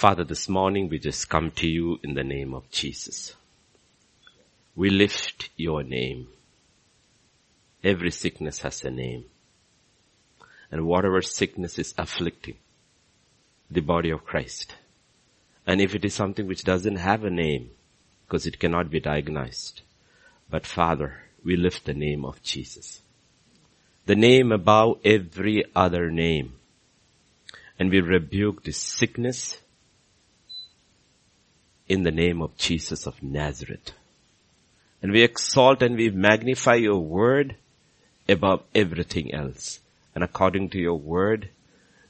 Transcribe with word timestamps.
Father, 0.00 0.24
this 0.24 0.48
morning 0.48 0.88
we 0.88 0.98
just 0.98 1.28
come 1.28 1.50
to 1.50 1.68
you 1.68 2.00
in 2.02 2.14
the 2.14 2.24
name 2.24 2.54
of 2.54 2.70
Jesus. 2.70 3.34
We 4.74 4.88
lift 4.88 5.50
your 5.58 5.82
name. 5.82 6.28
Every 7.84 8.10
sickness 8.10 8.60
has 8.60 8.82
a 8.82 8.90
name. 8.90 9.26
And 10.70 10.86
whatever 10.86 11.20
sickness 11.20 11.78
is 11.78 11.92
afflicting 11.98 12.56
the 13.70 13.82
body 13.82 14.08
of 14.08 14.24
Christ, 14.24 14.74
and 15.66 15.82
if 15.82 15.94
it 15.94 16.06
is 16.06 16.14
something 16.14 16.46
which 16.46 16.64
doesn't 16.64 16.96
have 16.96 17.22
a 17.22 17.30
name, 17.30 17.68
because 18.24 18.46
it 18.46 18.58
cannot 18.58 18.90
be 18.90 19.00
diagnosed, 19.00 19.82
but 20.48 20.64
Father, 20.64 21.24
we 21.44 21.56
lift 21.56 21.84
the 21.84 21.92
name 21.92 22.24
of 22.24 22.42
Jesus. 22.42 23.02
The 24.06 24.16
name 24.16 24.50
above 24.50 25.00
every 25.04 25.66
other 25.76 26.10
name. 26.10 26.54
And 27.78 27.90
we 27.90 28.00
rebuke 28.00 28.64
this 28.64 28.78
sickness 28.78 29.58
in 31.90 32.04
the 32.04 32.12
name 32.12 32.40
of 32.40 32.56
Jesus 32.56 33.04
of 33.04 33.20
Nazareth. 33.20 33.90
And 35.02 35.10
we 35.10 35.24
exalt 35.24 35.82
and 35.82 35.96
we 35.96 36.08
magnify 36.08 36.76
your 36.76 37.00
word 37.00 37.56
above 38.28 38.62
everything 38.76 39.34
else. 39.34 39.80
And 40.14 40.22
according 40.22 40.68
to 40.70 40.78
your 40.78 40.94
word, 40.94 41.50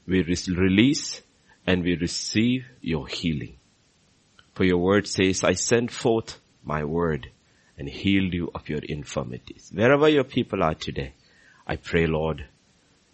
we 0.05 0.21
release 0.21 1.23
and 1.65 1.83
we 1.83 1.95
receive 1.95 2.67
your 2.79 3.07
healing. 3.07 3.55
For 4.53 4.65
your 4.65 4.77
word 4.77 5.07
says, 5.07 5.43
I 5.43 5.53
send 5.53 5.91
forth 5.91 6.39
my 6.63 6.83
word 6.83 7.31
and 7.75 7.89
healed 7.89 8.35
you 8.35 8.51
of 8.53 8.69
your 8.69 8.81
infirmities. 8.83 9.71
Wherever 9.73 10.07
your 10.07 10.25
people 10.25 10.61
are 10.61 10.75
today, 10.75 11.13
I 11.65 11.77
pray 11.77 12.05
Lord, 12.05 12.45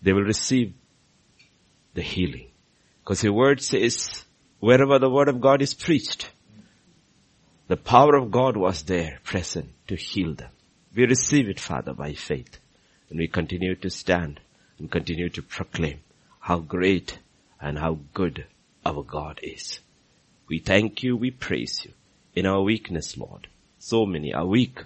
they 0.02 0.12
will 0.12 0.24
receive 0.24 0.74
the 1.94 2.02
healing. 2.02 2.50
Because 3.04 3.24
your 3.24 3.32
word 3.32 3.62
says, 3.62 4.26
wherever 4.60 5.00
the 5.00 5.10
word 5.10 5.30
of 5.30 5.40
God 5.40 5.62
is 5.62 5.74
preached, 5.74 6.30
the 7.68 7.78
power 7.78 8.16
of 8.16 8.32
God 8.32 8.56
was 8.56 8.84
there 8.84 9.20
present 9.24 9.70
to 9.88 9.96
heal 9.96 10.34
them. 10.34 10.52
We 10.96 11.06
receive 11.06 11.50
it, 11.50 11.60
Father, 11.60 11.94
by 11.94 12.14
faith. 12.14 12.60
And 13.10 13.20
we 13.20 13.28
continue 13.28 13.76
to 13.76 13.90
stand 13.90 14.40
and 14.80 14.92
continue 14.92 15.30
to 15.30 15.42
proclaim 15.42 16.00
how 16.40 16.60
great 16.60 17.20
and 17.60 17.78
how 17.78 18.00
good 18.14 18.46
our 18.86 19.04
God 19.04 19.40
is. 19.44 19.80
We 20.48 20.60
thank 20.60 21.04
you, 21.04 21.18
we 21.18 21.32
praise 21.32 21.84
you 21.84 21.92
in 22.36 22.46
our 22.46 22.62
weakness, 22.62 23.18
Lord. 23.18 23.48
So 23.80 24.06
many 24.06 24.34
are 24.34 24.46
weak. 24.46 24.84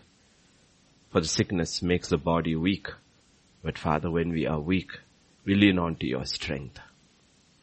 For 1.12 1.22
the 1.22 1.28
sickness 1.28 1.82
makes 1.82 2.10
the 2.10 2.18
body 2.18 2.56
weak. 2.56 2.88
But 3.64 3.78
Father, 3.78 4.10
when 4.10 4.30
we 4.30 4.48
are 4.48 4.60
weak, 4.60 4.92
we 5.46 5.54
lean 5.54 5.78
on 5.78 5.98
to 5.98 6.08
your 6.08 6.26
strength. 6.26 6.80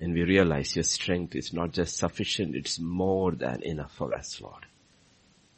And 0.00 0.14
we 0.14 0.22
realize 0.22 0.76
your 0.76 0.84
strength 0.84 1.34
is 1.34 1.52
not 1.52 1.72
just 1.72 1.96
sufficient, 1.96 2.54
it's 2.54 2.78
more 2.78 3.32
than 3.32 3.62
enough 3.62 3.92
for 3.94 4.14
us, 4.14 4.40
Lord. 4.40 4.66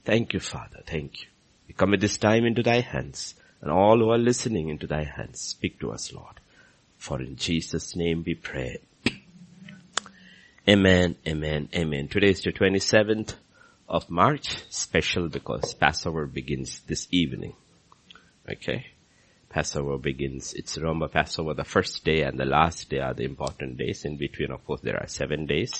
Thank 0.04 0.32
you, 0.32 0.40
Father. 0.40 0.82
Thank 0.86 1.22
you. 1.22 1.28
We 1.68 1.74
commit 1.74 2.00
this 2.00 2.18
time 2.18 2.44
into 2.44 2.62
thy 2.62 2.80
hands 2.80 3.34
and 3.60 3.70
all 3.70 3.98
who 3.98 4.10
are 4.10 4.18
listening 4.18 4.68
into 4.68 4.86
thy 4.86 5.04
hands. 5.04 5.40
Speak 5.40 5.78
to 5.80 5.92
us, 5.92 6.12
Lord. 6.12 6.40
For 6.96 7.20
in 7.20 7.36
Jesus' 7.36 7.94
name 7.96 8.24
we 8.26 8.34
pray. 8.34 8.78
amen, 10.68 11.16
amen, 11.26 11.68
amen. 11.74 12.08
Today 12.08 12.30
is 12.30 12.42
the 12.42 12.52
27th 12.52 13.34
of 13.88 14.10
March, 14.10 14.64
special 14.70 15.28
because 15.28 15.74
Passover 15.74 16.26
begins 16.26 16.80
this 16.80 17.08
evening. 17.10 17.54
Okay? 18.50 18.86
Passover 19.48 19.98
begins, 19.98 20.54
it's 20.54 20.78
remember 20.78 21.08
Passover, 21.08 21.54
the 21.54 21.64
first 21.64 22.04
day 22.04 22.22
and 22.22 22.38
the 22.38 22.44
last 22.44 22.88
day 22.88 23.00
are 23.00 23.14
the 23.14 23.24
important 23.24 23.76
days. 23.76 24.04
In 24.04 24.16
between, 24.16 24.52
of 24.52 24.64
course, 24.64 24.80
there 24.80 24.96
are 24.96 25.08
seven 25.08 25.46
days. 25.46 25.72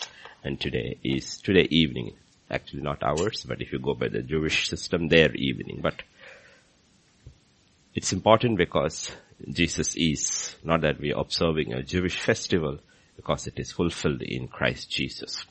And 0.43 0.61
today 0.61 0.99
is, 1.05 1.39
today 1.39 1.69
evening, 1.71 2.15
actually 2.51 2.83
not 2.83 3.03
ours, 3.03 3.45
but 3.47 3.61
if 3.61 3.73
you 3.73 3.79
go 3.79 3.95
by 3.95 4.09
the 4.09 4.23
Jewish 4.23 4.69
system, 4.69 5.09
their 5.09 5.35
evening. 5.35 5.81
But 5.83 6.03
it's 7.95 8.13
important 8.13 8.59
because 8.59 9.11
Jesus 9.51 9.95
is, 9.97 10.55
not 10.65 10.81
that 10.83 11.01
we 11.01 11.13
are 11.13 11.21
observing 11.21 11.73
a 11.73 11.83
Jewish 11.83 12.19
festival, 12.19 12.79
because 13.17 13.47
it 13.47 13.59
is 13.59 13.73
fulfilled 13.73 14.23
in 14.23 14.49
Christ 14.49 14.91
Jesus. 14.91 15.45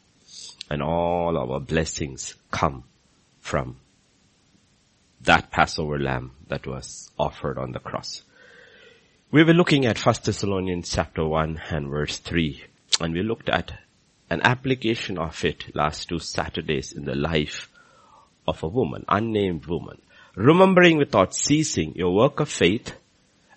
And 0.69 0.81
all 0.81 1.37
our 1.37 1.59
blessings 1.59 2.35
come 2.51 2.83
from 3.39 3.77
that 5.21 5.51
Passover 5.51 5.99
lamb 5.99 6.31
that 6.47 6.65
was 6.65 7.11
offered 7.17 7.57
on 7.57 7.71
the 7.71 7.79
cross. 7.79 8.23
We 9.31 9.43
were 9.43 9.53
looking 9.53 9.85
at 9.85 10.03
1 10.03 10.15
Thessalonians 10.23 10.89
chapter 10.89 11.25
1 11.25 11.61
and 11.69 11.89
verse 11.89 12.17
3 12.17 12.63
and 12.99 13.13
we 13.13 13.23
looked 13.23 13.49
at 13.49 13.71
an 14.29 14.41
application 14.43 15.17
of 15.17 15.43
it 15.43 15.75
last 15.75 16.09
two 16.09 16.19
Saturdays 16.19 16.91
in 16.93 17.05
the 17.05 17.15
life 17.15 17.69
of 18.47 18.63
a 18.63 18.67
woman, 18.67 19.05
unnamed 19.07 19.65
woman, 19.65 19.99
remembering 20.35 20.97
without 20.97 21.33
ceasing 21.33 21.93
your 21.95 22.13
work 22.13 22.39
of 22.39 22.49
faith, 22.49 22.93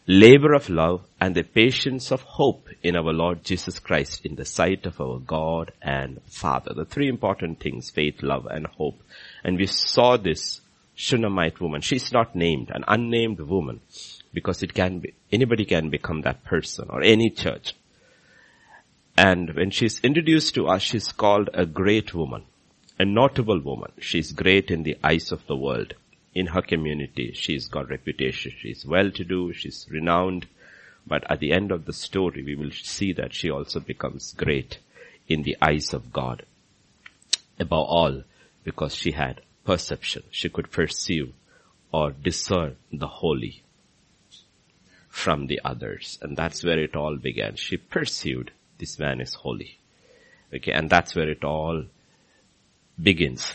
labor 0.06 0.52
of 0.52 0.68
love, 0.68 1.02
and 1.20 1.34
the 1.34 1.42
patience 1.42 2.10
of 2.10 2.22
hope 2.22 2.68
in 2.82 2.96
our 2.96 3.12
Lord 3.12 3.44
Jesus 3.44 3.78
Christ 3.78 4.24
in 4.24 4.34
the 4.34 4.44
sight 4.44 4.86
of 4.86 5.00
our 5.00 5.18
God 5.18 5.72
and 5.80 6.20
Father. 6.26 6.72
The 6.74 6.84
three 6.84 7.08
important 7.08 7.60
things, 7.60 7.90
faith, 7.90 8.22
love, 8.22 8.46
and 8.46 8.66
hope. 8.66 9.00
And 9.44 9.58
we 9.58 9.66
saw 9.66 10.16
this 10.16 10.60
Shunammite 10.94 11.60
woman. 11.60 11.80
She's 11.80 12.12
not 12.12 12.34
named, 12.34 12.70
an 12.72 12.84
unnamed 12.86 13.40
woman, 13.40 13.80
because 14.32 14.62
it 14.62 14.74
can 14.74 15.00
be, 15.00 15.14
anybody 15.30 15.64
can 15.64 15.90
become 15.90 16.22
that 16.22 16.44
person 16.44 16.88
or 16.90 17.02
any 17.02 17.30
church. 17.30 17.74
And 19.16 19.54
when 19.54 19.70
she's 19.70 20.00
introduced 20.00 20.54
to 20.54 20.68
us, 20.68 20.82
she's 20.82 21.12
called 21.12 21.50
a 21.52 21.66
great 21.66 22.14
woman, 22.14 22.44
a 22.98 23.04
notable 23.04 23.60
woman. 23.60 23.92
She's 24.00 24.32
great 24.32 24.70
in 24.70 24.84
the 24.84 24.96
eyes 25.04 25.32
of 25.32 25.46
the 25.46 25.56
world. 25.56 25.94
In 26.34 26.46
her 26.46 26.62
community, 26.62 27.32
she's 27.34 27.68
got 27.68 27.90
reputation. 27.90 28.52
She's 28.58 28.86
well-to-do. 28.86 29.52
She's 29.52 29.86
renowned. 29.90 30.46
But 31.06 31.30
at 31.30 31.40
the 31.40 31.52
end 31.52 31.72
of 31.72 31.84
the 31.84 31.92
story, 31.92 32.42
we 32.42 32.54
will 32.54 32.70
see 32.70 33.12
that 33.12 33.34
she 33.34 33.50
also 33.50 33.80
becomes 33.80 34.32
great 34.32 34.78
in 35.28 35.42
the 35.42 35.58
eyes 35.60 35.92
of 35.92 36.12
God. 36.12 36.44
Above 37.58 37.86
all, 37.86 38.22
because 38.64 38.94
she 38.94 39.10
had 39.10 39.42
perception. 39.64 40.22
She 40.30 40.48
could 40.48 40.70
perceive 40.70 41.34
or 41.92 42.12
discern 42.12 42.76
the 42.90 43.08
holy 43.08 43.62
from 45.08 45.48
the 45.48 45.60
others. 45.64 46.18
And 46.22 46.36
that's 46.36 46.64
where 46.64 46.78
it 46.78 46.96
all 46.96 47.16
began. 47.16 47.56
She 47.56 47.76
perceived 47.76 48.52
this 48.82 48.98
man 48.98 49.20
is 49.20 49.34
holy. 49.34 49.78
Okay, 50.52 50.72
and 50.72 50.90
that's 50.90 51.14
where 51.14 51.30
it 51.30 51.44
all 51.44 51.84
begins. 53.00 53.54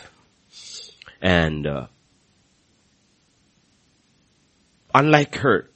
And 1.21 1.67
uh, 1.67 1.87
unlike 4.95 5.35
her, 5.35 5.69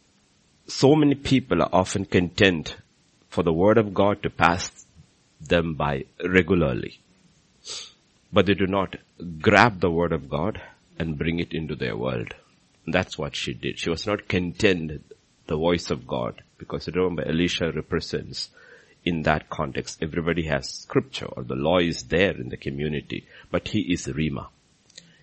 so 0.67 0.95
many 0.95 1.15
people 1.15 1.61
are 1.61 1.69
often 1.73 2.05
content 2.05 2.77
for 3.27 3.43
the 3.43 3.51
word 3.51 3.77
of 3.77 3.93
God 3.93 4.23
to 4.23 4.29
pass 4.29 4.85
them 5.41 5.73
by 5.73 6.05
regularly. 6.23 7.01
But 8.31 8.45
they 8.45 8.53
do 8.53 8.67
not 8.67 8.95
grab 9.41 9.81
the 9.81 9.91
word 9.91 10.13
of 10.13 10.29
God 10.29 10.61
and 10.97 11.17
bring 11.17 11.39
it 11.39 11.51
into 11.51 11.75
their 11.75 11.97
world. 11.97 12.33
That's 12.87 13.17
what 13.17 13.35
she 13.35 13.53
did. 13.53 13.79
She 13.79 13.89
was 13.89 14.07
not 14.07 14.29
content 14.29 15.03
the 15.47 15.57
voice 15.57 15.91
of 15.91 16.07
God 16.07 16.41
because 16.57 16.87
remember 16.87 17.27
Elisha 17.27 17.73
represents 17.73 18.49
in 19.03 19.23
that 19.23 19.49
context. 19.49 20.01
Everybody 20.01 20.43
has 20.43 20.69
scripture 20.69 21.25
or 21.25 21.43
the 21.43 21.55
law 21.55 21.79
is 21.79 22.03
there 22.03 22.31
in 22.31 22.49
the 22.49 22.57
community, 22.57 23.25
but 23.49 23.69
he 23.69 23.81
is 23.93 24.07
Rhema. 24.07 24.47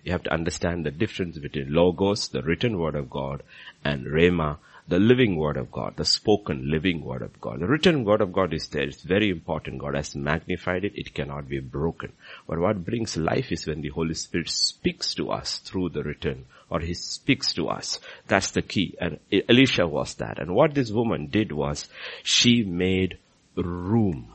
You 0.03 0.13
have 0.13 0.23
to 0.23 0.33
understand 0.33 0.85
the 0.85 0.91
difference 0.91 1.37
between 1.37 1.73
Logos, 1.73 2.29
the 2.29 2.41
written 2.41 2.79
word 2.79 2.95
of 2.95 3.09
God, 3.09 3.43
and 3.83 4.05
Rhema, 4.05 4.57
the 4.87 4.99
living 4.99 5.35
word 5.35 5.55
of 5.55 5.71
God, 5.71 5.97
the 5.97 6.05
spoken 6.05 6.71
living 6.71 7.03
word 7.03 7.21
of 7.21 7.39
God. 7.39 7.59
The 7.59 7.67
written 7.67 8.05
word 8.05 8.21
of 8.21 8.33
God 8.33 8.53
is 8.53 8.67
there. 8.69 8.83
It's 8.83 9.03
very 9.03 9.29
important. 9.29 9.77
God 9.77 9.95
has 9.95 10.15
magnified 10.15 10.83
it. 10.83 10.93
It 10.95 11.13
cannot 11.13 11.47
be 11.47 11.59
broken. 11.59 12.13
But 12.47 12.57
what 12.57 12.85
brings 12.85 13.15
life 13.15 13.51
is 13.51 13.67
when 13.67 13.81
the 13.81 13.89
Holy 13.89 14.15
Spirit 14.15 14.49
speaks 14.49 15.13
to 15.15 15.31
us 15.31 15.59
through 15.59 15.89
the 15.89 16.01
written 16.01 16.45
or 16.71 16.79
He 16.79 16.95
speaks 16.95 17.53
to 17.53 17.67
us. 17.67 17.99
That's 18.27 18.51
the 18.51 18.63
key. 18.63 18.95
And 18.99 19.19
Elisha 19.47 19.87
was 19.87 20.15
that. 20.15 20.39
And 20.39 20.55
what 20.55 20.73
this 20.73 20.91
woman 20.91 21.27
did 21.27 21.51
was 21.51 21.87
she 22.23 22.63
made 22.63 23.19
room 23.63 24.33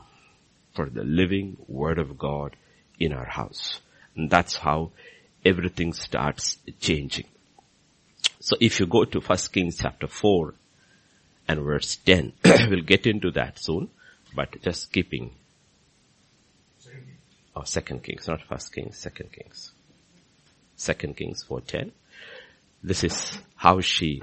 for 0.73 0.89
the 0.89 1.03
living 1.03 1.57
word 1.67 1.99
of 1.99 2.17
God 2.17 2.55
in 2.99 3.13
our 3.13 3.25
house. 3.25 3.79
And 4.15 4.29
that's 4.29 4.57
how 4.57 4.91
everything 5.43 5.93
starts 5.93 6.57
changing. 6.79 7.25
So 8.39 8.55
if 8.59 8.79
you 8.79 8.85
go 8.85 9.05
to 9.05 9.19
1 9.19 9.37
Kings 9.51 9.77
chapter 9.81 10.07
4 10.07 10.53
and 11.47 11.59
verse 11.61 11.95
10, 11.95 12.33
we'll 12.69 12.81
get 12.81 13.07
into 13.07 13.31
that 13.31 13.59
soon, 13.59 13.89
but 14.35 14.61
just 14.61 14.83
skipping. 14.83 15.31
Oh, 17.55 17.63
2 17.63 17.81
Kings, 17.99 18.27
not 18.27 18.41
1 18.49 18.59
Kings, 18.73 19.01
2 19.01 19.09
Kings. 19.09 19.71
2 20.77 20.93
Kings 21.13 21.45
4.10. 21.49 21.91
This 22.83 23.03
is 23.03 23.39
how 23.55 23.79
she 23.79 24.21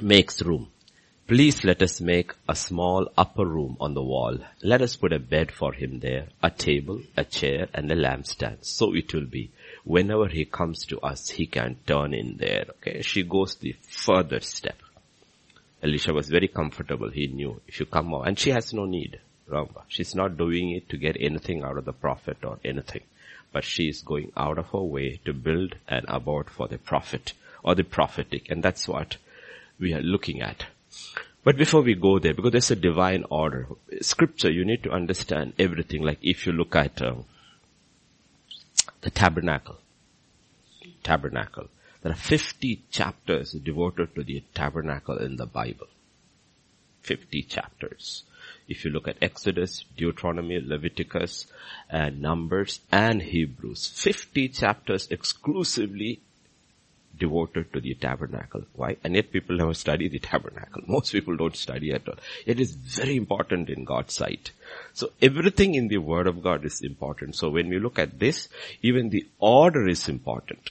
makes 0.00 0.40
room. 0.42 0.70
Please 1.26 1.64
let 1.64 1.80
us 1.80 2.02
make 2.02 2.34
a 2.50 2.54
small 2.54 3.08
upper 3.16 3.46
room 3.46 3.78
on 3.80 3.94
the 3.94 4.02
wall. 4.02 4.36
Let 4.62 4.82
us 4.82 4.94
put 4.94 5.14
a 5.14 5.18
bed 5.18 5.50
for 5.50 5.72
him 5.72 6.00
there, 6.00 6.26
a 6.42 6.50
table, 6.50 7.00
a 7.16 7.24
chair, 7.24 7.66
and 7.72 7.90
a 7.90 7.96
lampstand. 7.96 8.58
So 8.66 8.94
it 8.94 9.14
will 9.14 9.24
be. 9.24 9.50
Whenever 9.84 10.28
he 10.28 10.44
comes 10.44 10.84
to 10.84 11.00
us, 11.00 11.30
he 11.30 11.46
can 11.46 11.78
turn 11.86 12.12
in 12.12 12.36
there. 12.36 12.66
Okay, 12.72 13.00
she 13.00 13.22
goes 13.22 13.54
the 13.54 13.74
further 13.88 14.40
step. 14.40 14.76
Elisha 15.82 16.12
was 16.12 16.28
very 16.28 16.46
comfortable. 16.46 17.08
He 17.08 17.28
knew 17.28 17.58
if 17.66 17.80
you 17.80 17.86
come 17.86 18.12
out, 18.12 18.28
and 18.28 18.38
she 18.38 18.50
has 18.50 18.74
no 18.74 18.84
need. 18.84 19.18
Remember, 19.46 19.80
she's 19.88 20.14
not 20.14 20.36
doing 20.36 20.72
it 20.72 20.90
to 20.90 20.98
get 20.98 21.16
anything 21.18 21.62
out 21.62 21.78
of 21.78 21.86
the 21.86 21.94
prophet 21.94 22.44
or 22.44 22.58
anything, 22.62 23.04
but 23.50 23.64
she 23.64 23.88
is 23.88 24.02
going 24.02 24.30
out 24.36 24.58
of 24.58 24.68
her 24.72 24.82
way 24.82 25.20
to 25.24 25.32
build 25.32 25.74
an 25.88 26.04
abode 26.06 26.50
for 26.50 26.68
the 26.68 26.76
prophet 26.76 27.32
or 27.62 27.74
the 27.74 27.82
prophetic, 27.82 28.50
and 28.50 28.62
that's 28.62 28.86
what 28.86 29.16
we 29.80 29.94
are 29.94 30.02
looking 30.02 30.42
at. 30.42 30.66
But 31.44 31.58
before 31.58 31.82
we 31.82 31.94
go 31.94 32.18
there, 32.18 32.32
because 32.32 32.52
there's 32.52 32.70
a 32.70 32.76
divine 32.76 33.24
order, 33.30 33.68
scripture, 34.00 34.50
you 34.50 34.64
need 34.64 34.82
to 34.84 34.90
understand 34.90 35.52
everything. 35.58 36.02
Like 36.02 36.18
if 36.22 36.46
you 36.46 36.52
look 36.52 36.74
at 36.74 37.02
uh, 37.02 37.16
the 39.02 39.10
tabernacle, 39.10 39.78
tabernacle, 41.02 41.68
there 42.02 42.12
are 42.12 42.16
50 42.16 42.84
chapters 42.90 43.52
devoted 43.52 44.14
to 44.14 44.24
the 44.24 44.42
tabernacle 44.54 45.18
in 45.18 45.36
the 45.36 45.46
Bible. 45.46 45.86
50 47.02 47.42
chapters. 47.42 48.24
If 48.66 48.84
you 48.84 48.90
look 48.90 49.06
at 49.06 49.18
Exodus, 49.22 49.84
Deuteronomy, 49.96 50.60
Leviticus, 50.60 51.46
and 51.90 52.20
Numbers, 52.20 52.80
and 52.90 53.20
Hebrews, 53.20 53.88
50 53.88 54.48
chapters 54.48 55.08
exclusively 55.10 56.20
devoted 57.18 57.72
to 57.72 57.80
the 57.80 57.94
tabernacle. 57.94 58.62
Why? 58.74 58.96
And 59.04 59.14
yet 59.14 59.32
people 59.32 59.56
never 59.56 59.74
study 59.74 60.08
the 60.08 60.18
tabernacle. 60.30 60.82
Most 60.86 61.12
people 61.12 61.36
don't 61.36 61.56
study 61.56 61.92
at 61.92 62.08
all. 62.08 62.16
It 62.46 62.60
is 62.60 62.72
very 62.72 63.16
important 63.16 63.70
in 63.70 63.84
God's 63.84 64.14
sight. 64.14 64.50
So 64.92 65.10
everything 65.20 65.74
in 65.74 65.88
the 65.88 65.98
word 65.98 66.26
of 66.26 66.42
God 66.42 66.64
is 66.64 66.80
important. 66.82 67.36
So 67.36 67.50
when 67.50 67.68
we 67.68 67.78
look 67.78 67.98
at 67.98 68.18
this, 68.18 68.48
even 68.82 69.10
the 69.10 69.26
order 69.38 69.88
is 69.88 70.08
important. 70.08 70.70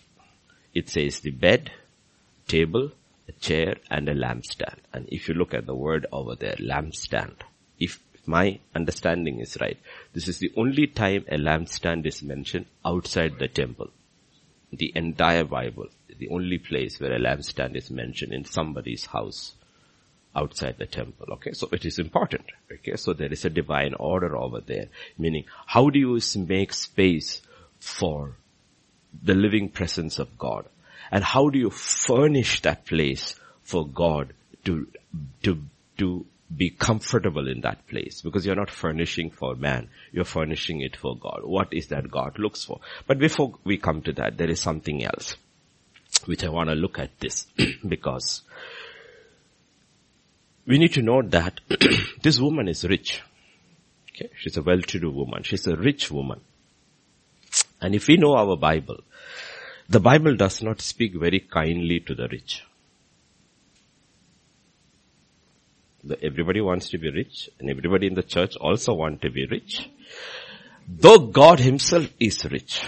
It 0.73 0.89
says 0.89 1.19
the 1.19 1.31
bed, 1.31 1.71
table, 2.47 2.91
a 3.27 3.31
chair, 3.33 3.75
and 3.89 4.09
a 4.09 4.15
lampstand. 4.15 4.79
And 4.91 5.07
if 5.09 5.27
you 5.27 5.35
look 5.35 5.53
at 5.53 5.65
the 5.65 5.75
word 5.75 6.05
over 6.11 6.35
there, 6.35 6.55
lampstand, 6.55 7.35
if 7.79 7.99
my 8.25 8.59
understanding 8.73 9.39
is 9.39 9.57
right, 9.59 9.77
this 10.13 10.27
is 10.27 10.39
the 10.39 10.51
only 10.55 10.87
time 10.87 11.25
a 11.29 11.37
lampstand 11.37 12.05
is 12.05 12.23
mentioned 12.23 12.65
outside 12.85 13.37
the 13.37 13.47
temple. 13.47 13.89
The 14.71 14.91
entire 14.95 15.43
Bible 15.43 15.89
the 16.17 16.29
only 16.29 16.57
place 16.57 16.99
where 16.99 17.13
a 17.13 17.19
lampstand 17.19 17.75
is 17.75 17.89
mentioned 17.89 18.33
in 18.33 18.45
somebody's 18.45 19.05
house 19.05 19.53
outside 20.35 20.77
the 20.77 20.85
temple. 20.85 21.27
Okay, 21.33 21.53
so 21.53 21.67
it 21.71 21.85
is 21.85 21.99
important. 21.99 22.45
Okay, 22.71 22.95
so 22.95 23.13
there 23.13 23.31
is 23.31 23.45
a 23.45 23.49
divine 23.49 23.93
order 23.93 24.35
over 24.35 24.61
there. 24.61 24.87
Meaning, 25.17 25.45
how 25.65 25.89
do 25.89 25.99
you 25.99 26.19
make 26.37 26.73
space 26.73 27.41
for 27.79 28.35
the 29.21 29.35
living 29.35 29.69
presence 29.69 30.19
of 30.19 30.37
God? 30.37 30.65
And 31.11 31.23
how 31.23 31.49
do 31.49 31.59
you 31.59 31.69
furnish 31.69 32.61
that 32.61 32.85
place 32.85 33.39
for 33.61 33.87
God 33.87 34.33
to, 34.65 34.87
to, 35.43 35.61
to 35.97 36.25
be 36.55 36.69
comfortable 36.69 37.47
in 37.47 37.61
that 37.61 37.87
place 37.87 38.21
because 38.21 38.45
you're 38.45 38.55
not 38.55 38.69
furnishing 38.69 39.29
for 39.29 39.55
man, 39.55 39.89
you're 40.11 40.25
furnishing 40.25 40.81
it 40.81 40.95
for 40.95 41.17
God. 41.17 41.41
What 41.43 41.73
is 41.73 41.87
that 41.87 42.09
God 42.09 42.37
looks 42.37 42.63
for? 42.63 42.79
But 43.07 43.19
before 43.19 43.53
we 43.63 43.77
come 43.77 44.01
to 44.03 44.13
that, 44.13 44.37
there 44.37 44.49
is 44.49 44.61
something 44.61 45.03
else 45.03 45.35
which 46.27 46.43
I 46.43 46.49
want 46.49 46.69
to 46.69 46.75
look 46.75 46.99
at 46.99 47.19
this 47.19 47.45
because 47.87 48.41
we 50.65 50.77
need 50.77 50.93
to 50.93 51.01
note 51.01 51.31
that 51.31 51.59
this 52.21 52.39
woman 52.39 52.67
is 52.67 52.85
rich. 52.85 53.21
Okay, 54.11 54.29
she's 54.37 54.57
a 54.57 54.61
well-to-do 54.61 55.11
woman. 55.11 55.43
She's 55.43 55.67
a 55.67 55.75
rich 55.75 56.11
woman. 56.11 56.41
And 57.81 57.95
if 57.95 58.07
we 58.07 58.17
know 58.17 58.35
our 58.35 58.55
Bible, 58.55 58.99
the 59.89 59.99
Bible 59.99 60.35
does 60.35 60.61
not 60.61 60.81
speak 60.81 61.13
very 61.15 61.39
kindly 61.39 61.99
to 62.01 62.15
the 62.15 62.27
rich. 62.31 62.63
The, 66.03 66.21
everybody 66.23 66.61
wants 66.61 66.89
to 66.89 66.97
be 66.97 67.09
rich 67.09 67.49
and 67.59 67.69
everybody 67.69 68.07
in 68.07 68.13
the 68.13 68.23
church 68.23 68.55
also 68.55 68.93
want 68.93 69.21
to 69.21 69.29
be 69.29 69.45
rich. 69.45 69.89
Though 70.87 71.19
God 71.19 71.59
himself 71.59 72.09
is 72.19 72.45
rich. 72.45 72.83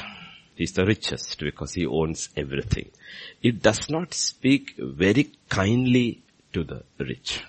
He's 0.55 0.71
the 0.71 0.85
richest 0.85 1.39
because 1.39 1.73
he 1.73 1.85
owns 1.85 2.29
everything. 2.35 2.89
It 3.41 3.61
does 3.61 3.89
not 3.89 4.13
speak 4.13 4.75
very 4.77 5.31
kindly 5.49 6.21
to 6.53 6.63
the 6.63 6.83
rich. 6.97 7.43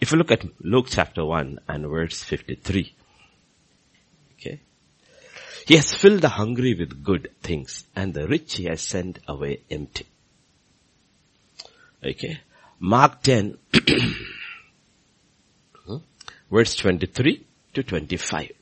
If 0.00 0.12
you 0.12 0.18
look 0.18 0.30
at 0.30 0.44
Luke 0.60 0.86
chapter 0.88 1.24
1 1.24 1.58
and 1.68 1.86
verse 1.88 2.22
53, 2.22 2.94
okay, 4.34 4.60
he 5.66 5.74
has 5.74 5.92
filled 5.92 6.22
the 6.22 6.28
hungry 6.28 6.74
with 6.74 7.02
good 7.02 7.32
things 7.42 7.84
and 7.94 8.14
the 8.14 8.28
rich 8.28 8.54
he 8.54 8.64
has 8.64 8.80
sent 8.80 9.18
away 9.26 9.60
empty. 9.70 10.06
Okay, 12.02 12.40
Mark 12.78 13.22
10 13.22 13.58
hmm, 15.86 15.96
verse 16.50 16.76
23 16.76 17.44
to 17.74 17.82
25. 17.82 18.59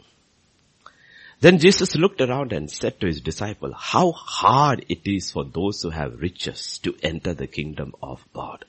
Then 1.40 1.58
Jesus 1.58 1.94
looked 1.94 2.20
around 2.20 2.52
and 2.52 2.70
said 2.70 3.00
to 3.00 3.06
his 3.06 3.20
disciple, 3.20 3.72
how 3.72 4.12
hard 4.12 4.84
it 4.88 5.06
is 5.06 5.30
for 5.30 5.44
those 5.44 5.82
who 5.82 5.90
have 5.90 6.20
riches 6.20 6.78
to 6.78 6.96
enter 7.02 7.32
the 7.32 7.46
kingdom 7.46 7.94
of 8.02 8.24
God. 8.32 8.64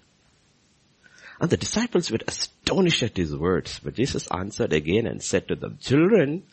And 1.42 1.50
the 1.50 1.58
disciples 1.58 2.12
were 2.12 2.20
astonished 2.28 3.02
at 3.02 3.18
his 3.18 3.36
words, 3.36 3.80
but 3.80 3.96
Jesus 3.96 4.28
answered 4.28 4.74
again 4.74 5.08
and 5.08 5.24
said 5.24 5.48
to 5.48 5.56
them, 5.56 5.78
children, 5.82 6.44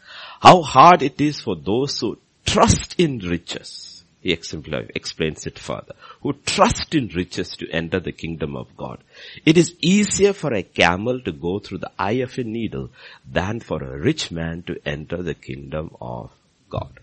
how 0.41 0.63
hard 0.63 1.03
it 1.03 1.21
is 1.21 1.41
for 1.41 1.57
those 1.57 2.01
who 2.01 2.19
trust 2.45 2.95
in 2.99 3.19
riches 3.19 3.96
he 4.26 4.32
explains 4.32 5.46
it 5.46 5.56
further, 5.56 5.94
who 6.20 6.32
trust 6.44 6.96
in 6.96 7.06
riches 7.14 7.56
to 7.56 7.70
enter 7.70 8.00
the 8.00 8.11
kingdom 8.11 8.56
of 8.56 8.76
God. 8.76 8.99
It 9.44 9.56
is 9.56 9.76
easier 9.81 10.32
for 10.32 10.52
a 10.52 10.64
camel 10.64 11.20
to 11.20 11.31
go 11.31 11.61
through 11.61 11.78
the 11.78 11.93
eye 11.96 12.23
of 12.25 12.37
a 12.37 12.43
needle 12.43 12.90
than 13.25 13.61
for 13.61 13.81
a 13.81 13.96
rich 13.96 14.32
man 14.32 14.64
to 14.64 14.81
enter 14.84 15.23
the 15.23 15.34
kingdom 15.34 15.90
of 16.00 16.32
God. 16.69 16.99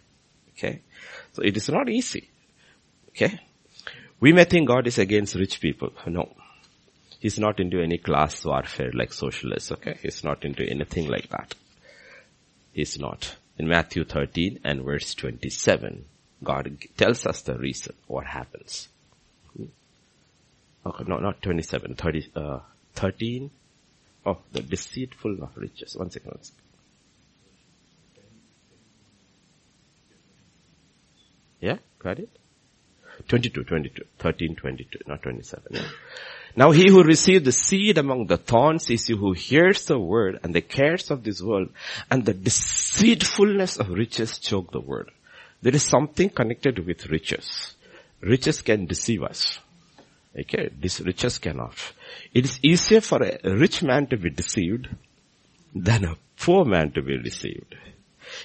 Okay? 0.50 0.82
So 1.32 1.44
it 1.44 1.56
is 1.56 1.70
not 1.70 1.88
easy. 1.88 2.28
Okay? 3.12 3.40
We 4.20 4.34
may 4.34 4.44
think 4.44 4.68
God 4.68 4.86
is 4.88 4.98
against 4.98 5.36
rich 5.36 5.62
people. 5.62 5.94
No. 6.06 6.30
He's 7.22 7.40
not 7.40 7.62
into 7.62 7.82
any 7.82 8.00
class 8.00 8.44
warfare 8.44 8.92
like 8.94 9.14
socialists, 9.14 9.72
okay? 9.72 9.98
He's 10.02 10.26
not 10.26 10.44
into 10.44 10.70
anything 10.70 11.08
like 11.08 11.30
that. 11.30 11.56
He's 12.74 13.00
not. 13.00 13.38
In 13.58 13.70
Matthew 13.70 14.04
13 14.04 14.60
and 14.66 14.84
verse 14.84 15.16
27, 15.16 16.04
God 16.44 16.78
tells 16.98 17.26
us 17.26 17.42
the 17.42 17.58
reason, 17.58 17.96
what 18.08 18.26
happens. 18.26 18.90
Okay, 20.86 21.04
no, 21.08 21.18
not 21.18 21.42
27, 21.42 21.96
30, 21.96 22.32
uh, 22.36 22.60
13. 22.96 23.50
Oh, 24.26 24.38
the 24.52 24.62
deceitful 24.62 25.42
of 25.42 25.56
riches. 25.56 25.96
One 25.96 26.10
second, 26.10 26.32
one 26.32 26.44
second. 26.44 26.60
Yeah, 31.62 31.78
got 32.00 32.20
it? 32.20 32.30
22, 33.28 33.64
22, 33.64 34.04
13, 34.20 34.56
22, 34.56 35.00
not 35.08 35.22
27. 35.22 35.64
Yeah. 35.72 35.82
Now 36.56 36.72
he 36.72 36.90
who 36.90 37.04
received 37.04 37.46
the 37.46 37.52
seed 37.52 37.98
among 37.98 38.28
the 38.28 38.38
thorns 38.38 38.90
is 38.90 39.08
he 39.08 39.16
who 39.16 39.32
hears 39.32 39.86
the 39.86 39.98
word 39.98 40.40
and 40.44 40.54
the 40.54 40.62
cares 40.62 41.10
of 41.10 41.24
this 41.24 41.42
world 41.42 41.70
and 42.12 42.26
the 42.26 42.34
deceitfulness 42.34 43.78
of 43.78 43.90
riches 43.90 44.38
choke 44.40 44.72
the 44.72 44.82
word 44.82 45.10
there 45.64 45.74
is 45.74 45.84
something 45.84 46.30
connected 46.30 46.86
with 46.86 47.06
riches. 47.06 47.76
Riches 48.20 48.62
can 48.62 48.86
deceive 48.86 49.24
us. 49.24 49.60
Okay, 50.38 50.70
this 50.78 51.00
riches 51.00 51.38
cannot. 51.38 51.76
It 52.34 52.44
is 52.44 52.60
easier 52.62 53.00
for 53.00 53.24
a 53.24 53.56
rich 53.56 53.82
man 53.82 54.08
to 54.08 54.18
be 54.18 54.30
deceived 54.30 54.90
than 55.74 56.04
a 56.04 56.18
poor 56.38 56.66
man 56.66 56.92
to 56.92 57.02
be 57.02 57.18
deceived. 57.22 57.76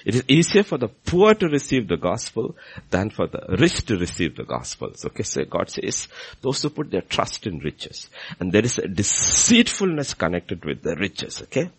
It 0.05 0.15
is 0.15 0.23
easier 0.29 0.63
for 0.63 0.77
the 0.77 0.87
poor 0.87 1.33
to 1.33 1.47
receive 1.47 1.89
the 1.89 1.97
gospel 1.97 2.55
than 2.89 3.09
for 3.09 3.27
the 3.27 3.57
rich 3.59 3.85
to 3.87 3.97
receive 3.97 4.37
the 4.37 4.45
gospel. 4.45 4.93
Okay, 5.03 5.23
so 5.23 5.43
God 5.43 5.69
says, 5.69 6.07
those 6.41 6.61
who 6.61 6.69
put 6.69 6.89
their 6.89 7.01
trust 7.01 7.47
in 7.47 7.59
riches. 7.59 8.09
And 8.39 8.51
there 8.51 8.63
is 8.63 8.77
a 8.77 8.87
deceitfulness 8.87 10.13
connected 10.13 10.63
with 10.63 10.83
the 10.83 10.95
riches, 10.95 11.41
okay? 11.43 11.69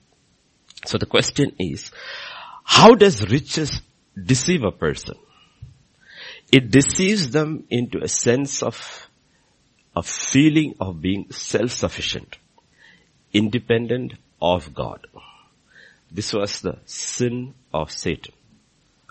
So 0.85 0.99
the 0.99 1.07
question 1.07 1.55
is, 1.59 1.93
how 2.65 2.95
does 2.95 3.31
riches 3.31 3.81
deceive 4.23 4.65
a 4.65 4.73
person? 4.73 5.17
It 6.53 6.71
deceives 6.71 7.31
them 7.31 7.65
into 7.71 8.03
a 8.03 8.09
sense 8.09 8.63
of 8.63 9.09
a 9.95 10.03
feeling 10.03 10.75
of 10.81 11.01
being 11.01 11.31
self-sufficient, 11.31 12.37
independent 13.33 14.15
of 14.41 14.75
God. 14.75 15.07
This 16.11 16.33
was 16.33 16.61
the 16.61 16.79
sin 16.87 17.55
of 17.73 17.93
Satan. 17.93 18.35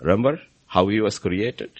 Remember 0.00 0.40
how 0.66 0.88
he 0.88 1.00
was 1.00 1.18
created? 1.18 1.70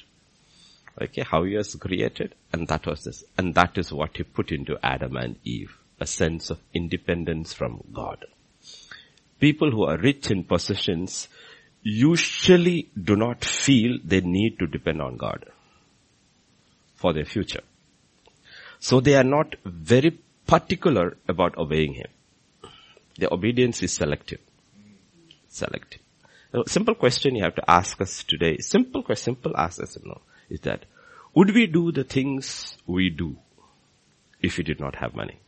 Okay, 1.00 1.22
how 1.22 1.44
he 1.44 1.56
was 1.56 1.74
created, 1.76 2.34
and 2.52 2.68
that 2.68 2.86
was 2.86 3.04
this, 3.04 3.24
and 3.38 3.54
that 3.54 3.78
is 3.78 3.92
what 3.92 4.16
he 4.16 4.22
put 4.22 4.52
into 4.52 4.78
Adam 4.82 5.16
and 5.16 5.36
Eve. 5.44 5.76
a 6.00 6.06
sense 6.06 6.50
of 6.50 6.58
independence 6.72 7.52
from 7.52 7.84
God. 7.92 8.24
People 9.38 9.70
who 9.70 9.84
are 9.84 9.98
rich 9.98 10.30
in 10.30 10.44
possessions 10.44 11.28
usually 11.82 12.88
do 13.02 13.16
not 13.16 13.44
feel 13.44 13.98
they 14.04 14.20
need 14.20 14.58
to 14.58 14.66
depend 14.66 15.00
on 15.00 15.16
God 15.16 15.46
for 16.94 17.12
their 17.12 17.24
future. 17.24 17.62
So 18.78 19.00
they 19.00 19.14
are 19.14 19.24
not 19.24 19.56
very 19.64 20.18
particular 20.46 21.16
about 21.28 21.56
obeying 21.56 21.94
Him. 21.94 22.08
Their 23.18 23.32
obedience 23.32 23.82
is 23.82 23.92
selective. 23.92 24.40
Selective. 25.48 26.00
Simple 26.66 26.94
question 26.94 27.36
you 27.36 27.44
have 27.44 27.54
to 27.54 27.70
ask 27.70 28.00
us 28.00 28.24
today, 28.24 28.58
simple 28.58 29.02
question, 29.02 29.34
simple 29.34 29.56
ask 29.56 29.80
us, 29.82 29.96
you 29.96 30.08
know, 30.08 30.20
is 30.48 30.60
that, 30.60 30.84
would 31.34 31.54
we 31.54 31.66
do 31.66 31.92
the 31.92 32.04
things 32.04 32.76
we 32.86 33.08
do 33.08 33.36
if 34.40 34.58
we 34.58 34.64
did 34.64 34.80
not 34.80 34.96
have 34.96 35.14
money? 35.14 35.38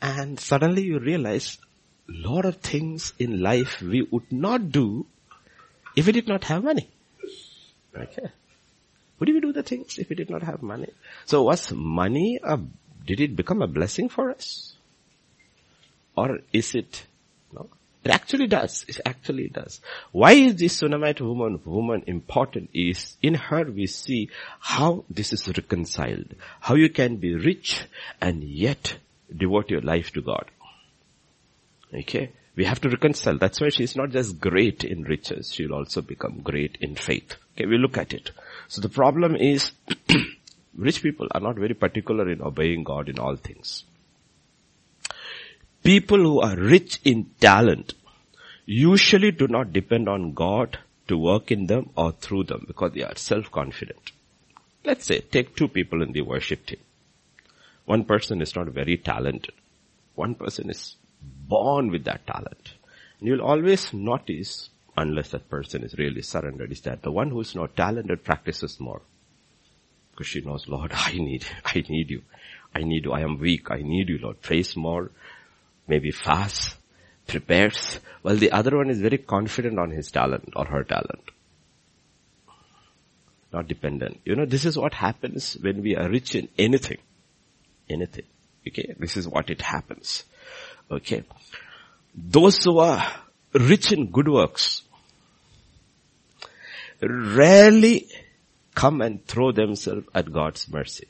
And 0.00 0.38
suddenly 0.38 0.82
you 0.82 0.98
realize 0.98 1.58
lot 2.08 2.44
of 2.44 2.56
things 2.56 3.12
in 3.18 3.40
life 3.40 3.80
we 3.82 4.02
would 4.02 4.30
not 4.30 4.70
do 4.70 5.06
if 5.96 6.06
we 6.06 6.12
did 6.12 6.28
not 6.28 6.44
have 6.44 6.62
money. 6.62 6.88
Okay. 7.96 8.28
Would 9.18 9.28
we 9.30 9.40
do 9.40 9.52
the 9.52 9.62
things 9.62 9.98
if 9.98 10.10
we 10.10 10.16
did 10.16 10.28
not 10.28 10.42
have 10.42 10.62
money? 10.62 10.90
So 11.24 11.42
was 11.44 11.72
money 11.72 12.38
a, 12.42 12.60
did 13.06 13.20
it 13.20 13.34
become 13.34 13.62
a 13.62 13.66
blessing 13.66 14.08
for 14.08 14.30
us? 14.30 14.74
Or 16.14 16.38
is 16.52 16.74
it, 16.74 17.06
no? 17.52 17.68
It 18.04 18.10
actually 18.10 18.46
does. 18.46 18.84
It 18.86 19.00
actually 19.04 19.48
does. 19.48 19.80
Why 20.12 20.32
is 20.32 20.56
this 20.56 20.78
Shunammite 20.78 21.20
woman, 21.20 21.60
woman 21.64 22.04
important 22.06 22.70
is 22.72 23.16
in 23.22 23.34
her 23.34 23.64
we 23.64 23.86
see 23.86 24.30
how 24.60 25.04
this 25.10 25.32
is 25.32 25.48
reconciled. 25.48 26.34
How 26.60 26.74
you 26.74 26.90
can 26.90 27.16
be 27.16 27.34
rich 27.34 27.82
and 28.20 28.44
yet 28.44 28.96
devote 29.34 29.70
your 29.70 29.80
life 29.80 30.10
to 30.12 30.22
God. 30.22 30.50
Okay. 31.92 32.30
We 32.56 32.64
have 32.64 32.80
to 32.80 32.88
reconcile. 32.88 33.38
That's 33.38 33.60
why 33.60 33.68
she's 33.68 33.96
not 33.96 34.10
just 34.10 34.40
great 34.40 34.82
in 34.82 35.02
riches. 35.02 35.52
She'll 35.52 35.74
also 35.74 36.00
become 36.00 36.40
great 36.40 36.78
in 36.80 36.94
faith. 36.94 37.36
Okay. 37.54 37.66
We 37.66 37.78
look 37.78 37.98
at 37.98 38.12
it. 38.12 38.30
So 38.68 38.80
the 38.80 38.88
problem 38.88 39.36
is 39.36 39.72
rich 40.76 41.02
people 41.02 41.28
are 41.32 41.40
not 41.40 41.56
very 41.56 41.74
particular 41.74 42.30
in 42.30 42.42
obeying 42.42 42.84
God 42.84 43.08
in 43.08 43.18
all 43.18 43.36
things. 43.36 43.84
People 45.82 46.18
who 46.18 46.40
are 46.40 46.56
rich 46.56 47.00
in 47.04 47.30
talent 47.40 47.94
usually 48.64 49.30
do 49.30 49.46
not 49.46 49.72
depend 49.72 50.08
on 50.08 50.32
God 50.32 50.78
to 51.08 51.16
work 51.16 51.52
in 51.52 51.66
them 51.66 51.90
or 51.96 52.12
through 52.12 52.44
them 52.44 52.64
because 52.66 52.92
they 52.92 53.02
are 53.02 53.14
self-confident. 53.14 54.10
Let's 54.84 55.04
say, 55.04 55.20
take 55.20 55.54
two 55.54 55.68
people 55.68 56.02
in 56.02 56.12
the 56.12 56.22
worship 56.22 56.66
team. 56.66 56.80
One 57.86 58.04
person 58.04 58.42
is 58.42 58.54
not 58.54 58.66
very 58.68 58.96
talented. 58.96 59.54
One 60.16 60.34
person 60.34 60.68
is 60.70 60.96
born 61.22 61.90
with 61.90 62.04
that 62.04 62.26
talent. 62.26 62.74
And 63.20 63.28
you'll 63.28 63.42
always 63.42 63.94
notice, 63.94 64.70
unless 64.96 65.30
that 65.30 65.48
person 65.48 65.84
is 65.84 65.94
really 65.94 66.22
surrendered, 66.22 66.72
is 66.72 66.80
that 66.82 67.02
the 67.02 67.12
one 67.12 67.30
who's 67.30 67.54
not 67.54 67.76
talented 67.76 68.24
practices 68.24 68.80
more. 68.80 69.02
Because 70.10 70.26
she 70.26 70.40
knows, 70.40 70.66
Lord, 70.68 70.92
I 70.94 71.12
need, 71.12 71.46
I 71.64 71.84
need 71.88 72.10
you. 72.10 72.22
I 72.74 72.80
need 72.80 73.04
you. 73.04 73.12
I 73.12 73.20
am 73.20 73.38
weak. 73.38 73.70
I 73.70 73.82
need 73.82 74.08
you, 74.08 74.18
Lord. 74.18 74.42
Prays 74.42 74.76
more, 74.76 75.12
maybe 75.86 76.10
fast, 76.10 76.76
prepares, 77.28 78.00
while 78.22 78.36
the 78.36 78.50
other 78.50 78.76
one 78.76 78.90
is 78.90 79.00
very 79.00 79.18
confident 79.18 79.78
on 79.78 79.92
his 79.92 80.10
talent 80.10 80.52
or 80.56 80.66
her 80.66 80.82
talent. 80.82 81.30
Not 83.52 83.68
dependent. 83.68 84.20
You 84.24 84.34
know, 84.34 84.44
this 84.44 84.64
is 84.64 84.76
what 84.76 84.92
happens 84.92 85.56
when 85.60 85.82
we 85.82 85.94
are 85.94 86.10
rich 86.10 86.34
in 86.34 86.48
anything 86.58 86.98
anything. 87.88 88.24
Okay, 88.66 88.94
this 88.98 89.16
is 89.16 89.28
what 89.28 89.50
it 89.50 89.62
happens. 89.62 90.24
Okay. 90.90 91.24
Those 92.14 92.64
who 92.64 92.78
are 92.78 93.12
rich 93.52 93.92
in 93.92 94.10
good 94.10 94.28
works 94.28 94.82
rarely 97.00 98.08
come 98.74 99.00
and 99.02 99.24
throw 99.26 99.52
themselves 99.52 100.06
at 100.14 100.32
God's 100.32 100.68
mercy. 100.68 101.08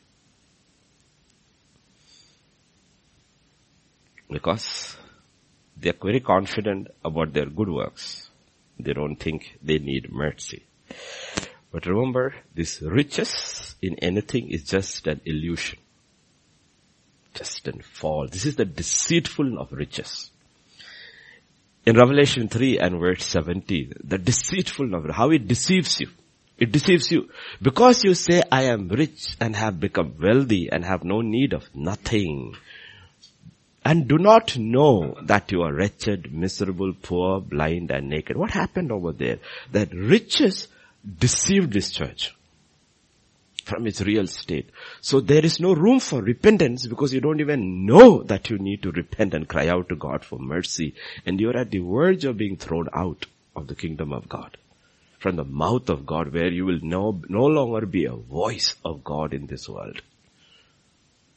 Because 4.28 4.96
they 5.76 5.90
are 5.90 5.96
very 6.02 6.20
confident 6.20 6.88
about 7.04 7.32
their 7.32 7.46
good 7.46 7.68
works. 7.68 8.28
They 8.78 8.92
don't 8.92 9.16
think 9.16 9.58
they 9.62 9.78
need 9.78 10.12
mercy. 10.12 10.64
But 11.72 11.86
remember, 11.86 12.34
this 12.54 12.82
riches 12.82 13.76
in 13.80 13.96
anything 14.00 14.50
is 14.50 14.64
just 14.64 15.06
an 15.06 15.20
illusion 15.24 15.78
test 17.36 17.68
and 17.68 17.84
fall. 17.84 18.26
This 18.26 18.46
is 18.46 18.56
the 18.56 18.64
deceitful 18.64 19.58
of 19.58 19.72
riches. 19.72 20.30
In 21.84 21.96
Revelation 21.96 22.48
3 22.48 22.78
and 22.80 22.98
verse 22.98 23.24
17, 23.26 23.92
the 24.02 24.18
deceitful 24.18 24.94
of 24.94 25.14
how 25.14 25.30
it 25.30 25.46
deceives 25.46 26.00
you. 26.00 26.08
It 26.58 26.72
deceives 26.72 27.12
you. 27.12 27.28
Because 27.62 28.02
you 28.02 28.14
say, 28.14 28.42
I 28.50 28.62
am 28.62 28.88
rich 28.88 29.36
and 29.40 29.54
have 29.54 29.78
become 29.78 30.14
wealthy 30.20 30.68
and 30.72 30.84
have 30.84 31.04
no 31.04 31.20
need 31.20 31.52
of 31.52 31.68
nothing. 31.74 32.56
And 33.84 34.08
do 34.08 34.18
not 34.18 34.56
know 34.58 35.16
that 35.22 35.52
you 35.52 35.62
are 35.62 35.72
wretched, 35.72 36.32
miserable, 36.32 36.92
poor, 37.00 37.40
blind 37.40 37.92
and 37.92 38.08
naked. 38.08 38.36
What 38.36 38.50
happened 38.50 38.90
over 38.90 39.12
there? 39.12 39.38
That 39.70 39.94
riches 39.94 40.66
deceived 41.18 41.72
this 41.72 41.92
church 41.92 42.35
from 43.66 43.86
its 43.86 44.00
real 44.00 44.28
state. 44.28 44.70
So 45.00 45.20
there 45.20 45.44
is 45.44 45.58
no 45.58 45.74
room 45.74 45.98
for 45.98 46.22
repentance 46.22 46.86
because 46.86 47.12
you 47.12 47.20
don't 47.20 47.40
even 47.40 47.84
know 47.84 48.22
that 48.22 48.48
you 48.48 48.58
need 48.58 48.82
to 48.84 48.92
repent 48.92 49.34
and 49.34 49.48
cry 49.48 49.66
out 49.66 49.88
to 49.88 49.96
God 49.96 50.24
for 50.24 50.38
mercy. 50.38 50.94
And 51.26 51.40
you're 51.40 51.56
at 51.56 51.72
the 51.72 51.80
verge 51.80 52.24
of 52.24 52.36
being 52.36 52.56
thrown 52.56 52.88
out 52.94 53.26
of 53.56 53.66
the 53.66 53.74
kingdom 53.74 54.12
of 54.12 54.28
God. 54.28 54.56
From 55.18 55.34
the 55.34 55.44
mouth 55.44 55.88
of 55.88 56.06
God 56.06 56.32
where 56.32 56.52
you 56.52 56.64
will 56.64 56.78
no, 56.80 57.20
no 57.28 57.46
longer 57.46 57.86
be 57.86 58.04
a 58.04 58.12
voice 58.12 58.76
of 58.84 59.02
God 59.02 59.34
in 59.34 59.46
this 59.46 59.68
world. 59.68 60.00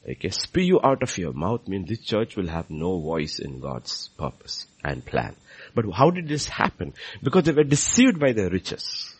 Okay, 0.08 0.30
spew 0.30 0.62
you 0.62 0.80
out 0.82 1.02
of 1.02 1.18
your 1.18 1.32
mouth 1.32 1.66
means 1.66 1.88
this 1.88 2.00
church 2.00 2.36
will 2.36 2.46
have 2.46 2.70
no 2.70 3.00
voice 3.00 3.40
in 3.40 3.58
God's 3.58 4.08
purpose 4.16 4.66
and 4.84 5.04
plan. 5.04 5.34
But 5.74 5.84
how 5.92 6.10
did 6.10 6.28
this 6.28 6.46
happen? 6.46 6.94
Because 7.22 7.44
they 7.44 7.52
were 7.52 7.64
deceived 7.64 8.20
by 8.20 8.32
their 8.32 8.50
riches. 8.50 9.14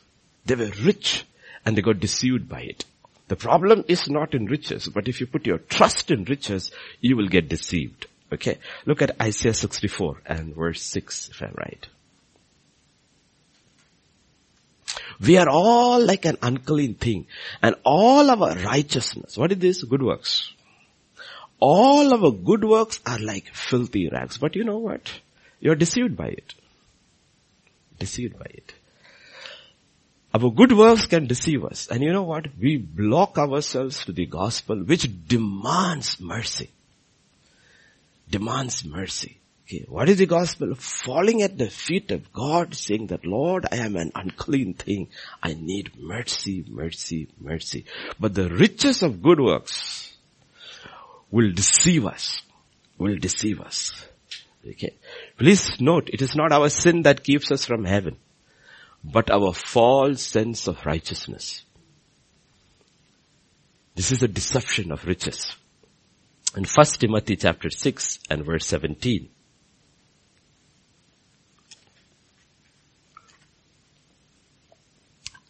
They 0.46 0.54
were 0.54 0.70
rich 0.82 1.24
and 1.64 1.76
they 1.76 1.82
got 1.82 1.98
deceived 1.98 2.48
by 2.48 2.62
it. 2.62 2.84
The 3.30 3.36
problem 3.36 3.84
is 3.86 4.10
not 4.10 4.34
in 4.34 4.46
riches, 4.46 4.88
but 4.88 5.06
if 5.06 5.20
you 5.20 5.26
put 5.28 5.46
your 5.46 5.58
trust 5.58 6.10
in 6.10 6.24
riches, 6.24 6.72
you 7.00 7.16
will 7.16 7.28
get 7.28 7.48
deceived. 7.48 8.06
Okay. 8.32 8.58
Look 8.86 9.02
at 9.02 9.20
Isaiah 9.22 9.54
64 9.54 10.22
and 10.26 10.52
verse 10.52 10.82
6, 10.82 11.28
if 11.28 11.40
I'm 11.40 11.54
right. 11.56 11.86
We 15.20 15.36
are 15.36 15.48
all 15.48 16.04
like 16.04 16.24
an 16.24 16.38
unclean 16.42 16.94
thing 16.94 17.28
and 17.62 17.76
all 17.84 18.28
our 18.28 18.56
righteousness, 18.56 19.38
what 19.38 19.52
is 19.52 19.58
this? 19.58 19.84
Good 19.84 20.02
works. 20.02 20.52
All 21.60 22.12
our 22.12 22.32
good 22.32 22.64
works 22.64 22.98
are 23.06 23.20
like 23.20 23.54
filthy 23.54 24.08
rags. 24.08 24.38
But 24.38 24.56
you 24.56 24.64
know 24.64 24.78
what? 24.78 25.08
You're 25.60 25.76
deceived 25.76 26.16
by 26.16 26.30
it. 26.30 26.54
Deceived 27.96 28.36
by 28.36 28.46
it. 28.46 28.74
Our 30.32 30.50
good 30.50 30.72
works 30.72 31.06
can 31.06 31.26
deceive 31.26 31.64
us. 31.64 31.88
And 31.88 32.02
you 32.02 32.12
know 32.12 32.22
what? 32.22 32.46
We 32.58 32.76
block 32.76 33.36
ourselves 33.36 34.04
to 34.04 34.12
the 34.12 34.26
gospel 34.26 34.76
which 34.76 35.08
demands 35.26 36.20
mercy. 36.20 36.70
Demands 38.30 38.84
mercy. 38.84 39.38
Okay. 39.66 39.86
What 39.88 40.08
is 40.08 40.18
the 40.18 40.26
gospel? 40.26 40.74
Falling 40.76 41.42
at 41.42 41.58
the 41.58 41.68
feet 41.68 42.12
of 42.12 42.32
God 42.32 42.76
saying 42.76 43.08
that 43.08 43.26
Lord, 43.26 43.66
I 43.72 43.76
am 43.78 43.96
an 43.96 44.12
unclean 44.14 44.74
thing. 44.74 45.08
I 45.42 45.54
need 45.54 45.92
mercy, 45.98 46.64
mercy, 46.68 47.28
mercy. 47.40 47.84
But 48.20 48.34
the 48.34 48.48
riches 48.48 49.02
of 49.02 49.22
good 49.22 49.40
works 49.40 50.16
will 51.32 51.50
deceive 51.52 52.06
us. 52.06 52.40
Will 52.98 53.16
deceive 53.16 53.60
us. 53.60 53.92
Okay. 54.68 54.94
Please 55.38 55.80
note, 55.80 56.08
it 56.12 56.22
is 56.22 56.36
not 56.36 56.52
our 56.52 56.68
sin 56.68 57.02
that 57.02 57.24
keeps 57.24 57.50
us 57.50 57.64
from 57.64 57.84
heaven 57.84 58.16
but 59.02 59.30
our 59.30 59.52
false 59.52 60.22
sense 60.22 60.66
of 60.66 60.84
righteousness. 60.84 61.64
This 63.94 64.12
is 64.12 64.22
a 64.22 64.28
deception 64.28 64.92
of 64.92 65.06
riches. 65.06 65.56
In 66.56 66.64
1 66.64 66.86
Timothy 66.98 67.36
chapter 67.36 67.70
6 67.70 68.18
and 68.28 68.44
verse 68.44 68.66
17, 68.66 69.28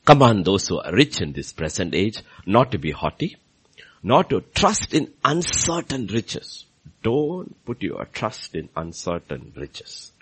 command 0.04 0.44
those 0.44 0.68
who 0.68 0.78
are 0.78 0.92
rich 0.92 1.20
in 1.20 1.32
this 1.32 1.52
present 1.52 1.94
age 1.94 2.22
not 2.46 2.70
to 2.72 2.78
be 2.78 2.90
haughty, 2.90 3.36
not 4.02 4.30
to 4.30 4.42
trust 4.54 4.94
in 4.94 5.12
uncertain 5.24 6.06
riches. 6.06 6.64
Don't 7.02 7.54
put 7.64 7.82
your 7.82 8.04
trust 8.06 8.54
in 8.54 8.68
uncertain 8.76 9.52
riches, 9.56 10.12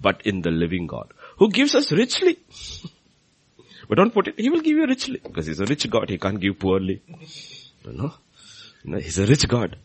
but 0.00 0.26
in 0.26 0.42
the 0.42 0.50
living 0.50 0.86
God 0.86 1.12
who 1.36 1.50
gives 1.50 1.74
us 1.74 1.92
richly. 1.92 2.38
But 3.86 3.98
don't 3.98 4.14
put 4.14 4.28
it, 4.28 4.40
he 4.40 4.48
will 4.48 4.62
give 4.62 4.76
you 4.76 4.86
richly 4.86 5.20
because 5.22 5.46
he's 5.46 5.60
a 5.60 5.66
rich 5.66 5.88
God. 5.90 6.08
He 6.08 6.16
can't 6.16 6.40
give 6.40 6.58
poorly. 6.58 7.02
You 7.84 7.92
know? 7.92 8.14
No, 8.84 8.98
he's 8.98 9.18
a 9.18 9.26
rich 9.26 9.46
God. 9.46 9.76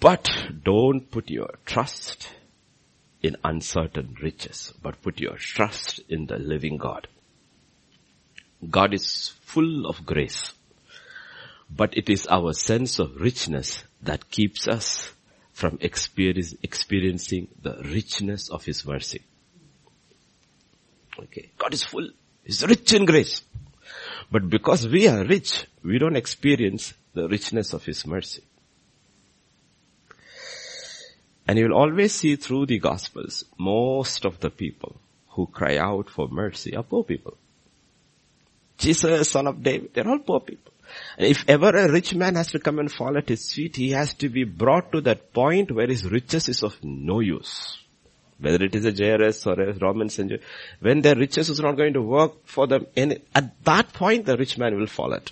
But 0.00 0.28
don't 0.64 1.08
put 1.10 1.30
your 1.30 1.50
trust 1.64 2.28
in 3.22 3.36
uncertain 3.44 4.16
riches, 4.20 4.72
but 4.82 5.00
put 5.02 5.20
your 5.20 5.36
trust 5.36 6.00
in 6.08 6.26
the 6.26 6.38
living 6.38 6.76
God. 6.76 7.06
God 8.68 8.94
is 8.94 9.28
full 9.42 9.86
of 9.86 10.04
grace, 10.06 10.52
but 11.70 11.96
it 11.96 12.10
is 12.10 12.26
our 12.28 12.52
sense 12.52 12.98
of 12.98 13.20
richness 13.20 13.84
that 14.02 14.30
keeps 14.30 14.68
us 14.68 15.12
from 15.52 15.78
experiencing 15.80 17.48
the 17.60 17.76
richness 17.84 18.48
of 18.48 18.64
His 18.64 18.84
mercy. 18.86 19.22
Okay. 21.18 21.50
God 21.58 21.74
is 21.74 21.82
full. 21.82 22.08
He's 22.44 22.64
rich 22.66 22.92
in 22.92 23.04
grace. 23.04 23.42
But 24.30 24.48
because 24.48 24.88
we 24.88 25.08
are 25.08 25.24
rich, 25.24 25.66
we 25.84 25.98
don't 25.98 26.16
experience 26.16 26.94
the 27.14 27.28
richness 27.28 27.72
of 27.72 27.84
His 27.84 28.06
mercy. 28.06 28.42
And 31.46 31.58
you'll 31.58 31.74
always 31.74 32.14
see 32.14 32.36
through 32.36 32.66
the 32.66 32.78
Gospels, 32.78 33.44
most 33.58 34.24
of 34.24 34.40
the 34.40 34.50
people 34.50 34.96
who 35.28 35.46
cry 35.46 35.76
out 35.76 36.08
for 36.08 36.28
mercy 36.28 36.76
are 36.76 36.82
poor 36.82 37.04
people. 37.04 37.36
Jesus, 38.78 39.30
son 39.30 39.46
of 39.46 39.62
David, 39.62 39.92
they're 39.92 40.08
all 40.08 40.18
poor 40.18 40.40
people. 40.40 40.72
And 41.16 41.26
if 41.26 41.44
ever 41.48 41.70
a 41.70 41.90
rich 41.90 42.14
man 42.14 42.34
has 42.34 42.48
to 42.48 42.58
come 42.58 42.78
and 42.78 42.90
fall 42.90 43.16
at 43.16 43.28
his 43.28 43.52
feet, 43.52 43.76
he 43.76 43.90
has 43.90 44.14
to 44.14 44.28
be 44.28 44.44
brought 44.44 44.92
to 44.92 45.00
that 45.02 45.32
point 45.32 45.70
where 45.70 45.86
his 45.86 46.04
riches 46.04 46.48
is 46.48 46.62
of 46.62 46.76
no 46.82 47.20
use. 47.20 47.78
Whether 48.42 48.64
it 48.64 48.74
is 48.74 48.84
a 48.84 48.92
Jairus 48.92 49.46
or 49.46 49.60
a 49.60 49.72
Roman 49.74 50.08
center, 50.08 50.38
when 50.80 51.00
their 51.00 51.14
riches 51.14 51.48
is 51.48 51.60
not 51.60 51.76
going 51.76 51.92
to 51.92 52.02
work 52.02 52.44
for 52.44 52.66
them, 52.66 52.86
at 52.96 53.64
that 53.64 53.92
point 53.92 54.26
the 54.26 54.36
rich 54.36 54.58
man 54.58 54.76
will 54.76 54.88
fall 54.88 55.14
at. 55.14 55.30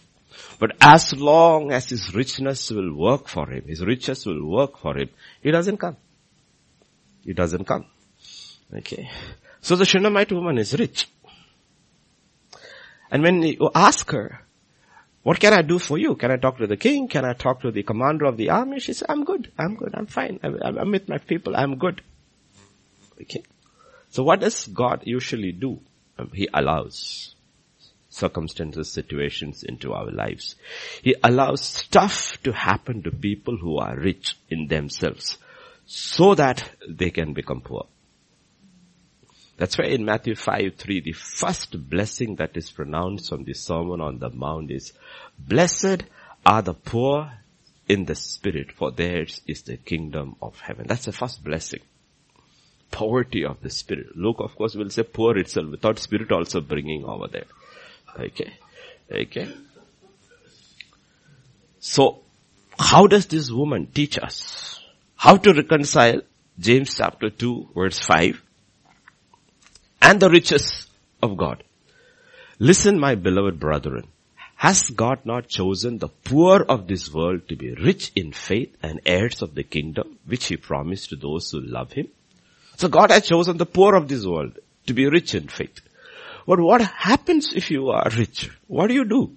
But 0.60 0.76
as 0.80 1.12
long 1.16 1.72
as 1.72 1.88
his 1.88 2.14
richness 2.14 2.70
will 2.70 2.94
work 2.94 3.26
for 3.26 3.50
him, 3.50 3.64
his 3.66 3.84
riches 3.84 4.24
will 4.24 4.46
work 4.48 4.78
for 4.78 4.96
him, 4.96 5.10
he 5.42 5.50
doesn't 5.50 5.78
come. 5.78 5.96
He 7.24 7.32
doesn't 7.32 7.64
come. 7.64 7.86
Okay. 8.72 9.10
So 9.60 9.74
the 9.74 9.84
Shunammite 9.84 10.32
woman 10.32 10.58
is 10.58 10.78
rich. 10.78 11.08
And 13.10 13.24
when 13.24 13.42
you 13.42 13.70
ask 13.74 14.08
her, 14.12 14.40
what 15.22 15.40
can 15.40 15.52
I 15.52 15.62
do 15.62 15.78
for 15.78 15.98
you? 15.98 16.14
Can 16.14 16.30
I 16.30 16.36
talk 16.36 16.58
to 16.58 16.66
the 16.66 16.76
king? 16.76 17.08
Can 17.08 17.24
I 17.24 17.34
talk 17.34 17.60
to 17.62 17.70
the 17.70 17.82
commander 17.82 18.24
of 18.24 18.36
the 18.36 18.50
army? 18.50 18.80
She 18.80 18.94
said, 18.94 19.06
I'm 19.10 19.24
good. 19.24 19.52
I'm 19.58 19.74
good. 19.74 19.94
I'm 19.94 20.06
fine. 20.06 20.40
I'm, 20.42 20.78
I'm 20.78 20.90
with 20.90 21.08
my 21.08 21.18
people. 21.18 21.56
I'm 21.56 21.76
good. 21.76 22.00
Okay. 23.20 23.42
So 24.10 24.22
what 24.22 24.40
does 24.40 24.66
God 24.66 25.02
usually 25.04 25.52
do? 25.52 25.80
He 26.34 26.48
allows 26.52 27.34
circumstances, 28.08 28.90
situations 28.90 29.62
into 29.62 29.92
our 29.92 30.10
lives. 30.10 30.56
He 31.02 31.14
allows 31.22 31.62
stuff 31.62 32.36
to 32.42 32.52
happen 32.52 33.02
to 33.02 33.10
people 33.10 33.56
who 33.56 33.78
are 33.78 33.96
rich 33.96 34.36
in 34.50 34.66
themselves 34.66 35.38
so 35.86 36.34
that 36.34 36.68
they 36.88 37.10
can 37.10 37.32
become 37.32 37.60
poor. 37.60 37.86
That's 39.56 39.76
why 39.76 39.86
in 39.86 40.04
Matthew 40.04 40.34
5, 40.34 40.76
3, 40.76 41.00
the 41.00 41.12
first 41.12 41.88
blessing 41.88 42.36
that 42.36 42.56
is 42.56 42.70
pronounced 42.70 43.28
from 43.28 43.44
the 43.44 43.54
Sermon 43.54 44.00
on 44.00 44.18
the 44.18 44.30
Mount 44.30 44.70
is, 44.70 44.92
Blessed 45.38 46.04
are 46.46 46.62
the 46.62 46.74
poor 46.74 47.30
in 47.86 48.06
the 48.06 48.14
spirit, 48.14 48.72
for 48.72 48.90
theirs 48.90 49.42
is 49.46 49.62
the 49.62 49.76
kingdom 49.76 50.36
of 50.40 50.58
heaven. 50.60 50.86
That's 50.88 51.04
the 51.04 51.12
first 51.12 51.44
blessing. 51.44 51.80
Poverty 52.90 53.44
of 53.44 53.60
the 53.60 53.70
spirit. 53.70 54.16
Luke, 54.16 54.36
of 54.40 54.54
course, 54.56 54.74
will 54.74 54.90
say 54.90 55.02
poor 55.02 55.36
itself 55.38 55.70
without 55.70 55.98
spirit 55.98 56.32
also 56.32 56.60
bringing 56.60 57.04
over 57.04 57.28
there. 57.28 57.44
Okay. 58.18 58.52
Okay. 59.10 59.48
So, 61.78 62.20
how 62.78 63.06
does 63.06 63.26
this 63.26 63.50
woman 63.50 63.86
teach 63.86 64.18
us? 64.18 64.80
How 65.16 65.36
to 65.36 65.52
reconcile 65.52 66.22
James 66.58 66.94
chapter 66.94 67.30
2 67.30 67.70
verse 67.74 67.98
5 67.98 68.42
and 70.02 70.20
the 70.20 70.28
riches 70.28 70.86
of 71.22 71.36
God. 71.36 71.62
Listen 72.58 72.98
my 72.98 73.14
beloved 73.14 73.58
brethren. 73.58 74.08
Has 74.56 74.90
God 74.90 75.24
not 75.24 75.48
chosen 75.48 75.96
the 75.96 76.08
poor 76.08 76.60
of 76.60 76.86
this 76.86 77.12
world 77.12 77.48
to 77.48 77.56
be 77.56 77.72
rich 77.72 78.12
in 78.14 78.32
faith 78.32 78.76
and 78.82 79.00
heirs 79.06 79.40
of 79.40 79.54
the 79.54 79.62
kingdom 79.62 80.18
which 80.26 80.46
he 80.46 80.56
promised 80.58 81.08
to 81.10 81.16
those 81.16 81.50
who 81.50 81.60
love 81.60 81.92
him? 81.92 82.08
So 82.80 82.88
God 82.88 83.10
has 83.10 83.26
chosen 83.28 83.58
the 83.58 83.66
poor 83.66 83.94
of 83.94 84.08
this 84.08 84.24
world 84.24 84.58
to 84.86 84.94
be 84.94 85.06
rich 85.06 85.34
in 85.34 85.48
faith. 85.48 85.80
But 86.46 86.60
what 86.60 86.80
happens 86.80 87.52
if 87.54 87.70
you 87.70 87.90
are 87.90 88.08
rich? 88.16 88.50
What 88.68 88.86
do 88.86 88.94
you 88.94 89.04
do? 89.04 89.36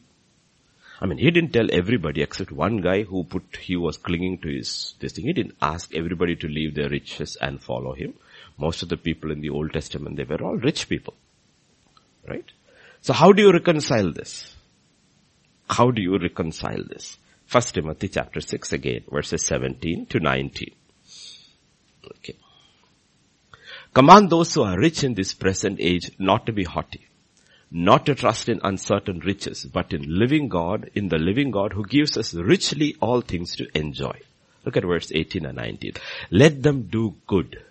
I 1.01 1.07
mean, 1.07 1.17
he 1.17 1.29
didn't 1.29 1.51
tell 1.51 1.67
everybody 1.69 2.21
except 2.21 2.53
one 2.53 2.77
guy 2.77 3.03
who 3.03 3.25
put, 3.25 3.57
he 3.57 3.75
was 3.75 3.97
clinging 3.97 4.37
to 4.43 4.47
his, 4.47 4.95
this 5.01 5.11
thing. 5.11 5.25
He 5.25 5.33
didn't 5.33 5.57
ask 5.61 5.93
everybody 5.93 6.37
to 6.37 6.47
leave 6.47 6.73
their 6.73 6.87
riches 6.87 7.35
and 7.35 7.61
follow 7.61 7.91
him. 7.91 8.13
Most 8.57 8.81
of 8.81 8.87
the 8.87 8.95
people 8.95 9.29
in 9.29 9.41
the 9.41 9.49
Old 9.49 9.73
Testament, 9.73 10.15
they 10.15 10.23
were 10.23 10.41
all 10.41 10.55
rich 10.55 10.87
people. 10.87 11.13
Right? 12.25 12.49
So 13.01 13.11
how 13.11 13.33
do 13.33 13.41
you 13.41 13.51
reconcile 13.51 14.13
this? 14.13 14.55
How 15.69 15.91
do 15.91 16.01
you 16.01 16.17
reconcile 16.17 16.85
this? 16.87 17.17
First 17.45 17.73
Timothy 17.73 18.07
chapter 18.07 18.39
6 18.39 18.71
again, 18.71 19.03
verses 19.11 19.45
17 19.45 20.05
to 20.05 20.21
19. 20.21 20.73
Okay. 22.19 22.37
Command 23.93 24.29
those 24.29 24.53
who 24.53 24.63
are 24.63 24.79
rich 24.79 25.03
in 25.03 25.13
this 25.13 25.33
present 25.33 25.79
age 25.79 26.09
not 26.17 26.47
to 26.47 26.51
be 26.51 26.63
haughty, 26.63 27.07
not 27.69 28.05
to 28.07 28.15
trust 28.15 28.49
in 28.49 28.59
uncertain 28.63 29.19
riches, 29.19 29.65
but 29.65 29.93
in 29.93 30.03
living 30.17 30.49
God, 30.49 30.89
in 30.95 31.09
the 31.09 31.19
living 31.19 31.51
God 31.51 31.73
who 31.73 31.85
gives 31.85 32.17
us 32.17 32.33
richly 32.33 32.95
all 32.99 33.21
things 33.21 33.55
to 33.57 33.67
enjoy. 33.77 34.19
Look 34.65 34.77
at 34.77 34.83
verse 34.83 35.11
18 35.13 35.45
and 35.45 35.57
19. 35.57 35.93
Let 36.31 36.63
them 36.63 36.83
do 36.83 37.15
good 37.27 37.61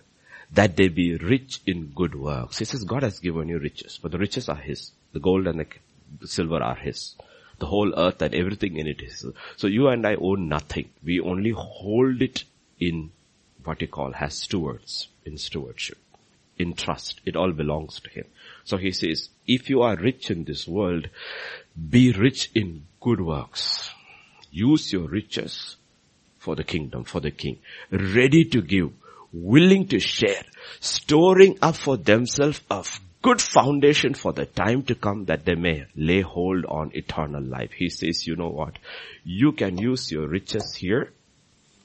that 0.53 0.77
they 0.77 0.87
be 0.87 1.17
rich 1.17 1.59
in 1.65 1.87
good 1.87 2.15
works. 2.15 2.59
He 2.59 2.65
says 2.65 2.83
God 2.83 3.03
has 3.03 3.19
given 3.19 3.49
you 3.49 3.59
riches, 3.59 3.99
but 4.01 4.11
the 4.11 4.19
riches 4.19 4.47
are 4.47 4.55
His. 4.55 4.91
The 5.11 5.19
gold 5.19 5.47
and 5.47 5.65
the 6.19 6.27
silver 6.27 6.61
are 6.61 6.75
His. 6.75 7.15
The 7.59 7.65
whole 7.65 7.93
earth 7.97 8.21
and 8.21 8.33
everything 8.33 8.77
in 8.77 8.87
it 8.87 9.01
is. 9.01 9.25
So 9.57 9.67
you 9.67 9.87
and 9.89 10.05
I 10.05 10.15
own 10.15 10.47
nothing. 10.47 10.89
We 11.03 11.19
only 11.19 11.51
hold 11.51 12.21
it 12.21 12.43
in 12.79 13.11
what 13.63 13.81
you 13.81 13.87
call 13.87 14.13
as 14.19 14.37
stewards, 14.37 15.07
in 15.25 15.37
stewardship, 15.37 15.97
in 16.57 16.73
trust. 16.73 17.21
It 17.25 17.35
all 17.35 17.51
belongs 17.51 17.99
to 18.01 18.09
Him. 18.09 18.25
So 18.63 18.77
He 18.77 18.91
says, 18.91 19.29
if 19.47 19.69
you 19.69 19.81
are 19.81 19.95
rich 19.95 20.31
in 20.31 20.43
this 20.43 20.67
world, 20.67 21.09
be 21.89 22.11
rich 22.11 22.51
in 22.53 22.85
good 23.01 23.21
works. 23.21 23.89
Use 24.51 24.93
your 24.93 25.07
riches 25.07 25.75
for 26.37 26.55
the 26.55 26.63
kingdom, 26.63 27.03
for 27.03 27.19
the 27.19 27.31
king. 27.31 27.57
Ready 27.91 28.45
to 28.45 28.61
give 28.61 28.91
willing 29.33 29.87
to 29.87 29.99
share, 29.99 30.43
storing 30.79 31.57
up 31.61 31.75
for 31.75 31.97
themselves 31.97 32.61
a 32.69 32.85
good 33.21 33.41
foundation 33.41 34.13
for 34.13 34.31
the 34.31 34.45
time 34.45 34.83
to 34.83 34.95
come 34.95 35.25
that 35.25 35.43
they 35.43 35.55
may 35.55 35.85
lay 35.95 36.21
hold 36.21 36.65
on 36.65 36.91
eternal 36.93 37.41
life. 37.41 37.71
He 37.71 37.89
says, 37.89 38.27
you 38.27 38.35
know 38.35 38.49
what? 38.49 38.77
You 39.23 39.53
can 39.53 39.77
use 39.77 40.11
your 40.11 40.27
riches 40.27 40.75
here 40.75 41.11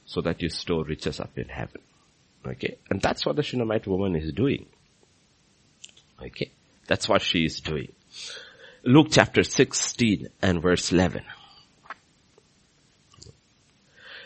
so 0.05 0.21
that 0.21 0.41
you 0.41 0.49
store 0.49 0.83
riches 0.83 1.19
up 1.19 1.37
in 1.37 1.49
heaven. 1.49 1.81
Okay. 2.49 2.77
And 2.89 3.01
that's 3.01 3.25
what 3.25 3.35
the 3.35 3.43
Shunammite 3.43 3.87
woman 3.87 4.15
is 4.15 4.31
doing. 4.33 4.65
Okay. 6.21 6.51
That's 6.87 7.07
what 7.07 7.21
she 7.21 7.45
is 7.45 7.59
doing. 7.61 7.91
Luke 8.83 9.07
chapter 9.11 9.43
16 9.43 10.27
and 10.41 10.61
verse 10.61 10.91
11. 10.91 11.23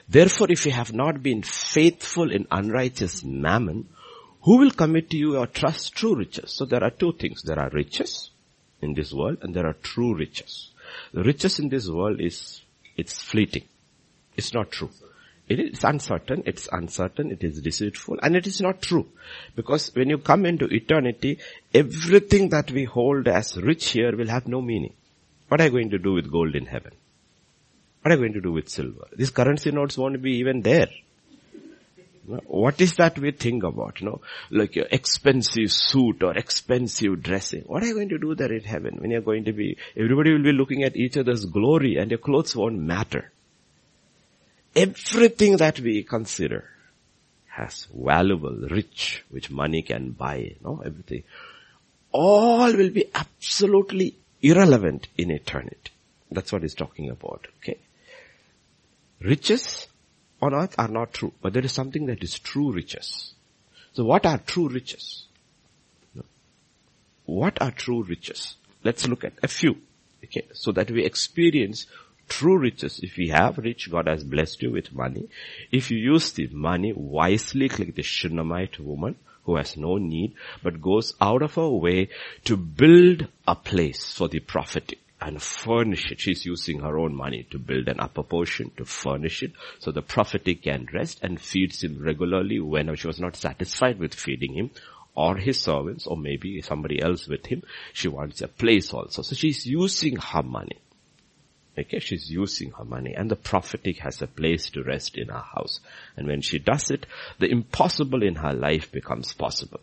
Therefore, 0.07 0.47
if 0.49 0.65
you 0.65 0.71
have 0.71 0.93
not 0.93 1.23
been 1.23 1.41
faithful 1.41 2.31
in 2.31 2.47
unrighteous 2.51 3.23
mammon, 3.23 3.89
who 4.41 4.57
will 4.57 4.71
commit 4.71 5.09
to 5.09 5.17
you 5.17 5.37
or 5.37 5.47
trust 5.47 5.93
true 5.95 6.15
riches? 6.15 6.53
So 6.53 6.65
there 6.65 6.83
are 6.83 6.91
two 6.91 7.13
things. 7.13 7.41
There 7.43 7.59
are 7.59 7.69
riches 7.69 8.29
in 8.81 8.93
this 8.93 9.13
world 9.13 9.37
and 9.41 9.53
there 9.53 9.65
are 9.65 9.73
true 9.73 10.15
riches. 10.15 10.71
The 11.13 11.23
riches 11.23 11.59
in 11.59 11.69
this 11.69 11.89
world 11.89 12.21
is, 12.21 12.61
it's 12.95 13.21
fleeting. 13.21 13.63
It's 14.35 14.53
not 14.53 14.71
true. 14.71 14.89
It 15.53 15.59
is 15.73 15.83
uncertain, 15.83 16.41
it's 16.47 16.67
uncertain, 16.71 17.29
it 17.29 17.43
is 17.43 17.61
deceitful, 17.61 18.17
and 18.23 18.35
it 18.35 18.47
is 18.47 18.59
not 18.59 18.81
true. 18.81 19.05
Because 19.55 19.93
when 19.93 20.09
you 20.09 20.17
come 20.17 20.47
into 20.47 20.65
eternity, 20.65 21.37
everything 21.71 22.49
that 22.49 22.71
we 22.71 22.85
hold 22.85 23.27
as 23.27 23.55
rich 23.55 23.91
here 23.91 24.17
will 24.17 24.29
have 24.29 24.47
no 24.47 24.61
meaning. 24.61 24.93
What 25.49 25.61
are 25.61 25.65
you 25.65 25.69
going 25.69 25.91
to 25.91 25.99
do 25.99 26.13
with 26.13 26.31
gold 26.31 26.55
in 26.55 26.65
heaven? 26.65 26.93
What 28.01 28.11
are 28.11 28.15
you 28.15 28.21
going 28.21 28.33
to 28.33 28.41
do 28.41 28.51
with 28.51 28.67
silver? 28.67 29.05
These 29.15 29.29
currency 29.29 29.69
notes 29.69 29.95
won't 29.95 30.23
be 30.23 30.37
even 30.37 30.61
there. 30.61 30.89
What 32.25 32.81
is 32.81 32.95
that 32.95 33.19
we 33.19 33.29
think 33.31 33.63
about, 33.63 34.01
you 34.01 34.07
know, 34.07 34.21
like 34.49 34.75
your 34.75 34.87
expensive 34.89 35.71
suit 35.71 36.23
or 36.23 36.35
expensive 36.35 37.21
dressing? 37.21 37.61
What 37.67 37.83
are 37.83 37.87
you 37.87 37.93
going 37.93 38.09
to 38.09 38.17
do 38.17 38.33
there 38.33 38.51
in 38.51 38.63
heaven 38.63 38.97
when 38.99 39.11
you're 39.11 39.21
going 39.21 39.43
to 39.45 39.53
be, 39.53 39.77
everybody 39.95 40.31
will 40.31 40.41
be 40.41 40.53
looking 40.53 40.83
at 40.83 40.95
each 40.95 41.15
other's 41.15 41.45
glory 41.45 41.97
and 41.97 42.09
your 42.09 42.17
clothes 42.17 42.55
won't 42.55 42.79
matter. 42.79 43.32
Everything 44.75 45.57
that 45.57 45.79
we 45.79 46.03
consider 46.03 46.69
has 47.47 47.87
valuable, 47.93 48.67
rich, 48.69 49.23
which 49.29 49.51
money 49.51 49.83
can 49.83 50.11
buy, 50.11 50.55
know, 50.63 50.81
everything. 50.83 51.23
All 52.11 52.75
will 52.75 52.89
be 52.89 53.05
absolutely 53.13 54.15
irrelevant 54.41 55.07
in 55.17 55.29
eternity. 55.29 55.91
That's 56.31 56.51
what 56.51 56.63
he's 56.63 56.73
talking 56.73 57.09
about, 57.09 57.47
okay? 57.59 57.77
Riches 59.21 59.87
on 60.41 60.53
earth 60.53 60.75
are 60.77 60.87
not 60.87 61.13
true, 61.13 61.31
but 61.41 61.53
there 61.53 61.63
is 61.63 61.71
something 61.71 62.07
that 62.07 62.23
is 62.23 62.39
true 62.39 62.71
riches. 62.71 63.33
So 63.93 64.03
what 64.03 64.25
are 64.25 64.39
true 64.39 64.67
riches? 64.67 65.25
What 67.25 67.61
are 67.61 67.71
true 67.71 68.03
riches? 68.03 68.55
Let's 68.83 69.07
look 69.07 69.23
at 69.23 69.33
a 69.41 69.47
few, 69.47 69.77
okay, 70.23 70.47
so 70.53 70.71
that 70.73 70.91
we 70.91 71.05
experience 71.05 71.85
true 72.27 72.57
riches. 72.57 72.99
If 73.01 73.17
you 73.17 73.31
have 73.31 73.57
rich, 73.57 73.89
God 73.91 74.07
has 74.07 74.23
blessed 74.23 74.61
you 74.61 74.71
with 74.71 74.93
money. 74.93 75.29
If 75.71 75.91
you 75.91 75.97
use 75.97 76.31
the 76.31 76.47
money 76.47 76.93
wisely, 76.93 77.69
like 77.69 77.95
the 77.95 78.03
Shunammite 78.03 78.79
woman, 78.79 79.15
who 79.45 79.57
has 79.57 79.75
no 79.75 79.97
need, 79.97 80.33
but 80.61 80.81
goes 80.81 81.13
out 81.19 81.41
of 81.41 81.55
her 81.55 81.69
way 81.69 82.09
to 82.45 82.55
build 82.55 83.27
a 83.47 83.55
place 83.55 84.13
for 84.13 84.27
the 84.29 84.39
prophetic 84.39 84.99
and 85.19 85.41
furnish 85.41 86.11
it. 86.11 86.19
She's 86.19 86.45
using 86.45 86.79
her 86.79 86.97
own 86.97 87.15
money 87.15 87.47
to 87.51 87.59
build 87.59 87.87
an 87.87 87.99
upper 87.99 88.23
portion, 88.23 88.71
to 88.77 88.85
furnish 88.85 89.43
it, 89.43 89.53
so 89.79 89.91
the 89.91 90.01
prophetic 90.01 90.63
can 90.63 90.87
rest 90.93 91.19
and 91.23 91.39
feeds 91.39 91.83
him 91.83 92.01
regularly 92.01 92.59
whenever 92.59 92.97
she 92.97 93.07
was 93.07 93.19
not 93.19 93.35
satisfied 93.35 93.99
with 93.99 94.13
feeding 94.13 94.53
him 94.53 94.71
or 95.15 95.37
his 95.37 95.59
servants 95.59 96.07
or 96.07 96.17
maybe 96.17 96.61
somebody 96.61 97.01
else 97.01 97.27
with 97.27 97.45
him. 97.45 97.63
She 97.93 98.07
wants 98.07 98.41
a 98.41 98.47
place 98.47 98.93
also. 98.93 99.21
So 99.21 99.35
she's 99.35 99.65
using 99.65 100.17
her 100.17 100.43
money. 100.43 100.77
Okay, 101.77 101.99
she's 101.99 102.29
using 102.29 102.71
her 102.71 102.85
money 102.85 103.15
and 103.15 103.31
the 103.31 103.35
prophetic 103.35 103.97
has 103.99 104.21
a 104.21 104.27
place 104.27 104.69
to 104.71 104.83
rest 104.83 105.17
in 105.17 105.29
her 105.29 105.43
house. 105.55 105.79
And 106.15 106.27
when 106.27 106.41
she 106.41 106.59
does 106.59 106.91
it, 106.91 107.07
the 107.39 107.49
impossible 107.49 108.21
in 108.21 108.35
her 108.35 108.53
life 108.53 108.91
becomes 108.91 109.33
possible. 109.33 109.79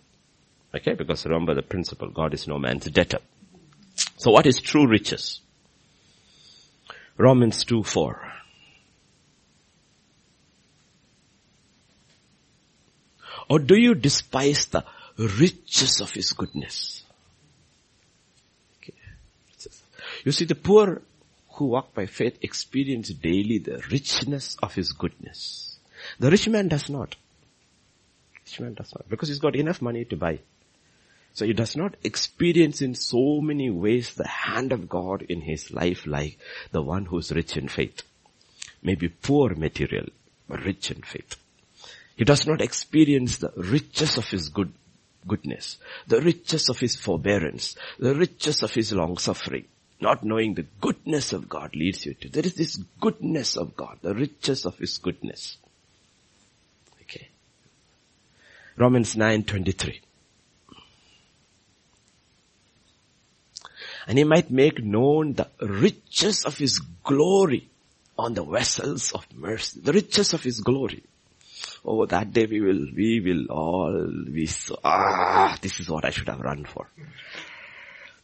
Okay, 0.72 0.94
because 0.94 1.26
remember 1.26 1.54
the 1.54 1.62
principle, 1.62 2.10
God 2.10 2.32
is 2.32 2.46
no 2.46 2.58
man's 2.58 2.84
debtor. 2.84 3.18
So 4.18 4.30
what 4.30 4.46
is 4.46 4.60
true 4.60 4.86
riches? 4.86 5.40
Romans 7.16 7.64
2 7.64 7.82
4. 7.82 8.32
Or 13.48 13.58
do 13.58 13.74
you 13.76 13.96
despise 13.96 14.66
the 14.66 14.84
riches 15.18 16.00
of 16.00 16.12
his 16.12 16.32
goodness? 16.32 17.02
Okay. 18.78 18.94
You 20.24 20.30
see, 20.30 20.44
the 20.44 20.54
poor 20.54 21.02
who 21.60 21.66
walk 21.66 21.92
by 21.92 22.06
faith 22.06 22.38
experience 22.40 23.10
daily 23.10 23.58
the 23.58 23.82
richness 23.90 24.56
of 24.62 24.74
his 24.74 24.92
goodness. 24.92 25.78
The 26.18 26.30
rich 26.30 26.48
man 26.48 26.68
does 26.68 26.88
not. 26.88 27.16
Rich 28.34 28.60
man 28.60 28.72
does 28.72 28.94
not. 28.94 29.06
Because 29.10 29.28
he's 29.28 29.40
got 29.40 29.54
enough 29.54 29.82
money 29.82 30.06
to 30.06 30.16
buy. 30.16 30.38
So 31.34 31.44
he 31.44 31.52
does 31.52 31.76
not 31.76 31.96
experience 32.02 32.80
in 32.80 32.94
so 32.94 33.42
many 33.42 33.68
ways 33.68 34.14
the 34.14 34.26
hand 34.26 34.72
of 34.72 34.88
God 34.88 35.20
in 35.20 35.42
his 35.42 35.70
life 35.70 36.06
like 36.06 36.38
the 36.72 36.80
one 36.80 37.04
who's 37.04 37.30
rich 37.30 37.58
in 37.58 37.68
faith. 37.68 38.04
Maybe 38.82 39.10
poor 39.10 39.54
material, 39.54 40.06
but 40.48 40.64
rich 40.64 40.90
in 40.90 41.02
faith. 41.02 41.36
He 42.16 42.24
does 42.24 42.46
not 42.46 42.62
experience 42.62 43.36
the 43.36 43.52
riches 43.54 44.16
of 44.16 44.30
his 44.30 44.48
good, 44.48 44.72
goodness, 45.28 45.76
the 46.06 46.22
riches 46.22 46.70
of 46.70 46.78
his 46.78 46.96
forbearance, 46.96 47.76
the 47.98 48.14
riches 48.14 48.62
of 48.62 48.72
his 48.72 48.94
long 48.94 49.18
suffering, 49.18 49.66
not 50.00 50.24
knowing 50.24 50.54
the 50.54 50.66
goodness 50.80 51.32
of 51.32 51.48
God 51.48 51.74
leads 51.74 52.06
you 52.06 52.14
to. 52.14 52.28
There 52.28 52.44
is 52.44 52.54
this 52.54 52.76
goodness 53.00 53.56
of 53.56 53.76
God, 53.76 53.98
the 54.02 54.14
riches 54.14 54.64
of 54.64 54.78
His 54.78 54.98
goodness. 54.98 55.58
Okay. 57.02 57.28
Romans 58.76 59.16
9:23. 59.16 60.00
And 64.06 64.18
he 64.18 64.24
might 64.24 64.50
make 64.50 64.82
known 64.82 65.34
the 65.34 65.48
riches 65.60 66.44
of 66.44 66.58
his 66.58 66.80
glory 67.04 67.68
on 68.18 68.34
the 68.34 68.44
vessels 68.44 69.12
of 69.12 69.24
mercy. 69.32 69.80
The 69.80 69.92
riches 69.92 70.34
of 70.34 70.42
his 70.42 70.60
glory. 70.60 71.04
Oh, 71.84 72.04
that 72.06 72.32
day 72.32 72.46
we 72.46 72.60
will, 72.60 72.86
we 72.94 73.20
will 73.20 73.46
all 73.46 74.10
be 74.30 74.46
so, 74.46 74.78
ah, 74.82 75.56
this 75.60 75.80
is 75.80 75.88
what 75.88 76.04
I 76.04 76.10
should 76.10 76.28
have 76.28 76.40
run 76.40 76.64
for. 76.64 76.88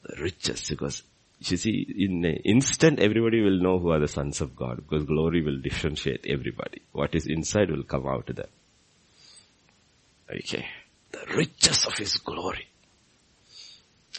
The 0.03 0.23
riches, 0.23 0.69
because 0.69 1.03
you 1.39 1.57
see, 1.57 1.87
in 1.99 2.25
an 2.25 2.37
instant 2.45 2.99
everybody 2.99 3.43
will 3.43 3.61
know 3.61 3.79
who 3.79 3.91
are 3.91 4.01
the 4.01 4.09
sons 4.09 4.41
of 4.41 4.57
God 4.57 4.77
because 4.77 5.05
glory 5.05 5.43
will 5.43 5.61
differentiate 5.61 6.27
everybody. 6.29 6.83
What 6.93 7.15
is 7.15 7.27
inside 7.27 7.71
will 7.71 7.83
come 7.83 8.07
out 8.07 8.31
of 8.31 8.37
them. 8.37 8.49
Okay. 10.31 10.67
The 11.13 11.35
riches 11.37 11.87
of 11.87 11.97
His 11.99 12.17
glory. 12.17 12.69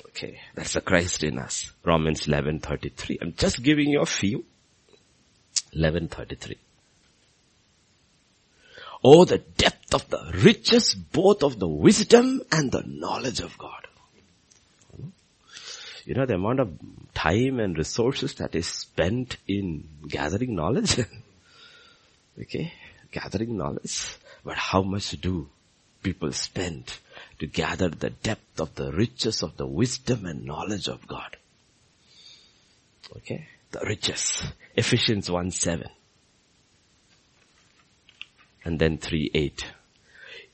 Okay. 0.10 0.40
That's 0.56 0.74
the 0.74 0.82
Christ 0.82 1.24
in 1.24 1.40
us. 1.40 1.72
Romans 1.84 2.28
11.33. 2.28 3.18
I'm 3.22 3.34
just 3.34 3.64
giving 3.64 3.90
you 3.90 4.02
a 4.02 4.06
few. 4.06 4.46
11.33. 5.76 6.56
Oh, 9.04 9.26
the 9.26 9.40
depth 9.40 9.94
of 9.94 10.10
the 10.10 10.32
riches 10.44 10.96
both 10.96 11.44
of 11.44 11.60
the 11.60 11.68
wisdom 11.68 12.42
and 12.52 12.72
the 12.72 12.84
knowledge 12.86 13.40
of 13.42 13.58
God. 13.58 13.88
You 16.08 16.14
know 16.14 16.26
the 16.26 16.36
amount 16.36 16.62
of 16.62 16.72
time 17.14 17.60
and 17.60 17.78
resources 17.78 18.36
that 18.36 18.56
is 18.56 18.66
spent 18.66 19.36
in 19.46 19.90
gathering 20.08 20.56
knowledge. 20.56 21.00
okay, 22.42 22.72
gathering 23.12 23.58
knowledge. 23.58 24.16
But 24.42 24.56
how 24.56 24.84
much 24.84 25.20
do 25.20 25.50
people 26.02 26.32
spend 26.32 26.94
to 27.40 27.46
gather 27.46 27.90
the 27.90 28.12
depth 28.12 28.62
of 28.62 28.74
the 28.76 28.94
riches 28.94 29.44
of 29.44 29.58
the 29.58 29.68
wisdom 29.68 30.26
and 30.26 30.46
knowledge 30.46 30.88
of 30.88 31.06
God? 31.10 31.36
Okay, 33.18 33.46
the 33.72 33.82
riches. 33.82 34.42
Ephesians 34.78 35.30
1 35.30 35.52
7. 35.52 35.90
And 38.64 38.80
then 38.80 38.98
3 38.98 39.32
8. 39.34 39.66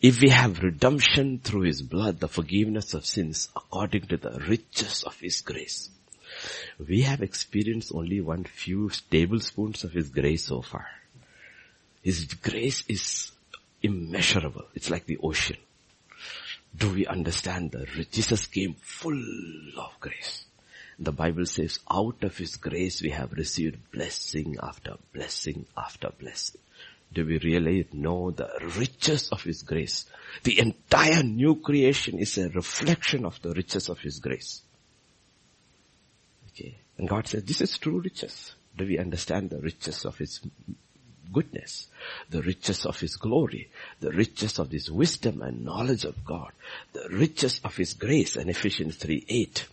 If 0.03 0.19
we 0.19 0.31
have 0.31 0.61
redemption 0.61 1.39
through 1.39 1.61
His 1.61 1.81
blood, 1.81 2.19
the 2.19 2.27
forgiveness 2.27 2.93
of 2.93 3.05
sins 3.05 3.47
according 3.55 4.07
to 4.07 4.17
the 4.17 4.37
riches 4.49 5.03
of 5.03 5.17
His 5.17 5.39
grace. 5.39 5.89
We 6.77 7.03
have 7.03 7.21
experienced 7.21 7.93
only 7.95 8.19
one 8.19 8.43
few 8.43 8.91
tablespoons 9.09 9.85
of 9.85 9.93
His 9.93 10.09
grace 10.09 10.47
so 10.47 10.61
far. 10.61 10.85
His 12.01 12.25
grace 12.33 12.83
is 12.89 13.31
immeasurable. 13.81 14.65
It's 14.75 14.89
like 14.89 15.05
the 15.05 15.19
ocean. 15.23 15.55
Do 16.75 16.93
we 16.93 17.07
understand 17.07 17.71
that 17.71 18.11
Jesus 18.11 18.45
came 18.47 18.73
full 18.73 19.23
of 19.77 19.97
grace? 20.01 20.43
The 20.99 21.13
Bible 21.13 21.45
says 21.45 21.79
out 21.89 22.21
of 22.23 22.37
His 22.37 22.57
grace 22.57 23.01
we 23.01 23.11
have 23.11 23.31
received 23.31 23.89
blessing 23.93 24.57
after 24.61 24.95
blessing 25.13 25.65
after 25.77 26.09
blessing 26.19 26.59
do 27.13 27.25
we 27.25 27.37
really 27.39 27.87
know 27.93 28.31
the 28.31 28.49
riches 28.77 29.29
of 29.29 29.43
His 29.43 29.61
grace? 29.61 30.05
The 30.43 30.59
entire 30.59 31.23
new 31.23 31.55
creation 31.55 32.19
is 32.19 32.37
a 32.37 32.49
reflection 32.49 33.25
of 33.25 33.41
the 33.41 33.53
riches 33.53 33.89
of 33.89 33.99
His 33.99 34.19
grace. 34.19 34.61
Okay. 36.49 36.77
And 36.97 37.07
God 37.07 37.27
says, 37.27 37.43
this 37.43 37.61
is 37.61 37.77
true 37.77 37.99
riches. 37.99 38.53
Do 38.75 38.85
we 38.85 38.97
understand 38.97 39.49
the 39.49 39.59
riches 39.59 40.05
of 40.05 40.17
His 40.17 40.39
goodness, 41.31 41.87
the 42.29 42.41
riches 42.41 42.85
of 42.85 42.99
His 42.99 43.15
glory, 43.15 43.69
the 43.99 44.11
riches 44.11 44.59
of 44.59 44.71
His 44.71 44.89
wisdom 44.91 45.41
and 45.41 45.63
knowledge 45.63 46.05
of 46.05 46.23
God, 46.25 46.51
the 46.93 47.07
riches 47.09 47.61
of 47.63 47.75
His 47.75 47.93
grace, 47.93 48.35
and 48.35 48.49
Ephesians 48.49 48.97
3, 48.97 49.25
8. 49.27 49.67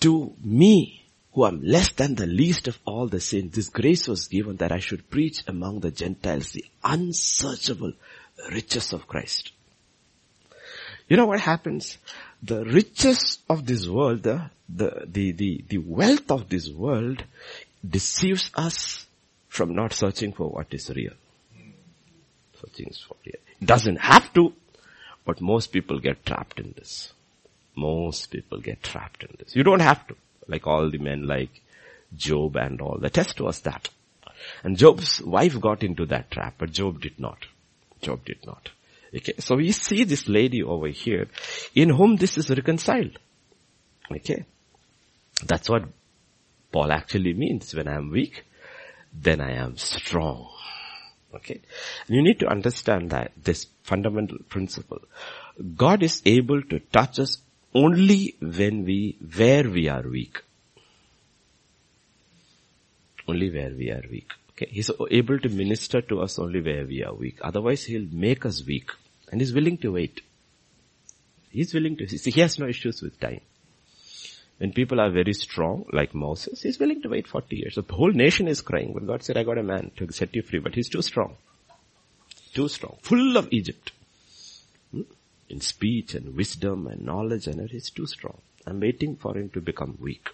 To 0.00 0.34
me, 0.42 1.05
who 1.36 1.44
am 1.44 1.60
less 1.62 1.90
than 1.90 2.14
the 2.14 2.26
least 2.26 2.66
of 2.66 2.78
all 2.86 3.06
the 3.08 3.20
saints, 3.20 3.54
this 3.54 3.68
grace 3.68 4.08
was 4.08 4.26
given 4.26 4.56
that 4.56 4.72
I 4.72 4.78
should 4.78 5.10
preach 5.10 5.42
among 5.46 5.80
the 5.80 5.90
Gentiles 5.90 6.52
the 6.52 6.64
unsearchable 6.82 7.92
riches 8.50 8.94
of 8.94 9.06
Christ. 9.06 9.52
You 11.08 11.18
know 11.18 11.26
what 11.26 11.40
happens? 11.40 11.98
The 12.42 12.64
riches 12.64 13.40
of 13.50 13.66
this 13.66 13.86
world, 13.86 14.22
the, 14.22 14.50
the, 14.66 15.06
the, 15.06 15.32
the, 15.32 15.64
the 15.68 15.78
wealth 15.78 16.30
of 16.30 16.48
this 16.48 16.70
world 16.70 17.22
deceives 17.86 18.50
us 18.54 19.04
from 19.46 19.74
not 19.74 19.92
searching 19.92 20.32
for 20.32 20.48
what 20.48 20.72
is 20.72 20.88
real. 20.88 21.12
Searching 22.62 22.90
for 23.06 23.16
real. 23.26 23.36
It 23.60 23.66
doesn't 23.66 23.96
have 23.96 24.32
to, 24.32 24.54
but 25.26 25.42
most 25.42 25.66
people 25.66 25.98
get 25.98 26.24
trapped 26.24 26.58
in 26.60 26.72
this. 26.78 27.12
Most 27.74 28.30
people 28.30 28.58
get 28.58 28.82
trapped 28.82 29.22
in 29.22 29.36
this. 29.38 29.54
You 29.54 29.64
don't 29.64 29.80
have 29.80 30.06
to 30.06 30.16
like 30.48 30.66
all 30.66 30.90
the 30.90 30.98
men 30.98 31.26
like 31.26 31.62
Job 32.14 32.56
and 32.56 32.80
all. 32.80 32.98
The 32.98 33.10
test 33.10 33.40
was 33.40 33.60
that. 33.60 33.88
And 34.62 34.76
Job's 34.76 35.20
wife 35.22 35.60
got 35.60 35.82
into 35.82 36.06
that 36.06 36.30
trap, 36.30 36.54
but 36.58 36.70
Job 36.70 37.00
did 37.00 37.18
not. 37.18 37.46
Job 38.00 38.24
did 38.24 38.46
not. 38.46 38.70
Okay, 39.14 39.34
so 39.38 39.56
we 39.56 39.72
see 39.72 40.04
this 40.04 40.28
lady 40.28 40.62
over 40.62 40.88
here 40.88 41.28
in 41.74 41.90
whom 41.90 42.16
this 42.16 42.36
is 42.36 42.50
reconciled. 42.50 43.18
Okay. 44.10 44.44
That's 45.44 45.68
what 45.68 45.84
Paul 46.72 46.92
actually 46.92 47.34
means. 47.34 47.74
When 47.74 47.88
I 47.88 47.96
am 47.96 48.10
weak, 48.10 48.44
then 49.12 49.40
I 49.40 49.52
am 49.52 49.76
strong. 49.76 50.48
Okay. 51.34 51.60
You 52.08 52.22
need 52.22 52.40
to 52.40 52.48
understand 52.48 53.10
that 53.10 53.32
this 53.42 53.66
fundamental 53.82 54.38
principle. 54.48 55.00
God 55.76 56.02
is 56.02 56.22
able 56.24 56.62
to 56.62 56.80
touch 56.80 57.18
us 57.18 57.38
only 57.76 58.34
when 58.40 58.84
we, 58.84 59.16
where 59.36 59.68
we 59.68 59.88
are 59.88 60.02
weak. 60.02 60.42
Only 63.28 63.50
where 63.50 63.70
we 63.70 63.90
are 63.90 64.02
weak. 64.10 64.30
Okay. 64.52 64.68
He's 64.70 64.90
able 65.10 65.38
to 65.38 65.48
minister 65.50 66.00
to 66.00 66.20
us 66.22 66.38
only 66.38 66.62
where 66.62 66.86
we 66.86 67.04
are 67.04 67.12
weak. 67.12 67.38
Otherwise 67.42 67.84
he'll 67.84 68.08
make 68.10 68.46
us 68.46 68.64
weak. 68.64 68.90
And 69.30 69.40
he's 69.40 69.52
willing 69.52 69.76
to 69.78 69.92
wait. 69.92 70.22
He's 71.50 71.74
willing 71.74 71.96
to, 71.98 72.08
see, 72.08 72.30
he 72.30 72.40
has 72.40 72.58
no 72.58 72.66
issues 72.66 73.02
with 73.02 73.20
time. 73.20 73.40
When 74.58 74.72
people 74.72 75.00
are 75.00 75.10
very 75.10 75.34
strong, 75.34 75.84
like 75.92 76.14
Moses, 76.14 76.62
he's 76.62 76.78
willing 76.78 77.02
to 77.02 77.10
wait 77.10 77.26
40 77.26 77.56
years. 77.56 77.74
The 77.74 77.94
whole 77.94 78.12
nation 78.12 78.48
is 78.48 78.62
crying, 78.62 78.94
but 78.94 79.06
God 79.06 79.22
said, 79.22 79.36
I 79.36 79.42
got 79.42 79.58
a 79.58 79.62
man 79.62 79.90
to 79.98 80.10
set 80.12 80.34
you 80.34 80.42
free, 80.42 80.60
but 80.60 80.74
he's 80.74 80.88
too 80.88 81.02
strong. 81.02 81.36
Too 82.54 82.68
strong. 82.68 82.96
Full 83.02 83.36
of 83.36 83.48
Egypt. 83.50 83.92
In 85.48 85.60
speech 85.60 86.14
and 86.14 86.34
wisdom 86.34 86.86
and 86.86 87.02
knowledge 87.02 87.46
and 87.46 87.70
he's 87.70 87.90
too 87.90 88.06
strong. 88.06 88.38
I'm 88.66 88.80
waiting 88.80 89.16
for 89.16 89.36
him 89.36 89.48
to 89.50 89.60
become 89.60 89.96
weak. 90.00 90.28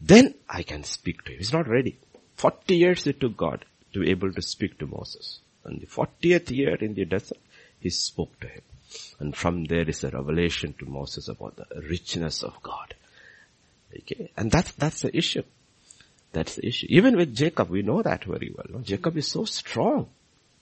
Then 0.00 0.34
I 0.48 0.62
can 0.62 0.84
speak 0.84 1.24
to 1.24 1.32
him. 1.32 1.38
He's 1.38 1.52
not 1.52 1.68
ready. 1.68 1.98
40 2.36 2.74
years 2.74 3.06
it 3.06 3.20
took 3.20 3.36
God 3.36 3.64
to 3.92 4.00
be 4.00 4.10
able 4.10 4.32
to 4.32 4.42
speak 4.42 4.78
to 4.78 4.86
Moses. 4.86 5.40
And 5.64 5.80
the 5.80 5.86
40th 5.86 6.50
year 6.50 6.74
in 6.74 6.94
the 6.94 7.04
desert, 7.04 7.38
he 7.80 7.90
spoke 7.90 8.38
to 8.40 8.48
him. 8.48 8.62
And 9.18 9.36
from 9.36 9.64
there 9.64 9.88
is 9.88 10.04
a 10.04 10.10
revelation 10.10 10.74
to 10.78 10.86
Moses 10.86 11.28
about 11.28 11.56
the 11.56 11.66
richness 11.88 12.42
of 12.42 12.62
God. 12.62 12.94
Okay. 13.96 14.30
And 14.36 14.50
that's, 14.50 14.72
that's 14.72 15.02
the 15.02 15.16
issue. 15.16 15.42
That's 16.32 16.56
the 16.56 16.66
issue. 16.66 16.86
Even 16.90 17.16
with 17.16 17.34
Jacob, 17.34 17.70
we 17.70 17.82
know 17.82 18.02
that 18.02 18.24
very 18.24 18.52
well. 18.54 18.66
No? 18.68 18.80
Jacob 18.80 19.16
is 19.16 19.28
so 19.28 19.44
strong. 19.44 20.08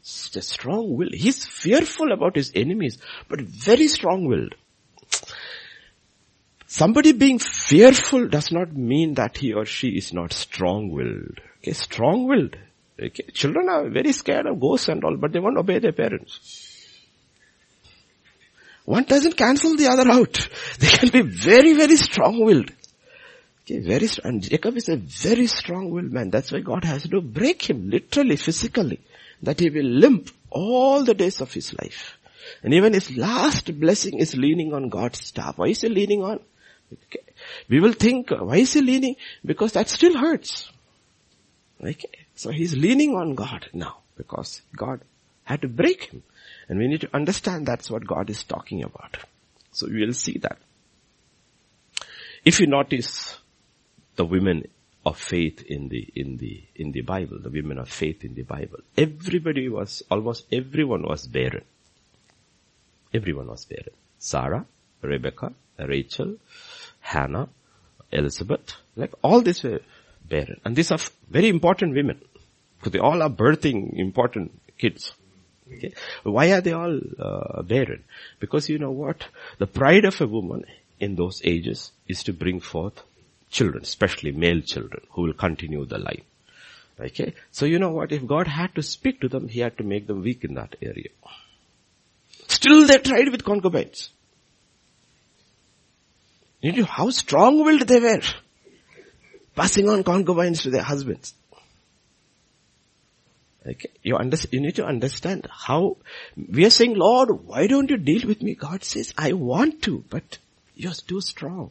Such 0.03 0.37
a 0.37 0.43
strong 0.43 0.97
will. 0.97 1.11
He's 1.13 1.47
fearful 1.47 2.13
about 2.13 2.37
his 2.37 2.53
enemies, 2.55 2.99
but 3.29 3.41
very 3.41 3.87
strong 3.87 4.27
willed. 4.27 4.55
Somebody 6.67 7.13
being 7.13 7.39
fearful 7.39 8.29
does 8.29 8.51
not 8.51 8.75
mean 8.75 9.15
that 9.15 9.37
he 9.39 9.53
or 9.53 9.65
she 9.65 9.91
is 9.91 10.13
not 10.13 10.33
strong 10.33 10.91
willed. 10.91 11.41
Okay, 11.59 11.73
strong 11.73 12.27
willed. 12.27 12.57
Okay, 13.01 13.25
children 13.33 13.69
are 13.69 13.89
very 13.91 14.13
scared 14.13 14.47
of 14.47 14.59
ghosts 14.59 14.89
and 14.89 15.05
all, 15.05 15.17
but 15.17 15.33
they 15.33 15.39
won't 15.39 15.59
obey 15.59 15.79
their 15.79 15.93
parents. 15.93 16.73
One 18.85 19.05
doesn't 19.05 19.37
cancel 19.37 19.77
the 19.77 19.89
other 19.89 20.11
out. 20.11 20.49
They 20.79 20.89
can 20.89 21.09
be 21.11 21.21
very, 21.23 21.75
very 21.75 21.97
strong-willed. 21.97 22.73
Okay, 23.65 23.79
very 23.79 24.09
strong. 24.09 24.35
And 24.35 24.43
Jacob 24.43 24.77
is 24.77 24.89
a 24.89 24.97
very 24.97 25.47
strong-willed 25.47 26.13
man. 26.13 26.31
That's 26.31 26.51
why 26.51 26.61
God 26.61 26.85
has 26.85 27.05
to 27.05 27.21
break 27.21 27.69
him, 27.69 27.91
literally, 27.91 28.37
physically, 28.37 29.01
that 29.43 29.61
he 29.61 29.71
will 29.71 29.85
limp 29.85 30.31
all 30.51 31.05
the 31.05 31.15
days 31.15 31.41
of 31.41 31.53
his 31.53 31.75
life. 31.75 32.19
And 32.63 32.75
even 32.75 32.93
his 32.93 33.17
last 33.17 33.79
blessing 33.81 34.19
is 34.19 34.37
leaning 34.37 34.73
on 34.73 34.89
God's 34.89 35.19
staff. 35.19 35.59
Why 35.59 35.69
is 35.69 35.81
he 35.81 35.89
leaning 35.89 36.23
on? 36.23 36.41
Okay. 36.93 37.25
We 37.69 37.81
will 37.81 37.93
think, 37.93 38.31
why 38.31 38.59
is 38.59 38.73
he 38.73 38.83
leaning? 38.83 39.17
Because 39.45 39.73
that 39.73 39.89
still 39.89 40.17
hurts. 40.17 40.71
Okay. 41.83 42.11
So 42.35 42.51
he's 42.51 42.77
leaning 42.77 43.15
on 43.15 43.35
God 43.35 43.69
now 43.73 43.99
because 44.17 44.63
God 44.77 45.01
had 45.45 45.63
to 45.63 45.69
break 45.69 46.05
him. 46.05 46.23
And 46.69 46.79
we 46.79 46.89
need 46.89 47.01
to 47.03 47.15
understand 47.15 47.67
that's 47.67 47.91
what 47.91 48.07
God 48.07 48.31
is 48.31 48.45
talking 48.45 48.83
about. 48.83 49.19
So 49.73 49.89
we 49.89 50.05
will 50.05 50.15
see 50.15 50.39
that. 50.39 50.59
If 52.45 52.61
you 52.61 52.67
notice 52.67 53.39
the 54.17 54.25
women 54.25 54.69
of 55.05 55.19
faith 55.19 55.63
in 55.63 55.89
the, 55.89 56.09
in 56.15 56.37
the, 56.37 56.63
in 56.77 56.93
the 56.93 57.01
Bible, 57.01 57.39
the 57.41 57.51
women 57.51 57.79
of 57.79 57.89
faith 57.89 58.25
in 58.25 58.35
the 58.35 58.43
Bible, 58.43 58.79
everybody 58.97 59.69
was, 59.69 60.03
almost 60.11 60.47
everyone 60.53 61.03
was 61.03 61.27
barren. 61.27 61.65
Everyone 63.13 63.49
was 63.49 63.65
barren. 63.65 63.95
Sarah, 64.19 64.65
Rebecca, 65.03 65.53
Rachel, 65.79 66.37
Hannah, 67.01 67.49
Elizabeth, 68.13 68.75
like 68.95 69.13
all 69.23 69.41
these 69.41 69.63
were 69.63 69.81
barren. 70.29 70.61
And 70.65 70.77
these 70.77 70.93
are 70.93 70.99
very 71.29 71.49
important 71.49 71.95
women. 71.95 72.21
Because 72.79 72.93
they 72.93 72.99
all 72.99 73.23
are 73.23 73.31
birthing 73.31 73.99
important 73.99 74.61
kids. 74.79 75.13
Okay. 75.73 75.95
Why 76.23 76.53
are 76.53 76.61
they 76.61 76.73
all 76.73 76.99
uh, 77.19 77.63
barren? 77.63 78.05
Because 78.39 78.69
you 78.69 78.79
know 78.79 78.91
what? 78.91 79.27
The 79.59 79.67
pride 79.67 80.05
of 80.05 80.21
a 80.21 80.27
woman 80.27 80.65
in 81.01 81.17
those 81.17 81.41
ages 81.45 81.93
is 82.07 82.23
to 82.25 82.33
bring 82.33 82.61
forth 82.61 83.03
children, 83.53 83.85
especially 83.85 84.33
male 84.33 84.63
children, 84.63 85.03
who 85.11 85.23
will 85.23 85.35
continue 85.35 85.85
the 85.85 85.99
line. 85.99 86.23
Okay. 86.99 87.35
So 87.51 87.67
you 87.67 87.79
know 87.79 87.91
what? 87.91 88.13
If 88.13 88.27
God 88.27 88.49
had 88.49 88.75
to 88.75 88.83
speak 88.83 89.21
to 89.21 89.29
them, 89.29 89.49
He 89.49 89.61
had 89.61 89.79
to 89.79 89.85
make 89.85 90.07
them 90.07 90.23
weak 90.23 90.45
in 90.45 90.55
that 90.55 90.75
area. 90.83 91.11
Still 92.49 92.87
they 92.87 92.99
tried 92.99 93.31
with 93.31 93.45
concubines. 93.45 94.11
You 96.61 96.73
know 96.73 96.85
how 96.85 97.11
strong-willed 97.11 97.89
they 97.89 98.01
were. 98.01 98.23
Passing 99.55 99.89
on 99.89 100.05
concubines 100.05 100.63
to 100.63 100.71
their 100.71 100.83
husbands. 100.83 101.35
Okay. 103.67 103.91
You, 104.03 104.19
you 104.51 104.61
need 104.61 104.77
to 104.77 104.87
understand 104.87 105.49
how 105.51 105.97
we 106.37 106.65
are 106.65 106.71
saying, 106.71 106.95
Lord, 106.95 107.47
why 107.47 107.67
don't 107.67 107.91
you 107.91 107.97
deal 107.97 108.27
with 108.27 108.43
me? 108.43 108.55
God 108.55 108.85
says, 108.85 109.13
I 109.17 109.33
want 109.35 109.83
to, 109.83 110.05
but 110.09 110.39
you're 110.75 110.93
too 110.93 111.21
strong. 111.21 111.71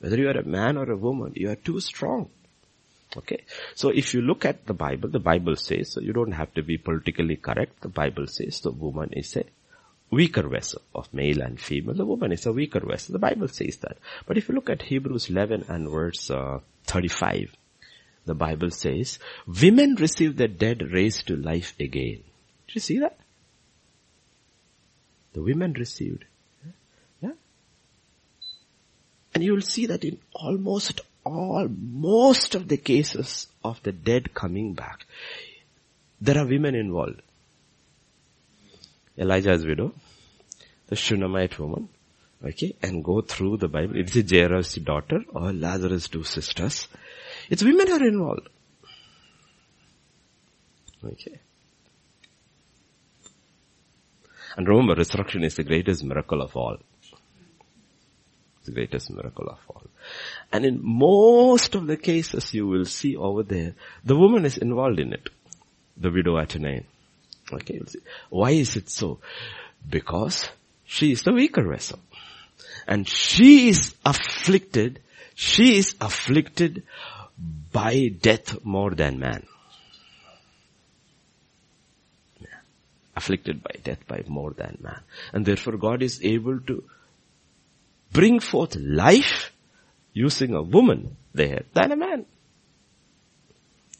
Whether 0.00 0.16
you 0.16 0.28
are 0.28 0.38
a 0.38 0.46
man 0.46 0.76
or 0.76 0.90
a 0.90 0.96
woman, 0.96 1.32
you 1.36 1.50
are 1.50 1.56
too 1.56 1.80
strong. 1.80 2.30
Okay. 3.16 3.44
So 3.74 3.90
if 3.90 4.14
you 4.14 4.22
look 4.22 4.44
at 4.44 4.66
the 4.66 4.74
Bible, 4.74 5.08
the 5.08 5.18
Bible 5.18 5.56
says, 5.56 5.92
so 5.92 6.00
you 6.00 6.12
don't 6.12 6.32
have 6.32 6.54
to 6.54 6.62
be 6.62 6.78
politically 6.78 7.36
correct. 7.36 7.80
The 7.82 7.88
Bible 7.88 8.26
says 8.26 8.60
the 8.60 8.70
woman 8.70 9.10
is 9.12 9.36
a 9.36 9.44
weaker 10.10 10.48
vessel 10.48 10.82
of 10.94 11.12
male 11.12 11.42
and 11.42 11.60
female. 11.60 11.94
The 11.94 12.06
woman 12.06 12.32
is 12.32 12.46
a 12.46 12.52
weaker 12.52 12.80
vessel. 12.80 13.12
The 13.12 13.18
Bible 13.18 13.48
says 13.48 13.76
that. 13.78 13.98
But 14.26 14.38
if 14.38 14.48
you 14.48 14.54
look 14.54 14.70
at 14.70 14.82
Hebrews 14.82 15.30
11 15.30 15.66
and 15.68 15.88
verse 15.88 16.30
uh, 16.30 16.60
35, 16.84 17.54
the 18.26 18.34
Bible 18.34 18.70
says, 18.70 19.18
women 19.46 19.96
receive 19.96 20.36
the 20.36 20.48
dead 20.48 20.92
raised 20.92 21.26
to 21.26 21.36
life 21.36 21.74
again. 21.80 22.22
Did 22.66 22.74
you 22.74 22.80
see 22.80 22.98
that? 23.00 23.18
The 25.32 25.42
women 25.42 25.72
received. 25.72 26.24
Yeah? 27.22 27.30
And 29.34 29.44
you 29.44 29.52
will 29.52 29.60
see 29.60 29.86
that 29.86 30.04
in 30.04 30.18
almost 30.34 31.00
all, 31.24 31.68
most 31.68 32.54
of 32.54 32.68
the 32.68 32.76
cases 32.76 33.46
of 33.62 33.82
the 33.82 33.92
dead 33.92 34.34
coming 34.34 34.74
back, 34.74 35.06
there 36.20 36.38
are 36.38 36.46
women 36.46 36.74
involved. 36.74 37.22
Elijah's 39.16 39.66
widow, 39.66 39.92
the 40.88 40.96
Shunammite 40.96 41.58
woman, 41.58 41.88
okay, 42.44 42.74
and 42.82 43.04
go 43.04 43.20
through 43.20 43.58
the 43.58 43.68
Bible. 43.68 43.96
It's 43.96 44.14
Jairus' 44.30 44.74
daughter 44.76 45.24
or 45.28 45.52
Lazarus' 45.52 46.08
two 46.08 46.24
sisters. 46.24 46.88
It's 47.48 47.62
women 47.62 47.90
are 47.90 48.06
involved. 48.06 48.48
Okay. 51.04 51.40
And 54.56 54.68
remember, 54.68 54.94
resurrection 54.94 55.44
is 55.44 55.54
the 55.54 55.64
greatest 55.64 56.04
miracle 56.04 56.42
of 56.42 56.56
all. 56.56 56.78
The 58.70 58.76
greatest 58.76 59.10
miracle 59.10 59.48
of 59.48 59.58
all. 59.68 59.82
And 60.52 60.64
in 60.64 60.78
most 60.80 61.74
of 61.74 61.88
the 61.88 61.96
cases 61.96 62.54
you 62.54 62.68
will 62.68 62.84
see 62.84 63.16
over 63.16 63.42
there, 63.42 63.74
the 64.04 64.16
woman 64.16 64.44
is 64.44 64.58
involved 64.58 65.00
in 65.00 65.12
it. 65.12 65.28
The 65.96 66.10
widow 66.10 66.38
at 66.38 66.56
Nain. 66.56 66.84
Okay, 67.52 67.80
why 68.28 68.50
is 68.50 68.76
it 68.76 68.88
so? 68.88 69.18
Because 69.88 70.48
she 70.84 71.10
is 71.10 71.22
the 71.22 71.32
weaker 71.32 71.66
vessel. 71.68 71.98
And 72.86 73.08
she 73.08 73.70
is 73.70 73.92
afflicted, 74.04 75.00
she 75.34 75.78
is 75.78 75.96
afflicted 76.00 76.84
by 77.72 78.08
death 78.20 78.64
more 78.64 78.92
than 78.92 79.18
man. 79.18 79.46
Afflicted 83.16 83.64
by 83.64 83.74
death 83.82 84.06
by 84.06 84.22
more 84.28 84.52
than 84.52 84.78
man. 84.80 85.00
And 85.32 85.44
therefore 85.44 85.76
God 85.76 86.02
is 86.02 86.20
able 86.22 86.60
to 86.60 86.84
bring 88.12 88.40
forth 88.40 88.76
life 88.76 89.52
using 90.12 90.54
a 90.54 90.62
woman 90.62 91.16
there 91.32 91.62
than 91.74 91.92
a 91.92 91.96
man. 91.96 92.26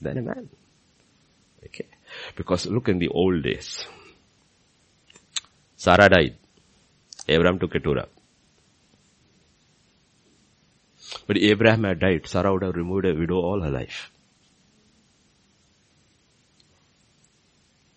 Than 0.01 0.19
a 0.19 0.23
man. 0.23 0.49
Okay. 1.65 1.87
Because 2.37 2.67
look 2.67 2.89
in 2.89 2.99
the 2.99 3.09
old 3.09 3.43
days. 3.43 3.87
Sarah 5.77 6.09
died. 6.09 6.37
Abraham 7.29 7.59
took 7.59 7.75
a. 7.75 8.09
But 11.27 11.39
Abraham 11.39 11.85
had 11.85 12.01
died, 12.01 12.27
Sarah 12.27 12.53
would 12.53 12.63
have 12.63 12.77
removed 12.77 13.07
a 13.07 13.15
widow 13.15 13.37
all 13.37 13.61
her 13.61 13.71
life. 13.71 14.11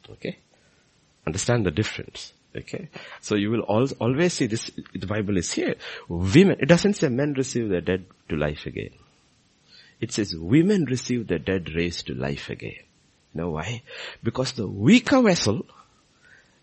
Okay? 0.10 0.38
Understand 1.26 1.66
the 1.66 1.72
difference. 1.72 2.34
Okay? 2.56 2.90
So 3.22 3.36
you 3.36 3.50
will 3.50 3.62
always 3.62 4.34
see 4.34 4.48
this, 4.48 4.72
the 4.94 5.08
Bible 5.08 5.38
is 5.38 5.52
here. 5.52 5.76
Women, 6.08 6.58
it 6.60 6.68
doesn't 6.68 6.96
say 6.96 7.10
men 7.10 7.34
receive 7.34 7.70
the 7.70 7.82
dead 7.82 8.06
to 8.30 8.36
life 8.36 8.66
again. 8.66 8.92
It 10.00 10.12
says 10.12 10.36
women 10.36 10.86
receive 10.86 11.28
the 11.28 11.40
dead 11.40 11.74
raised 11.74 12.08
to 12.08 12.14
life 12.14 12.50
again. 12.50 12.76
You 13.34 13.42
know 13.42 13.52
why? 13.52 13.84
Because 14.22 14.52
the 14.52 14.68
weaker 14.68 15.22
vessel, 15.22 15.66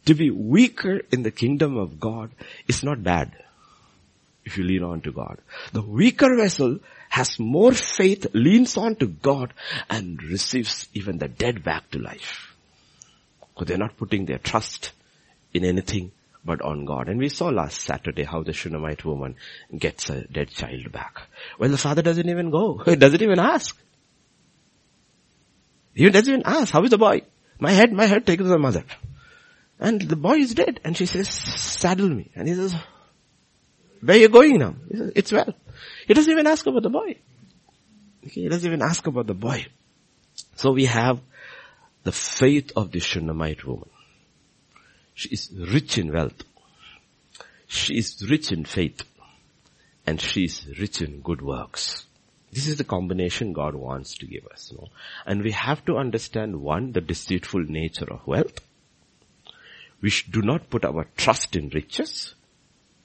to 0.06 0.14
be 0.14 0.30
weaker 0.30 1.00
in 1.10 1.22
the 1.22 1.30
kingdom 1.30 1.76
of 1.76 1.98
God 1.98 2.30
is 2.68 2.82
not 2.82 3.02
bad. 3.02 3.32
if 4.44 4.58
you 4.58 4.64
lean 4.64 4.82
on 4.82 5.00
to 5.02 5.12
God. 5.12 5.38
The 5.72 5.82
weaker 5.82 6.34
vessel 6.36 6.80
has 7.08 7.38
more 7.38 7.72
faith, 7.72 8.26
leans 8.32 8.76
on 8.76 8.96
to 8.96 9.06
God 9.06 9.52
and 9.88 10.22
receives 10.22 10.88
even 10.94 11.18
the 11.18 11.28
dead 11.28 11.62
back 11.62 11.90
to 11.90 11.98
life. 11.98 12.56
Because 13.40 13.68
they're 13.68 13.78
not 13.78 13.96
putting 13.96 14.26
their 14.26 14.38
trust 14.38 14.92
in 15.52 15.64
anything 15.64 16.12
but 16.44 16.62
on 16.62 16.84
God. 16.84 17.08
And 17.08 17.18
we 17.18 17.28
saw 17.28 17.48
last 17.48 17.80
Saturday 17.80 18.24
how 18.24 18.42
the 18.42 18.52
Shunammite 18.52 19.04
woman 19.04 19.36
gets 19.76 20.08
a 20.10 20.22
dead 20.26 20.48
child 20.48 20.90
back. 20.92 21.20
Well, 21.58 21.70
the 21.70 21.78
father 21.78 22.02
doesn't 22.02 22.28
even 22.28 22.50
go. 22.50 22.78
He 22.84 22.96
doesn't 22.96 23.22
even 23.22 23.38
ask. 23.38 23.76
He 25.94 26.08
doesn't 26.08 26.32
even 26.32 26.46
ask, 26.46 26.72
how 26.72 26.82
is 26.84 26.90
the 26.90 26.98
boy? 26.98 27.22
My 27.58 27.72
head, 27.72 27.92
my 27.92 28.06
head, 28.06 28.26
take 28.26 28.40
it 28.40 28.44
the 28.44 28.58
mother. 28.58 28.84
And 29.78 30.00
the 30.00 30.16
boy 30.16 30.36
is 30.36 30.54
dead. 30.54 30.80
And 30.84 30.96
she 30.96 31.06
says, 31.06 31.28
saddle 31.28 32.08
me. 32.08 32.30
And 32.34 32.48
he 32.48 32.54
says, 32.54 32.74
where 34.00 34.16
are 34.16 34.20
you 34.20 34.28
going 34.28 34.58
now? 34.58 34.74
He 34.90 34.96
says, 34.96 35.12
it's 35.14 35.32
well. 35.32 35.52
He 36.06 36.14
doesn't 36.14 36.32
even 36.32 36.46
ask 36.46 36.66
about 36.66 36.82
the 36.82 36.90
boy. 36.90 37.16
Okay, 38.26 38.42
he 38.42 38.48
doesn't 38.48 38.66
even 38.66 38.82
ask 38.82 39.06
about 39.06 39.26
the 39.26 39.34
boy. 39.34 39.66
So 40.56 40.72
we 40.72 40.86
have 40.86 41.20
the 42.02 42.12
faith 42.12 42.72
of 42.76 42.92
the 42.92 43.00
Shunammite 43.00 43.64
woman. 43.64 43.88
She 45.20 45.28
is 45.28 45.50
rich 45.52 45.98
in 45.98 46.12
wealth. 46.14 46.44
She 47.66 47.98
is 47.98 48.26
rich 48.26 48.52
in 48.52 48.64
faith. 48.64 49.02
And 50.06 50.18
she 50.18 50.44
is 50.44 50.66
rich 50.78 51.02
in 51.02 51.20
good 51.20 51.42
works. 51.42 52.06
This 52.50 52.66
is 52.66 52.78
the 52.78 52.84
combination 52.84 53.52
God 53.52 53.74
wants 53.74 54.16
to 54.16 54.26
give 54.26 54.46
us. 54.46 54.72
And 55.26 55.42
we 55.42 55.50
have 55.52 55.84
to 55.84 55.98
understand 55.98 56.62
one, 56.62 56.92
the 56.92 57.02
deceitful 57.02 57.64
nature 57.64 58.10
of 58.10 58.26
wealth. 58.26 58.60
We 60.00 60.10
do 60.30 60.40
not 60.40 60.70
put 60.70 60.86
our 60.86 61.06
trust 61.18 61.54
in 61.54 61.68
riches. 61.68 62.34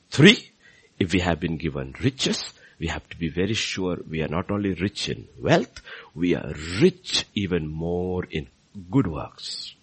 Three, 0.10 0.52
if 0.98 1.12
we 1.12 1.20
have 1.20 1.42
been 1.42 1.58
given 1.58 1.96
riches, 2.00 2.46
we 2.80 2.88
have 2.88 3.10
to 3.10 3.18
be 3.18 3.28
very 3.28 3.56
sure 3.56 3.98
we 4.10 4.22
are 4.22 4.30
not 4.30 4.52
only 4.52 4.74
rich 4.74 5.10
in 5.10 5.28
wealth, 5.38 5.82
we 6.14 6.34
are 6.34 6.54
rich 6.80 7.26
even 7.36 7.68
more 7.68 8.24
in 8.24 8.48
good 8.90 9.08
works. 9.08 9.75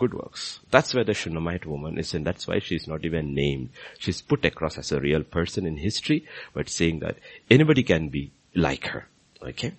Good 0.00 0.14
works. 0.14 0.60
That's 0.70 0.94
where 0.94 1.04
the 1.04 1.12
Shunammite 1.12 1.66
woman 1.66 1.98
is 1.98 2.14
and 2.14 2.26
that's 2.26 2.48
why 2.48 2.60
she's 2.60 2.88
not 2.88 3.04
even 3.04 3.34
named. 3.34 3.68
She's 3.98 4.22
put 4.22 4.46
across 4.46 4.78
as 4.78 4.92
a 4.92 4.98
real 4.98 5.22
person 5.22 5.66
in 5.66 5.76
history, 5.76 6.24
but 6.54 6.70
saying 6.70 7.00
that 7.00 7.18
anybody 7.50 7.82
can 7.82 8.08
be 8.08 8.30
like 8.54 8.86
her. 8.86 9.06
Okay? 9.42 9.74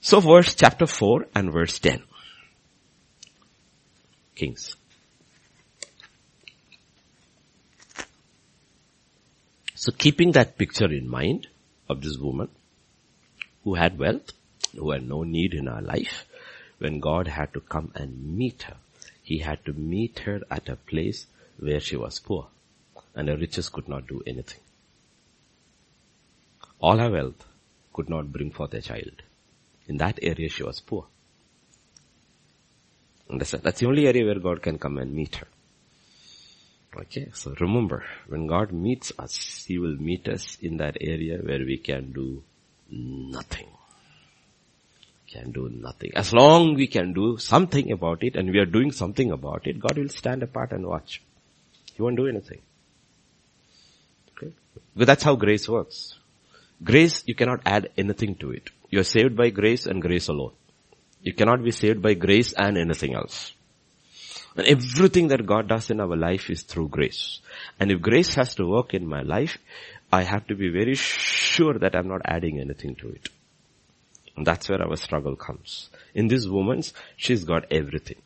So 0.00 0.20
verse 0.20 0.54
chapter 0.54 0.86
4 0.86 1.26
and 1.34 1.52
verse 1.52 1.76
10. 1.80 2.04
Kings. 4.36 4.76
So 9.74 9.90
keeping 9.90 10.30
that 10.32 10.56
picture 10.56 10.92
in 10.92 11.08
mind 11.08 11.48
of 11.88 12.00
this 12.00 12.16
woman 12.16 12.50
who 13.64 13.74
had 13.74 13.98
wealth, 13.98 14.30
who 14.78 14.92
had 14.92 15.02
no 15.02 15.24
need 15.24 15.52
in 15.52 15.66
her 15.66 15.82
life, 15.82 16.26
when 16.78 17.00
God 17.00 17.26
had 17.26 17.52
to 17.54 17.60
come 17.60 17.90
and 17.96 18.36
meet 18.36 18.62
her, 18.62 18.76
he 19.30 19.38
had 19.38 19.64
to 19.64 19.72
meet 19.72 20.20
her 20.20 20.40
at 20.56 20.68
a 20.68 20.76
place 20.90 21.26
where 21.58 21.80
she 21.80 21.96
was 21.96 22.20
poor 22.20 22.46
and 23.14 23.28
her 23.28 23.36
riches 23.36 23.68
could 23.68 23.88
not 23.88 24.06
do 24.06 24.22
anything. 24.24 24.60
All 26.80 26.98
her 26.98 27.10
wealth 27.10 27.44
could 27.92 28.08
not 28.08 28.30
bring 28.30 28.52
forth 28.52 28.74
a 28.74 28.80
child. 28.80 29.22
In 29.88 29.96
that 29.96 30.20
area 30.22 30.48
she 30.48 30.62
was 30.62 30.80
poor. 30.80 31.06
Understand? 33.28 33.64
That's 33.64 33.80
the 33.80 33.88
only 33.88 34.06
area 34.06 34.24
where 34.24 34.38
God 34.38 34.62
can 34.62 34.78
come 34.78 34.98
and 34.98 35.12
meet 35.12 35.34
her. 35.36 35.48
Okay, 37.00 37.28
so 37.32 37.52
remember, 37.58 38.04
when 38.28 38.46
God 38.46 38.70
meets 38.72 39.12
us, 39.18 39.64
He 39.66 39.78
will 39.78 39.96
meet 39.96 40.28
us 40.28 40.56
in 40.62 40.76
that 40.76 40.96
area 41.00 41.38
where 41.38 41.64
we 41.72 41.78
can 41.78 42.12
do 42.12 42.44
nothing. 42.88 43.66
Can 45.28 45.50
do 45.50 45.68
nothing. 45.68 46.12
As 46.14 46.32
long 46.32 46.74
we 46.74 46.86
can 46.86 47.12
do 47.12 47.36
something 47.38 47.90
about 47.90 48.22
it 48.22 48.36
and 48.36 48.50
we 48.50 48.58
are 48.58 48.64
doing 48.64 48.92
something 48.92 49.32
about 49.32 49.66
it, 49.66 49.80
God 49.80 49.98
will 49.98 50.08
stand 50.08 50.42
apart 50.42 50.72
and 50.72 50.86
watch. 50.86 51.20
He 51.94 52.02
won't 52.02 52.16
do 52.16 52.28
anything. 52.28 52.60
Okay? 54.36 54.52
But 54.94 55.06
that's 55.06 55.24
how 55.24 55.34
grace 55.34 55.68
works. 55.68 56.14
Grace, 56.82 57.24
you 57.26 57.34
cannot 57.34 57.60
add 57.64 57.90
anything 57.96 58.36
to 58.36 58.52
it. 58.52 58.70
You 58.90 59.00
are 59.00 59.04
saved 59.04 59.36
by 59.36 59.50
grace 59.50 59.86
and 59.86 60.00
grace 60.00 60.28
alone. 60.28 60.52
You 61.22 61.32
cannot 61.32 61.64
be 61.64 61.72
saved 61.72 62.02
by 62.02 62.14
grace 62.14 62.52
and 62.52 62.78
anything 62.78 63.14
else. 63.14 63.52
And 64.56 64.66
everything 64.66 65.28
that 65.28 65.44
God 65.44 65.68
does 65.68 65.90
in 65.90 66.00
our 66.00 66.16
life 66.16 66.48
is 66.50 66.62
through 66.62 66.88
grace. 66.88 67.40
And 67.80 67.90
if 67.90 68.00
grace 68.00 68.34
has 68.36 68.54
to 68.54 68.66
work 68.66 68.94
in 68.94 69.06
my 69.06 69.22
life, 69.22 69.58
I 70.12 70.22
have 70.22 70.46
to 70.46 70.54
be 70.54 70.68
very 70.68 70.94
sure 70.94 71.74
that 71.78 71.96
I'm 71.96 72.08
not 72.08 72.22
adding 72.24 72.60
anything 72.60 72.94
to 72.96 73.08
it. 73.08 73.28
And 74.36 74.46
that's 74.46 74.68
where 74.68 74.82
our 74.82 74.96
struggle 74.96 75.36
comes. 75.36 75.88
In 76.14 76.28
this 76.28 76.46
woman's, 76.46 76.92
she's 77.16 77.44
got 77.44 77.64
everything. 77.70 78.20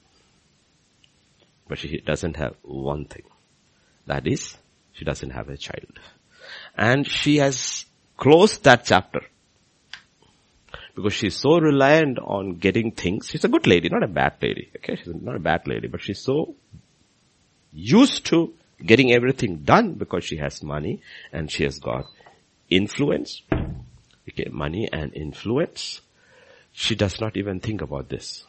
But 1.68 1.78
she 1.78 2.00
doesn't 2.00 2.36
have 2.36 2.56
one 2.62 3.04
thing. 3.04 3.22
That 4.06 4.26
is, 4.26 4.56
she 4.92 5.04
doesn't 5.04 5.30
have 5.30 5.48
a 5.48 5.56
child. 5.56 6.00
And 6.76 7.06
she 7.06 7.36
has 7.36 7.84
closed 8.16 8.64
that 8.64 8.84
chapter 8.84 9.20
because 10.94 11.14
she's 11.14 11.36
so 11.36 11.58
reliant 11.58 12.18
on 12.18 12.56
getting 12.56 12.90
things. 12.90 13.28
She's 13.28 13.44
a 13.44 13.48
good 13.48 13.66
lady, 13.66 13.88
not 13.88 14.02
a 14.02 14.08
bad 14.08 14.34
lady. 14.42 14.70
Okay, 14.76 14.96
she's 14.96 15.14
not 15.14 15.36
a 15.36 15.40
bad 15.40 15.66
lady, 15.66 15.88
but 15.88 16.00
she's 16.00 16.18
so 16.20 16.54
used 17.72 18.26
to 18.26 18.52
getting 18.84 19.12
everything 19.12 19.58
done 19.58 19.94
because 19.94 20.24
she 20.24 20.36
has 20.36 20.62
money 20.62 21.02
and 21.32 21.50
she 21.50 21.64
has 21.64 21.78
got 21.78 22.06
influence. 22.68 23.42
Okay, 24.30 24.48
money 24.50 24.88
and 24.92 25.14
influence. 25.14 26.00
She 26.72 26.94
does 26.94 27.20
not 27.20 27.36
even 27.36 27.60
think 27.60 27.82
about 27.82 28.08
this. 28.08 28.44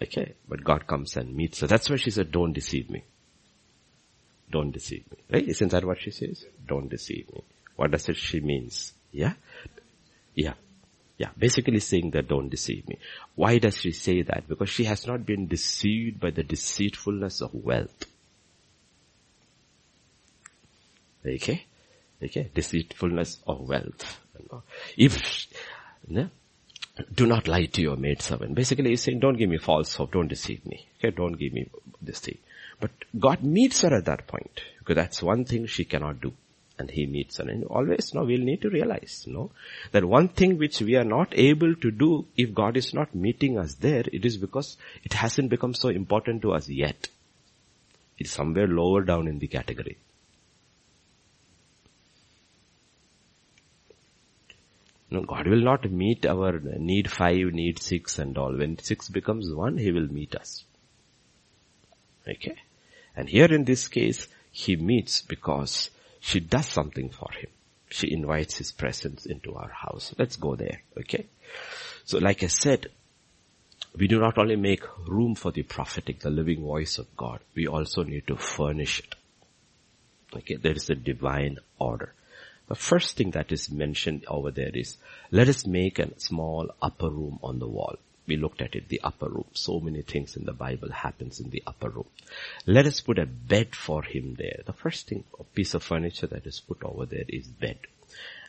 Okay, 0.00 0.34
but 0.48 0.62
God 0.62 0.86
comes 0.86 1.16
and 1.16 1.34
meets 1.34 1.60
her. 1.60 1.66
That's 1.66 1.90
why 1.90 1.96
she 1.96 2.10
said, 2.10 2.30
don't 2.30 2.52
deceive 2.52 2.90
me. 2.90 3.02
Don't 4.50 4.70
deceive 4.70 5.04
me. 5.10 5.16
Right? 5.30 5.48
Isn't 5.48 5.72
that 5.72 5.84
what 5.84 6.00
she 6.00 6.10
says? 6.10 6.44
Don't 6.66 6.88
deceive 6.88 7.32
me. 7.32 7.42
What 7.76 7.90
does 7.90 8.08
it 8.08 8.16
she 8.16 8.40
means? 8.40 8.92
Yeah? 9.10 9.32
Yeah. 10.34 10.54
Yeah, 11.18 11.30
basically 11.36 11.80
saying 11.80 12.10
that 12.10 12.28
don't 12.28 12.50
deceive 12.50 12.86
me. 12.86 12.98
Why 13.34 13.58
does 13.58 13.78
she 13.78 13.92
say 13.92 14.22
that? 14.22 14.46
Because 14.46 14.68
she 14.68 14.84
has 14.84 15.06
not 15.06 15.24
been 15.24 15.46
deceived 15.46 16.20
by 16.20 16.30
the 16.30 16.42
deceitfulness 16.42 17.40
of 17.40 17.54
wealth. 17.54 18.04
Okay? 21.24 21.64
Okay? 22.22 22.50
Deceitfulness 22.54 23.38
of 23.46 23.60
wealth. 23.60 24.20
If, 24.96 25.46
no, 26.08 26.28
do 27.14 27.26
not 27.26 27.48
lie 27.48 27.66
to 27.66 27.82
your 27.82 27.96
maidservant. 27.96 28.54
Basically 28.54 28.90
he's 28.90 29.02
saying 29.02 29.20
don't 29.20 29.36
give 29.36 29.50
me 29.50 29.58
false 29.58 29.94
hope, 29.94 30.12
don't 30.12 30.28
deceive 30.28 30.64
me. 30.64 30.86
Okay, 30.98 31.14
don't 31.14 31.34
give 31.34 31.52
me 31.52 31.68
this 32.00 32.20
thing. 32.20 32.38
But 32.80 32.90
God 33.18 33.42
meets 33.42 33.82
her 33.82 33.94
at 33.94 34.04
that 34.06 34.26
point. 34.26 34.60
Because 34.78 34.96
that's 34.96 35.22
one 35.22 35.44
thing 35.44 35.66
she 35.66 35.84
cannot 35.84 36.20
do 36.20 36.32
and 36.78 36.90
he 36.90 37.06
meets 37.06 37.38
her. 37.38 37.48
And 37.48 37.64
always, 37.64 38.12
no, 38.14 38.24
we'll 38.24 38.40
need 38.40 38.62
to 38.62 38.70
realize, 38.70 39.24
no, 39.26 39.50
that 39.92 40.04
one 40.04 40.28
thing 40.28 40.58
which 40.58 40.80
we 40.80 40.96
are 40.96 41.04
not 41.04 41.32
able 41.32 41.74
to 41.74 41.90
do 41.90 42.26
if 42.36 42.54
God 42.54 42.76
is 42.76 42.92
not 42.92 43.14
meeting 43.14 43.58
us 43.58 43.74
there, 43.74 44.04
it 44.12 44.24
is 44.24 44.36
because 44.36 44.76
it 45.02 45.14
hasn't 45.14 45.50
become 45.50 45.74
so 45.74 45.88
important 45.88 46.42
to 46.42 46.52
us 46.52 46.68
yet. 46.68 47.08
It's 48.18 48.30
somewhere 48.30 48.66
lower 48.66 49.02
down 49.02 49.26
in 49.26 49.38
the 49.38 49.46
category. 49.46 49.98
No, 55.10 55.22
God 55.22 55.46
will 55.46 55.62
not 55.62 55.90
meet 55.90 56.26
our 56.26 56.58
need 56.60 57.10
five, 57.10 57.52
need 57.52 57.80
six 57.80 58.18
and 58.18 58.36
all. 58.36 58.56
When 58.56 58.78
six 58.78 59.08
becomes 59.08 59.52
one, 59.52 59.78
He 59.78 59.92
will 59.92 60.12
meet 60.12 60.34
us. 60.34 60.64
Okay? 62.28 62.56
And 63.14 63.28
here 63.28 63.52
in 63.52 63.64
this 63.64 63.86
case, 63.88 64.26
He 64.50 64.76
meets 64.76 65.22
because 65.22 65.90
she 66.26 66.40
does 66.40 66.66
something 66.66 67.10
for 67.10 67.30
him. 67.30 67.50
She 67.88 68.12
invites 68.12 68.56
his 68.56 68.72
presence 68.72 69.26
into 69.26 69.54
our 69.54 69.68
house. 69.68 70.12
Let's 70.18 70.34
go 70.34 70.56
there, 70.56 70.82
okay? 70.98 71.26
So 72.04 72.18
like 72.18 72.42
I 72.42 72.48
said, 72.48 72.88
we 73.96 74.08
do 74.08 74.18
not 74.18 74.38
only 74.38 74.56
make 74.56 74.82
room 75.06 75.36
for 75.36 75.52
the 75.52 75.62
prophetic, 75.62 76.18
the 76.18 76.30
living 76.30 76.62
voice 76.62 76.98
of 76.98 77.16
God, 77.16 77.38
we 77.54 77.68
also 77.68 78.02
need 78.02 78.26
to 78.26 78.36
furnish 78.36 78.98
it. 78.98 79.14
Okay, 80.34 80.56
there 80.56 80.72
is 80.72 80.90
a 80.90 80.96
divine 80.96 81.58
order. 81.78 82.12
The 82.68 82.74
first 82.74 83.16
thing 83.16 83.30
that 83.32 83.52
is 83.52 83.70
mentioned 83.70 84.24
over 84.26 84.50
there 84.50 84.70
is, 84.74 84.96
let 85.30 85.48
us 85.48 85.66
make 85.66 85.98
a 85.98 86.18
small 86.18 86.70
upper 86.82 87.10
room 87.10 87.38
on 87.42 87.58
the 87.58 87.68
wall 87.68 87.96
we 88.26 88.36
looked 88.36 88.60
at 88.60 88.74
it, 88.74 88.88
the 88.88 89.00
upper 89.02 89.28
room. 89.28 89.46
So 89.52 89.80
many 89.80 90.02
things 90.02 90.36
in 90.36 90.44
the 90.44 90.52
Bible 90.52 90.90
happens 90.90 91.40
in 91.40 91.50
the 91.50 91.62
upper 91.66 91.90
room. 91.90 92.06
Let 92.66 92.86
us 92.86 93.00
put 93.00 93.18
a 93.18 93.26
bed 93.26 93.74
for 93.74 94.02
him 94.02 94.34
there. 94.38 94.62
The 94.64 94.72
first 94.72 95.08
thing, 95.08 95.24
a 95.38 95.44
piece 95.44 95.74
of 95.74 95.82
furniture 95.82 96.26
that 96.26 96.46
is 96.46 96.60
put 96.60 96.82
over 96.82 97.06
there 97.06 97.24
is 97.28 97.46
bed. 97.46 97.78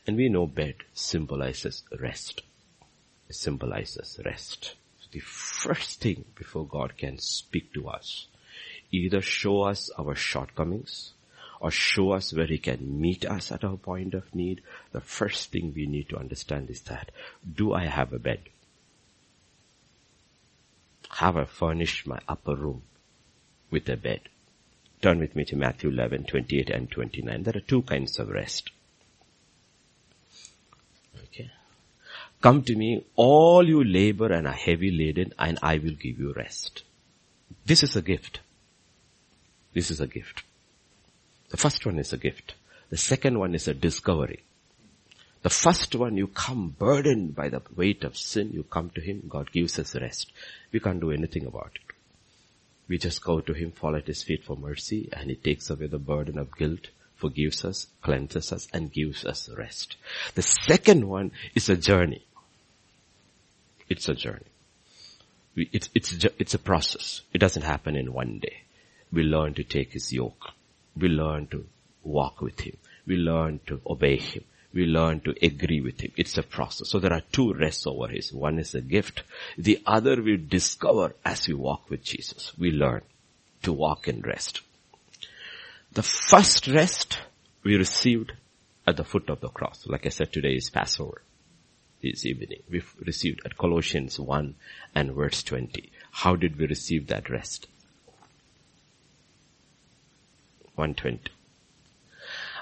And 0.06 0.18
we 0.18 0.30
know 0.30 0.48
bed 0.48 0.76
symbolizes 0.94 1.84
rest. 2.00 2.42
It 3.30 3.36
symbolizes 3.36 4.20
rest. 4.26 4.76
The 5.12 5.20
first 5.20 6.02
thing 6.02 6.26
before 6.36 6.66
God 6.66 6.98
can 6.98 7.20
speak 7.20 7.74
to 7.74 7.90
us, 7.90 8.28
either 8.92 9.22
show 9.22 9.62
us 9.62 9.90
our 9.98 10.16
shortcomings 10.16 11.14
or 11.60 11.72
show 11.72 12.12
us 12.12 12.34
where 12.34 12.48
he 12.48 12.58
can 12.58 13.02
meet 13.02 13.26
us 13.26 13.52
at 13.52 13.64
our 13.64 13.78
point 13.78 14.14
of 14.14 14.34
need, 14.36 14.62
the 14.92 15.02
first 15.02 15.52
thing 15.52 15.74
we 15.76 15.86
need 15.86 16.10
to 16.10 16.18
understand 16.18 16.70
is 16.70 16.82
that, 16.82 17.12
do 17.56 17.74
I 17.74 17.86
have 17.86 18.14
a 18.14 18.20
bed? 18.20 18.42
Have 21.10 21.38
I 21.38 21.46
furnished 21.46 22.06
my 22.06 22.20
upper 22.28 22.56
room 22.56 22.84
with 23.72 23.90
a 23.90 23.98
bed? 23.98 24.22
Turn 25.02 25.20
with 25.20 25.36
me 25.36 25.46
to 25.46 25.56
Matthew 25.56 25.90
11, 25.90 26.26
28 26.26 26.70
and 26.70 26.92
29. 26.92 27.44
There 27.44 27.56
are 27.56 27.62
two 27.62 27.82
kinds 27.84 28.20
of 28.20 28.30
rest. 28.30 28.72
Okay. 31.24 31.52
Come 32.42 32.64
to 32.64 32.76
me, 32.76 33.06
all 33.16 33.68
you 33.68 33.84
labor 33.84 34.32
and 34.32 34.48
are 34.48 34.54
heavy 34.54 34.92
laden, 34.92 35.34
and 35.40 35.60
I 35.62 35.78
will 35.78 35.92
give 35.92 36.20
you 36.20 36.34
rest. 36.34 36.84
This 37.66 37.84
is 37.84 37.96
a 37.96 38.02
gift. 38.02 38.40
This 39.74 39.92
is 39.92 40.00
a 40.00 40.08
gift. 40.08 40.44
The 41.50 41.58
first 41.58 41.86
one 41.86 42.00
is 42.00 42.14
a 42.14 42.18
gift. 42.18 42.56
The 42.90 42.98
second 42.98 43.40
one 43.40 43.56
is 43.56 43.68
a 43.68 43.74
discovery. 43.74 44.44
The 45.44 45.50
first 45.50 45.96
one, 45.96 46.18
you 46.18 46.28
come 46.28 46.76
burdened 46.78 47.36
by 47.36 47.50
the 47.50 47.62
weight 47.76 48.04
of 48.04 48.18
sin, 48.18 48.52
you 48.54 48.64
come 48.64 48.90
to 48.92 49.02
Him, 49.02 49.24
God 49.30 49.52
gives 49.52 49.78
us 49.80 49.96
rest. 49.96 50.32
We 50.72 50.80
can't 50.80 51.00
do 51.00 51.12
anything 51.12 51.46
about 51.46 51.72
it. 51.76 51.94
We 52.88 52.98
just 52.98 53.24
go 53.24 53.40
to 53.40 53.54
Him, 53.54 53.72
fall 53.72 53.96
at 53.96 54.08
His 54.08 54.24
feet 54.24 54.44
for 54.44 54.58
mercy, 54.58 55.10
and 55.14 55.30
He 55.30 55.36
takes 55.36 55.70
away 55.70 55.88
the 55.88 56.00
burden 56.00 56.38
of 56.38 56.56
guilt, 56.58 56.88
forgives 57.16 57.64
us, 57.64 57.88
cleanses 58.02 58.52
us, 58.52 58.68
and 58.74 58.92
gives 58.92 59.26
us 59.26 59.50
rest. 59.50 59.96
The 60.36 60.42
second 60.42 61.08
one 61.08 61.32
is 61.56 61.70
a 61.70 61.78
journey. 61.78 62.26
It's 63.90 64.10
a 64.10 64.16
journey. 64.16 64.52
It's, 65.56 65.90
it's, 65.96 66.26
it's 66.38 66.54
a 66.54 66.60
process. 66.60 67.22
It 67.34 67.40
doesn't 67.40 67.64
happen 67.64 67.96
in 67.96 68.14
one 68.14 68.40
day. 68.40 68.64
We 69.12 69.24
learn 69.24 69.54
to 69.54 69.64
take 69.64 69.94
His 69.94 70.12
yoke. 70.12 70.52
We 71.00 71.10
learn 71.10 71.48
to 71.48 71.66
walk 72.04 72.42
with 72.42 72.60
Him. 72.62 72.78
We 73.06 73.16
learn 73.16 73.60
to 73.68 73.82
obey 73.86 74.18
Him 74.18 74.44
we 74.78 74.86
learn 74.86 75.22
to 75.22 75.34
agree 75.42 75.82
with 75.82 76.00
him. 76.02 76.12
It's 76.16 76.38
a 76.38 76.44
process. 76.44 76.90
So 76.90 77.00
there 77.00 77.14
are 77.14 77.24
two 77.32 77.54
rests 77.54 77.88
over 77.88 78.08
his. 78.10 78.32
One 78.32 78.60
is 78.60 78.76
a 78.76 78.82
gift. 78.82 79.24
The 79.58 79.82
other 79.86 80.22
we 80.22 80.38
discover 80.38 81.16
as 81.26 81.48
we 81.48 81.56
walk 81.56 81.90
with 81.90 82.04
Jesus. 82.04 82.52
We 82.58 82.72
learn 82.72 83.02
to 83.64 83.74
walk 83.74 84.08
in 84.08 84.22
rest. 84.22 84.62
The 85.94 86.04
first 86.04 86.68
rest 86.68 87.20
we 87.64 87.76
received 87.76 88.34
at 88.86 88.98
the 88.98 89.04
foot 89.04 89.30
of 89.30 89.42
the 89.42 89.50
cross. 89.50 89.88
Like 89.88 90.06
I 90.06 90.10
said, 90.10 90.32
today 90.32 90.54
is 90.54 90.70
Passover. 90.70 91.24
This 92.04 92.26
evening. 92.26 92.62
We 92.70 92.84
received 93.04 93.42
at 93.46 93.58
Colossians 93.58 94.20
1 94.20 94.54
and 94.94 95.12
verse 95.14 95.42
20. 95.42 95.92
How 96.12 96.36
did 96.36 96.58
we 96.60 96.68
receive 96.68 97.08
that 97.08 97.32
rest? 97.32 97.66
120 100.78 101.32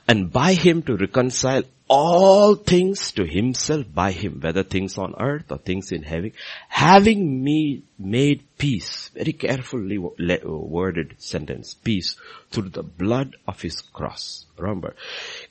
and 0.07 0.31
by 0.31 0.53
him 0.53 0.81
to 0.83 0.95
reconcile 0.95 1.63
all 1.87 2.55
things 2.55 3.11
to 3.11 3.25
himself 3.25 3.85
by 3.93 4.11
him, 4.11 4.39
whether 4.41 4.63
things 4.63 4.97
on 4.97 5.13
earth 5.19 5.51
or 5.51 5.57
things 5.57 5.91
in 5.91 6.01
heaven, 6.01 6.31
having 6.67 7.43
me 7.43 7.83
made 7.99 8.43
peace, 8.57 9.09
very 9.13 9.33
carefully 9.33 9.97
worded 9.97 11.15
sentence, 11.19 11.75
peace 11.75 12.15
through 12.49 12.69
the 12.69 12.83
blood 12.83 13.35
of 13.47 13.61
his 13.61 13.81
cross. 13.81 14.45
Remember, 14.57 14.95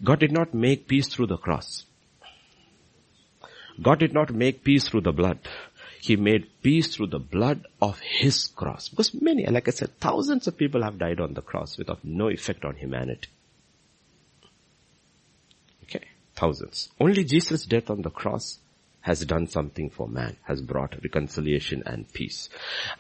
God 0.03 0.19
did 0.19 0.33
not 0.33 0.55
make 0.55 0.89
peace 0.89 1.07
through 1.07 1.29
the 1.29 1.37
cross. 1.37 1.85
God 3.81 3.99
did 3.99 4.12
not 4.12 4.33
make 4.33 4.65
peace 4.65 4.89
through 4.89 5.03
the 5.03 5.12
blood. 5.12 5.39
He 6.05 6.17
made 6.17 6.61
peace 6.61 6.95
through 6.95 7.07
the 7.07 7.19
blood 7.19 7.67
of 7.81 7.99
his 7.99 8.49
cross. 8.49 8.91
Because 8.91 9.15
many, 9.15 9.47
like 9.47 9.69
I 9.69 9.71
said, 9.71 9.99
thousands 9.99 10.47
of 10.47 10.59
people 10.59 10.83
have 10.83 10.99
died 10.99 11.19
on 11.19 11.33
the 11.33 11.41
cross 11.41 11.79
without 11.79 12.05
no 12.05 12.29
effect 12.29 12.67
on 12.67 12.77
humanity. 12.77 13.31
Okay, 15.85 16.05
Thousands. 16.37 16.91
Only 17.01 17.25
Jesus' 17.25 17.65
death 17.65 17.89
on 17.89 18.03
the 18.03 18.11
cross 18.11 18.59
has 19.01 19.25
done 19.25 19.47
something 19.47 19.89
for 19.89 20.07
man, 20.07 20.37
has 20.43 20.61
brought 20.61 21.03
reconciliation 21.03 21.83
and 21.87 22.13
peace. 22.13 22.51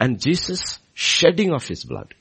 And 0.00 0.18
Jesus 0.18 0.78
shedding 0.94 1.52
of 1.52 1.66
his 1.66 1.84
blood. 1.84 2.14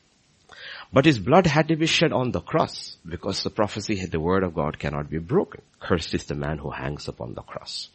But 0.93 1.05
his 1.05 1.17
blood 1.17 1.47
had 1.47 1.69
to 1.69 1.75
be 1.75 1.87
shed 1.87 2.13
on 2.13 2.31
the 2.31 2.39
cross 2.39 2.97
because 3.03 3.41
the 3.41 3.49
prophecy, 3.49 3.95
had 3.95 4.11
the 4.11 4.19
word 4.19 4.43
of 4.43 4.53
God 4.53 4.77
cannot 4.77 5.09
be 5.09 5.17
broken. 5.17 5.63
Cursed 5.79 6.13
is 6.13 6.25
the 6.25 6.35
man 6.35 6.59
who 6.59 6.69
hangs 6.69 7.07
upon 7.07 7.33
the 7.33 7.41
cross. 7.41 7.89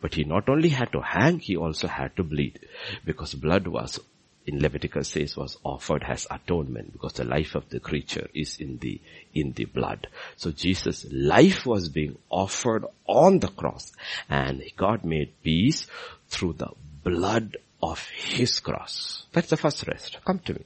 But 0.00 0.14
he 0.14 0.22
not 0.22 0.48
only 0.48 0.68
had 0.68 0.92
to 0.92 1.00
hang, 1.00 1.40
he 1.40 1.56
also 1.56 1.88
had 1.88 2.14
to 2.14 2.22
bleed 2.22 2.60
because 3.04 3.34
blood 3.34 3.66
was 3.66 3.98
in 4.46 4.60
Leviticus 4.60 5.08
says 5.08 5.36
was 5.36 5.56
offered 5.64 6.04
as 6.06 6.26
atonement 6.30 6.92
because 6.92 7.14
the 7.14 7.24
life 7.24 7.54
of 7.54 7.68
the 7.70 7.80
creature 7.80 8.28
is 8.34 8.60
in 8.60 8.78
the, 8.78 9.00
in 9.32 9.52
the 9.52 9.64
blood. 9.64 10.06
So 10.36 10.52
Jesus' 10.52 11.06
life 11.10 11.66
was 11.66 11.88
being 11.88 12.18
offered 12.30 12.84
on 13.06 13.40
the 13.40 13.48
cross 13.48 13.90
and 14.28 14.62
God 14.76 15.04
made 15.04 15.32
peace 15.42 15.88
through 16.28 16.54
the 16.54 16.70
blood 17.02 17.56
of 17.82 18.06
his 18.08 18.60
cross. 18.60 19.24
That's 19.32 19.50
the 19.50 19.56
first 19.56 19.86
rest. 19.88 20.18
Come 20.24 20.38
to 20.40 20.54
me. 20.54 20.64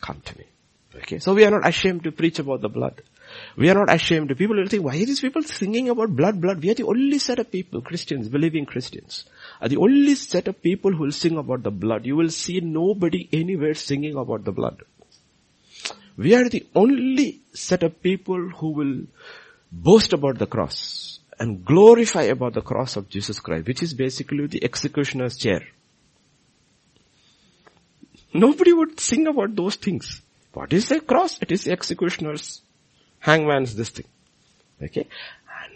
Come 0.00 0.22
to 0.24 0.38
me. 0.38 0.44
Okay. 0.98 1.18
So 1.18 1.34
we 1.34 1.44
are 1.44 1.50
not 1.50 1.66
ashamed 1.66 2.04
to 2.04 2.12
preach 2.12 2.38
about 2.38 2.60
the 2.60 2.68
blood. 2.68 3.02
We 3.56 3.70
are 3.70 3.74
not 3.74 3.92
ashamed. 3.92 4.36
People 4.36 4.56
will 4.56 4.66
think, 4.66 4.84
why 4.84 4.96
are 4.96 5.06
these 5.06 5.20
people 5.20 5.42
singing 5.42 5.88
about 5.90 6.14
blood, 6.16 6.40
blood? 6.40 6.62
We 6.62 6.70
are 6.70 6.74
the 6.74 6.84
only 6.84 7.18
set 7.18 7.38
of 7.38 7.52
people, 7.52 7.82
Christians, 7.82 8.28
believing 8.28 8.66
Christians, 8.66 9.24
are 9.60 9.68
the 9.68 9.76
only 9.76 10.14
set 10.14 10.48
of 10.48 10.60
people 10.62 10.92
who 10.92 11.04
will 11.04 11.12
sing 11.12 11.36
about 11.36 11.62
the 11.62 11.70
blood. 11.70 12.06
You 12.06 12.16
will 12.16 12.30
see 12.30 12.60
nobody 12.60 13.28
anywhere 13.32 13.74
singing 13.74 14.16
about 14.16 14.44
the 14.44 14.52
blood. 14.52 14.82
We 16.16 16.34
are 16.34 16.48
the 16.48 16.66
only 16.74 17.40
set 17.52 17.82
of 17.82 18.02
people 18.02 18.48
who 18.56 18.70
will 18.70 19.02
boast 19.70 20.12
about 20.12 20.38
the 20.38 20.46
cross 20.46 21.20
and 21.38 21.64
glorify 21.64 22.22
about 22.22 22.54
the 22.54 22.62
cross 22.62 22.96
of 22.96 23.08
Jesus 23.08 23.38
Christ, 23.38 23.68
which 23.68 23.82
is 23.82 23.94
basically 23.94 24.46
the 24.46 24.64
executioner's 24.64 25.36
chair. 25.36 25.60
Nobody 28.34 28.72
would 28.72 28.98
sing 28.98 29.26
about 29.26 29.54
those 29.54 29.76
things. 29.76 30.22
What 30.58 30.72
is 30.72 30.88
the 30.88 31.00
cross? 31.00 31.40
It 31.40 31.52
is 31.52 31.68
executioner's 31.68 32.62
hangman's 33.20 33.76
this 33.76 33.90
thing. 33.90 34.06
Okay? 34.82 35.06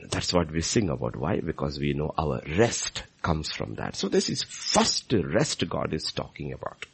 And 0.01 0.11
that's 0.11 0.33
what 0.33 0.51
we 0.51 0.61
sing 0.61 0.91
about. 0.91 1.15
Why? 1.15 1.39
Because 1.39 1.79
we 1.79 1.93
know 1.93 2.13
our 2.19 2.43
rest 2.59 3.05
comes 3.23 3.53
from 3.53 3.77
that. 3.77 3.95
So 3.95 4.09
this 4.09 4.29
is 4.29 4.43
first 4.43 5.13
rest 5.13 5.69
God 5.69 5.95
is 5.95 6.11
talking 6.11 6.53
about. 6.53 6.87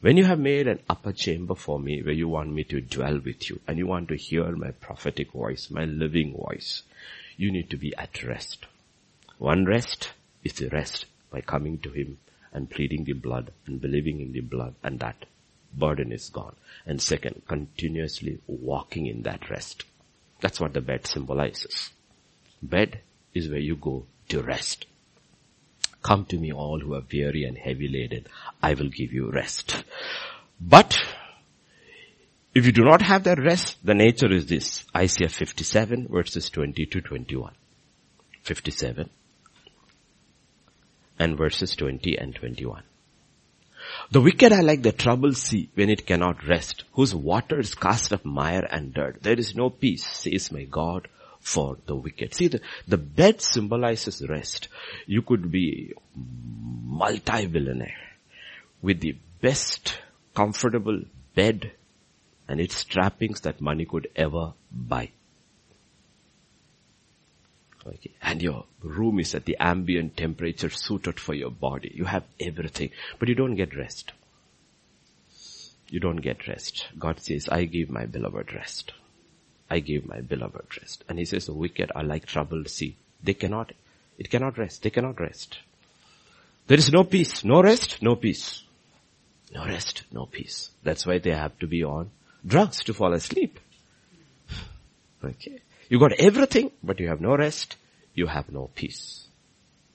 When 0.00 0.16
you 0.16 0.24
have 0.24 0.38
made 0.38 0.68
an 0.68 0.78
upper 0.88 1.10
chamber 1.10 1.56
for 1.56 1.80
me 1.80 2.00
where 2.00 2.14
you 2.14 2.28
want 2.28 2.52
me 2.52 2.62
to 2.62 2.80
dwell 2.80 3.18
with 3.18 3.50
you 3.50 3.58
and 3.66 3.76
you 3.76 3.88
want 3.88 4.06
to 4.10 4.16
hear 4.16 4.48
my 4.52 4.70
prophetic 4.70 5.32
voice, 5.32 5.68
my 5.68 5.84
living 5.84 6.32
voice, 6.32 6.84
you 7.36 7.50
need 7.50 7.70
to 7.70 7.76
be 7.76 7.92
at 7.96 8.22
rest. 8.22 8.66
One 9.38 9.64
rest 9.64 10.12
is 10.44 10.52
the 10.52 10.68
rest 10.68 11.06
by 11.32 11.40
coming 11.40 11.78
to 11.78 11.90
Him 11.90 12.18
and 12.52 12.70
pleading 12.70 13.02
the 13.02 13.14
blood 13.14 13.50
and 13.66 13.80
believing 13.80 14.20
in 14.20 14.30
the 14.30 14.42
blood 14.42 14.76
and 14.84 15.00
that 15.00 15.26
burden 15.76 16.12
is 16.12 16.28
gone. 16.28 16.56
And 16.86 17.00
second, 17.00 17.42
continuously 17.46 18.38
walking 18.46 19.06
in 19.06 19.22
that 19.22 19.50
rest. 19.50 19.84
That's 20.40 20.60
what 20.60 20.74
the 20.74 20.80
bed 20.80 21.06
symbolizes. 21.06 21.90
Bed 22.62 23.00
is 23.34 23.48
where 23.48 23.58
you 23.58 23.76
go 23.76 24.06
to 24.28 24.42
rest. 24.42 24.86
Come 26.02 26.24
to 26.26 26.36
me 26.36 26.52
all 26.52 26.80
who 26.80 26.94
are 26.94 27.02
weary 27.12 27.44
and 27.44 27.58
heavy 27.58 27.88
laden. 27.88 28.26
I 28.62 28.74
will 28.74 28.88
give 28.88 29.12
you 29.12 29.30
rest. 29.30 29.84
But 30.60 30.96
if 32.54 32.64
you 32.64 32.72
do 32.72 32.84
not 32.84 33.02
have 33.02 33.24
that 33.24 33.38
rest, 33.38 33.76
the 33.84 33.94
nature 33.94 34.32
is 34.32 34.46
this. 34.46 34.84
Isaiah 34.94 35.28
57 35.28 36.08
verses 36.08 36.48
20 36.50 36.86
to 36.86 37.00
21. 37.00 37.52
57 38.42 39.10
and 41.18 41.36
verses 41.36 41.74
20 41.76 42.16
and 42.16 42.34
21. 42.34 42.82
The 44.10 44.20
wicked 44.20 44.52
are 44.52 44.62
like 44.62 44.82
the 44.82 44.92
troubled 44.92 45.36
sea 45.36 45.68
when 45.74 45.90
it 45.90 46.06
cannot 46.06 46.46
rest, 46.46 46.84
whose 46.92 47.14
waters 47.14 47.74
cast 47.74 48.12
up 48.12 48.24
mire 48.24 48.66
and 48.70 48.94
dirt. 48.94 49.22
There 49.22 49.38
is 49.38 49.56
no 49.56 49.68
peace, 49.68 50.06
says 50.06 50.52
my 50.52 50.62
God, 50.64 51.08
for 51.40 51.76
the 51.86 51.96
wicked. 51.96 52.34
See, 52.34 52.48
the, 52.48 52.60
the 52.86 52.98
bed 52.98 53.40
symbolizes 53.40 54.24
rest. 54.28 54.68
You 55.06 55.22
could 55.22 55.50
be 55.50 55.94
multi-billionaire 56.14 57.96
with 58.80 59.00
the 59.00 59.16
best 59.40 59.98
comfortable 60.34 61.02
bed 61.34 61.72
and 62.48 62.60
its 62.60 62.84
trappings 62.84 63.40
that 63.40 63.60
money 63.60 63.84
could 63.84 64.08
ever 64.14 64.52
buy. 64.70 65.10
Okay. 67.86 68.12
And 68.20 68.42
your 68.42 68.64
room 68.82 69.20
is 69.20 69.34
at 69.34 69.44
the 69.44 69.56
ambient 69.60 70.16
temperature 70.16 70.70
suited 70.70 71.20
for 71.20 71.34
your 71.34 71.50
body. 71.50 71.92
You 71.94 72.04
have 72.04 72.24
everything, 72.40 72.90
but 73.18 73.28
you 73.28 73.34
don't 73.34 73.54
get 73.54 73.76
rest. 73.76 74.12
You 75.88 76.00
don't 76.00 76.16
get 76.16 76.48
rest. 76.48 76.88
God 76.98 77.20
says, 77.20 77.48
I 77.48 77.64
give 77.64 77.90
my 77.90 78.06
beloved 78.06 78.52
rest. 78.52 78.92
I 79.70 79.78
give 79.80 80.06
my 80.06 80.20
beloved 80.20 80.78
rest. 80.80 81.04
And 81.08 81.18
he 81.18 81.24
says 81.24 81.46
the 81.46 81.52
wicked 81.52 81.92
are 81.94 82.02
like 82.02 82.26
troubled 82.26 82.68
sea. 82.68 82.96
They 83.22 83.34
cannot, 83.34 83.72
it 84.18 84.30
cannot 84.30 84.58
rest. 84.58 84.82
They 84.82 84.90
cannot 84.90 85.20
rest. 85.20 85.58
There 86.66 86.78
is 86.78 86.92
no 86.92 87.04
peace. 87.04 87.44
No 87.44 87.62
rest, 87.62 88.02
no 88.02 88.16
peace. 88.16 88.62
No 89.54 89.64
rest, 89.64 90.02
no 90.10 90.26
peace. 90.26 90.70
That's 90.82 91.06
why 91.06 91.18
they 91.18 91.30
have 91.30 91.56
to 91.60 91.68
be 91.68 91.84
on 91.84 92.10
drugs 92.44 92.82
to 92.84 92.94
fall 92.94 93.12
asleep. 93.12 93.58
Okay. 95.24 95.60
You 95.88 95.98
got 95.98 96.12
everything, 96.12 96.70
but 96.82 97.00
you 97.00 97.08
have 97.08 97.20
no 97.20 97.36
rest. 97.36 97.76
You 98.14 98.26
have 98.26 98.50
no 98.50 98.70
peace. 98.74 99.26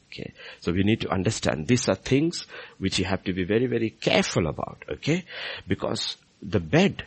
Okay. 0.08 0.34
So 0.60 0.72
we 0.72 0.84
need 0.84 1.02
to 1.02 1.10
understand 1.10 1.68
these 1.68 1.88
are 1.88 1.96
things 1.96 2.46
which 2.78 3.00
you 3.00 3.06
have 3.06 3.24
to 3.24 3.34
be 3.34 3.44
very, 3.44 3.66
very 3.66 3.90
careful 3.90 4.48
about. 4.48 4.84
Okay. 4.90 5.26
Because 5.68 6.18
the 6.42 6.60
bed, 6.60 7.06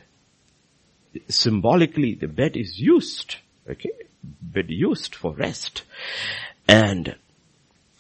symbolically, 1.29 2.15
the 2.15 2.29
bed 2.29 2.57
is 2.57 2.79
used. 2.79 3.37
Okay. 3.69 3.91
Bed 4.23 4.67
used 4.69 5.15
for 5.15 5.35
rest. 5.35 5.83
And 6.67 7.15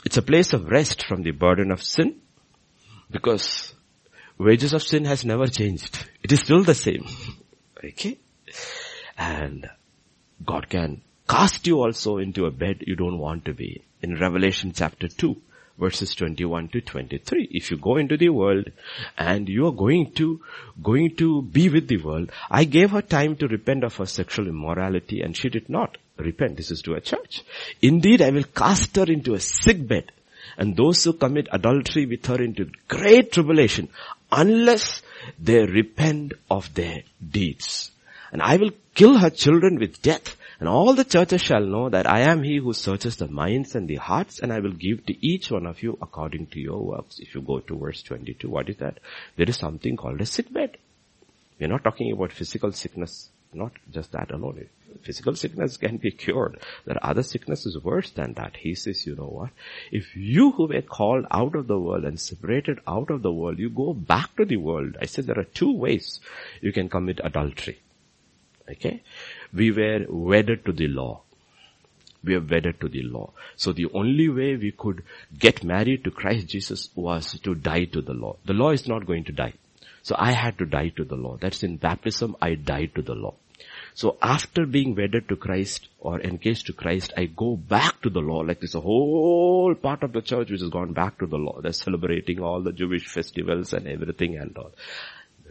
it's 0.05 0.17
a 0.17 0.23
place 0.23 0.53
of 0.53 0.71
rest 0.71 1.07
from 1.07 1.23
the 1.23 1.33
burden 1.33 1.71
of 1.71 1.83
sin 1.83 2.21
because 3.11 3.75
wages 4.39 4.73
of 4.73 4.83
sin 4.83 5.05
has 5.05 5.25
never 5.25 5.47
changed. 5.47 6.09
It 6.23 6.33
is 6.33 6.41
still 6.41 6.63
the 6.63 6.75
same. 6.75 7.07
Okay. 7.83 8.19
And 9.17 9.69
God 10.45 10.69
can 10.69 11.03
cast 11.29 11.67
you 11.67 11.81
also 11.81 12.19
into 12.19 12.47
a 12.47 12.51
bed 12.51 12.85
you 12.87 12.97
don't 12.97 13.19
want 13.19 13.45
to 13.45 13.55
be 13.55 13.83
in 14.03 14.19
Revelation 14.19 14.73
chapter 14.75 15.09
2 15.09 15.37
verses 15.79 16.15
21 16.15 16.69
to 16.69 16.81
23. 16.81 17.49
If 17.51 17.71
you 17.71 17.77
go 17.77 17.97
into 17.97 18.17
the 18.17 18.29
world 18.29 18.71
and 19.19 19.49
you 19.49 19.67
are 19.67 19.73
going 19.73 20.13
to, 20.13 20.41
going 20.83 21.17
to 21.17 21.43
be 21.43 21.69
with 21.69 21.89
the 21.89 21.97
world, 21.97 22.31
I 22.51 22.65
gave 22.65 22.91
her 22.91 23.03
time 23.03 23.37
to 23.37 23.49
repent 23.49 23.85
of 23.85 23.97
her 23.97 24.07
sexual 24.07 24.49
immorality 24.49 25.21
and 25.21 25.37
she 25.37 25.49
did 25.49 25.69
not 25.69 25.99
repent. 26.17 26.57
This 26.57 26.71
is 26.71 26.83
to 26.83 26.95
a 26.95 27.01
church. 27.01 27.43
Indeed, 27.83 28.23
I 28.23 28.31
will 28.31 28.45
cast 28.45 28.95
her 28.97 29.05
into 29.05 29.35
a 29.35 29.41
sick 29.41 29.87
bed 29.87 30.13
and 30.57 30.77
those 30.77 31.03
who 31.03 31.15
commit 31.15 31.49
adultery 31.51 32.07
with 32.07 32.25
her 32.27 32.41
into 32.41 32.71
great 32.87 33.33
tribulation 33.33 33.89
unless 34.31 35.03
they 35.39 35.65
repent 35.65 36.35
of 36.51 36.73
their 36.75 37.03
deeds. 37.29 37.91
And 38.35 38.43
I 38.43 38.57
will 38.57 38.73
kill 38.95 39.17
her 39.19 39.31
children 39.31 39.79
with 39.79 40.03
death 40.03 40.37
and 40.59 40.69
all 40.69 40.95
the 40.95 41.05
churches 41.05 41.41
shall 41.41 41.65
know 41.65 41.89
that 41.89 42.11
I 42.11 42.23
am 42.23 42.43
he 42.43 42.57
who 42.57 42.73
searches 42.73 43.15
the 43.17 43.29
minds 43.29 43.77
and 43.77 43.87
the 43.87 43.95
hearts 43.97 44.41
and 44.41 44.53
I 44.53 44.59
will 44.59 44.73
give 44.73 45.07
to 45.07 45.25
each 45.25 45.53
one 45.53 45.67
of 45.67 45.85
you 45.85 45.97
according 46.03 46.47
to 46.49 46.59
your 46.59 46.81
works. 46.81 47.21
If 47.21 47.35
you 47.37 47.43
go 47.43 47.61
to 47.61 47.79
verse 47.79 48.03
22, 48.03 48.51
what 48.51 48.69
is 48.69 48.77
that? 48.79 48.99
There 49.37 49.49
is 49.49 49.57
something 49.57 49.97
called 49.97 50.21
a 50.21 50.27
sick 50.27 50.53
bed. 50.53 50.79
We're 51.61 51.69
not 51.69 51.85
talking 51.85 52.11
about 52.11 52.33
physical 52.33 52.73
sickness, 52.73 53.31
not 53.53 53.71
just 53.93 54.11
that 54.11 54.33
alone. 54.33 54.67
Physical 55.03 55.37
sickness 55.37 55.77
can 55.77 55.99
be 55.99 56.11
cured. 56.11 56.59
There 56.87 56.97
are 56.97 57.11
other 57.11 57.23
sicknesses 57.23 57.79
worse 57.85 58.11
than 58.11 58.33
that. 58.35 58.57
He 58.57 58.75
says, 58.75 59.07
you 59.07 59.15
know 59.15 59.29
what? 59.29 59.51
If 59.93 60.17
you 60.17 60.51
who 60.51 60.67
were 60.67 60.83
called 60.83 61.27
out 61.31 61.55
of 61.55 61.69
the 61.69 61.79
world 61.79 62.05
and 62.05 62.19
separated 62.19 62.81
out 62.87 63.11
of 63.11 63.23
the 63.23 63.33
world, 63.33 63.61
you 63.61 63.71
go 63.71 63.93
back 63.93 64.35
to 64.37 64.45
the 64.45 64.57
world. 64.57 64.97
I 65.01 65.07
said 65.07 65.27
there 65.27 65.39
are 65.39 65.45
two 65.45 65.73
ways 65.73 66.21
you 66.61 66.73
can 66.73 66.89
commit 66.89 67.21
adultery. 67.23 67.79
Okay? 68.71 69.03
We 69.53 69.73
were 69.73 70.07
wedded 70.09 70.65
to 70.67 70.73
the 70.73 70.89
law. 70.89 71.23
We 72.23 72.35
are 72.35 72.41
wedded 72.41 72.81
to 72.81 72.89
the 72.89 73.03
law. 73.03 73.33
So 73.57 73.73
the 73.73 73.87
only 73.93 74.29
way 74.29 74.57
we 74.57 74.73
could 74.73 75.03
get 75.39 75.63
married 75.63 76.05
to 76.05 76.11
Christ 76.11 76.49
Jesus 76.49 76.89
was 76.95 77.39
to 77.41 77.55
die 77.55 77.85
to 77.85 78.01
the 78.01 78.15
law. 78.15 78.37
The 78.47 78.55
law 78.55 78.71
is 78.71 78.89
not 78.89 79.07
going 79.07 79.25
to 79.25 79.33
die. 79.33 79.55
So 80.03 80.15
I 80.19 80.33
had 80.33 80.59
to 80.59 80.67
die 80.67 80.89
to 80.97 81.05
the 81.05 81.17
law. 81.17 81.37
That's 81.39 81.63
in 81.63 81.77
baptism, 81.77 82.37
I 82.41 82.55
died 82.55 82.95
to 82.95 83.03
the 83.03 83.15
law. 83.15 83.35
So 83.95 84.17
after 84.21 84.67
being 84.67 84.97
wedded 84.97 85.29
to 85.29 85.37
Christ 85.37 85.89
or 86.01 86.21
engaged 86.21 86.67
to 86.67 86.73
Christ, 86.73 87.13
I 87.17 87.27
go 87.27 87.57
back 87.57 88.03
to 88.03 88.11
the 88.11 88.21
law. 88.21 88.41
Like 88.41 88.61
there's 88.61 88.75
a 88.75 88.81
whole 88.81 89.75
part 89.75 90.03
of 90.03 90.13
the 90.13 90.21
church 90.21 90.51
which 90.51 90.61
has 90.61 90.71
gone 90.71 90.93
back 90.93 91.19
to 91.21 91.27
the 91.27 91.37
law. 91.37 91.61
They're 91.61 91.73
celebrating 91.73 92.41
all 92.41 92.61
the 92.61 92.73
Jewish 92.73 93.07
festivals 93.07 93.73
and 93.73 93.87
everything 93.87 94.37
and 94.37 94.57
all. 94.59 94.73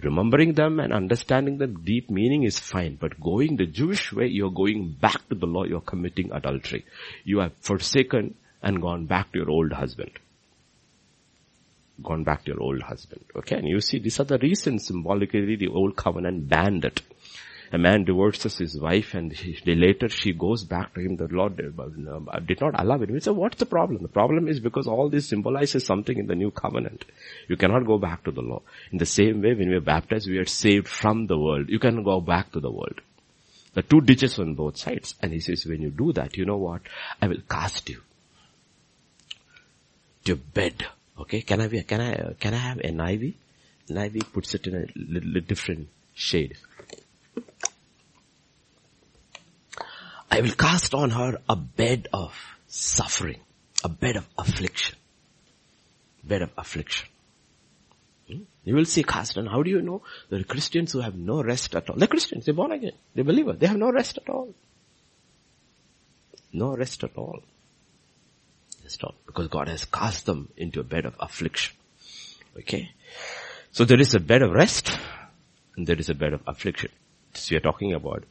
Remembering 0.03 0.53
them 0.53 0.79
and 0.79 0.91
understanding 0.91 1.57
the 1.57 1.67
deep 1.67 2.09
meaning 2.09 2.43
is 2.43 2.59
fine, 2.59 2.97
but 2.99 3.19
going 3.19 3.55
the 3.55 3.65
Jewish 3.65 4.11
way, 4.11 4.27
you're 4.27 4.51
going 4.51 4.97
back 4.99 5.27
to 5.29 5.35
the 5.35 5.45
law, 5.45 5.63
you're 5.63 5.81
committing 5.81 6.31
adultery. 6.31 6.85
You 7.23 7.39
have 7.39 7.53
forsaken 7.61 8.35
and 8.61 8.81
gone 8.81 9.05
back 9.05 9.31
to 9.31 9.39
your 9.39 9.49
old 9.49 9.71
husband. 9.71 10.11
Gone 12.01 12.23
back 12.23 12.43
to 12.45 12.51
your 12.51 12.61
old 12.61 12.81
husband. 12.81 13.23
Okay, 13.35 13.55
and 13.55 13.67
you 13.67 13.79
see, 13.79 13.99
these 13.99 14.19
are 14.19 14.25
the 14.25 14.39
reasons 14.39 14.87
symbolically 14.87 15.55
the 15.55 15.67
old 15.67 15.95
covenant 15.95 16.49
banned 16.49 16.85
it 16.85 17.01
a 17.73 17.77
man 17.79 18.03
divorces 18.03 18.59
his 18.59 18.79
wife 18.79 19.15
and 19.15 19.33
he, 19.33 19.57
later 19.73 20.07
she 20.07 20.31
goes 20.31 20.63
back 20.63 20.93
to 20.93 21.01
him, 21.01 21.15
the 21.15 21.27
Lord 21.27 21.59
uh, 21.59 22.39
did 22.39 22.61
not 22.61 22.79
allow 22.79 23.01
it. 23.01 23.23
Say, 23.23 23.31
what's 23.31 23.57
the 23.57 23.65
problem? 23.65 24.03
The 24.03 24.09
problem 24.09 24.47
is 24.47 24.59
because 24.59 24.85
all 24.85 25.09
this 25.09 25.27
symbolizes 25.27 25.83
something 25.83 26.15
in 26.15 26.27
the 26.27 26.35
new 26.35 26.51
covenant. 26.51 27.03
You 27.47 27.57
cannot 27.57 27.87
go 27.87 27.97
back 27.97 28.23
to 28.25 28.31
the 28.31 28.41
law. 28.41 28.61
In 28.91 28.99
the 28.99 29.07
same 29.07 29.41
way, 29.41 29.55
when 29.55 29.69
we 29.69 29.75
are 29.75 29.81
baptized, 29.81 30.29
we 30.29 30.37
are 30.37 30.45
saved 30.45 30.87
from 30.87 31.25
the 31.25 31.37
world. 31.37 31.67
You 31.67 31.79
can 31.79 32.03
go 32.03 32.21
back 32.21 32.51
to 32.51 32.59
the 32.59 32.69
world. 32.69 33.01
The 33.73 33.81
two 33.81 34.01
ditches 34.01 34.37
on 34.37 34.53
both 34.53 34.77
sides. 34.77 35.15
And 35.19 35.33
he 35.33 35.39
says, 35.39 35.65
when 35.65 35.81
you 35.81 35.89
do 35.89 36.13
that, 36.13 36.37
you 36.37 36.45
know 36.45 36.57
what? 36.57 36.83
I 37.19 37.27
will 37.27 37.41
cast 37.49 37.89
you 37.89 38.01
to 40.25 40.35
bed. 40.35 40.85
Okay, 41.19 41.41
can 41.41 41.59
I 41.59 41.67
be, 41.69 41.81
can 41.81 42.01
I, 42.01 42.33
can 42.39 42.53
I 42.53 42.57
have 42.57 42.77
an 42.77 42.97
NIV? 42.97 43.33
An 43.89 43.95
NIV 43.95 44.31
puts 44.31 44.53
it 44.53 44.67
in 44.67 44.75
a 44.75 44.85
little 44.95 45.41
different 45.41 45.87
shade. 46.13 46.55
I 50.29 50.41
will 50.41 50.51
cast 50.51 50.93
on 50.93 51.11
her 51.11 51.37
a 51.47 51.55
bed 51.55 52.07
of 52.11 52.35
suffering, 52.67 53.39
a 53.83 53.89
bed 53.89 54.17
of 54.17 54.27
affliction, 54.37 54.97
bed 56.23 56.41
of 56.41 56.49
affliction. 56.57 57.07
Hmm? 58.27 58.39
You 58.63 58.75
will 58.75 58.85
see 58.85 59.03
cast 59.03 59.37
on. 59.37 59.45
How 59.45 59.61
do 59.61 59.69
you 59.69 59.81
know? 59.81 60.01
There 60.29 60.39
are 60.39 60.43
Christians 60.43 60.91
who 60.91 61.01
have 61.01 61.15
no 61.15 61.43
rest 61.43 61.75
at 61.75 61.89
all. 61.89 61.97
They're 61.97 62.07
Christians, 62.07 62.45
they're 62.45 62.53
born 62.55 62.71
again, 62.71 62.93
they're 63.13 63.23
believers. 63.23 63.59
They 63.59 63.67
have 63.67 63.77
no 63.77 63.91
rest 63.91 64.17
at 64.17 64.29
all. 64.29 64.55
No 66.51 66.75
rest 66.75 67.03
at 67.03 67.15
all. 67.15 67.43
All. 69.03 69.15
Because 69.25 69.47
God 69.47 69.67
has 69.69 69.85
cast 69.85 70.25
them 70.25 70.49
into 70.57 70.79
a 70.79 70.83
bed 70.83 71.05
of 71.05 71.15
affliction. 71.19 71.75
Okay? 72.57 72.91
So 73.71 73.85
there 73.85 73.99
is 73.99 74.13
a 74.13 74.19
bed 74.19 74.41
of 74.41 74.51
rest 74.51 74.95
and 75.75 75.87
there 75.87 75.97
is 75.97 76.09
a 76.09 76.13
bed 76.13 76.33
of 76.33 76.41
affliction. 76.45 76.91
We 77.49 77.57
are 77.57 77.61
talking 77.61 77.93
about 77.93 78.23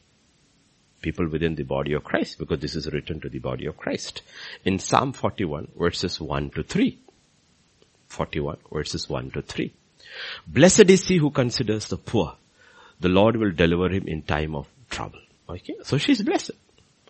people 1.01 1.27
within 1.27 1.55
the 1.55 1.63
body 1.63 1.93
of 1.93 2.03
Christ 2.03 2.39
because 2.39 2.59
this 2.59 2.75
is 2.75 2.91
written 2.91 3.19
to 3.21 3.29
the 3.29 3.39
body 3.39 3.65
of 3.65 3.77
Christ. 3.77 4.21
In 4.63 4.79
Psalm 4.79 5.13
41 5.13 5.69
verses 5.77 6.19
1 6.19 6.51
to 6.51 6.63
3. 6.63 6.97
41 8.07 8.57
verses 8.71 9.09
1 9.09 9.31
to 9.31 9.41
3. 9.41 9.73
Blessed 10.47 10.89
is 10.89 11.07
he 11.07 11.17
who 11.17 11.31
considers 11.31 11.87
the 11.87 11.97
poor. 11.97 12.35
The 12.99 13.09
Lord 13.09 13.35
will 13.35 13.51
deliver 13.51 13.89
him 13.89 14.07
in 14.07 14.21
time 14.21 14.55
of 14.55 14.67
trouble. 14.89 15.19
Okay, 15.49 15.75
so 15.83 15.97
she's 15.97 16.21
blessed. 16.21 16.51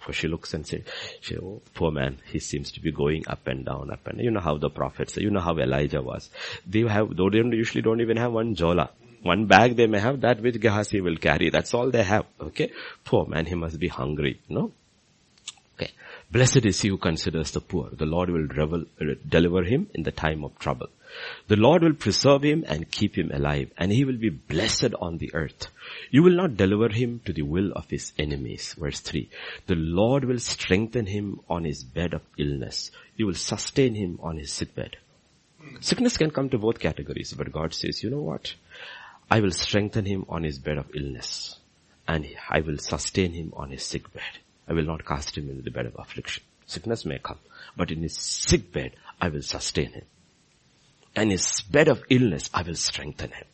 For 0.01 0.11
she 0.11 0.27
looks 0.27 0.53
and 0.53 0.67
says, 0.67 0.81
she, 1.21 1.37
oh, 1.37 1.61
poor 1.73 1.91
man, 1.91 2.17
he 2.25 2.39
seems 2.39 2.71
to 2.73 2.81
be 2.81 2.91
going 2.91 3.23
up 3.27 3.47
and 3.47 3.65
down, 3.65 3.89
up 3.89 4.05
and. 4.07 4.19
You 4.19 4.31
know 4.31 4.41
how 4.41 4.57
the 4.57 4.69
prophets, 4.69 5.15
you 5.15 5.29
know 5.29 5.39
how 5.39 5.57
Elijah 5.57 6.01
was. 6.01 6.29
They 6.67 6.81
have, 6.81 7.15
though 7.15 7.29
they 7.29 7.37
usually 7.37 7.81
don't 7.81 8.01
even 8.01 8.17
have 8.17 8.33
one 8.33 8.55
jola. 8.55 8.89
One 9.23 9.45
bag 9.45 9.77
they 9.77 9.87
may 9.87 9.99
have, 9.99 10.19
that 10.21 10.41
which 10.41 10.59
Gehazi 10.59 10.99
will 10.99 11.15
carry. 11.15 11.49
That's 11.49 11.73
all 11.73 11.89
they 11.89 12.03
have. 12.03 12.25
Okay? 12.39 12.71
Poor 13.05 13.25
man, 13.25 13.45
he 13.45 13.55
must 13.55 13.79
be 13.79 13.87
hungry. 13.87 14.39
No? 14.49 14.71
Okay. 15.75 15.91
Blessed 16.29 16.65
is 16.65 16.81
he 16.81 16.89
who 16.89 16.97
considers 16.97 17.51
the 17.51 17.61
poor. 17.61 17.89
The 17.89 18.05
Lord 18.05 18.29
will 18.29 18.47
revel, 18.47 18.83
uh, 19.01 19.15
deliver 19.27 19.63
him 19.63 19.87
in 19.93 20.03
the 20.03 20.11
time 20.11 20.43
of 20.43 20.59
trouble. 20.59 20.89
The 21.47 21.55
Lord 21.55 21.83
will 21.83 21.93
preserve 21.93 22.43
him 22.43 22.65
and 22.67 22.91
keep 22.91 23.15
him 23.17 23.31
alive, 23.31 23.69
and 23.77 23.91
he 23.91 24.03
will 24.03 24.17
be 24.17 24.29
blessed 24.29 24.93
on 24.99 25.19
the 25.19 25.33
earth. 25.33 25.67
You 26.11 26.23
will 26.23 26.35
not 26.35 26.57
deliver 26.57 26.89
him 26.89 27.21
to 27.25 27.31
the 27.33 27.43
will 27.43 27.71
of 27.73 27.89
his 27.89 28.11
enemies. 28.17 28.75
Verse 28.77 28.99
3. 28.99 29.29
The 29.67 29.75
Lord 29.75 30.25
will 30.25 30.39
strengthen 30.39 31.05
him 31.05 31.39
on 31.49 31.63
his 31.63 31.83
bed 31.83 32.13
of 32.13 32.23
illness. 32.37 32.91
You 33.15 33.27
will 33.27 33.35
sustain 33.35 33.95
him 33.95 34.19
on 34.21 34.37
his 34.37 34.51
sick 34.51 34.75
bed. 34.75 34.97
Sickness 35.79 36.17
can 36.17 36.31
come 36.31 36.49
to 36.49 36.57
both 36.57 36.79
categories, 36.79 37.33
but 37.33 37.51
God 37.51 37.73
says, 37.73 38.03
you 38.03 38.09
know 38.09 38.21
what? 38.21 38.53
I 39.33 39.39
will 39.39 39.49
strengthen 39.49 40.05
him 40.05 40.27
on 40.29 40.43
his 40.43 40.59
bed 40.59 40.77
of 40.77 40.95
illness 40.95 41.57
and 42.07 42.23
I 42.51 42.59
will 42.59 42.77
sustain 42.77 43.31
him 43.31 43.51
on 43.55 43.71
his 43.71 43.83
sick 43.83 44.13
bed. 44.13 44.37
I 44.67 44.73
will 44.73 44.83
not 44.83 45.07
cast 45.07 45.35
him 45.35 45.49
into 45.49 45.63
the 45.63 45.71
bed 45.71 45.87
of 45.87 45.95
affliction. 45.97 46.43
Sickness 46.67 47.03
may 47.03 47.17
come, 47.17 47.39
but 47.75 47.89
in 47.89 48.03
his 48.03 48.15
sick 48.15 48.71
bed, 48.71 48.91
I 49.19 49.29
will 49.29 49.41
sustain 49.41 49.91
him. 49.93 50.05
And 51.15 51.31
his 51.31 51.61
bed 51.61 51.87
of 51.87 52.03
illness, 52.11 52.51
I 52.53 52.61
will 52.61 52.75
strengthen 52.75 53.31
him. 53.31 53.45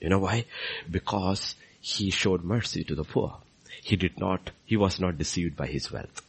You 0.00 0.10
know 0.10 0.20
why? 0.20 0.44
Because 0.88 1.56
he 1.80 2.10
showed 2.10 2.44
mercy 2.44 2.84
to 2.84 2.94
the 2.94 3.02
poor. 3.02 3.36
He 3.82 3.96
did 3.96 4.20
not, 4.20 4.52
he 4.64 4.76
was 4.76 5.00
not 5.00 5.18
deceived 5.18 5.56
by 5.56 5.66
his 5.66 5.90
wealth. 5.90 6.22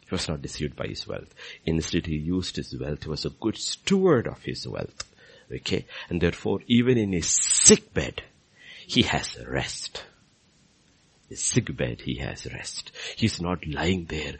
He 0.00 0.08
was 0.10 0.28
not 0.28 0.42
deceived 0.42 0.74
by 0.74 0.88
his 0.88 1.06
wealth. 1.06 1.32
Instead, 1.64 2.06
he 2.06 2.16
used 2.16 2.56
his 2.56 2.76
wealth. 2.76 3.04
He 3.04 3.10
was 3.10 3.26
a 3.26 3.30
good 3.30 3.56
steward 3.56 4.26
of 4.26 4.42
his 4.42 4.66
wealth. 4.66 5.04
Okay. 5.52 5.86
And 6.08 6.20
therefore, 6.20 6.60
even 6.66 6.98
in 6.98 7.12
his 7.12 7.28
sick 7.28 7.92
bed, 7.92 8.22
he 8.86 9.02
has 9.02 9.36
rest. 9.46 10.04
His 11.28 11.42
sick 11.42 11.74
bed, 11.76 12.00
he 12.02 12.16
has 12.16 12.46
rest. 12.52 12.92
He's 13.16 13.40
not 13.40 13.66
lying 13.66 14.06
there 14.06 14.34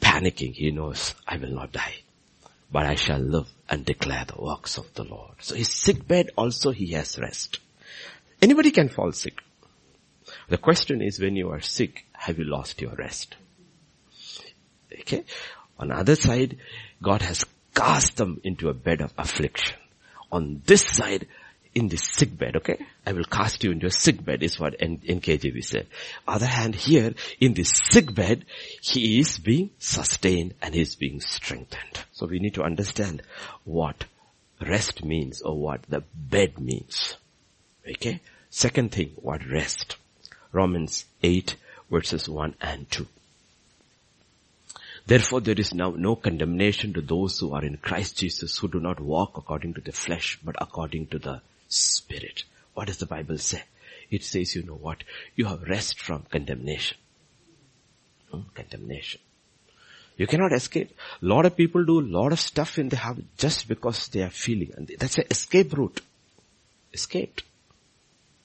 panicking. 0.00 0.54
He 0.54 0.70
knows, 0.70 1.14
I 1.26 1.36
will 1.38 1.50
not 1.50 1.72
die, 1.72 1.96
but 2.70 2.86
I 2.86 2.94
shall 2.94 3.18
live 3.18 3.48
and 3.68 3.84
declare 3.84 4.24
the 4.24 4.40
works 4.40 4.78
of 4.78 4.92
the 4.94 5.04
Lord. 5.04 5.34
So 5.40 5.54
his 5.54 5.70
sick 5.70 6.06
bed 6.06 6.30
also 6.36 6.70
he 6.70 6.92
has 6.92 7.18
rest. 7.18 7.58
Anybody 8.40 8.70
can 8.70 8.88
fall 8.88 9.12
sick. 9.12 9.40
The 10.48 10.58
question 10.58 11.02
is 11.02 11.20
when 11.20 11.36
you 11.36 11.50
are 11.50 11.60
sick, 11.60 12.04
have 12.12 12.38
you 12.38 12.44
lost 12.44 12.80
your 12.80 12.94
rest? 12.94 13.34
Okay. 14.92 15.24
On 15.78 15.88
the 15.88 15.96
other 15.96 16.16
side, 16.16 16.58
God 17.02 17.22
has 17.22 17.44
cast 17.74 18.16
them 18.16 18.40
into 18.44 18.68
a 18.68 18.74
bed 18.74 19.00
of 19.00 19.12
affliction. 19.18 19.76
On 20.32 20.62
this 20.66 20.82
side, 20.82 21.26
in 21.76 21.88
the 21.88 21.98
sick 21.98 22.36
bed, 22.36 22.56
okay? 22.56 22.86
I 23.04 23.12
will 23.12 23.24
cast 23.24 23.62
you 23.62 23.70
into 23.70 23.86
a 23.86 23.90
sick 23.90 24.24
bed 24.24 24.42
is 24.42 24.58
what 24.58 24.80
NKJV 24.80 25.62
said. 25.62 25.86
Other 26.26 26.46
hand 26.46 26.74
here, 26.74 27.12
in 27.38 27.52
the 27.52 27.64
sick 27.64 28.14
bed, 28.14 28.46
he 28.80 29.20
is 29.20 29.38
being 29.38 29.68
sustained 29.78 30.54
and 30.62 30.74
he 30.74 30.80
is 30.80 30.96
being 30.96 31.20
strengthened. 31.20 32.00
So 32.12 32.26
we 32.26 32.38
need 32.38 32.54
to 32.54 32.62
understand 32.62 33.22
what 33.64 34.06
rest 34.58 35.04
means 35.04 35.42
or 35.42 35.54
what 35.54 35.82
the 35.82 36.02
bed 36.14 36.58
means. 36.58 37.18
Okay? 37.86 38.22
Second 38.48 38.92
thing, 38.92 39.12
what 39.16 39.46
rest. 39.46 39.96
Romans 40.52 41.04
8 41.22 41.56
verses 41.90 42.26
1 42.26 42.54
and 42.60 42.90
2. 42.90 43.06
Therefore 45.06 45.40
there 45.40 45.58
is 45.58 45.72
now 45.72 45.90
no 45.90 46.16
condemnation 46.16 46.92
to 46.94 47.00
those 47.00 47.38
who 47.38 47.54
are 47.54 47.64
in 47.64 47.76
Christ 47.76 48.16
Jesus 48.18 48.58
who 48.58 48.68
do 48.68 48.80
not 48.80 49.00
walk 49.00 49.38
according 49.38 49.74
to 49.74 49.80
the 49.80 49.92
flesh 49.92 50.38
but 50.42 50.56
according 50.60 51.06
to 51.08 51.18
the 51.18 51.40
spirit. 51.68 52.42
What 52.74 52.88
does 52.88 52.98
the 52.98 53.06
Bible 53.06 53.38
say? 53.38 53.62
It 54.10 54.24
says, 54.24 54.54
you 54.54 54.62
know 54.64 54.74
what? 54.74 55.04
You 55.34 55.46
have 55.46 55.62
rest 55.62 56.00
from 56.00 56.24
condemnation. 56.30 56.98
Hmm? 58.30 58.40
Condemnation. 58.54 59.20
You 60.16 60.26
cannot 60.26 60.52
escape. 60.52 60.90
A 61.22 61.26
lot 61.26 61.46
of 61.46 61.56
people 61.56 61.84
do 61.84 62.00
a 62.00 62.10
lot 62.18 62.32
of 62.32 62.40
stuff 62.40 62.78
in 62.78 62.88
the 62.88 62.96
habit 62.96 63.24
just 63.36 63.68
because 63.68 64.08
they 64.08 64.22
are 64.22 64.30
feeling. 64.30 64.72
And 64.76 64.90
that's 64.98 65.18
an 65.18 65.24
escape 65.30 65.72
route. 65.72 66.00
Escaped. 66.92 67.42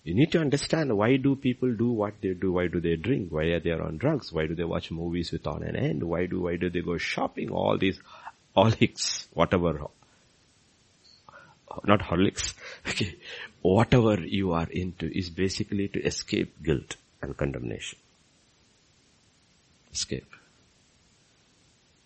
You 0.04 0.16
need 0.16 0.32
to 0.32 0.40
understand 0.40 0.98
why 0.98 1.18
do 1.18 1.36
people 1.36 1.74
do 1.76 1.92
what 1.92 2.16
they 2.22 2.34
do? 2.34 2.54
Why 2.54 2.68
do 2.68 2.82
they 2.82 2.96
drink? 2.96 3.32
Why 3.32 3.44
are 3.46 3.60
they 3.60 3.72
on 3.72 3.98
drugs? 3.98 4.34
Why 4.34 4.48
do 4.48 4.56
they 4.56 4.64
watch 4.64 4.90
movies 4.90 5.32
without 5.32 5.62
an 5.62 5.76
end? 5.76 6.04
Why 6.04 6.26
do, 6.26 6.42
why 6.42 6.56
do 6.56 6.70
they 6.70 6.82
go 6.82 6.98
shopping? 6.98 7.52
All 7.52 7.78
these 7.78 8.00
holics, 8.58 9.28
whatever. 9.34 9.88
Not 11.86 12.00
holics. 12.02 12.54
Okay. 12.88 13.16
Whatever 13.62 14.20
you 14.22 14.54
are 14.54 14.68
into 14.72 15.06
is 15.06 15.30
basically 15.30 15.88
to 15.90 16.02
escape 16.04 16.64
guilt 16.64 16.96
and 17.22 17.38
condemnation. 17.38 18.00
Escape. 19.94 20.26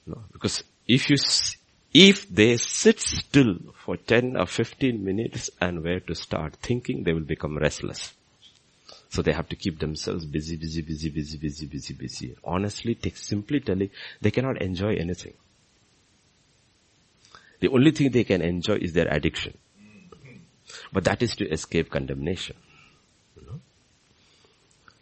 No, 0.06 0.22
because 0.34 0.64
if 0.86 1.10
you, 1.10 1.16
if 1.98 2.28
they 2.28 2.58
sit 2.58 3.00
still 3.00 3.56
for 3.86 3.96
10 3.96 4.36
or 4.36 4.46
15 4.46 5.02
minutes 5.02 5.50
and 5.62 5.82
where 5.82 6.02
to 6.02 6.14
start 6.14 6.54
thinking, 6.58 7.06
they 7.06 7.14
will 7.14 7.22
become 7.22 7.58
restless. 7.58 8.14
So 9.08 9.22
they 9.22 9.32
have 9.32 9.48
to 9.48 9.56
keep 9.56 9.80
themselves 9.80 10.26
busy, 10.26 10.58
busy, 10.58 10.82
busy, 10.82 11.10
busy, 11.10 11.38
busy, 11.38 11.66
busy, 11.66 11.94
busy. 11.94 12.36
Honestly, 12.44 12.96
take, 12.96 13.16
simply 13.16 13.62
telling, 13.62 13.92
they 14.20 14.30
cannot 14.30 14.62
enjoy 14.62 14.96
anything. 14.96 15.36
The 17.62 17.70
only 17.70 17.92
thing 17.92 18.12
they 18.12 18.26
can 18.26 18.42
enjoy 18.42 18.76
is 18.76 18.92
their 18.92 19.08
addiction. 19.08 19.58
But 20.92 21.06
that 21.06 21.24
is 21.24 21.34
to 21.38 21.50
escape 21.50 21.90
condemnation. 21.92 22.58
You 23.38 23.48
know? 23.48 23.60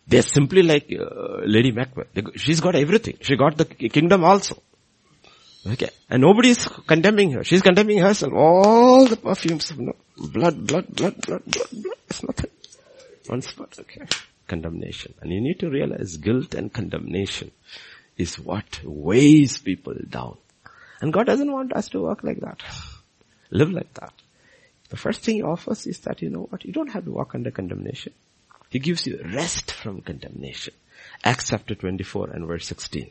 They're 0.08 0.22
simply 0.22 0.62
like 0.62 0.94
uh, 0.94 1.41
Lady 1.44 1.72
Macbeth. 1.72 2.36
She's 2.36 2.62
got 2.62 2.76
everything. 2.76 3.18
She 3.22 3.36
got 3.36 3.58
the 3.58 3.66
kingdom 3.66 4.24
also. 4.24 4.62
Okay. 5.66 5.89
And 6.09 6.22
nobody 6.22 6.49
is 6.49 6.68
condemning 6.88 7.32
her. 7.32 7.43
She's 7.43 7.61
condemning 7.61 7.99
herself. 7.99 8.34
All 8.34 9.05
the 9.05 9.16
perfumes 9.16 9.72
of 9.72 9.80
no, 9.80 9.93
blood, 10.18 10.68
blood, 10.68 10.93
blood, 10.93 11.22
blood, 11.22 11.43
blood, 11.45 11.70
blood. 11.72 11.97
It's 12.09 12.24
nothing. 12.24 12.49
One 13.28 13.41
spot. 13.41 13.78
Okay. 13.80 14.05
Condemnation. 14.47 15.14
And 15.22 15.32
you 15.32 15.39
need 15.39 15.59
to 15.59 15.70
realize 15.70 16.18
guilt 16.18 16.53
and 16.53 16.72
condemnation 16.72 17.51
is 18.18 18.38
what 18.38 18.82
weighs 18.84 19.57
people 19.57 19.95
down. 20.09 20.38
And 21.01 21.14
God 21.14 21.26
doesn't 21.26 21.51
want 21.51 21.74
us 21.74 21.89
to 21.89 22.01
work 22.01 22.24
like 22.24 22.39
that. 22.41 22.61
Live 23.49 23.72
like 23.72 23.93
that. 23.95 24.14
The 24.89 24.97
first 24.97 25.22
thing 25.22 25.36
he 25.36 25.41
offers 25.43 25.88
is 25.88 25.99
that, 26.01 26.22
you 26.22 26.30
know 26.30 26.47
what, 26.49 26.66
you 26.66 26.74
don't 26.74 26.91
have 26.91 27.05
to 27.05 27.11
walk 27.11 27.36
under 27.36 27.51
condemnation. 27.51 28.14
He 28.70 28.80
gives 28.80 29.07
you 29.07 29.20
rest 29.34 29.72
from 29.72 30.01
condemnation. 30.01 30.74
Acts 31.24 31.49
chapter 31.49 31.76
24 31.76 32.32
and 32.32 32.47
verse 32.47 32.68
16. 32.68 33.09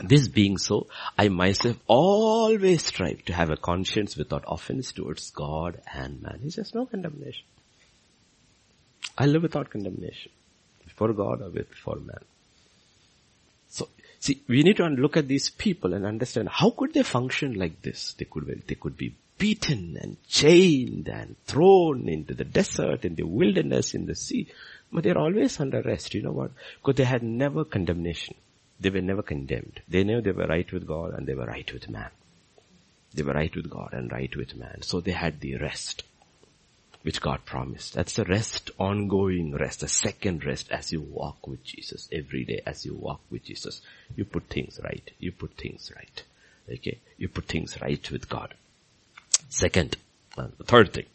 This 0.00 0.26
being 0.26 0.58
so, 0.58 0.86
I 1.18 1.28
myself 1.28 1.76
always 1.86 2.84
strive 2.86 3.24
to 3.26 3.34
have 3.34 3.50
a 3.50 3.56
conscience 3.56 4.16
without 4.16 4.44
offense 4.46 4.92
towards 4.92 5.30
God 5.30 5.80
and 5.94 6.22
man. 6.22 6.40
He 6.42 6.50
says 6.50 6.74
no 6.74 6.86
condemnation. 6.86 7.44
I 9.18 9.26
live 9.26 9.42
without 9.42 9.70
condemnation. 9.70 10.32
Before 10.84 11.12
God 11.12 11.42
or 11.42 11.50
before 11.50 11.96
man. 11.96 12.24
So, 13.68 13.88
see, 14.18 14.40
we 14.48 14.62
need 14.62 14.78
to 14.78 14.86
look 14.86 15.16
at 15.16 15.28
these 15.28 15.50
people 15.50 15.92
and 15.94 16.06
understand 16.06 16.48
how 16.48 16.70
could 16.70 16.94
they 16.94 17.02
function 17.02 17.54
like 17.54 17.82
this? 17.82 18.14
They 18.14 18.24
could, 18.24 18.62
they 18.66 18.74
could 18.74 18.96
be 18.96 19.14
beaten 19.36 19.98
and 20.00 20.16
chained 20.28 21.08
and 21.08 21.36
thrown 21.44 22.08
into 22.08 22.34
the 22.34 22.44
desert, 22.44 23.04
in 23.04 23.14
the 23.14 23.24
wilderness, 23.24 23.94
in 23.94 24.06
the 24.06 24.14
sea. 24.14 24.48
But 24.90 25.04
they're 25.04 25.18
always 25.18 25.58
under 25.60 25.82
rest. 25.82 26.14
You 26.14 26.22
know 26.22 26.32
what? 26.32 26.52
Because 26.76 26.96
they 26.96 27.04
had 27.04 27.22
never 27.22 27.64
condemnation. 27.64 28.36
They 28.82 28.90
were 28.90 29.00
never 29.00 29.22
condemned. 29.22 29.80
They 29.88 30.02
knew 30.02 30.20
they 30.20 30.32
were 30.32 30.48
right 30.48 30.70
with 30.72 30.88
God 30.88 31.14
and 31.14 31.24
they 31.24 31.34
were 31.34 31.46
right 31.46 31.72
with 31.72 31.88
man. 31.88 32.10
They 33.14 33.22
were 33.22 33.32
right 33.32 33.54
with 33.54 33.70
God 33.70 33.90
and 33.92 34.10
right 34.10 34.34
with 34.34 34.56
man. 34.56 34.82
So 34.82 35.00
they 35.00 35.12
had 35.12 35.38
the 35.38 35.56
rest 35.56 36.02
which 37.02 37.20
God 37.20 37.44
promised. 37.44 37.94
That's 37.94 38.14
the 38.14 38.24
rest, 38.24 38.72
ongoing 38.78 39.54
rest, 39.54 39.80
the 39.80 39.88
second 39.88 40.44
rest 40.44 40.72
as 40.72 40.90
you 40.90 41.00
walk 41.00 41.46
with 41.46 41.62
Jesus 41.62 42.08
every 42.10 42.44
day 42.44 42.60
as 42.66 42.84
you 42.84 42.94
walk 42.94 43.20
with 43.30 43.44
Jesus. 43.44 43.82
You 44.16 44.24
put 44.24 44.48
things 44.48 44.80
right. 44.82 45.08
You 45.20 45.30
put 45.30 45.56
things 45.56 45.92
right. 45.94 46.22
Okay? 46.68 46.98
You 47.16 47.28
put 47.28 47.44
things 47.44 47.80
right 47.80 48.10
with 48.10 48.28
God. 48.28 48.52
Second, 49.48 49.96
uh, 50.36 50.48
the 50.58 50.64
third 50.64 50.92
thing. 50.92 51.06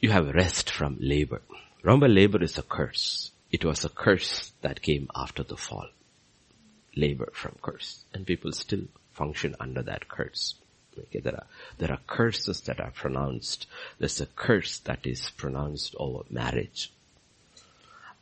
You 0.00 0.12
have 0.12 0.34
rest 0.34 0.70
from 0.70 0.96
labor. 0.98 1.42
Remember 1.82 2.08
labor 2.08 2.42
is 2.42 2.56
a 2.56 2.62
curse. 2.62 3.32
It 3.52 3.66
was 3.66 3.84
a 3.84 3.90
curse 3.90 4.52
that 4.62 4.80
came 4.80 5.10
after 5.14 5.42
the 5.42 5.56
fall 5.58 5.88
labor 6.96 7.30
from 7.32 7.56
curse. 7.62 8.04
And 8.12 8.26
people 8.26 8.52
still 8.52 8.84
function 9.12 9.54
under 9.60 9.82
that 9.82 10.08
curse. 10.08 10.54
Okay, 10.98 11.20
there 11.20 11.34
are, 11.34 11.46
there 11.78 11.92
are 11.92 12.00
curses 12.06 12.60
that 12.62 12.80
are 12.80 12.90
pronounced. 12.90 13.66
There's 13.98 14.20
a 14.20 14.26
curse 14.26 14.78
that 14.80 15.06
is 15.06 15.30
pronounced 15.30 15.94
over 15.96 16.24
marriage. 16.28 16.90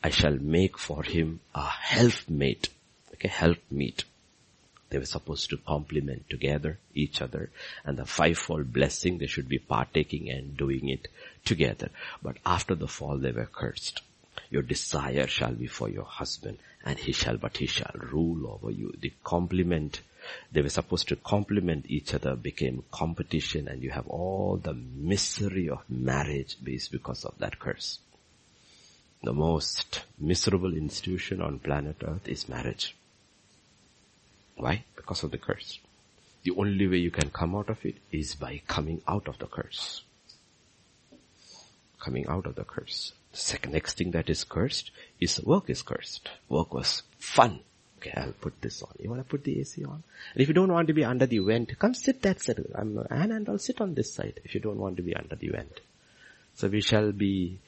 I 0.03 0.11
shall 0.11 0.39
make 0.39 0.79
for 0.79 1.03
him 1.03 1.41
a 1.55 1.67
helpmate. 1.67 2.69
Okay, 3.15 3.29
helpmeet. 3.29 4.05
They 4.89 4.99
were 4.99 5.07
supposed 5.07 5.51
to 5.51 5.57
complement 5.57 6.31
together 6.31 6.79
each 6.95 7.21
other 7.21 7.51
and 7.85 7.97
the 7.97 8.05
fivefold 8.07 8.73
blessing 8.73 9.19
they 9.19 9.27
should 9.27 9.49
be 9.49 9.59
partaking 9.59 10.31
and 10.31 10.57
doing 10.57 10.89
it 10.89 11.09
together. 11.45 11.91
But 12.23 12.37
after 12.47 12.75
the 12.75 12.87
fall 12.87 13.19
they 13.19 13.33
were 13.33 13.47
cursed. 13.47 14.03
Your 14.49 14.63
desire 14.63 15.27
shall 15.27 15.53
be 15.53 15.67
for 15.67 15.89
your 15.89 16.05
husband 16.05 16.59
and 16.87 17.01
he 17.01 17.11
shall, 17.11 17.37
but 17.37 17.57
he 17.57 17.67
shall 17.67 17.91
rule 18.13 18.47
over 18.47 18.71
you. 18.71 18.95
The 19.01 19.13
complement, 19.25 20.03
they 20.53 20.63
were 20.63 20.69
supposed 20.69 21.09
to 21.09 21.17
complement 21.17 21.87
each 21.89 22.15
other 22.15 22.37
became 22.37 22.85
competition 22.93 23.67
and 23.67 23.83
you 23.83 23.91
have 23.91 24.07
all 24.07 24.57
the 24.57 24.73
misery 24.73 25.69
of 25.69 25.83
marriage 25.89 26.57
based 26.63 26.93
because 26.93 27.25
of 27.25 27.37
that 27.39 27.59
curse. 27.59 27.99
The 29.25 29.33
most 29.33 30.05
miserable 30.17 30.77
institution 30.77 31.43
on 31.43 31.59
planet 31.59 31.97
earth 32.05 32.29
is 32.29 32.49
marriage. 32.49 32.95
Why? 34.55 34.85
Because 34.95 35.25
of 35.25 35.33
the 35.33 35.39
curse. 35.39 35.81
The 36.45 36.53
only 36.53 36.87
way 36.87 36.99
you 36.99 37.11
can 37.11 37.31
come 37.31 37.57
out 37.57 37.69
of 37.69 37.85
it 37.85 37.97
is 38.13 38.37
by 38.37 38.63
coming 38.69 39.03
out 39.09 39.27
of 39.27 39.39
the 39.41 39.47
curse. 39.47 40.03
Coming 41.99 42.29
out 42.29 42.47
of 42.47 42.55
the 42.55 42.65
curse. 42.65 43.13
Second, 43.37 43.73
next 43.73 43.99
thing 43.99 44.13
that 44.13 44.31
is 44.31 44.45
cursed 44.45 44.91
is 45.21 45.43
work 45.43 45.69
is 45.69 45.83
cursed. 45.83 46.29
Work 46.49 46.73
was 46.73 47.03
fun. 47.19 47.61
Okay, 47.99 48.13
I'll 48.17 48.33
put 48.33 48.61
this 48.63 48.83
on. 48.83 48.93
You 48.99 49.11
want 49.11 49.23
to 49.23 49.29
put 49.29 49.45
the 49.45 49.61
AC 49.61 49.85
on? 49.85 50.03
And 50.33 50.43
if 50.43 50.49
you 50.49 50.55
don't 50.55 50.73
want 50.73 50.89
to 50.89 50.95
be 50.95 51.05
under 51.05 51.27
the 51.27 51.39
vent, 51.41 51.79
come 51.79 51.93
sit 51.93 52.23
that 52.23 52.41
side. 52.41 52.65
I'm 52.75 52.99
Anna 53.11 53.37
and 53.37 53.49
I'll 53.49 53.59
sit 53.59 53.81
on 53.81 53.95
this 53.95 54.15
side 54.15 54.41
if 54.45 54.55
you 54.55 54.61
don't 54.61 54.79
want 54.79 54.97
to 54.97 55.03
be 55.03 55.15
under 55.15 55.37
the 55.37 55.49
vent. 55.49 55.81
So 56.55 56.69
we 56.69 56.81
shall 56.81 57.13
be 57.13 57.59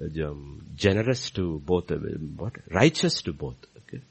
um, 0.00 0.64
generous 0.74 1.30
to 1.32 1.58
both, 1.58 1.90
uh, 1.90 1.96
what? 2.36 2.54
Righteous 2.70 3.20
to 3.22 3.32
both. 3.34 3.56
Okay. 3.86 4.02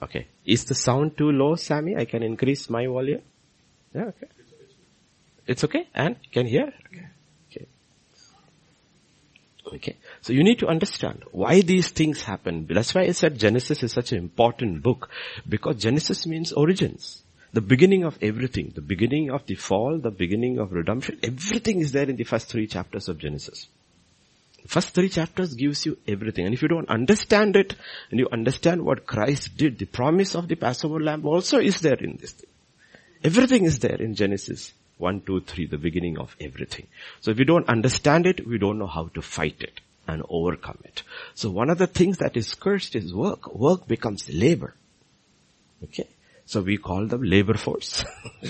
Okay. 0.00 0.26
Is 0.44 0.64
the 0.64 0.74
sound 0.74 1.18
too 1.18 1.32
low, 1.32 1.56
Sammy? 1.56 1.96
I 1.96 2.04
can 2.04 2.22
increase 2.22 2.70
my 2.70 2.86
volume. 2.86 3.22
Yeah, 3.92 4.04
okay. 4.04 4.28
It's 5.48 5.64
okay? 5.64 5.88
And 5.94 6.16
can 6.30 6.46
hear? 6.46 6.72
Okay. 6.86 7.06
Okay. 9.74 9.96
So 10.22 10.32
you 10.32 10.44
need 10.44 10.60
to 10.60 10.68
understand 10.68 11.24
why 11.32 11.60
these 11.60 11.90
things 11.90 12.22
happen. 12.22 12.66
That's 12.66 12.94
why 12.94 13.02
I 13.02 13.12
said 13.12 13.38
Genesis 13.38 13.82
is 13.82 13.92
such 13.92 14.12
an 14.12 14.18
important 14.18 14.82
book 14.82 15.10
because 15.48 15.76
Genesis 15.76 16.26
means 16.26 16.52
origins. 16.52 17.22
The 17.52 17.60
beginning 17.60 18.04
of 18.04 18.18
everything, 18.22 18.72
the 18.74 18.82
beginning 18.82 19.30
of 19.30 19.46
the 19.46 19.54
fall, 19.54 19.98
the 19.98 20.10
beginning 20.10 20.58
of 20.58 20.72
redemption, 20.72 21.18
everything 21.22 21.80
is 21.80 21.92
there 21.92 22.08
in 22.08 22.16
the 22.16 22.24
first 22.24 22.48
three 22.48 22.66
chapters 22.66 23.08
of 23.08 23.18
Genesis. 23.18 23.66
First 24.66 24.90
three 24.90 25.08
chapters 25.08 25.54
gives 25.54 25.86
you 25.86 25.96
everything. 26.08 26.44
And 26.44 26.54
if 26.54 26.60
you 26.60 26.68
don't 26.68 26.88
understand 26.88 27.56
it, 27.56 27.76
and 28.10 28.18
you 28.18 28.28
understand 28.30 28.84
what 28.84 29.06
Christ 29.06 29.56
did, 29.56 29.78
the 29.78 29.86
promise 29.86 30.34
of 30.34 30.48
the 30.48 30.56
Passover 30.56 31.00
lamb 31.00 31.24
also 31.24 31.58
is 31.58 31.80
there 31.80 31.94
in 31.94 32.18
this 32.20 32.32
thing. 32.32 32.50
Everything 33.22 33.64
is 33.64 33.78
there 33.78 34.00
in 34.00 34.14
Genesis 34.14 34.72
1, 34.98 35.22
2, 35.22 35.40
3, 35.40 35.66
the 35.66 35.78
beginning 35.78 36.18
of 36.18 36.34
everything. 36.40 36.86
So 37.20 37.30
if 37.30 37.38
we 37.38 37.44
don't 37.44 37.68
understand 37.68 38.26
it, 38.26 38.46
we 38.46 38.58
don't 38.58 38.78
know 38.78 38.86
how 38.86 39.08
to 39.08 39.22
fight 39.22 39.56
it 39.60 39.80
and 40.08 40.22
overcome 40.28 40.78
it. 40.84 41.02
So 41.34 41.50
one 41.50 41.70
of 41.70 41.78
the 41.78 41.86
things 41.86 42.18
that 42.18 42.36
is 42.36 42.54
cursed 42.54 42.94
is 42.94 43.12
work. 43.12 43.54
Work 43.54 43.86
becomes 43.86 44.28
labor. 44.32 44.74
Okay. 45.84 46.08
So 46.46 46.60
we 46.60 46.78
call 46.78 47.06
them 47.06 47.22
labor 47.22 47.54
force. 47.54 48.04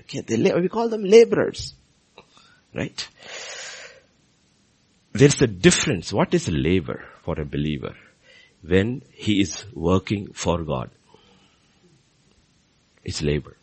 okay. 0.00 0.20
They, 0.20 0.52
we 0.54 0.68
call 0.68 0.88
them 0.88 1.04
laborers. 1.04 1.74
Right? 2.74 3.06
There's 5.12 5.42
a 5.42 5.46
difference. 5.46 6.12
What 6.12 6.32
is 6.32 6.48
labor 6.48 7.04
for 7.22 7.38
a 7.38 7.44
believer 7.44 7.94
when 8.62 9.02
he 9.12 9.42
is 9.42 9.66
working 9.74 10.32
for 10.32 10.64
God? 10.64 10.90
It's 13.04 13.20
labor. 13.20 13.56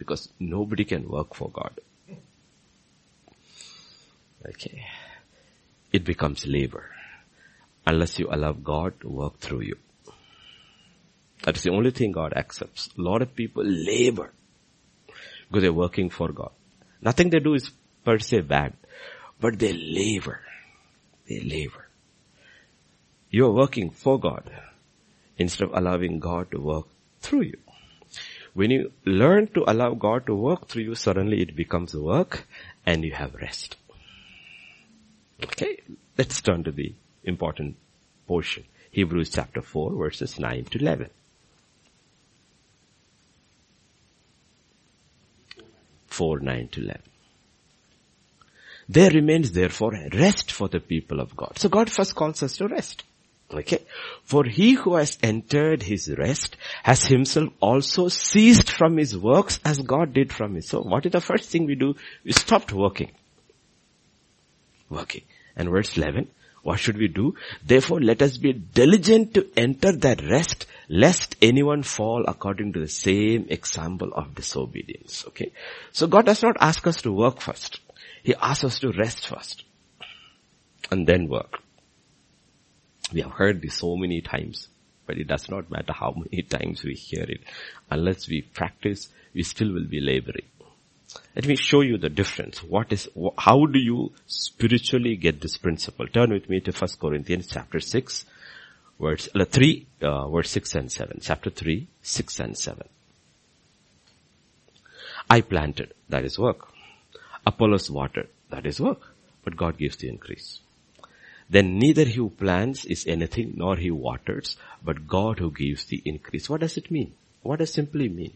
Because 0.00 0.32
nobody 0.40 0.84
can 0.84 1.06
work 1.06 1.34
for 1.34 1.50
God. 1.50 1.78
Okay. 4.48 4.82
It 5.92 6.04
becomes 6.04 6.46
labor. 6.46 6.86
Unless 7.86 8.18
you 8.18 8.28
allow 8.30 8.52
God 8.52 8.98
to 9.02 9.08
work 9.08 9.38
through 9.40 9.60
you. 9.60 9.76
That 11.42 11.56
is 11.58 11.64
the 11.64 11.72
only 11.72 11.90
thing 11.90 12.12
God 12.12 12.32
accepts. 12.34 12.88
A 12.98 13.02
lot 13.02 13.20
of 13.20 13.34
people 13.34 13.62
labor 13.62 14.32
because 15.48 15.62
they're 15.62 15.72
working 15.72 16.08
for 16.08 16.32
God. 16.32 16.52
Nothing 17.02 17.28
they 17.28 17.40
do 17.40 17.54
is 17.54 17.70
per 18.04 18.18
se 18.18 18.40
bad, 18.42 18.72
but 19.38 19.58
they 19.58 19.72
labor. 19.72 20.40
They 21.28 21.40
labor. 21.40 21.88
You're 23.30 23.52
working 23.52 23.90
for 23.90 24.18
God 24.18 24.50
instead 25.36 25.68
of 25.68 25.74
allowing 25.74 26.20
God 26.20 26.50
to 26.52 26.60
work 26.60 26.86
through 27.20 27.42
you. 27.42 27.58
When 28.54 28.70
you 28.70 28.92
learn 29.04 29.48
to 29.48 29.64
allow 29.70 29.94
God 29.94 30.26
to 30.26 30.34
work 30.34 30.68
through 30.68 30.82
you, 30.82 30.94
suddenly 30.94 31.40
it 31.40 31.54
becomes 31.54 31.94
work 31.94 32.46
and 32.84 33.04
you 33.04 33.12
have 33.12 33.34
rest. 33.34 33.76
Okay, 35.42 35.80
let's 36.18 36.40
turn 36.40 36.64
to 36.64 36.72
the 36.72 36.94
important 37.24 37.76
portion. 38.26 38.64
Hebrews 38.90 39.30
chapter 39.30 39.62
4 39.62 39.96
verses 39.96 40.38
9 40.38 40.64
to 40.64 40.78
11. 40.78 41.10
4, 46.06 46.40
9 46.40 46.68
to 46.68 46.80
11. 46.82 47.02
There 48.88 49.10
remains 49.10 49.52
therefore 49.52 49.92
rest 50.12 50.50
for 50.50 50.68
the 50.68 50.80
people 50.80 51.20
of 51.20 51.36
God. 51.36 51.56
So 51.56 51.68
God 51.68 51.88
first 51.88 52.16
calls 52.16 52.42
us 52.42 52.56
to 52.56 52.66
rest. 52.66 53.04
Okay. 53.52 53.84
For 54.24 54.44
he 54.44 54.74
who 54.74 54.94
has 54.94 55.18
entered 55.22 55.82
his 55.82 56.08
rest 56.16 56.56
has 56.82 57.04
himself 57.04 57.52
also 57.60 58.08
ceased 58.08 58.70
from 58.70 58.96
his 58.96 59.16
works 59.16 59.58
as 59.64 59.80
God 59.80 60.12
did 60.12 60.32
from 60.32 60.54
his. 60.54 60.68
So 60.68 60.80
what 60.82 61.06
is 61.06 61.12
the 61.12 61.20
first 61.20 61.50
thing 61.50 61.66
we 61.66 61.74
do? 61.74 61.96
We 62.24 62.32
stopped 62.32 62.72
working. 62.72 63.10
Working. 64.88 65.22
And 65.56 65.68
verse 65.68 65.96
11, 65.96 66.28
what 66.62 66.78
should 66.78 66.96
we 66.96 67.08
do? 67.08 67.34
Therefore 67.64 68.00
let 68.00 68.22
us 68.22 68.36
be 68.36 68.52
diligent 68.52 69.34
to 69.34 69.46
enter 69.56 69.92
that 69.92 70.22
rest 70.28 70.66
lest 70.88 71.36
anyone 71.42 71.82
fall 71.82 72.24
according 72.26 72.72
to 72.74 72.80
the 72.80 72.88
same 72.88 73.46
example 73.48 74.12
of 74.12 74.34
disobedience. 74.34 75.24
Okay. 75.28 75.52
So 75.92 76.06
God 76.06 76.26
does 76.26 76.42
not 76.42 76.56
ask 76.60 76.86
us 76.86 77.02
to 77.02 77.12
work 77.12 77.40
first. 77.40 77.80
He 78.22 78.34
asks 78.34 78.64
us 78.64 78.78
to 78.80 78.92
rest 78.92 79.26
first 79.26 79.64
and 80.90 81.06
then 81.06 81.28
work. 81.28 81.60
We 83.12 83.22
have 83.22 83.32
heard 83.32 83.62
this 83.62 83.74
so 83.74 83.96
many 83.96 84.20
times, 84.20 84.68
but 85.06 85.18
it 85.18 85.26
does 85.26 85.48
not 85.48 85.70
matter 85.70 85.92
how 85.92 86.14
many 86.16 86.42
times 86.48 86.84
we 86.84 86.94
hear 86.94 87.24
it. 87.24 87.40
Unless 87.90 88.28
we 88.28 88.42
practice, 88.42 89.08
we 89.34 89.42
still 89.42 89.72
will 89.72 89.86
be 89.86 90.00
laboring. 90.00 90.46
Let 91.34 91.46
me 91.46 91.56
show 91.56 91.80
you 91.80 91.98
the 91.98 92.08
difference. 92.08 92.62
What 92.62 92.92
is, 92.92 93.08
how 93.36 93.66
do 93.66 93.78
you 93.78 94.12
spiritually 94.26 95.16
get 95.16 95.40
this 95.40 95.56
principle? 95.56 96.06
Turn 96.06 96.30
with 96.30 96.48
me 96.48 96.60
to 96.60 96.72
1 96.72 96.90
Corinthians 97.00 97.48
chapter 97.48 97.80
6, 97.80 98.24
verse, 99.00 99.28
uh, 99.34 99.44
3, 99.44 99.86
uh, 100.02 100.28
verse 100.28 100.50
6 100.50 100.74
and 100.76 100.92
7. 100.92 101.18
Chapter 101.20 101.50
3, 101.50 101.88
6 102.02 102.40
and 102.40 102.56
7. 102.56 102.88
I 105.28 105.40
planted, 105.40 105.94
that 106.08 106.24
is 106.24 106.38
work. 106.38 106.68
Apollos 107.46 107.90
watered. 107.90 108.28
That 108.50 108.66
is 108.66 108.80
work. 108.80 109.00
But 109.44 109.56
God 109.56 109.78
gives 109.78 109.96
the 109.96 110.08
increase. 110.08 110.60
Then 111.50 111.80
neither 111.80 112.04
he 112.04 112.14
who 112.14 112.30
plants 112.30 112.84
is 112.84 113.06
anything 113.08 113.54
nor 113.56 113.76
he 113.76 113.88
who 113.88 113.96
waters, 113.96 114.56
but 114.84 115.08
God 115.08 115.40
who 115.40 115.50
gives 115.50 115.84
the 115.84 116.00
increase. 116.04 116.48
What 116.48 116.60
does 116.60 116.76
it 116.76 116.92
mean? 116.92 117.14
What 117.42 117.58
does 117.58 117.70
it 117.70 117.72
simply 117.72 118.08
mean? 118.08 118.34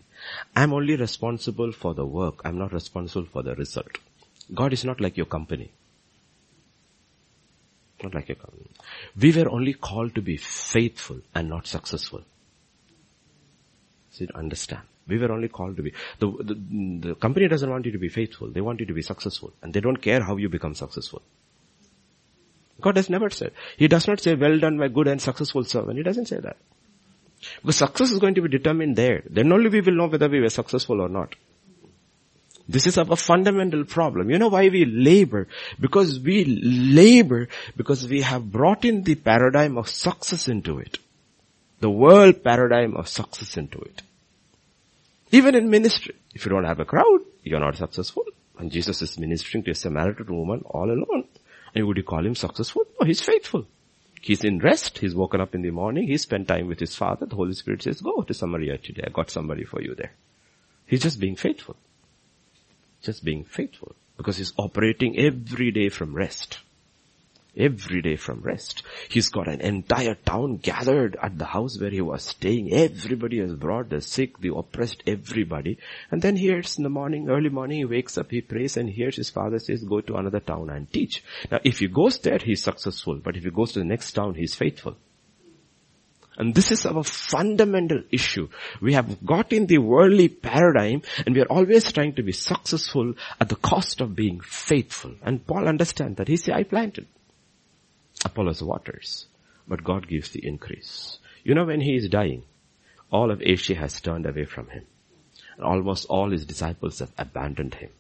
I'm 0.56 0.72
only 0.72 0.96
responsible 0.96 1.70
for 1.70 1.94
the 1.94 2.04
work. 2.04 2.40
I'm 2.44 2.58
not 2.58 2.72
responsible 2.72 3.26
for 3.26 3.44
the 3.44 3.54
result. 3.54 3.98
God 4.52 4.72
is 4.72 4.84
not 4.84 5.00
like 5.00 5.16
your 5.16 5.26
company. 5.26 5.70
Not 8.02 8.14
like 8.14 8.28
your 8.28 8.36
company. 8.36 8.66
We 9.18 9.32
were 9.32 9.48
only 9.48 9.74
called 9.74 10.16
to 10.16 10.20
be 10.22 10.36
faithful 10.36 11.20
and 11.34 11.48
not 11.48 11.68
successful. 11.68 12.22
See, 14.10 14.28
understand. 14.34 14.82
We 15.06 15.18
were 15.18 15.30
only 15.30 15.48
called 15.48 15.76
to 15.76 15.82
be. 15.82 15.92
The, 16.18 16.26
the, 16.26 17.08
the 17.08 17.14
company 17.14 17.46
doesn't 17.46 17.70
want 17.70 17.86
you 17.86 17.92
to 17.92 17.98
be 17.98 18.08
faithful. 18.08 18.48
They 18.50 18.60
want 18.60 18.80
you 18.80 18.86
to 18.86 18.92
be 18.92 19.02
successful. 19.02 19.52
And 19.62 19.72
they 19.72 19.80
don't 19.80 19.98
care 19.98 20.22
how 20.22 20.36
you 20.36 20.48
become 20.48 20.74
successful. 20.74 21.22
God 22.84 22.96
has 22.96 23.08
never 23.08 23.30
said. 23.30 23.52
He 23.78 23.88
does 23.88 24.06
not 24.06 24.20
say, 24.20 24.34
well 24.34 24.58
done 24.58 24.76
my 24.76 24.88
good 24.88 25.08
and 25.08 25.20
successful 25.20 25.64
servant. 25.64 25.96
He 25.96 26.02
doesn't 26.02 26.26
say 26.26 26.38
that. 26.38 26.58
Because 27.62 27.76
success 27.76 28.10
is 28.10 28.18
going 28.18 28.34
to 28.34 28.42
be 28.42 28.50
determined 28.50 28.94
there. 28.96 29.22
Then 29.28 29.50
only 29.50 29.70
we 29.70 29.80
will 29.80 29.94
know 29.94 30.08
whether 30.08 30.28
we 30.28 30.40
were 30.40 30.50
successful 30.50 31.00
or 31.00 31.08
not. 31.08 31.34
This 32.68 32.86
is 32.86 32.98
our 32.98 33.16
fundamental 33.16 33.84
problem. 33.84 34.30
You 34.30 34.38
know 34.38 34.48
why 34.48 34.68
we 34.68 34.84
labor? 34.84 35.48
Because 35.80 36.20
we 36.20 36.44
labor 36.44 37.48
because 37.74 38.06
we 38.06 38.20
have 38.20 38.52
brought 38.52 38.84
in 38.84 39.02
the 39.02 39.14
paradigm 39.14 39.78
of 39.78 39.88
success 39.88 40.46
into 40.48 40.78
it. 40.78 40.98
The 41.80 41.90
world 41.90 42.44
paradigm 42.44 42.96
of 42.96 43.08
success 43.08 43.56
into 43.56 43.78
it. 43.80 44.02
Even 45.30 45.54
in 45.54 45.70
ministry, 45.70 46.14
if 46.34 46.44
you 46.44 46.50
don't 46.50 46.64
have 46.64 46.80
a 46.80 46.84
crowd, 46.84 47.20
you're 47.42 47.60
not 47.60 47.76
successful. 47.76 48.24
And 48.58 48.70
Jesus 48.70 49.00
is 49.00 49.18
ministering 49.18 49.64
to 49.64 49.70
a 49.70 49.74
Samaritan 49.74 50.34
woman 50.36 50.62
all 50.66 50.90
alone. 50.90 51.23
And 51.74 51.86
would 51.86 51.96
you 51.96 52.02
call 52.02 52.24
him 52.24 52.34
successful? 52.34 52.84
No, 53.00 53.06
he's 53.06 53.20
faithful. 53.20 53.66
He's 54.20 54.44
in 54.44 54.58
rest. 54.58 54.98
He's 54.98 55.14
woken 55.14 55.40
up 55.40 55.54
in 55.54 55.62
the 55.62 55.70
morning. 55.70 56.06
He 56.08 56.16
spent 56.16 56.48
time 56.48 56.68
with 56.68 56.80
his 56.80 56.94
father. 56.94 57.26
The 57.26 57.36
Holy 57.36 57.52
Spirit 57.54 57.82
says, 57.82 58.00
go 58.00 58.22
to 58.22 58.32
Samaria 58.32 58.78
today. 58.78 59.04
I 59.06 59.10
got 59.10 59.30
somebody 59.30 59.64
for 59.64 59.82
you 59.82 59.94
there. 59.94 60.12
He's 60.86 61.02
just 61.02 61.20
being 61.20 61.36
faithful. 61.36 61.76
Just 63.02 63.24
being 63.24 63.44
faithful. 63.44 63.94
Because 64.16 64.36
he's 64.36 64.52
operating 64.56 65.18
every 65.18 65.70
day 65.72 65.88
from 65.88 66.14
rest 66.14 66.60
every 67.56 68.02
day 68.02 68.16
from 68.16 68.40
rest. 68.40 68.82
He's 69.08 69.28
got 69.28 69.48
an 69.48 69.60
entire 69.60 70.14
town 70.14 70.56
gathered 70.56 71.16
at 71.20 71.38
the 71.38 71.44
house 71.44 71.78
where 71.78 71.90
he 71.90 72.00
was 72.00 72.22
staying. 72.22 72.72
Everybody 72.72 73.40
has 73.40 73.54
brought 73.54 73.90
the 73.90 74.00
sick, 74.00 74.38
the 74.38 74.54
oppressed, 74.54 75.02
everybody. 75.06 75.78
And 76.10 76.20
then 76.20 76.36
hears 76.36 76.76
in 76.76 76.84
the 76.84 76.90
morning, 76.90 77.28
early 77.28 77.48
morning, 77.50 77.78
he 77.78 77.84
wakes 77.84 78.18
up, 78.18 78.30
he 78.30 78.40
prays 78.40 78.76
and 78.76 78.88
hears 78.88 79.16
his 79.16 79.30
father 79.30 79.58
says, 79.58 79.84
go 79.84 80.00
to 80.00 80.16
another 80.16 80.40
town 80.40 80.70
and 80.70 80.92
teach. 80.92 81.22
Now 81.50 81.60
if 81.64 81.78
he 81.78 81.88
goes 81.88 82.18
there, 82.18 82.38
he's 82.38 82.62
successful. 82.62 83.20
But 83.22 83.36
if 83.36 83.44
he 83.44 83.50
goes 83.50 83.72
to 83.72 83.80
the 83.80 83.84
next 83.84 84.12
town, 84.12 84.34
he's 84.34 84.54
faithful. 84.54 84.96
And 86.36 86.54
this 86.54 86.72
is 86.72 86.84
our 86.84 87.04
fundamental 87.04 88.02
issue. 88.10 88.48
We 88.80 88.94
have 88.94 89.24
got 89.24 89.52
in 89.52 89.66
the 89.66 89.78
worldly 89.78 90.28
paradigm 90.28 91.02
and 91.24 91.34
we 91.34 91.42
are 91.42 91.46
always 91.46 91.92
trying 91.92 92.14
to 92.14 92.22
be 92.22 92.32
successful 92.32 93.14
at 93.40 93.48
the 93.48 93.56
cost 93.56 94.00
of 94.00 94.16
being 94.16 94.40
faithful. 94.40 95.14
And 95.22 95.46
Paul 95.46 95.68
understands 95.68 96.16
that. 96.16 96.28
He 96.28 96.36
said, 96.36 96.54
I 96.54 96.64
planted. 96.64 97.06
Apollos 98.24 98.62
waters, 98.62 99.26
but 99.68 99.84
God 99.84 100.08
gives 100.08 100.30
the 100.30 100.46
increase. 100.46 101.18
You 101.42 101.54
know 101.54 101.64
when 101.64 101.80
he 101.80 101.96
is 101.96 102.08
dying, 102.08 102.42
all 103.10 103.30
of 103.30 103.42
Asia 103.42 103.74
has 103.74 104.00
turned 104.00 104.26
away 104.26 104.44
from 104.44 104.68
him. 104.68 104.84
And 105.56 105.64
almost 105.64 106.06
all 106.06 106.30
his 106.30 106.44
disciples 106.44 106.98
have 106.98 107.12
abandoned 107.16 107.74
him. 107.74 107.90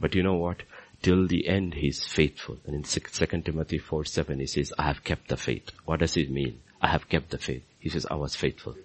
But 0.00 0.14
you 0.14 0.22
know 0.22 0.34
what? 0.34 0.62
Till 1.02 1.26
the 1.26 1.46
end 1.46 1.74
he 1.74 1.88
is 1.88 2.04
faithful. 2.04 2.58
And 2.66 2.74
in 2.74 2.82
2 2.82 3.00
Timothy 3.42 3.78
4, 3.78 4.04
7 4.04 4.40
he 4.40 4.46
says, 4.46 4.72
I 4.78 4.84
have 4.84 5.04
kept 5.04 5.28
the 5.28 5.36
faith. 5.36 5.70
What 5.84 6.00
does 6.00 6.16
it 6.16 6.30
mean? 6.30 6.60
I 6.80 6.88
have 6.88 7.08
kept 7.08 7.30
the 7.30 7.38
faith. 7.38 7.62
He 7.78 7.90
says, 7.90 8.06
I 8.10 8.16
was 8.16 8.34
faithful. 8.34 8.76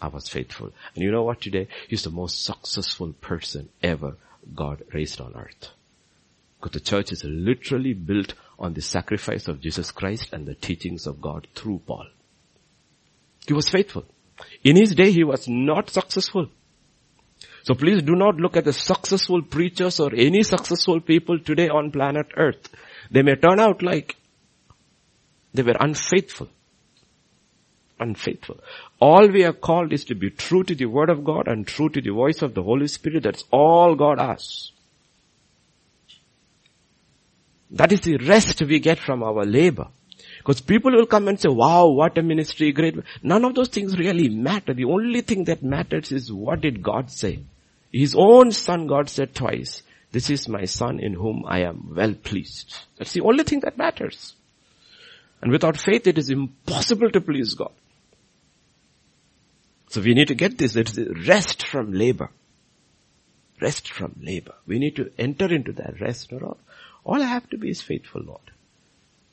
I 0.00 0.08
was 0.08 0.28
faithful. 0.28 0.72
And 0.94 1.04
you 1.04 1.10
know 1.10 1.22
what 1.22 1.40
today? 1.40 1.68
He's 1.88 2.02
the 2.04 2.10
most 2.10 2.44
successful 2.44 3.12
person 3.20 3.68
ever 3.82 4.16
God 4.54 4.82
raised 4.92 5.20
on 5.20 5.34
earth. 5.34 5.70
Because 6.66 6.82
the 6.82 6.90
church 6.90 7.12
is 7.12 7.22
literally 7.22 7.92
built 7.92 8.34
on 8.58 8.74
the 8.74 8.80
sacrifice 8.80 9.46
of 9.46 9.60
Jesus 9.60 9.92
Christ 9.92 10.32
and 10.32 10.46
the 10.46 10.56
teachings 10.56 11.06
of 11.06 11.20
God 11.20 11.46
through 11.54 11.82
Paul. 11.86 12.06
He 13.46 13.52
was 13.52 13.68
faithful. 13.68 14.04
In 14.64 14.74
his 14.74 14.92
day 14.92 15.12
he 15.12 15.22
was 15.22 15.46
not 15.46 15.90
successful. 15.90 16.48
So 17.62 17.74
please 17.74 18.02
do 18.02 18.16
not 18.16 18.38
look 18.38 18.56
at 18.56 18.64
the 18.64 18.72
successful 18.72 19.42
preachers 19.42 20.00
or 20.00 20.12
any 20.12 20.42
successful 20.42 21.00
people 21.00 21.38
today 21.38 21.68
on 21.68 21.92
planet 21.92 22.26
earth. 22.36 22.68
They 23.12 23.22
may 23.22 23.36
turn 23.36 23.60
out 23.60 23.80
like 23.80 24.16
they 25.54 25.62
were 25.62 25.76
unfaithful. 25.78 26.48
Unfaithful. 28.00 28.58
All 29.00 29.28
we 29.28 29.44
are 29.44 29.52
called 29.52 29.92
is 29.92 30.04
to 30.06 30.16
be 30.16 30.30
true 30.30 30.64
to 30.64 30.74
the 30.74 30.86
word 30.86 31.10
of 31.10 31.22
God 31.22 31.46
and 31.46 31.64
true 31.64 31.90
to 31.90 32.00
the 32.00 32.10
voice 32.10 32.42
of 32.42 32.54
the 32.54 32.64
Holy 32.64 32.88
Spirit. 32.88 33.22
That's 33.22 33.44
all 33.52 33.94
God 33.94 34.18
asks. 34.18 34.72
That 37.70 37.92
is 37.92 38.00
the 38.00 38.16
rest 38.18 38.62
we 38.62 38.78
get 38.78 38.98
from 38.98 39.22
our 39.22 39.44
labor. 39.44 39.88
Because 40.38 40.60
people 40.60 40.92
will 40.92 41.06
come 41.06 41.28
and 41.28 41.40
say, 41.40 41.48
wow, 41.48 41.88
what 41.88 42.16
a 42.18 42.22
ministry, 42.22 42.72
great. 42.72 42.96
None 43.22 43.44
of 43.44 43.54
those 43.54 43.68
things 43.68 43.98
really 43.98 44.28
matter. 44.28 44.74
The 44.74 44.84
only 44.84 45.20
thing 45.20 45.44
that 45.44 45.62
matters 45.62 46.12
is 46.12 46.32
what 46.32 46.60
did 46.60 46.82
God 46.82 47.10
say? 47.10 47.40
His 47.92 48.14
own 48.16 48.52
son 48.52 48.86
God 48.86 49.08
said 49.08 49.34
twice, 49.34 49.82
this 50.12 50.30
is 50.30 50.48
my 50.48 50.64
son 50.64 51.00
in 51.00 51.14
whom 51.14 51.44
I 51.46 51.60
am 51.60 51.94
well 51.96 52.14
pleased. 52.14 52.76
That's 52.96 53.12
the 53.12 53.22
only 53.22 53.44
thing 53.44 53.60
that 53.60 53.76
matters. 53.76 54.34
And 55.42 55.50
without 55.50 55.76
faith 55.76 56.06
it 56.06 56.18
is 56.18 56.30
impossible 56.30 57.10
to 57.10 57.20
please 57.20 57.54
God. 57.54 57.72
So 59.88 60.00
we 60.00 60.14
need 60.14 60.28
to 60.28 60.34
get 60.34 60.58
this, 60.58 60.76
it's 60.76 60.98
rest 61.26 61.66
from 61.66 61.92
labor. 61.92 62.30
Rest 63.60 63.90
from 63.90 64.14
labor. 64.20 64.54
We 64.66 64.78
need 64.78 64.96
to 64.96 65.10
enter 65.18 65.52
into 65.52 65.72
that 65.72 66.00
rest. 66.00 66.32
All, 66.32 66.58
all 67.06 67.22
I 67.22 67.26
have 67.26 67.48
to 67.50 67.58
be 67.58 67.70
is 67.70 67.80
faithful, 67.80 68.22
Lord. 68.22 68.50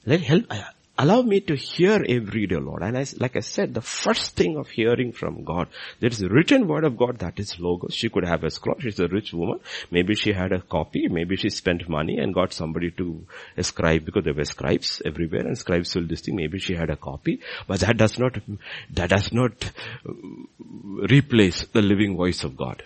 Let 0.06 0.22
help, 0.22 0.46
uh, 0.50 0.64
Allow 0.96 1.24
me 1.24 1.40
to 1.42 1.56
hear 1.56 2.06
every 2.08 2.46
day, 2.46 2.58
Lord. 2.58 2.84
And 2.84 2.96
I, 2.96 3.06
like 3.18 3.36
I 3.36 3.40
said, 3.40 3.74
the 3.74 3.82
first 3.82 4.36
thing 4.36 4.58
of 4.58 4.70
hearing 4.70 5.12
from 5.12 5.44
God, 5.44 5.68
there 6.00 6.12
is 6.12 6.22
a 6.22 6.30
written 6.30 6.68
word 6.68 6.84
of 6.84 6.98
God 6.98 7.18
that 7.20 7.40
is 7.40 7.60
logos. 7.60 7.96
She 7.96 8.10
could 8.10 8.26
have 8.26 8.44
a 8.44 8.52
scroll. 8.52 8.76
She's 8.80 9.00
a 9.00 9.08
rich 9.08 9.34
woman. 9.34 9.60
Maybe 9.90 10.14
she 10.14 10.34
had 10.34 10.52
a 10.52 10.62
copy. 10.62 11.08
Maybe 11.08 11.36
she 11.36 11.50
spent 11.50 11.90
money 11.90 12.20
and 12.20 12.32
got 12.32 12.54
somebody 12.54 12.92
to 12.92 13.26
scribe 13.62 14.06
because 14.06 14.24
there 14.24 14.36
were 14.36 14.46
scribes 14.46 15.02
everywhere 15.04 15.48
and 15.48 15.58
scribes 15.58 15.90
sold 15.90 16.10
this 16.10 16.22
thing. 16.22 16.36
Maybe 16.36 16.60
she 16.60 16.76
had 16.76 16.92
a 16.92 16.96
copy, 16.96 17.40
but 17.68 17.80
that 17.80 17.98
does 17.98 18.20
not, 18.20 18.38
that 18.92 19.10
does 19.10 19.34
not 19.34 19.72
uh, 20.08 20.14
replace 21.10 21.64
the 21.64 21.82
living 21.82 22.16
voice 22.16 22.44
of 22.44 22.56
God. 22.56 22.84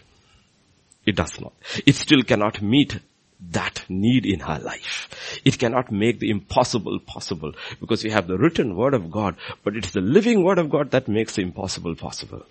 It 1.06 1.16
does 1.18 1.42
not. 1.42 1.52
It 1.86 1.96
still 1.96 2.24
cannot 2.24 2.62
meet 2.62 3.00
that 3.40 3.86
need 3.88 4.26
in 4.26 4.40
her 4.40 4.60
life. 4.60 5.42
It 5.46 5.60
cannot 5.60 5.92
make 5.92 6.20
the 6.20 6.30
impossible 6.30 7.00
possible 7.00 7.54
because 7.80 8.04
we 8.04 8.10
have 8.10 8.28
the 8.28 8.38
written 8.38 8.76
word 8.76 8.94
of 8.94 9.12
God, 9.12 9.36
but 9.64 9.76
it's 9.76 9.92
the 9.92 10.02
living 10.02 10.44
word 10.44 10.58
of 10.58 10.70
God 10.70 10.92
that 10.92 11.08
makes 11.08 11.36
the 11.36 11.44
impossible 11.44 11.96
possible. 11.96 12.46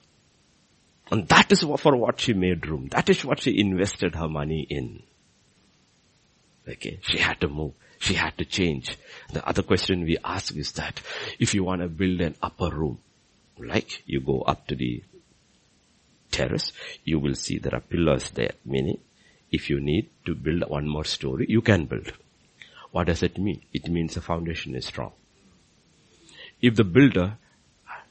And 1.11 1.29
that 1.29 1.51
is 1.53 1.63
for 1.63 1.97
what 1.97 2.21
she 2.21 2.33
made 2.33 2.67
room. 2.67 2.89
That 2.89 3.09
is 3.09 3.25
what 3.25 3.41
she 3.41 3.59
invested 3.59 4.15
her 4.15 4.29
money 4.29 4.67
in. 4.69 5.03
Okay, 6.69 6.99
she 7.03 7.19
had 7.19 7.41
to 7.41 7.49
move. 7.49 7.75
She 7.99 8.15
had 8.15 8.37
to 8.39 8.45
change. 8.45 8.97
The 9.33 9.47
other 9.47 9.63
question 9.63 10.05
we 10.05 10.19
ask 10.23 10.55
is 10.57 10.73
that 10.73 11.01
if 11.39 11.55
you 11.55 11.65
want 11.65 11.83
to 11.83 11.89
build 11.89 12.21
an 12.21 12.35
upper 12.43 12.71
room, 12.71 12.99
like 13.59 14.03
you 14.07 14.21
go 14.21 14.43
up 14.43 14.67
to 14.67 14.75
the 14.75 15.03
terrace, 16.31 16.73
you 17.05 17.19
will 17.19 17.35
see 17.35 17.59
there 17.59 17.75
are 17.75 17.81
pillars 17.81 18.31
there, 18.31 18.53
meaning 18.65 18.99
if 19.57 19.71
you 19.71 19.81
need 19.81 20.11
to 20.27 20.35
build 20.35 20.69
one 20.77 20.89
more 20.89 21.05
story, 21.05 21.47
you 21.49 21.63
can 21.63 21.87
build. 21.87 22.13
What 22.93 23.09
does 23.09 23.23
it 23.23 23.39
mean? 23.39 23.63
It 23.73 23.89
means 23.89 24.15
the 24.15 24.21
foundation 24.21 24.75
is 24.75 24.87
strong. 24.87 25.13
If 26.61 26.77
the 26.77 26.85
builder 26.85 27.39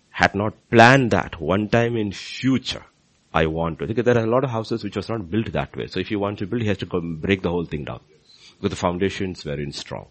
had 0.10 0.36
not 0.36 0.54
planned 0.70 1.12
that 1.12 1.40
one 1.42 1.68
time 1.70 1.98
in 1.98 2.12
future, 2.12 2.86
I 3.34 3.48
want 3.48 3.80
to, 3.80 3.88
because 3.88 4.06
there 4.06 4.18
are 4.18 4.24
a 4.24 4.34
lot 4.36 4.46
of 4.46 4.50
houses 4.50 4.84
which 4.84 4.96
was 4.96 5.10
not 5.10 5.30
built 5.30 5.52
that 5.52 5.76
way. 5.76 5.88
So 5.88 6.00
if 6.00 6.10
you 6.10 6.20
want 6.20 6.40
to 6.40 6.48
build, 6.48 6.62
he 6.62 6.70
has 6.70 6.78
to 6.78 7.02
break 7.26 7.42
the 7.42 7.50
whole 7.50 7.66
thing 7.66 7.84
down. 7.84 8.00
Because 8.56 8.70
the 8.70 8.82
foundation 8.88 9.32
is 9.32 9.44
very 9.44 9.70
strong. 9.72 10.08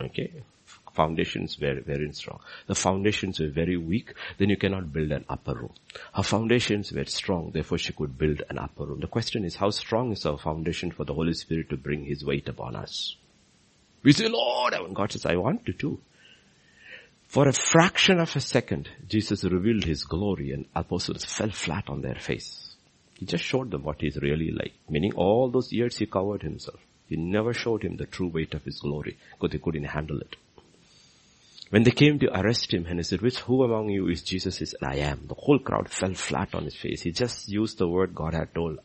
Okay? 0.00 0.32
Foundations 0.98 1.60
were 1.60 1.80
very 1.80 2.12
strong. 2.12 2.40
The 2.66 2.74
foundations 2.74 3.38
were 3.38 3.52
very 3.62 3.76
weak, 3.76 4.14
then 4.38 4.48
you 4.48 4.56
cannot 4.56 4.92
build 4.92 5.12
an 5.12 5.24
upper 5.28 5.54
room. 5.54 5.74
Her 6.12 6.24
foundations 6.24 6.90
were 6.90 7.04
strong, 7.04 7.52
therefore 7.52 7.78
she 7.78 7.92
could 7.92 8.18
build 8.18 8.42
an 8.50 8.58
upper 8.58 8.84
room. 8.84 8.98
The 8.98 9.06
question 9.16 9.44
is, 9.44 9.54
how 9.54 9.70
strong 9.70 10.10
is 10.10 10.26
our 10.26 10.38
foundation 10.38 10.90
for 10.90 11.04
the 11.04 11.14
Holy 11.14 11.34
Spirit 11.34 11.70
to 11.70 11.76
bring 11.76 12.04
His 12.04 12.24
weight 12.24 12.48
upon 12.48 12.74
us? 12.74 13.14
We 14.02 14.12
say, 14.12 14.28
Lord, 14.28 14.74
and 14.74 14.96
God 14.96 15.12
says, 15.12 15.24
I 15.24 15.36
want 15.36 15.64
to 15.66 15.72
too. 15.72 16.00
For 17.28 17.46
a 17.46 17.52
fraction 17.52 18.18
of 18.18 18.34
a 18.34 18.40
second, 18.40 18.88
Jesus 19.06 19.44
revealed 19.44 19.84
His 19.84 20.02
glory 20.02 20.50
and 20.50 20.66
apostles 20.74 21.24
fell 21.24 21.50
flat 21.50 21.84
on 21.88 22.00
their 22.00 22.18
face. 22.18 22.74
He 23.20 23.24
just 23.24 23.44
showed 23.44 23.70
them 23.70 23.84
what 23.84 24.00
He's 24.00 24.16
really 24.16 24.50
like. 24.50 24.74
Meaning 24.88 25.12
all 25.14 25.48
those 25.48 25.72
years 25.72 25.98
He 25.98 26.06
covered 26.06 26.42
Himself. 26.42 26.80
He 27.08 27.16
never 27.16 27.54
showed 27.54 27.84
him 27.84 27.96
the 27.96 28.06
true 28.06 28.28
weight 28.28 28.52
of 28.54 28.64
His 28.64 28.80
glory 28.80 29.16
because 29.32 29.52
they 29.52 29.64
couldn't 29.64 29.84
handle 29.84 30.20
it. 30.20 30.36
When 31.70 31.82
they 31.82 31.90
came 31.90 32.18
to 32.20 32.40
arrest 32.40 32.72
him 32.72 32.86
and 32.86 32.98
he 32.98 33.02
said, 33.02 33.20
which, 33.20 33.40
who 33.40 33.62
among 33.62 33.90
you 33.90 34.08
is 34.08 34.22
Jesus? 34.22 34.58
He 34.58 34.64
said, 34.64 34.82
I 34.82 34.96
am. 34.96 35.26
The 35.26 35.34
whole 35.34 35.58
crowd 35.58 35.90
fell 35.90 36.14
flat 36.14 36.54
on 36.54 36.64
his 36.64 36.74
face. 36.74 37.02
He 37.02 37.12
just 37.12 37.48
used 37.48 37.76
the 37.76 37.86
word 37.86 38.14
God 38.14 38.32
had 38.32 38.54
told 38.54 38.78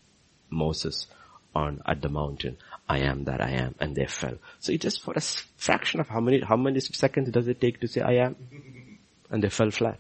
Moses 0.49 1.07
on, 1.55 1.81
at 1.86 2.01
the 2.01 2.09
mountain. 2.09 2.57
I 2.89 2.99
am 2.99 3.23
that 3.23 3.41
I 3.41 3.51
am. 3.51 3.75
And 3.79 3.95
they 3.95 4.05
fell. 4.05 4.36
So 4.59 4.73
it 4.73 4.81
just 4.81 5.01
for 5.01 5.13
a 5.15 5.21
fraction 5.21 6.01
of 6.01 6.09
how 6.09 6.19
many, 6.19 6.41
how 6.41 6.57
many 6.57 6.81
seconds 6.81 7.31
does 7.31 7.47
it 7.47 7.61
take 7.61 7.79
to 7.81 7.88
say 7.88 8.01
I 8.01 8.25
am? 8.25 8.36
And 9.29 9.41
they 9.41 9.49
fell 9.49 9.71
flat. 9.71 9.97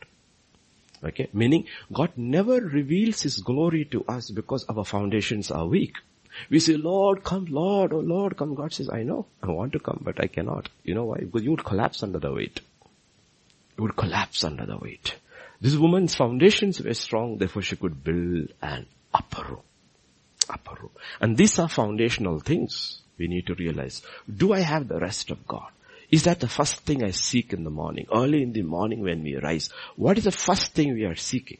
Okay? 1.03 1.29
Meaning, 1.33 1.65
God 1.91 2.11
never 2.17 2.59
reveals 2.59 3.21
His 3.21 3.39
glory 3.39 3.85
to 3.85 4.03
us 4.05 4.29
because 4.29 4.65
our 4.65 4.83
foundations 4.83 5.49
are 5.49 5.65
weak. 5.65 5.95
We 6.49 6.59
say, 6.59 6.73
Lord, 6.73 7.23
come, 7.23 7.45
Lord, 7.45 7.93
oh 7.93 7.99
Lord, 7.99 8.37
come. 8.37 8.53
God 8.53 8.73
says, 8.73 8.89
I 8.91 9.03
know, 9.03 9.25
I 9.41 9.47
want 9.51 9.73
to 9.73 9.79
come, 9.79 10.01
but 10.03 10.19
I 10.19 10.27
cannot. 10.27 10.69
You 10.83 10.95
know 10.95 11.05
why? 11.05 11.19
Because 11.19 11.43
you 11.43 11.51
would 11.51 11.63
collapse 11.63 12.03
under 12.03 12.19
the 12.19 12.31
weight 12.31 12.59
would 13.77 13.95
collapse 13.95 14.43
under 14.43 14.65
the 14.65 14.77
weight. 14.77 15.15
This 15.61 15.75
woman's 15.75 16.15
foundations 16.15 16.81
were 16.81 16.93
strong, 16.93 17.37
therefore 17.37 17.61
she 17.61 17.75
could 17.75 18.03
build 18.03 18.49
an 18.61 18.85
upper 19.13 19.43
room. 19.43 19.63
Upper 20.49 20.75
room. 20.81 20.91
And 21.21 21.37
these 21.37 21.57
are 21.59 21.69
foundational 21.69 22.39
things 22.39 23.01
we 23.17 23.27
need 23.27 23.47
to 23.47 23.55
realize. 23.55 24.01
Do 24.35 24.53
I 24.53 24.59
have 24.59 24.87
the 24.87 24.99
rest 24.99 25.31
of 25.31 25.47
God? 25.47 25.69
Is 26.11 26.23
that 26.23 26.39
the 26.39 26.49
first 26.49 26.81
thing 26.81 27.03
I 27.03 27.11
seek 27.11 27.53
in 27.53 27.63
the 27.63 27.69
morning? 27.69 28.07
Early 28.13 28.43
in 28.43 28.53
the 28.53 28.61
morning 28.61 29.01
when 29.01 29.23
we 29.23 29.35
rise, 29.35 29.69
what 29.95 30.17
is 30.17 30.25
the 30.25 30.31
first 30.31 30.73
thing 30.73 30.93
we 30.93 31.05
are 31.05 31.15
seeking? 31.15 31.59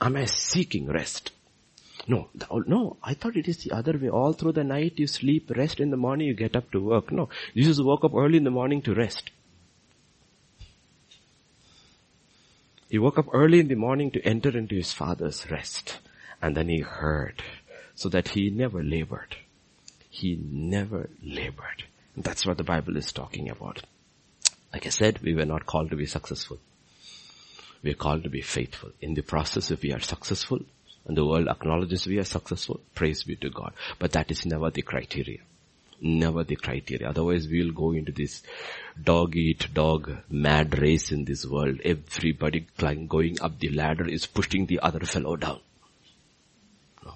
Am 0.00 0.16
I 0.16 0.26
seeking 0.26 0.86
rest? 0.86 1.32
No, 2.06 2.28
no, 2.66 2.98
I 3.02 3.14
thought 3.14 3.36
it 3.36 3.48
is 3.48 3.64
the 3.64 3.72
other 3.72 3.98
way. 3.98 4.10
All 4.10 4.34
through 4.34 4.52
the 4.52 4.64
night 4.64 4.98
you 4.98 5.06
sleep, 5.06 5.50
rest 5.56 5.80
in 5.80 5.90
the 5.90 5.96
morning, 5.96 6.26
you 6.26 6.34
get 6.34 6.54
up 6.54 6.70
to 6.72 6.80
work. 6.80 7.10
No, 7.10 7.30
Jesus 7.54 7.80
woke 7.80 8.04
up 8.04 8.14
early 8.14 8.36
in 8.36 8.44
the 8.44 8.50
morning 8.50 8.82
to 8.82 8.94
rest. 8.94 9.30
He 12.88 12.98
woke 12.98 13.18
up 13.18 13.26
early 13.32 13.60
in 13.60 13.68
the 13.68 13.74
morning 13.74 14.10
to 14.12 14.22
enter 14.22 14.56
into 14.56 14.74
his 14.74 14.92
father's 14.92 15.50
rest. 15.50 15.98
And 16.40 16.56
then 16.56 16.68
he 16.68 16.80
heard 16.80 17.42
so 17.94 18.08
that 18.10 18.28
he 18.28 18.50
never 18.50 18.82
labored. 18.82 19.36
He 20.10 20.38
never 20.42 21.08
labored. 21.22 21.84
And 22.14 22.24
that's 22.24 22.46
what 22.46 22.58
the 22.58 22.64
Bible 22.64 22.96
is 22.96 23.12
talking 23.12 23.48
about. 23.48 23.82
Like 24.72 24.86
I 24.86 24.90
said, 24.90 25.20
we 25.22 25.34
were 25.34 25.44
not 25.44 25.66
called 25.66 25.90
to 25.90 25.96
be 25.96 26.06
successful. 26.06 26.58
We 27.82 27.90
are 27.90 27.94
called 27.94 28.24
to 28.24 28.30
be 28.30 28.42
faithful. 28.42 28.90
In 29.00 29.14
the 29.14 29.22
process, 29.22 29.70
if 29.70 29.82
we 29.82 29.92
are 29.92 30.00
successful, 30.00 30.60
and 31.06 31.16
the 31.16 31.24
world 31.24 31.48
acknowledges 31.48 32.06
we 32.06 32.18
are 32.18 32.24
successful, 32.24 32.80
praise 32.94 33.24
be 33.24 33.36
to 33.36 33.50
God. 33.50 33.72
But 33.98 34.12
that 34.12 34.30
is 34.30 34.46
never 34.46 34.70
the 34.70 34.82
criteria 34.82 35.40
never 36.00 36.44
the 36.44 36.56
criteria. 36.56 37.08
Otherwise 37.08 37.48
we'll 37.48 37.72
go 37.72 37.92
into 37.92 38.12
this 38.12 38.42
dog 39.02 39.36
eat 39.36 39.72
dog 39.74 40.10
mad 40.28 40.78
race 40.78 41.10
in 41.10 41.24
this 41.24 41.44
world. 41.46 41.80
Everybody 41.84 42.66
going 43.08 43.40
up 43.40 43.58
the 43.58 43.70
ladder 43.70 44.08
is 44.08 44.26
pushing 44.26 44.66
the 44.66 44.80
other 44.80 45.00
fellow 45.00 45.36
down. 45.36 45.60
No. 47.04 47.14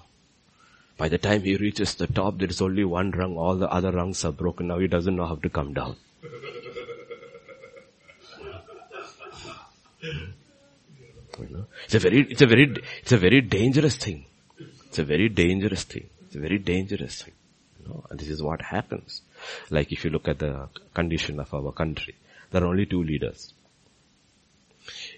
By 0.97 1.09
the 1.09 1.17
time 1.17 1.41
he 1.43 1.55
reaches 1.55 1.95
the 1.95 2.07
top, 2.07 2.37
there 2.37 2.49
is 2.49 2.61
only 2.61 2.83
one 2.83 3.11
rung. 3.11 3.37
All 3.37 3.55
the 3.55 3.69
other 3.69 3.91
rungs 3.91 4.23
are 4.25 4.31
broken. 4.31 4.67
Now 4.67 4.79
he 4.79 4.87
doesn't 4.87 5.15
know 5.15 5.25
how 5.25 5.35
to 5.35 5.49
come 5.49 5.73
down. 5.73 5.95
You 11.39 11.47
know? 11.49 11.65
It's 11.85 11.95
a 11.95 11.99
very, 11.99 12.27
it's 12.29 12.41
a 12.41 12.47
very, 12.47 12.75
it's 13.01 13.11
a 13.13 13.17
very 13.17 13.41
dangerous 13.41 13.95
thing. 13.95 14.25
It's 14.87 14.99
a 14.99 15.03
very 15.03 15.29
dangerous 15.29 15.83
thing. 15.83 16.09
It's 16.25 16.35
a 16.35 16.39
very 16.39 16.57
dangerous 16.57 17.21
thing 17.21 17.33
know, 17.89 18.05
and 18.09 18.19
this 18.19 18.29
is 18.29 18.41
what 18.41 18.61
happens. 18.61 19.21
Like 19.69 19.91
if 19.91 20.05
you 20.05 20.11
look 20.11 20.27
at 20.27 20.39
the 20.39 20.69
condition 20.93 21.39
of 21.39 21.53
our 21.53 21.71
country, 21.71 22.15
there 22.51 22.63
are 22.63 22.67
only 22.67 22.85
two 22.85 23.03
leaders. 23.03 23.53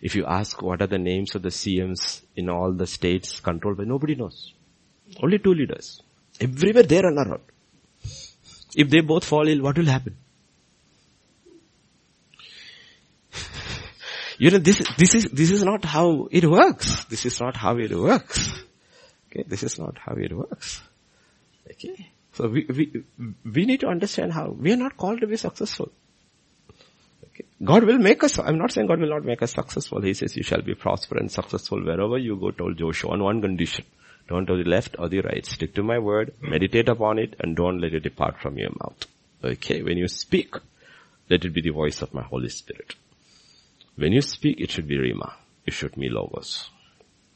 If 0.02 0.16
you 0.16 0.26
ask 0.26 0.62
what 0.62 0.82
are 0.82 0.88
the 0.88 0.98
names 0.98 1.36
of 1.36 1.44
the 1.44 1.50
CMs 1.50 2.22
in 2.36 2.50
all 2.50 2.72
the 2.72 2.88
states 2.88 3.40
controlled 3.40 3.78
by, 3.78 3.84
nobody 3.86 4.16
knows. 4.16 4.54
Only 5.22 5.40
two 5.40 5.54
leaders. 5.54 6.02
Everywhere 6.40 6.84
there 6.84 7.06
and 7.06 7.18
around. 7.18 7.44
If 8.76 8.90
they 8.90 9.02
both 9.02 9.26
fall 9.26 9.48
ill, 9.48 9.62
what 9.62 9.78
will 9.78 9.86
happen? 9.86 10.16
you 14.38 14.50
know, 14.50 14.58
this, 14.58 14.82
this 14.98 15.16
is, 15.16 15.26
this 15.26 15.52
is 15.52 15.64
not 15.64 15.86
how 15.86 16.28
it 16.32 16.46
works. 16.46 17.06
This 17.06 17.26
is 17.26 17.40
not 17.40 17.56
how 17.56 17.78
it 17.78 17.92
works. 17.92 18.52
Okay, 19.30 19.44
this 19.48 19.64
is 19.64 19.78
not 19.78 19.98
how 19.98 20.14
it 20.16 20.36
works. 20.36 20.82
Okay. 21.70 22.12
So 22.34 22.48
we, 22.48 22.66
we, 22.66 23.04
we 23.44 23.66
need 23.66 23.82
to 23.82 23.88
understand 23.88 24.34
how 24.34 24.50
we 24.50 24.72
are 24.72 24.78
not 24.78 24.98
called 24.98 25.22
to 25.22 25.28
be 25.28 25.38
successful. 25.38 25.92
Okay. 27.26 27.46
God 27.64 27.84
will 27.84 27.98
make 27.98 28.24
us, 28.24 28.40
I'm 28.40 28.58
not 28.58 28.72
saying 28.72 28.88
God 28.88 29.00
will 29.00 29.10
not 29.10 29.26
make 29.26 29.42
us 29.42 29.54
successful. 29.54 30.02
He 30.02 30.14
says 30.14 30.36
you 30.38 30.44
shall 30.44 30.62
be 30.62 30.76
prosperous 30.76 31.22
and 31.22 31.32
successful 31.32 31.84
wherever 31.84 32.18
you 32.18 32.38
go, 32.38 32.52
told 32.52 32.78
Joshua 32.78 33.12
on 33.12 33.24
one 33.24 33.42
condition. 33.42 33.86
Don't 34.28 34.46
to 34.46 34.56
the 34.56 34.70
left 34.70 34.96
or 34.98 35.10
the 35.10 35.20
right. 35.20 35.46
Stick 35.46 35.76
to 35.76 35.84
my 35.84 36.00
word, 36.00 36.34
meditate 36.42 36.88
upon 36.88 37.20
it, 37.20 37.36
and 37.40 37.56
don't 37.56 37.82
let 37.82 37.94
it 37.94 38.02
depart 38.02 38.40
from 38.40 38.58
your 38.58 38.70
mouth. 38.70 39.06
Okay, 39.44 39.82
when 39.82 39.98
you 39.98 40.08
speak, 40.08 40.56
let 41.30 41.44
it 41.44 41.54
be 41.54 41.62
the 41.62 41.72
voice 41.72 42.02
of 42.02 42.14
my 42.14 42.22
Holy 42.22 42.48
Spirit. 42.48 42.96
When 43.96 44.14
you 44.14 44.22
speak, 44.22 44.62
it 44.62 44.72
should 44.72 44.88
be 44.88 44.98
Rhema. 44.98 45.34
It 45.66 45.74
should 45.74 45.96
be 45.96 46.08
Logos. 46.08 46.70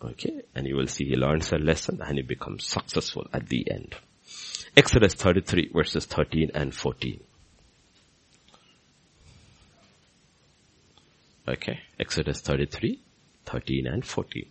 Okay, 0.01 0.41
and 0.53 0.67
you 0.67 0.75
will 0.77 0.87
see 0.87 1.05
he 1.05 1.15
learns 1.15 1.51
a 1.51 1.57
lesson 1.57 2.01
and 2.01 2.17
he 2.17 2.21
becomes 2.21 2.65
successful 2.65 3.27
at 3.33 3.49
the 3.49 3.69
end. 3.69 3.95
Exodus 4.75 5.13
33 5.13 5.71
verses 5.73 6.05
13 6.05 6.51
and 6.53 6.73
14. 6.73 7.19
Okay, 11.47 11.79
Exodus 11.99 12.41
33, 12.41 12.99
13 13.45 13.87
and 13.87 14.03
14. 14.03 14.45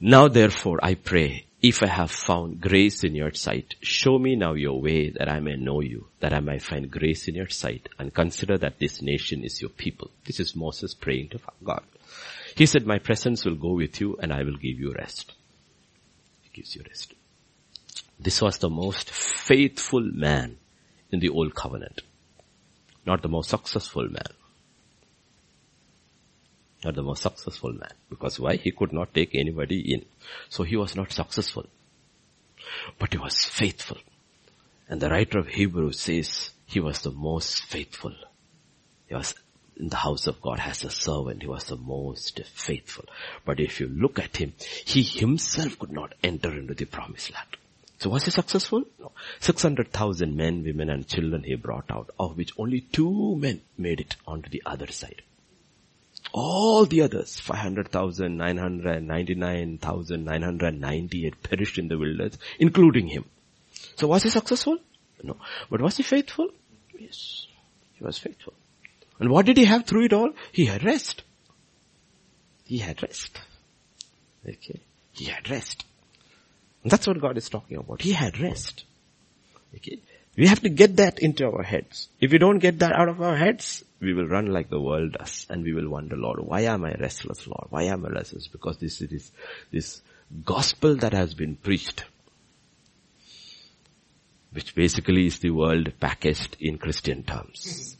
Now 0.00 0.28
therefore 0.28 0.78
I 0.82 0.94
pray, 0.94 1.46
if 1.62 1.82
I 1.82 1.88
have 1.88 2.10
found 2.10 2.60
grace 2.60 3.04
in 3.04 3.14
your 3.14 3.32
sight, 3.32 3.74
show 3.80 4.18
me 4.18 4.36
now 4.36 4.54
your 4.54 4.80
way 4.80 5.10
that 5.10 5.28
I 5.28 5.40
may 5.40 5.56
know 5.56 5.80
you, 5.80 6.06
that 6.20 6.32
I 6.32 6.40
may 6.40 6.58
find 6.58 6.90
grace 6.90 7.28
in 7.28 7.34
your 7.34 7.48
sight, 7.48 7.88
and 7.98 8.14
consider 8.14 8.56
that 8.58 8.78
this 8.78 9.02
nation 9.02 9.42
is 9.42 9.60
your 9.60 9.70
people. 9.70 10.10
This 10.24 10.40
is 10.40 10.56
Moses 10.56 10.94
praying 10.94 11.30
to 11.30 11.40
God. 11.62 11.82
He 12.54 12.66
said, 12.66 12.86
my 12.86 12.98
presence 12.98 13.44
will 13.44 13.56
go 13.56 13.72
with 13.74 14.00
you 14.00 14.16
and 14.20 14.32
I 14.32 14.42
will 14.42 14.56
give 14.56 14.78
you 14.78 14.92
rest. 14.92 15.32
He 16.42 16.50
gives 16.54 16.74
you 16.74 16.82
rest. 16.86 17.12
This 18.18 18.40
was 18.40 18.58
the 18.58 18.70
most 18.70 19.10
faithful 19.10 20.00
man 20.00 20.56
in 21.10 21.20
the 21.20 21.28
old 21.28 21.54
covenant. 21.54 22.02
Not 23.04 23.22
the 23.22 23.28
most 23.28 23.50
successful 23.50 24.08
man 24.08 24.32
not 26.86 26.94
the 26.94 27.02
most 27.02 27.22
successful 27.22 27.72
man. 27.72 27.92
Because 28.08 28.38
why? 28.38 28.56
He 28.56 28.70
could 28.70 28.92
not 28.92 29.12
take 29.12 29.34
anybody 29.34 29.92
in. 29.92 30.04
So 30.48 30.62
he 30.62 30.76
was 30.76 30.94
not 30.94 31.12
successful. 31.12 31.66
But 32.98 33.12
he 33.12 33.18
was 33.18 33.44
faithful. 33.44 33.98
And 34.88 35.00
the 35.00 35.10
writer 35.10 35.38
of 35.38 35.48
Hebrews 35.48 35.98
says 35.98 36.50
he 36.66 36.80
was 36.80 37.00
the 37.00 37.10
most 37.10 37.64
faithful. 37.64 38.14
He 39.08 39.14
was 39.14 39.34
in 39.76 39.88
the 39.88 39.96
house 39.96 40.26
of 40.26 40.40
God 40.40 40.60
as 40.60 40.84
a 40.84 40.90
servant. 40.90 41.42
He 41.42 41.48
was 41.48 41.64
the 41.64 41.76
most 41.76 42.40
faithful. 42.44 43.04
But 43.44 43.58
if 43.58 43.80
you 43.80 43.88
look 43.88 44.18
at 44.20 44.36
him, 44.36 44.52
he 44.84 45.02
himself 45.02 45.78
could 45.78 45.92
not 45.92 46.14
enter 46.22 46.56
into 46.56 46.74
the 46.74 46.84
promised 46.84 47.32
land. 47.32 47.56
So 47.98 48.10
was 48.10 48.24
he 48.24 48.30
successful? 48.30 48.84
No. 48.98 49.12
600,000 49.40 50.36
men, 50.36 50.62
women 50.62 50.90
and 50.90 51.08
children 51.08 51.44
he 51.44 51.54
brought 51.54 51.90
out, 51.90 52.10
of 52.18 52.36
which 52.36 52.52
only 52.58 52.82
two 52.82 53.36
men 53.36 53.62
made 53.78 54.00
it 54.00 54.16
onto 54.26 54.50
the 54.50 54.62
other 54.66 54.88
side. 54.88 55.22
All 56.32 56.84
the 56.84 57.02
others, 57.02 57.38
500,000, 57.40 58.36
999,990 58.36 61.24
had 61.24 61.42
perished 61.42 61.78
in 61.78 61.88
the 61.88 61.96
wilderness, 61.96 62.36
including 62.58 63.08
him. 63.08 63.24
So 63.96 64.08
was 64.08 64.24
he 64.24 64.30
successful? 64.30 64.78
No. 65.22 65.36
But 65.70 65.80
was 65.80 65.96
he 65.96 66.02
faithful? 66.02 66.50
Yes. 66.98 67.46
He 67.94 68.04
was 68.04 68.18
faithful. 68.18 68.52
And 69.18 69.30
what 69.30 69.46
did 69.46 69.56
he 69.56 69.64
have 69.64 69.86
through 69.86 70.04
it 70.06 70.12
all? 70.12 70.32
He 70.52 70.66
had 70.66 70.84
rest. 70.84 71.22
He 72.64 72.78
had 72.78 73.02
rest. 73.02 73.40
Okay. 74.46 74.80
He 75.12 75.24
had 75.26 75.48
rest. 75.48 75.84
That's 76.88 77.06
what 77.06 77.20
God 77.20 77.36
is 77.36 77.48
talking 77.48 77.76
about. 77.78 78.02
He 78.02 78.12
had 78.12 78.38
rest. 78.38 78.84
Okay. 79.74 79.98
We 80.36 80.46
have 80.48 80.60
to 80.60 80.68
get 80.68 80.96
that 80.96 81.18
into 81.18 81.46
our 81.46 81.62
heads. 81.62 82.08
If 82.20 82.30
we 82.30 82.38
don't 82.38 82.58
get 82.58 82.78
that 82.80 82.92
out 82.92 83.08
of 83.08 83.22
our 83.22 83.36
heads, 83.36 83.84
we 84.00 84.12
will 84.12 84.26
run 84.26 84.46
like 84.46 84.68
the 84.68 84.80
world 84.80 85.16
does 85.18 85.46
and 85.48 85.64
we 85.64 85.72
will 85.72 85.88
wonder, 85.88 86.16
Lord, 86.16 86.40
why 86.40 86.62
am 86.62 86.84
I 86.84 86.92
restless, 86.94 87.46
Lord? 87.46 87.66
Why 87.70 87.84
am 87.84 88.04
I 88.04 88.10
restless? 88.10 88.46
Because 88.46 88.76
this 88.76 89.00
is 89.00 89.32
this 89.72 90.02
gospel 90.44 90.96
that 90.96 91.14
has 91.14 91.32
been 91.32 91.56
preached, 91.56 92.04
which 94.52 94.74
basically 94.74 95.26
is 95.26 95.38
the 95.38 95.50
world 95.50 95.92
packaged 96.00 96.58
in 96.60 96.76
Christian 96.76 97.22
terms, 97.22 97.96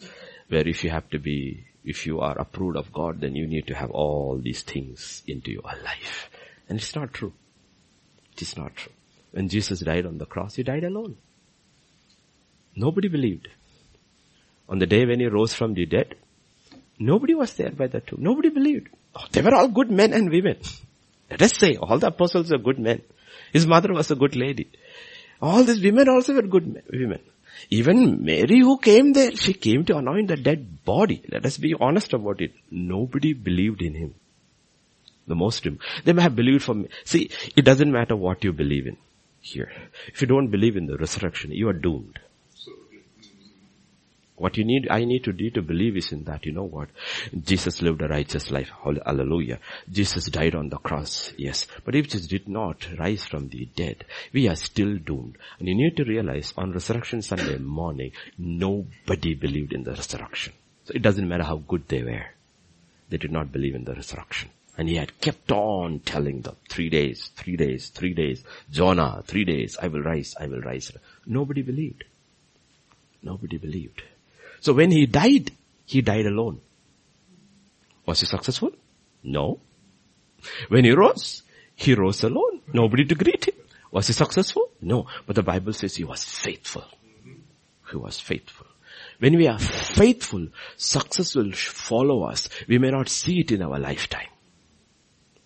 where 0.49 0.69
if 0.69 0.85
you 0.85 0.91
have 0.91 1.09
to 1.11 1.19
be, 1.19 1.65
if 1.85 2.05
you 2.05 2.21
are 2.21 2.39
approved 2.39 2.77
of 2.77 2.93
God, 2.93 3.21
then 3.21 3.35
you 3.35 3.47
need 3.47 3.67
to 3.69 3.75
have 3.75 3.91
all 3.91 4.39
these 4.43 4.63
things 4.63 5.23
into 5.27 5.51
your 5.51 5.63
life. 5.63 6.29
And 6.69 6.79
it's 6.79 6.95
not 6.95 7.15
true. 7.15 7.33
It 8.37 8.43
is 8.43 8.57
not 8.57 8.77
true. 8.77 8.93
When 9.33 9.49
Jesus 9.49 9.81
died 9.81 10.07
on 10.07 10.19
the 10.19 10.27
cross, 10.27 10.57
he 10.57 10.63
died 10.63 10.85
alone. 10.85 11.17
Nobody 12.75 13.09
believed 13.09 13.49
on 14.69 14.79
the 14.79 14.87
day 14.87 15.05
when 15.07 15.21
he 15.21 15.27
rose 15.27 15.55
from 15.55 15.75
the 15.75 15.87
dead, 15.87 16.17
nobody 16.99 17.35
was 17.35 17.55
there 17.55 17.71
by 17.71 17.87
the 17.87 18.01
tomb. 18.01 18.19
Nobody 18.23 18.49
believed. 18.49 18.89
Oh, 19.15 19.25
they 19.31 19.43
were 19.43 19.55
all 19.55 19.69
good 19.69 19.91
men 19.91 20.13
and 20.13 20.31
women. 20.31 20.59
Let 21.31 21.43
us 21.43 21.57
say 21.57 21.77
all 21.77 21.99
the 21.99 22.09
apostles 22.09 22.51
were 22.51 22.59
good 22.59 22.79
men. 22.79 23.03
His 23.53 23.67
mother 23.67 23.93
was 23.93 24.11
a 24.11 24.17
good 24.17 24.37
lady. 24.37 24.71
All 25.41 25.63
these 25.63 25.83
women 25.83 26.09
also 26.09 26.35
were 26.35 26.43
good 26.43 26.67
men, 26.67 26.83
women. 26.93 27.21
Even 27.71 28.25
Mary 28.25 28.61
who 28.61 28.79
came 28.79 29.13
there, 29.13 29.35
she 29.35 29.55
came 29.55 29.85
to 29.87 29.97
anoint 29.97 30.29
the 30.29 30.37
dead 30.37 30.85
body. 30.85 31.23
Let 31.31 31.47
us 31.47 31.57
be 31.57 31.75
honest 31.79 32.13
about 32.13 32.41
it. 32.41 32.53
Nobody 32.71 33.33
believed 33.33 33.83
in 33.83 33.95
him. 33.95 34.15
The 35.27 35.35
most, 35.35 35.67
they 36.05 36.13
may 36.13 36.23
have 36.23 36.37
believed 36.37 36.65
for 36.65 36.75
me. 36.75 36.89
See, 37.05 37.31
it 37.57 37.65
doesn't 37.65 37.91
matter 37.91 38.15
what 38.15 38.45
you 38.45 38.53
believe 38.53 38.87
in 38.87 38.97
here. 39.41 39.73
If 40.07 40.21
you 40.21 40.29
don't 40.29 40.49
believe 40.49 40.77
in 40.77 40.87
the 40.87 40.97
resurrection, 40.97 41.53
you 41.53 41.69
are 41.69 41.73
doomed. 41.73 42.21
What 44.37 44.59
you 44.59 44.65
need, 44.65 44.89
I 44.91 45.05
need 45.05 45.25
to 45.25 45.33
do 45.33 45.49
to 45.51 45.63
believe 45.63 45.97
is 45.97 46.13
in 46.13 46.25
that, 46.25 46.45
you 46.45 46.53
know 46.53 46.65
what? 46.65 46.91
Jesus 47.43 47.81
lived 47.81 48.03
a 48.03 48.09
righteous 48.09 48.51
life. 48.51 48.71
Hallelujah. 48.85 49.61
Jesus 49.91 50.27
died 50.27 50.55
on 50.55 50.69
the 50.69 50.77
cross. 50.77 51.33
Yes. 51.39 51.67
But 51.87 51.95
if 51.95 52.09
Jesus 52.09 52.27
did 52.27 52.47
not 52.47 52.87
rise 52.99 53.25
from 53.25 53.49
the 53.49 53.67
dead, 53.75 54.05
we 54.35 54.47
are 54.47 54.57
still 54.57 54.99
doomed. 54.99 55.39
And 55.59 55.69
you 55.69 55.75
need 55.75 55.97
to 55.97 56.05
realize 56.05 56.53
on 56.55 56.73
resurrection 56.73 57.23
Sunday 57.23 57.57
morning, 57.57 58.13
nobody 58.37 59.33
believed 59.33 59.73
in 59.73 59.85
the 59.85 59.93
resurrection. 59.93 60.53
So 60.85 60.93
it 60.95 61.03
doesn't 61.03 61.27
matter 61.27 61.45
how 61.45 61.57
good 61.57 61.89
they 61.89 62.03
were. 62.03 62.27
They 63.09 63.17
did 63.17 63.33
not 63.33 63.53
believe 63.53 63.75
in 63.75 63.85
the 63.85 63.95
resurrection. 63.95 64.51
And 64.79 64.89
he 64.89 64.97
had 64.97 65.19
kept 65.21 65.51
on 65.53 66.01
telling 66.01 66.43
them, 66.43 66.57
three 66.69 66.91
days, 66.91 67.31
three 67.35 67.57
days, 67.57 67.89
three 67.89 68.13
days, 68.13 68.45
Jonah, 68.71 69.23
three 69.27 69.45
days, 69.45 69.77
I 69.81 69.89
will 69.89 70.03
rise, 70.03 70.35
I 70.39 70.47
will 70.47 70.61
rise. 70.61 70.93
Nobody 71.25 71.63
believed. 71.63 72.05
Nobody 73.23 73.57
believed. 73.57 74.03
So 74.61 74.75
when 74.75 74.91
he 74.91 75.07
died, 75.07 75.51
he 75.87 76.03
died 76.03 76.27
alone. 76.27 76.61
Was 78.05 78.21
he 78.21 78.27
successful? 78.27 78.73
No. 79.23 79.61
When 80.69 80.85
he 80.85 80.93
rose, 80.93 81.43
he 81.75 81.95
rose 81.95 82.23
alone. 82.23 82.61
Nobody 82.73 83.05
to 83.07 83.15
greet 83.15 83.47
him. 83.47 83.55
Was 83.91 84.09
he 84.09 84.13
successful? 84.13 84.71
No. 84.81 85.07
But 85.27 85.37
the 85.37 85.43
Bible 85.43 85.73
says 85.73 85.97
he 85.97 86.05
was 86.05 86.23
faithful. 86.23 86.85
He 87.91 87.97
was 87.97 88.21
faithful. 88.21 88.67
When 89.19 89.37
we 89.37 89.47
are 89.49 89.59
faithful, 89.59 90.49
success 90.77 91.35
will 91.35 91.53
follow 91.53 92.25
us. 92.25 92.49
We 92.69 92.79
may 92.79 92.91
not 92.91 93.09
see 93.09 93.41
it 93.41 93.53
in 93.53 93.63
our 93.63 93.79
lifetime. 93.79 94.29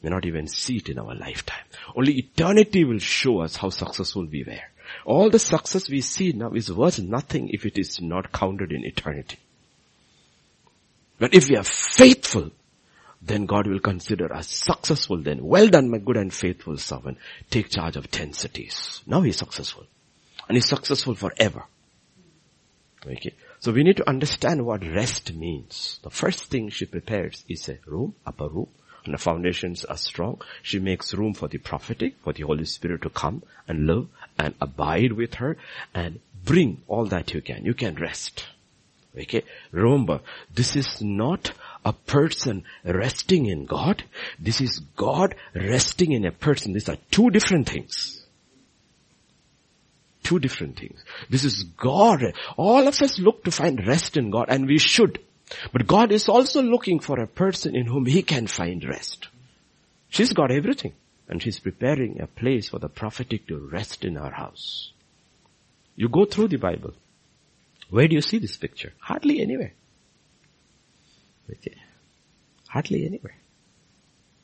May 0.02 0.10
not 0.10 0.24
even 0.24 0.46
see 0.46 0.78
it 0.78 0.88
in 0.88 0.98
our 0.98 1.14
lifetime. 1.14 1.64
Only 1.94 2.18
eternity 2.18 2.84
will 2.84 2.98
show 2.98 3.40
us 3.40 3.56
how 3.56 3.70
successful 3.70 4.26
we 4.26 4.44
were. 4.44 4.62
All 5.04 5.30
the 5.30 5.38
success 5.38 5.88
we 5.88 6.00
see 6.00 6.32
now 6.32 6.52
is 6.52 6.72
worth 6.72 6.98
nothing 6.98 7.50
if 7.50 7.66
it 7.66 7.78
is 7.78 8.00
not 8.00 8.32
counted 8.32 8.72
in 8.72 8.84
eternity. 8.84 9.38
But 11.18 11.34
if 11.34 11.48
we 11.48 11.56
are 11.56 11.64
faithful, 11.64 12.50
then 13.20 13.44
God 13.44 13.66
will 13.66 13.80
consider 13.80 14.32
us 14.32 14.48
successful 14.48 15.18
then. 15.18 15.44
Well 15.44 15.68
done, 15.68 15.90
my 15.90 15.98
good 15.98 16.16
and 16.16 16.32
faithful 16.32 16.78
servant. 16.78 17.18
Take 17.50 17.68
charge 17.68 17.96
of 17.96 18.10
ten 18.10 18.32
cities. 18.32 19.02
Now 19.06 19.20
he's 19.20 19.36
successful. 19.36 19.84
And 20.48 20.56
he's 20.56 20.68
successful 20.68 21.14
forever. 21.14 21.64
Okay. 23.06 23.34
So 23.60 23.72
we 23.72 23.82
need 23.82 23.98
to 23.98 24.08
understand 24.08 24.64
what 24.64 24.82
rest 24.82 25.34
means. 25.34 26.00
The 26.02 26.10
first 26.10 26.44
thing 26.44 26.70
she 26.70 26.86
prepares 26.86 27.44
is 27.48 27.68
a 27.68 27.78
room, 27.86 28.14
upper 28.26 28.48
room, 28.48 28.68
and 29.04 29.14
the 29.14 29.18
foundations 29.18 29.84
are 29.84 29.96
strong. 29.96 30.40
She 30.62 30.78
makes 30.78 31.14
room 31.14 31.34
for 31.34 31.48
the 31.48 31.58
prophetic, 31.58 32.14
for 32.22 32.32
the 32.32 32.42
Holy 32.42 32.64
Spirit 32.64 33.02
to 33.02 33.10
come 33.10 33.42
and 33.66 33.86
live 33.86 34.08
and 34.38 34.54
abide 34.60 35.12
with 35.12 35.34
her 35.34 35.56
and 35.94 36.20
bring 36.44 36.82
all 36.88 37.06
that 37.06 37.32
you 37.34 37.40
can. 37.40 37.64
You 37.64 37.74
can 37.74 37.94
rest. 37.96 38.46
Okay. 39.18 39.42
Remember, 39.72 40.20
this 40.54 40.76
is 40.76 41.02
not 41.02 41.52
a 41.84 41.92
person 41.92 42.64
resting 42.84 43.46
in 43.46 43.66
God. 43.66 44.04
This 44.38 44.60
is 44.60 44.80
God 44.96 45.34
resting 45.54 46.12
in 46.12 46.24
a 46.24 46.32
person. 46.32 46.72
These 46.72 46.88
are 46.88 46.98
two 47.10 47.30
different 47.30 47.68
things. 47.68 48.24
Two 50.22 50.38
different 50.38 50.78
things. 50.78 51.02
This 51.28 51.44
is 51.44 51.64
God. 51.64 52.34
All 52.56 52.86
of 52.86 53.00
us 53.00 53.18
look 53.18 53.44
to 53.44 53.50
find 53.50 53.86
rest 53.86 54.16
in 54.16 54.30
God 54.30 54.46
and 54.48 54.66
we 54.66 54.78
should. 54.78 55.18
But 55.72 55.86
God 55.86 56.12
is 56.12 56.28
also 56.28 56.62
looking 56.62 57.00
for 57.00 57.20
a 57.20 57.26
person 57.26 57.74
in 57.76 57.86
whom 57.86 58.06
He 58.06 58.22
can 58.22 58.46
find 58.46 58.84
rest. 58.84 59.28
She's 60.08 60.32
got 60.32 60.50
everything. 60.50 60.92
And 61.28 61.40
she's 61.40 61.60
preparing 61.60 62.20
a 62.20 62.26
place 62.26 62.68
for 62.68 62.80
the 62.80 62.88
prophetic 62.88 63.46
to 63.46 63.56
rest 63.56 64.04
in 64.04 64.16
our 64.16 64.32
house. 64.32 64.92
You 65.94 66.08
go 66.08 66.24
through 66.24 66.48
the 66.48 66.56
Bible. 66.56 66.92
Where 67.88 68.08
do 68.08 68.14
you 68.14 68.20
see 68.20 68.38
this 68.38 68.56
picture? 68.56 68.92
Hardly 68.98 69.40
anywhere. 69.40 69.72
Okay. 71.48 71.76
Hardly 72.68 73.06
anywhere. 73.06 73.36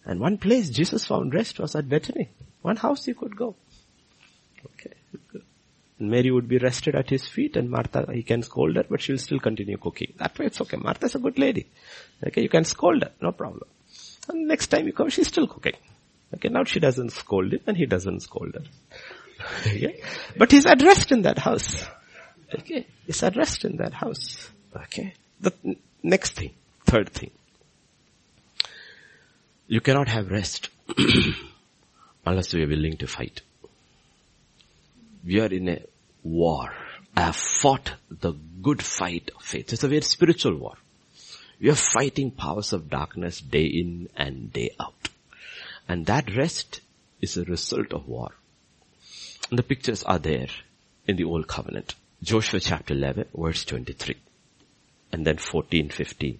And 0.04 0.20
one 0.20 0.38
place 0.38 0.70
Jesus 0.70 1.04
found 1.04 1.34
rest 1.34 1.58
was 1.58 1.74
at 1.74 1.88
Bethany. 1.88 2.28
One 2.62 2.76
house 2.76 3.06
you 3.08 3.14
could 3.14 3.36
go. 3.36 3.56
Okay. 4.74 4.94
Mary 5.98 6.30
would 6.30 6.46
be 6.46 6.58
rested 6.58 6.94
at 6.94 7.08
his 7.08 7.26
feet 7.26 7.56
and 7.56 7.70
Martha, 7.70 8.06
he 8.12 8.22
can 8.22 8.42
scold 8.42 8.76
her, 8.76 8.84
but 8.88 9.00
she'll 9.00 9.18
still 9.18 9.38
continue 9.40 9.78
cooking. 9.78 10.12
That 10.18 10.38
way 10.38 10.46
it's 10.46 10.60
okay. 10.60 10.76
Martha's 10.76 11.14
a 11.14 11.18
good 11.18 11.38
lady. 11.38 11.66
Okay, 12.26 12.42
you 12.42 12.48
can 12.48 12.64
scold 12.64 13.02
her, 13.02 13.12
no 13.20 13.32
problem. 13.32 13.68
And 14.28 14.46
next 14.46 14.66
time 14.66 14.86
you 14.86 14.92
come, 14.92 15.08
she's 15.08 15.28
still 15.28 15.46
cooking. 15.46 15.76
Okay, 16.34 16.48
now 16.48 16.64
she 16.64 16.80
doesn't 16.80 17.10
scold 17.10 17.52
him 17.52 17.60
and 17.66 17.76
he 17.76 17.86
doesn't 17.86 18.20
scold 18.20 18.54
her. 18.54 18.64
okay? 19.60 20.02
But 20.36 20.52
he's 20.52 20.66
rest 20.66 21.12
in 21.12 21.22
that 21.22 21.38
house. 21.38 21.82
Okay, 22.54 22.86
he's 23.06 23.22
rest 23.22 23.64
in 23.64 23.76
that 23.78 23.94
house. 23.94 24.50
Okay. 24.74 25.14
The 25.40 25.52
next 26.02 26.34
thing, 26.34 26.52
third 26.86 27.10
thing. 27.10 27.30
You 29.66 29.80
cannot 29.80 30.08
have 30.08 30.30
rest 30.30 30.70
unless 32.26 32.52
you 32.52 32.64
are 32.64 32.68
willing 32.68 32.96
to 32.98 33.06
fight. 33.06 33.42
We 35.26 35.40
are 35.40 35.52
in 35.52 35.68
a 35.68 35.80
war. 36.22 36.72
I 37.16 37.22
have 37.22 37.36
fought 37.36 37.94
the 38.08 38.32
good 38.62 38.80
fight 38.80 39.30
of 39.34 39.42
faith. 39.42 39.72
It's 39.72 39.82
a 39.82 39.88
very 39.88 40.02
spiritual 40.02 40.54
war. 40.54 40.74
We 41.60 41.68
are 41.70 41.74
fighting 41.74 42.30
powers 42.30 42.72
of 42.72 42.88
darkness 42.88 43.40
day 43.40 43.64
in 43.64 44.08
and 44.16 44.52
day 44.52 44.70
out. 44.78 45.08
And 45.88 46.06
that 46.06 46.36
rest 46.36 46.80
is 47.20 47.36
a 47.36 47.44
result 47.44 47.92
of 47.92 48.06
war. 48.06 48.34
And 49.50 49.58
the 49.58 49.64
pictures 49.64 50.04
are 50.04 50.20
there 50.20 50.48
in 51.08 51.16
the 51.16 51.24
old 51.24 51.48
covenant. 51.48 51.96
Joshua 52.22 52.60
chapter 52.60 52.94
11 52.94 53.26
verse 53.34 53.64
23. 53.64 54.16
And 55.10 55.26
then 55.26 55.38
14, 55.38 55.88
15. 55.88 56.38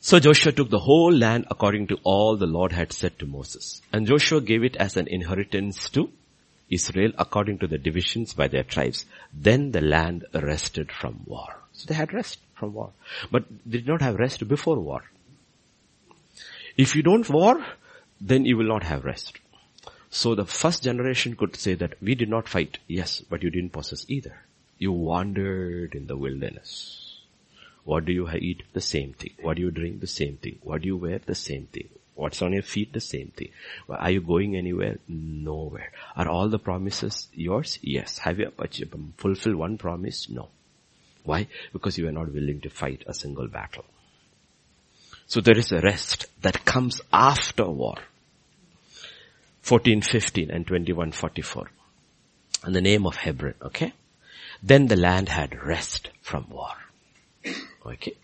So 0.00 0.20
Joshua 0.20 0.52
took 0.52 0.70
the 0.70 0.78
whole 0.78 1.12
land 1.12 1.46
according 1.50 1.88
to 1.88 1.98
all 2.04 2.36
the 2.36 2.46
Lord 2.46 2.72
had 2.72 2.92
said 2.92 3.18
to 3.18 3.26
Moses. 3.26 3.82
And 3.92 4.06
Joshua 4.06 4.40
gave 4.40 4.62
it 4.62 4.76
as 4.76 4.96
an 4.96 5.08
inheritance 5.08 5.90
to 5.90 6.10
Israel 6.70 7.12
according 7.18 7.58
to 7.58 7.66
the 7.66 7.78
divisions 7.78 8.32
by 8.32 8.48
their 8.48 8.62
tribes. 8.62 9.06
Then 9.32 9.72
the 9.72 9.80
land 9.80 10.24
rested 10.32 10.92
from 10.92 11.22
war. 11.26 11.48
So 11.72 11.86
they 11.88 11.94
had 11.94 12.14
rest 12.14 12.38
from 12.54 12.74
war. 12.74 12.92
But 13.30 13.44
they 13.66 13.78
did 13.78 13.88
not 13.88 14.02
have 14.02 14.14
rest 14.16 14.46
before 14.46 14.78
war. 14.78 15.02
If 16.76 16.94
you 16.94 17.02
don't 17.02 17.28
war, 17.28 17.64
then 18.20 18.44
you 18.44 18.56
will 18.56 18.68
not 18.68 18.84
have 18.84 19.04
rest. 19.04 19.38
So 20.10 20.34
the 20.34 20.44
first 20.44 20.84
generation 20.84 21.34
could 21.34 21.56
say 21.56 21.74
that 21.74 22.00
we 22.00 22.14
did 22.14 22.28
not 22.28 22.48
fight. 22.48 22.78
Yes, 22.86 23.20
but 23.20 23.42
you 23.42 23.50
didn't 23.50 23.72
possess 23.72 24.06
either. 24.08 24.42
You 24.78 24.92
wandered 24.92 25.94
in 25.94 26.06
the 26.06 26.16
wilderness. 26.16 27.07
What 27.88 28.04
do 28.04 28.12
you 28.12 28.28
eat? 28.30 28.64
The 28.74 28.82
same 28.82 29.14
thing. 29.14 29.30
What 29.40 29.56
do 29.56 29.62
you 29.62 29.70
drink? 29.70 30.00
The 30.00 30.06
same 30.06 30.36
thing. 30.36 30.58
What 30.62 30.82
do 30.82 30.88
you 30.88 30.98
wear? 30.98 31.20
The 31.24 31.34
same 31.34 31.68
thing. 31.72 31.88
What's 32.16 32.42
on 32.42 32.52
your 32.52 32.60
feet? 32.60 32.92
The 32.92 33.00
same 33.00 33.28
thing. 33.28 33.48
Are 33.88 34.10
you 34.10 34.20
going 34.20 34.56
anywhere? 34.56 34.98
Nowhere. 35.08 35.90
Are 36.14 36.28
all 36.28 36.50
the 36.50 36.58
promises 36.58 37.28
yours? 37.32 37.78
Yes. 37.80 38.18
Have 38.18 38.40
you 38.40 38.52
um, 38.92 39.14
fulfilled 39.16 39.56
one 39.56 39.78
promise? 39.78 40.28
No. 40.28 40.50
Why? 41.24 41.48
Because 41.72 41.96
you 41.96 42.06
are 42.06 42.12
not 42.12 42.30
willing 42.30 42.60
to 42.60 42.68
fight 42.68 43.04
a 43.06 43.14
single 43.14 43.48
battle. 43.48 43.86
So 45.26 45.40
there 45.40 45.56
is 45.56 45.72
a 45.72 45.80
rest 45.80 46.26
that 46.42 46.66
comes 46.66 47.00
after 47.10 47.64
war. 47.64 47.96
14, 49.62 50.02
15 50.02 50.50
and 50.50 50.66
21, 50.66 51.12
44. 51.12 51.70
And 52.64 52.76
the 52.76 52.82
name 52.82 53.06
of 53.06 53.16
Hebron, 53.16 53.54
okay? 53.62 53.94
Then 54.62 54.88
the 54.88 54.96
land 54.96 55.30
had 55.30 55.64
rest 55.64 56.10
from 56.20 56.50
war. 56.50 56.74
Okay? 57.88 58.16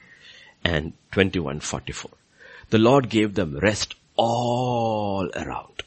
And 0.65 0.93
21, 1.13 1.61
44 1.61 2.11
the 2.71 2.79
Lord 2.79 3.09
gave 3.09 3.35
them 3.35 3.59
rest 3.59 3.95
all 4.17 5.31
around. 5.35 5.83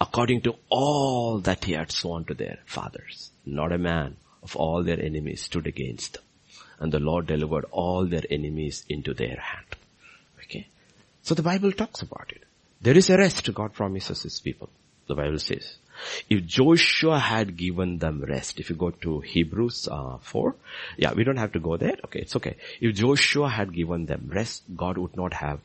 According 0.00 0.42
to 0.42 0.56
all 0.68 1.38
that 1.40 1.64
he 1.64 1.72
had 1.72 1.90
sworn 1.90 2.24
to 2.24 2.34
their 2.34 2.58
fathers. 2.66 3.30
Not 3.44 3.72
a 3.72 3.78
man 3.78 4.16
of 4.42 4.56
all 4.56 4.82
their 4.82 5.00
enemies 5.00 5.42
stood 5.42 5.66
against 5.66 6.14
them. 6.14 6.22
And 6.78 6.92
the 6.92 7.00
Lord 7.00 7.26
delivered 7.26 7.64
all 7.70 8.04
their 8.04 8.24
enemies 8.30 8.84
into 8.88 9.14
their 9.14 9.38
hand. 9.40 9.76
Okay. 10.42 10.66
So 11.22 11.34
the 11.34 11.42
Bible 11.42 11.72
talks 11.72 12.02
about 12.02 12.30
it. 12.34 12.42
There 12.80 12.96
is 12.96 13.08
a 13.08 13.16
rest 13.16 13.52
God 13.54 13.72
promises 13.72 14.22
his 14.22 14.40
people. 14.40 14.68
The 15.06 15.14
Bible 15.14 15.38
says. 15.38 15.76
If 16.28 16.46
Joshua 16.46 17.18
had 17.18 17.56
given 17.56 17.98
them 17.98 18.22
rest, 18.22 18.60
if 18.60 18.70
you 18.70 18.76
go 18.76 18.90
to 18.90 19.20
Hebrews 19.20 19.88
uh, 19.90 20.18
4, 20.18 20.54
yeah, 20.96 21.12
we 21.12 21.24
don't 21.24 21.36
have 21.36 21.52
to 21.52 21.60
go 21.60 21.76
there. 21.76 21.96
Okay, 22.04 22.20
it's 22.20 22.36
okay. 22.36 22.56
If 22.80 22.94
Joshua 22.94 23.48
had 23.48 23.72
given 23.72 24.06
them 24.06 24.30
rest, 24.32 24.62
God 24.76 24.98
would 24.98 25.16
not 25.16 25.34
have 25.34 25.60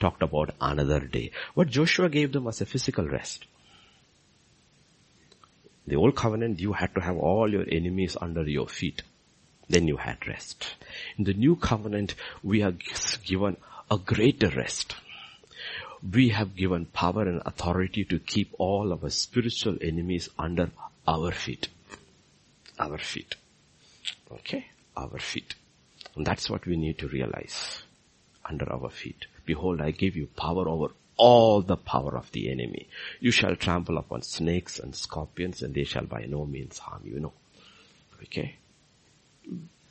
talked 0.00 0.22
about 0.22 0.54
another 0.60 1.00
day. 1.00 1.30
What 1.54 1.68
Joshua 1.68 2.08
gave 2.08 2.32
them 2.32 2.44
was 2.44 2.60
a 2.60 2.66
physical 2.66 3.06
rest. 3.08 3.46
The 5.86 5.96
old 5.96 6.16
covenant, 6.16 6.60
you 6.60 6.72
had 6.72 6.94
to 6.96 7.00
have 7.00 7.16
all 7.16 7.50
your 7.50 7.64
enemies 7.70 8.16
under 8.20 8.42
your 8.42 8.68
feet. 8.68 9.02
Then 9.68 9.88
you 9.88 9.96
had 9.96 10.26
rest. 10.26 10.74
In 11.16 11.24
the 11.24 11.34
new 11.34 11.56
covenant, 11.56 12.14
we 12.42 12.62
are 12.62 12.74
given 13.24 13.56
a 13.90 13.98
greater 13.98 14.48
rest. 14.48 14.96
We 16.02 16.28
have 16.30 16.56
given 16.56 16.86
power 16.86 17.22
and 17.22 17.42
authority 17.46 18.04
to 18.06 18.18
keep 18.18 18.54
all 18.58 18.92
our 18.92 19.10
spiritual 19.10 19.78
enemies 19.80 20.28
under 20.38 20.70
our 21.06 21.32
feet. 21.32 21.68
Our 22.78 22.98
feet. 22.98 23.34
Okay? 24.30 24.66
Our 24.96 25.18
feet. 25.18 25.54
And 26.14 26.26
that's 26.26 26.50
what 26.50 26.66
we 26.66 26.76
need 26.76 26.98
to 26.98 27.08
realize. 27.08 27.82
Under 28.44 28.70
our 28.72 28.90
feet. 28.90 29.26
Behold, 29.44 29.80
I 29.80 29.90
give 29.90 30.16
you 30.16 30.26
power 30.26 30.68
over 30.68 30.92
all 31.16 31.62
the 31.62 31.76
power 31.76 32.16
of 32.16 32.30
the 32.32 32.50
enemy. 32.50 32.88
You 33.20 33.30
shall 33.30 33.56
trample 33.56 33.98
upon 33.98 34.22
snakes 34.22 34.78
and 34.78 34.94
scorpions 34.94 35.62
and 35.62 35.74
they 35.74 35.84
shall 35.84 36.04
by 36.04 36.26
no 36.26 36.44
means 36.44 36.78
harm 36.78 37.02
you. 37.04 37.20
know. 37.20 37.32
Okay? 38.22 38.56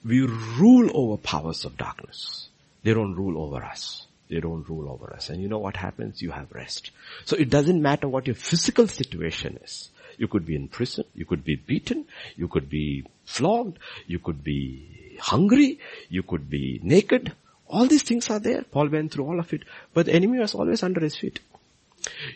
We 0.04 0.22
rule 0.22 0.92
over 0.94 1.18
powers 1.18 1.66
of 1.66 1.78
darkness. 1.78 2.50
They 2.84 2.94
don't 2.94 3.16
rule 3.16 3.42
over 3.42 3.64
us. 3.64 4.05
They 4.30 4.40
don't 4.40 4.68
rule 4.68 4.90
over 4.90 5.14
us. 5.14 5.30
And 5.30 5.42
you 5.42 5.48
know 5.48 5.60
what 5.60 5.76
happens? 5.76 6.22
You 6.22 6.32
have 6.32 6.52
rest. 6.52 6.92
So 7.26 7.36
it 7.36 7.50
doesn't 7.50 7.82
matter 7.82 8.08
what 8.08 8.26
your 8.28 8.36
physical 8.36 8.88
situation 8.88 9.60
is. 9.64 9.90
You 10.18 10.28
could 10.28 10.46
be 10.46 10.56
in 10.56 10.68
prison. 10.68 11.06
You 11.14 11.26
could 11.26 11.44
be 11.44 11.56
beaten. 11.56 12.06
You 12.36 12.48
could 12.48 12.70
be 12.70 13.06
flogged. 13.26 13.78
You 14.08 14.20
could 14.20 14.44
be 14.44 15.18
hungry. 15.20 15.80
You 16.10 16.24
could 16.24 16.50
be 16.50 16.80
naked. 16.84 17.34
All 17.68 17.86
these 17.86 18.04
things 18.04 18.30
are 18.30 18.40
there. 18.40 18.64
Paul 18.64 18.90
went 18.90 19.12
through 19.12 19.26
all 19.26 19.40
of 19.40 19.54
it. 19.54 19.64
But 19.94 20.08
the 20.08 20.14
enemy 20.14 20.40
was 20.40 20.56
always 20.56 20.84
under 20.84 21.02
his 21.02 21.16
feet. 21.16 21.40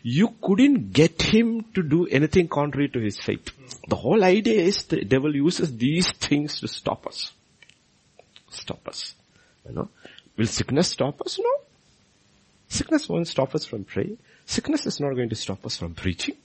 You 0.02 0.36
couldn't 0.41 0.94
get 0.94 1.22
him 1.22 1.66
to 1.76 1.84
do 1.84 2.07
anything 2.07 2.48
contrary 2.48 2.90
to 2.90 2.99
his 2.99 3.20
faith. 3.20 3.52
The 3.88 3.95
whole 3.95 4.24
idea 4.24 4.61
is 4.61 4.84
the 4.86 5.03
devil 5.03 5.36
uses 5.36 5.76
these 5.78 6.11
things 6.11 6.60
to 6.61 6.68
stop 6.68 7.06
us. 7.06 7.32
Stop 8.49 8.88
us. 8.88 9.14
You 9.68 9.76
know? 9.76 9.90
Will 10.38 10.48
sickness 10.48 10.90
stop 10.90 11.22
us? 11.22 11.40
No. 11.40 11.59
Sickness 12.70 13.10
won't 13.10 13.28
stop 13.28 13.56
us 13.56 13.66
from 13.66 13.84
praying. 13.84 14.18
Sickness 14.46 14.86
is 14.86 15.00
not 15.00 15.16
going 15.16 15.30
to 15.30 15.36
stop 15.36 15.66
us 15.66 15.76
from 15.78 15.96
preaching. 15.96 16.36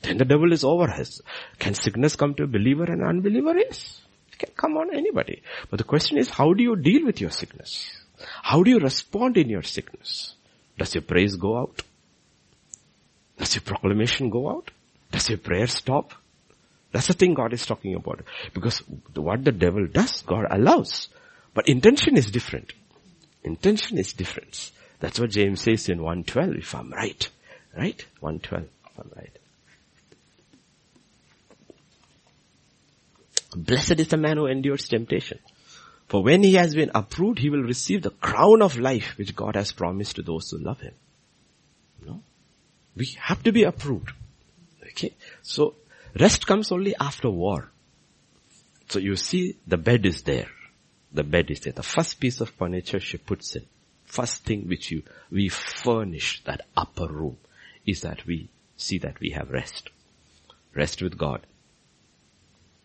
Then 0.00 0.16
the 0.16 0.24
devil 0.24 0.52
is 0.52 0.64
over 0.64 0.84
us. 0.84 1.20
Can 1.58 1.74
sickness 1.74 2.16
come 2.16 2.34
to 2.34 2.44
a 2.44 2.46
believer 2.46 2.84
and 2.84 3.02
unbeliever? 3.02 3.56
Yes. 3.58 4.00
It 4.32 4.38
can 4.38 4.50
come 4.56 4.76
on 4.76 4.94
anybody. 4.94 5.42
But 5.68 5.78
the 5.78 5.84
question 5.84 6.18
is, 6.18 6.30
how 6.30 6.52
do 6.54 6.62
you 6.62 6.76
deal 6.76 7.04
with 7.04 7.20
your 7.20 7.30
sickness? 7.30 7.90
How 8.42 8.62
do 8.62 8.70
you 8.70 8.78
respond 8.78 9.36
in 9.36 9.48
your 9.48 9.62
sickness? 9.62 10.34
Does 10.78 10.94
your 10.94 11.02
praise 11.02 11.34
go 11.36 11.58
out? 11.58 11.82
Does 13.38 13.56
your 13.56 13.62
proclamation 13.62 14.30
go 14.30 14.50
out? 14.50 14.70
Does 15.10 15.28
your 15.28 15.38
prayer 15.38 15.66
stop? 15.66 16.14
That's 16.92 17.08
the 17.08 17.14
thing 17.14 17.34
God 17.34 17.52
is 17.52 17.66
talking 17.66 17.94
about. 17.96 18.20
Because 18.54 18.78
what 19.14 19.44
the 19.44 19.52
devil 19.52 19.86
does, 19.86 20.22
God 20.22 20.46
allows. 20.48 21.08
But 21.54 21.68
intention 21.68 22.16
is 22.16 22.30
different. 22.30 22.72
Intention 23.42 23.98
is 23.98 24.12
different. 24.12 24.70
That's 25.02 25.18
what 25.18 25.30
James 25.30 25.60
says 25.60 25.88
in 25.88 26.00
112, 26.00 26.58
if 26.58 26.76
I'm 26.76 26.92
right. 26.92 27.28
Right? 27.76 28.06
112, 28.20 28.62
if 28.62 28.98
I'm 29.00 29.10
right. 29.16 29.36
Blessed 33.56 33.98
is 33.98 34.06
the 34.06 34.16
man 34.16 34.36
who 34.36 34.46
endures 34.46 34.86
temptation. 34.86 35.40
For 36.06 36.22
when 36.22 36.44
he 36.44 36.54
has 36.54 36.76
been 36.76 36.92
approved, 36.94 37.40
he 37.40 37.50
will 37.50 37.64
receive 37.64 38.02
the 38.02 38.10
crown 38.10 38.62
of 38.62 38.78
life 38.78 39.18
which 39.18 39.34
God 39.34 39.56
has 39.56 39.72
promised 39.72 40.16
to 40.16 40.22
those 40.22 40.48
who 40.50 40.58
love 40.58 40.80
him. 40.80 40.94
No? 42.06 42.22
We 42.94 43.06
have 43.18 43.42
to 43.42 43.50
be 43.50 43.64
approved. 43.64 44.12
Okay? 44.90 45.16
So, 45.42 45.74
rest 46.16 46.46
comes 46.46 46.70
only 46.70 46.94
after 46.94 47.28
war. 47.28 47.72
So 48.88 49.00
you 49.00 49.16
see, 49.16 49.56
the 49.66 49.78
bed 49.78 50.06
is 50.06 50.22
there. 50.22 50.50
The 51.12 51.24
bed 51.24 51.50
is 51.50 51.58
there. 51.58 51.72
The 51.72 51.82
first 51.82 52.20
piece 52.20 52.40
of 52.40 52.50
furniture 52.50 53.00
she 53.00 53.18
puts 53.18 53.56
in. 53.56 53.66
First 54.12 54.44
thing 54.44 54.68
which 54.68 54.90
you, 54.90 55.04
we 55.30 55.48
furnish 55.48 56.42
that 56.44 56.66
upper 56.76 57.06
room 57.06 57.38
is 57.86 58.02
that 58.02 58.26
we 58.26 58.50
see 58.76 58.98
that 58.98 59.18
we 59.20 59.30
have 59.30 59.48
rest. 59.48 59.88
Rest 60.74 61.00
with 61.00 61.16
God. 61.16 61.46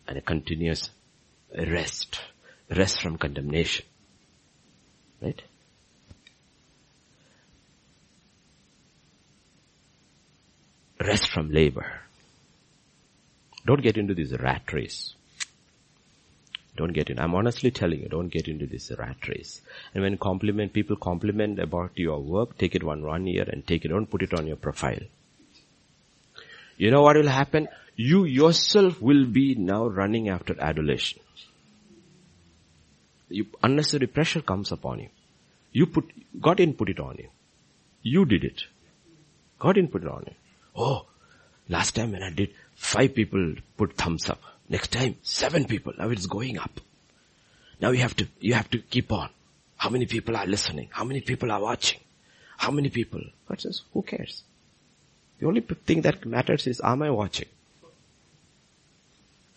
And 0.06 0.16
a 0.16 0.22
continuous 0.22 0.88
rest. 1.54 2.18
Rest 2.74 3.02
from 3.02 3.18
condemnation. 3.18 3.84
Right? 5.20 5.42
Rest 10.98 11.30
from 11.30 11.50
labor. 11.50 12.04
Don't 13.66 13.82
get 13.82 13.98
into 13.98 14.14
this 14.14 14.32
rat 14.32 14.72
race. 14.72 15.14
Don't 16.78 16.92
get 16.92 17.10
in. 17.10 17.18
I'm 17.18 17.34
honestly 17.34 17.72
telling 17.72 18.00
you, 18.00 18.08
don't 18.08 18.28
get 18.28 18.46
into 18.46 18.64
this 18.64 18.92
rat 18.96 19.26
race. 19.26 19.60
And 19.94 20.04
when 20.04 20.16
compliment, 20.16 20.72
people 20.72 20.94
compliment 20.94 21.58
about 21.58 21.90
your 21.96 22.20
work, 22.20 22.56
take 22.56 22.76
it 22.76 22.84
one, 22.84 23.04
one 23.04 23.26
year 23.26 23.44
and 23.48 23.66
take 23.66 23.84
it, 23.84 23.88
don't 23.88 24.06
put 24.06 24.22
it 24.22 24.32
on 24.32 24.46
your 24.46 24.56
profile. 24.56 25.00
You 26.76 26.92
know 26.92 27.02
what 27.02 27.16
will 27.16 27.28
happen? 27.28 27.66
You 27.96 28.24
yourself 28.26 29.02
will 29.02 29.26
be 29.26 29.56
now 29.56 29.88
running 29.88 30.28
after 30.28 30.54
adulation. 30.60 31.20
You, 33.28 33.46
unnecessary 33.60 34.06
pressure 34.06 34.40
comes 34.40 34.70
upon 34.70 35.00
you. 35.00 35.08
You 35.72 35.86
put, 35.86 36.04
God 36.40 36.58
didn't 36.58 36.78
put 36.78 36.90
it 36.90 37.00
on 37.00 37.16
you. 37.18 37.28
You 38.02 38.24
did 38.24 38.44
it. 38.44 38.62
God 39.58 39.72
didn't 39.72 39.90
put 39.90 40.04
it 40.04 40.08
on 40.08 40.26
you. 40.28 40.34
Oh, 40.76 41.06
last 41.68 41.96
time 41.96 42.12
when 42.12 42.22
I 42.22 42.30
did, 42.30 42.54
five 42.76 43.16
people 43.16 43.56
put 43.76 43.96
thumbs 43.96 44.30
up. 44.30 44.40
Next 44.68 44.92
time, 44.92 45.16
seven 45.22 45.64
people. 45.64 45.92
Now 45.98 46.10
it's 46.10 46.26
going 46.26 46.58
up. 46.58 46.80
Now 47.80 47.90
you 47.90 48.00
have 48.00 48.16
to, 48.16 48.26
you 48.40 48.54
have 48.54 48.70
to 48.70 48.78
keep 48.78 49.12
on. 49.12 49.30
How 49.76 49.88
many 49.88 50.06
people 50.06 50.36
are 50.36 50.46
listening? 50.46 50.88
How 50.90 51.04
many 51.04 51.20
people 51.20 51.50
are 51.50 51.60
watching? 51.60 52.00
How 52.56 52.70
many 52.70 52.90
people? 52.90 53.20
God 53.48 53.60
says, 53.60 53.82
who 53.92 54.02
cares? 54.02 54.42
The 55.38 55.46
only 55.46 55.60
thing 55.60 56.02
that 56.02 56.26
matters 56.26 56.66
is, 56.66 56.80
am 56.82 57.02
I 57.02 57.10
watching? 57.10 57.48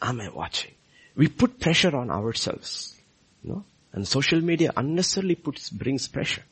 Am 0.01 0.21
I 0.21 0.29
watching? 0.29 0.71
We 1.15 1.27
put 1.27 1.59
pressure 1.59 1.95
on 1.95 2.11
ourselves. 2.11 2.95
You 3.43 3.51
know? 3.51 3.63
And 3.93 4.07
social 4.07 4.39
media 4.39 4.71
unnecessarily 4.77 5.35
puts, 5.35 5.69
brings 5.69 6.07
pressure. 6.07 6.43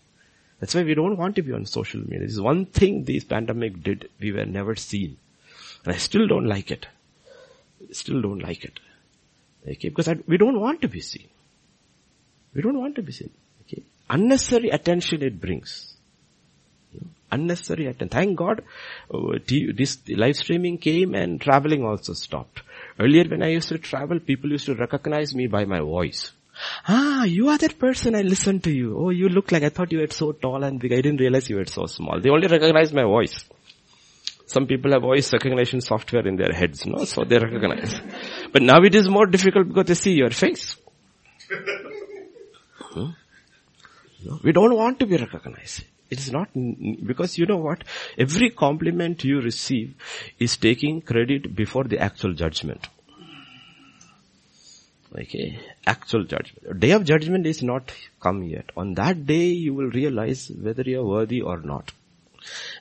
That's 0.59 0.75
why 0.75 0.83
we 0.83 0.95
don't 0.95 1.17
want 1.17 1.35
to 1.37 1.41
be 1.41 1.53
on 1.53 1.65
social 1.65 2.01
media. 2.01 2.19
This 2.19 2.33
is 2.33 2.41
one 2.41 2.65
thing 2.65 3.05
this 3.05 3.23
pandemic 3.23 3.81
did, 3.81 4.09
we 4.19 4.31
were 4.31 4.45
never 4.45 4.75
seen. 4.75 5.17
And 5.85 5.93
I 5.93 5.97
still 5.97 6.27
don't 6.27 6.47
like 6.47 6.71
it 6.71 6.87
still 7.91 8.21
don't 8.21 8.39
like 8.39 8.63
it. 8.63 8.79
Okay, 9.67 9.89
because 9.89 10.07
I, 10.07 10.17
we 10.27 10.37
don't 10.37 10.59
want 10.59 10.81
to 10.81 10.87
be 10.87 11.01
seen. 11.01 11.27
We 12.53 12.61
don't 12.61 12.79
want 12.79 12.95
to 12.95 13.01
be 13.01 13.11
seen. 13.11 13.31
Okay, 13.63 13.83
unnecessary 14.09 14.69
attention 14.69 15.21
it 15.23 15.39
brings. 15.39 15.95
unnecessary 17.31 17.85
attention. 17.85 18.09
Thank 18.09 18.37
God, 18.37 18.63
uh, 19.13 19.37
this 19.47 19.99
live 20.07 20.35
streaming 20.35 20.77
came 20.77 21.13
and 21.15 21.39
traveling 21.39 21.83
also 21.85 22.13
stopped. 22.13 22.61
Earlier 22.99 23.25
when 23.25 23.43
I 23.43 23.49
used 23.49 23.69
to 23.69 23.77
travel, 23.77 24.19
people 24.19 24.51
used 24.51 24.65
to 24.65 24.75
recognize 24.75 25.35
me 25.35 25.47
by 25.47 25.65
my 25.65 25.79
voice. 25.79 26.31
Ah, 26.87 27.23
you 27.23 27.47
are 27.49 27.57
that 27.57 27.79
person 27.79 28.15
I 28.15 28.21
listened 28.21 28.63
to 28.65 28.71
you. 28.71 28.97
Oh, 28.97 29.09
you 29.11 29.29
look 29.29 29.51
like 29.51 29.63
I 29.63 29.69
thought 29.69 29.91
you 29.91 29.99
were 29.99 30.07
so 30.09 30.31
tall 30.33 30.63
and 30.63 30.79
big. 30.79 30.91
I 30.91 30.97
didn't 31.01 31.21
realize 31.21 31.49
you 31.49 31.55
were 31.55 31.65
so 31.65 31.85
small. 31.85 32.19
They 32.19 32.29
only 32.29 32.47
recognized 32.47 32.93
my 32.93 33.03
voice. 33.03 33.45
Some 34.49 34.65
people 34.65 34.93
have 34.93 35.03
voice 35.03 35.31
recognition 35.31 35.79
software 35.79 36.27
in 36.27 36.35
their 36.35 36.51
heads, 36.51 36.83
no? 36.83 37.05
So 37.05 37.23
they 37.23 37.37
recognize. 37.37 38.01
But 38.51 38.63
now 38.63 38.77
it 38.81 38.95
is 38.95 39.07
more 39.07 39.27
difficult 39.27 39.67
because 39.67 39.85
they 39.85 39.93
see 39.93 40.13
your 40.13 40.31
face. 40.31 40.75
Hmm? 42.79 43.11
No, 44.25 44.39
we 44.43 44.51
don't 44.51 44.75
want 44.75 44.97
to 45.01 45.05
be 45.05 45.17
recognized. 45.17 45.83
It 46.09 46.17
is 46.17 46.31
not, 46.31 46.49
because 47.05 47.37
you 47.37 47.45
know 47.45 47.57
what? 47.57 47.83
Every 48.17 48.49
compliment 48.49 49.23
you 49.23 49.39
receive 49.39 49.93
is 50.39 50.57
taking 50.57 51.01
credit 51.01 51.55
before 51.55 51.83
the 51.83 51.99
actual 51.99 52.33
judgment. 52.33 52.87
Okay, 55.15 55.59
actual 55.85 56.23
judgment. 56.23 56.79
Day 56.79 56.91
of 56.91 57.03
judgment 57.03 57.45
is 57.45 57.61
not 57.61 57.91
come 58.19 58.41
yet. 58.41 58.71
On 58.75 58.95
that 58.95 59.27
day 59.27 59.49
you 59.49 59.75
will 59.75 59.91
realize 59.91 60.51
whether 60.59 60.81
you 60.81 61.01
are 61.01 61.05
worthy 61.05 61.41
or 61.41 61.59
not 61.61 61.91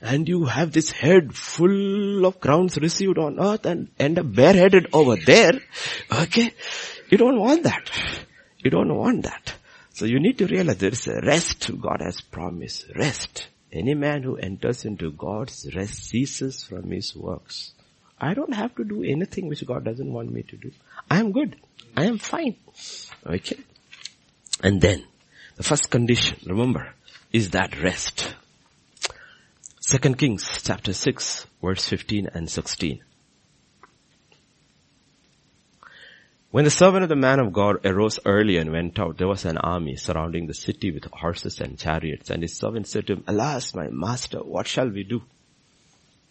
and 0.01 0.27
you 0.27 0.45
have 0.45 0.71
this 0.71 0.91
head 0.91 1.35
full 1.35 2.25
of 2.25 2.39
crowns 2.39 2.77
received 2.77 3.17
on 3.17 3.39
earth 3.39 3.65
and 3.65 3.89
end 3.99 4.19
up 4.19 4.25
bareheaded 4.33 4.87
over 4.93 5.15
there, 5.15 5.53
okay? 6.11 6.53
You 7.09 7.17
don't 7.17 7.39
want 7.39 7.63
that. 7.63 7.89
You 8.59 8.71
don't 8.71 8.95
want 8.95 9.23
that. 9.23 9.53
So 9.93 10.05
you 10.05 10.19
need 10.19 10.37
to 10.37 10.47
realize 10.47 10.77
there 10.77 10.91
is 10.91 11.07
a 11.07 11.21
rest 11.21 11.69
God 11.81 12.01
has 12.01 12.21
promised. 12.21 12.85
Rest. 12.95 13.47
Any 13.71 13.93
man 13.93 14.23
who 14.23 14.37
enters 14.37 14.85
into 14.85 15.11
God's 15.11 15.69
rest 15.75 16.05
ceases 16.05 16.63
from 16.63 16.89
his 16.91 17.15
works. 17.15 17.73
I 18.19 18.33
don't 18.33 18.53
have 18.53 18.75
to 18.75 18.83
do 18.83 19.03
anything 19.03 19.47
which 19.47 19.65
God 19.65 19.85
doesn't 19.85 20.11
want 20.11 20.31
me 20.31 20.43
to 20.43 20.57
do. 20.57 20.71
I 21.09 21.19
am 21.19 21.31
good. 21.31 21.55
I 21.95 22.05
am 22.05 22.17
fine. 22.17 22.55
Okay. 23.25 23.57
And 24.61 24.81
then, 24.81 25.03
the 25.55 25.63
first 25.63 25.89
condition, 25.89 26.37
remember, 26.45 26.93
is 27.31 27.51
that 27.51 27.81
rest. 27.81 28.33
Second 29.89 30.19
Kings 30.19 30.47
chapter 30.61 30.93
6 30.93 31.47
verse 31.63 31.87
15 31.87 32.29
and 32.35 32.47
16. 32.47 33.03
When 36.51 36.63
the 36.63 36.69
servant 36.69 37.01
of 37.01 37.09
the 37.09 37.15
man 37.15 37.39
of 37.39 37.51
God 37.51 37.83
arose 37.83 38.19
early 38.23 38.57
and 38.57 38.71
went 38.71 38.99
out, 38.99 39.17
there 39.17 39.27
was 39.27 39.45
an 39.45 39.57
army 39.57 39.95
surrounding 39.95 40.45
the 40.45 40.53
city 40.53 40.91
with 40.91 41.05
horses 41.05 41.59
and 41.59 41.79
chariots. 41.79 42.29
And 42.29 42.43
his 42.43 42.55
servant 42.55 42.85
said 42.85 43.07
to 43.07 43.13
him, 43.13 43.23
Alas, 43.25 43.73
my 43.73 43.87
master, 43.89 44.43
what 44.43 44.67
shall 44.67 44.89
we 44.89 45.03
do? 45.03 45.23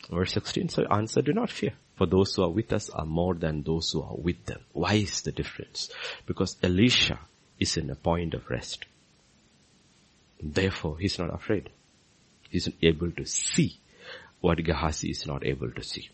Verse 0.09 0.35
16, 0.35 0.69
so 0.69 0.85
answer, 0.89 1.21
do 1.21 1.33
not 1.33 1.51
fear, 1.51 1.73
for 1.97 2.07
those 2.07 2.37
who 2.37 2.45
are 2.45 2.51
with 2.51 2.73
us 2.73 2.91
are 2.91 3.07
more 3.07 3.35
than 3.35 3.65
those 3.65 3.91
who 3.91 4.03
are 4.03 4.17
with 4.17 4.47
them. 4.47 4.61
Why 4.71 4.95
is 4.95 5.23
the 5.23 5.33
difference? 5.33 5.91
Because 6.27 6.57
Elisha 6.63 7.19
is 7.59 7.77
in 7.77 7.91
a 7.91 7.97
point 7.97 8.35
of 8.35 8.49
rest. 8.49 8.85
Therefore, 10.41 10.97
he's 11.01 11.19
not 11.19 11.35
afraid 11.35 11.71
is 12.51 12.71
able 12.83 13.11
to 13.13 13.25
see 13.25 13.79
what 14.41 14.63
Gehazi 14.63 15.11
is 15.11 15.27
not 15.27 15.45
able 15.45 15.71
to 15.71 15.83
see. 15.83 16.09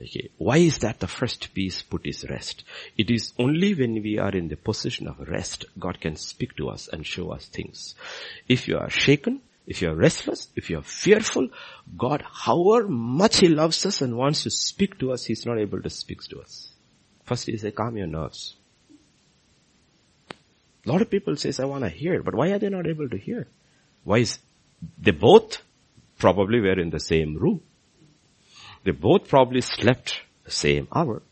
Okay. 0.00 0.30
Why 0.38 0.56
is 0.58 0.78
that 0.78 0.98
the 0.98 1.06
first 1.06 1.52
piece 1.52 1.82
put 1.82 2.06
is 2.06 2.24
rest? 2.28 2.64
It 2.96 3.10
is 3.10 3.32
only 3.38 3.74
when 3.74 4.02
we 4.02 4.18
are 4.18 4.30
in 4.30 4.48
the 4.48 4.56
position 4.56 5.06
of 5.06 5.28
rest, 5.28 5.66
God 5.78 6.00
can 6.00 6.16
speak 6.16 6.56
to 6.56 6.70
us 6.70 6.88
and 6.90 7.06
show 7.06 7.30
us 7.30 7.46
things. 7.46 7.94
If 8.48 8.66
you 8.66 8.78
are 8.78 8.88
shaken, 8.88 9.42
if 9.66 9.82
you 9.82 9.90
are 9.90 9.94
restless, 9.94 10.48
if 10.56 10.70
you 10.70 10.78
are 10.78 10.82
fearful, 10.82 11.48
God, 11.98 12.24
however 12.26 12.88
much 12.88 13.38
He 13.38 13.48
loves 13.48 13.84
us 13.84 14.00
and 14.00 14.16
wants 14.16 14.44
to 14.44 14.50
speak 14.50 14.98
to 15.00 15.12
us, 15.12 15.26
He's 15.26 15.44
not 15.44 15.58
able 15.58 15.82
to 15.82 15.90
speak 15.90 16.22
to 16.28 16.40
us. 16.40 16.72
First 17.24 17.46
He 17.46 17.56
says, 17.58 17.74
calm 17.76 17.96
your 17.96 18.06
nerves. 18.06 18.56
A 20.86 20.88
lot 20.90 21.02
of 21.02 21.10
people 21.10 21.36
says, 21.36 21.60
I 21.60 21.66
want 21.66 21.84
to 21.84 21.90
hear, 21.90 22.22
but 22.22 22.34
why 22.34 22.52
are 22.52 22.58
they 22.58 22.70
not 22.70 22.86
able 22.86 23.08
to 23.10 23.18
hear? 23.18 23.48
Why 24.02 24.18
is 24.18 24.38
they 24.98 25.10
both 25.10 25.58
probably 26.18 26.60
were 26.60 26.78
in 26.78 26.90
the 26.90 27.00
same 27.00 27.36
room. 27.36 27.60
They 28.84 28.92
both 28.92 29.28
probably 29.28 29.60
slept 29.60 30.20
the 30.44 30.50
same 30.50 30.88
hour. 30.94 31.22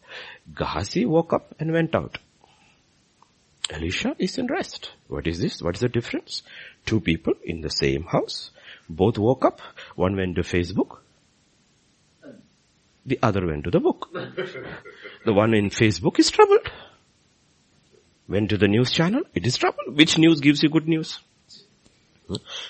Gehazi 0.55 1.05
woke 1.07 1.33
up 1.33 1.55
and 1.59 1.73
went 1.73 1.95
out. 1.95 2.19
Elisha 3.71 4.17
is 4.19 4.39
in 4.39 4.47
rest. 4.47 4.93
What 5.09 5.27
is 5.27 5.41
this? 5.41 5.63
What 5.63 5.77
is 5.77 5.81
the 5.81 5.89
difference? 5.89 6.43
Two 6.87 7.01
people 7.01 7.35
in 7.45 7.61
the 7.61 7.71
same 7.71 8.05
house. 8.05 8.51
Both 8.89 9.19
woke 9.19 9.45
up. 9.45 9.61
One 9.95 10.17
went 10.17 10.37
to 10.37 10.43
Facebook. 10.43 10.99
The 13.05 13.19
other 13.23 13.47
went 13.47 13.65
to 13.65 13.71
the 13.71 13.81
book. 13.81 14.11
the 15.25 15.33
one 15.33 15.55
in 15.55 15.71
Facebook 15.71 16.19
is 16.19 16.31
troubled. 16.31 16.71
Went 18.27 18.51
to 18.51 18.59
the 18.59 18.69
news 18.69 18.91
channel. 18.91 19.23
It 19.35 19.47
is 19.47 19.57
troubled. 19.57 19.97
Which 19.97 20.19
news 20.19 20.41
gives 20.41 20.63
you 20.63 20.69
good 20.69 20.89
news? 20.89 21.21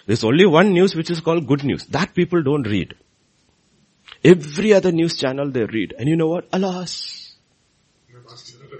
There's 0.06 0.24
only 0.24 0.46
one 0.46 0.72
news 0.72 0.94
which 0.94 1.10
is 1.10 1.20
called 1.20 1.46
good 1.46 1.64
news. 1.64 1.86
That 1.86 2.14
people 2.14 2.42
don't 2.42 2.66
read. 2.66 2.94
Every 4.24 4.72
other 4.72 4.92
news 4.92 5.16
channel 5.16 5.50
they 5.50 5.64
read. 5.64 5.94
And 5.98 6.08
you 6.08 6.16
know 6.16 6.28
what? 6.28 6.48
Alas. 6.52 7.34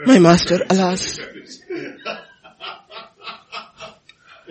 My 0.06 0.18
master, 0.18 0.60
alas. 0.68 1.18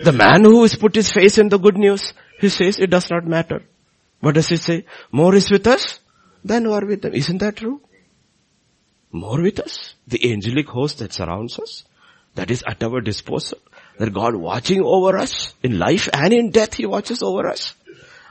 The 0.00 0.12
man 0.12 0.44
who 0.44 0.62
has 0.62 0.76
put 0.76 0.94
his 0.94 1.10
face 1.10 1.38
in 1.38 1.48
the 1.48 1.58
good 1.58 1.76
news, 1.76 2.12
he 2.40 2.48
says 2.48 2.78
it 2.78 2.90
does 2.90 3.10
not 3.10 3.26
matter. 3.26 3.62
What 4.20 4.34
does 4.34 4.48
he 4.48 4.56
say? 4.56 4.84
More 5.10 5.34
is 5.34 5.50
with 5.50 5.66
us 5.66 6.00
than 6.44 6.64
who 6.64 6.72
are 6.72 6.84
with 6.84 7.02
them. 7.02 7.14
Isn't 7.14 7.38
that 7.38 7.56
true? 7.56 7.80
More 9.10 9.40
with 9.40 9.60
us. 9.60 9.94
The 10.06 10.32
angelic 10.32 10.68
host 10.68 10.98
that 10.98 11.12
surrounds 11.12 11.58
us. 11.58 11.84
That 12.34 12.50
is 12.50 12.62
at 12.66 12.82
our 12.82 13.00
disposal. 13.00 13.58
That 13.98 14.14
God 14.14 14.34
watching 14.34 14.82
over 14.82 15.18
us 15.18 15.54
in 15.62 15.78
life 15.78 16.08
and 16.12 16.32
in 16.32 16.50
death, 16.50 16.74
He 16.74 16.86
watches 16.86 17.22
over 17.22 17.48
us. 17.48 17.74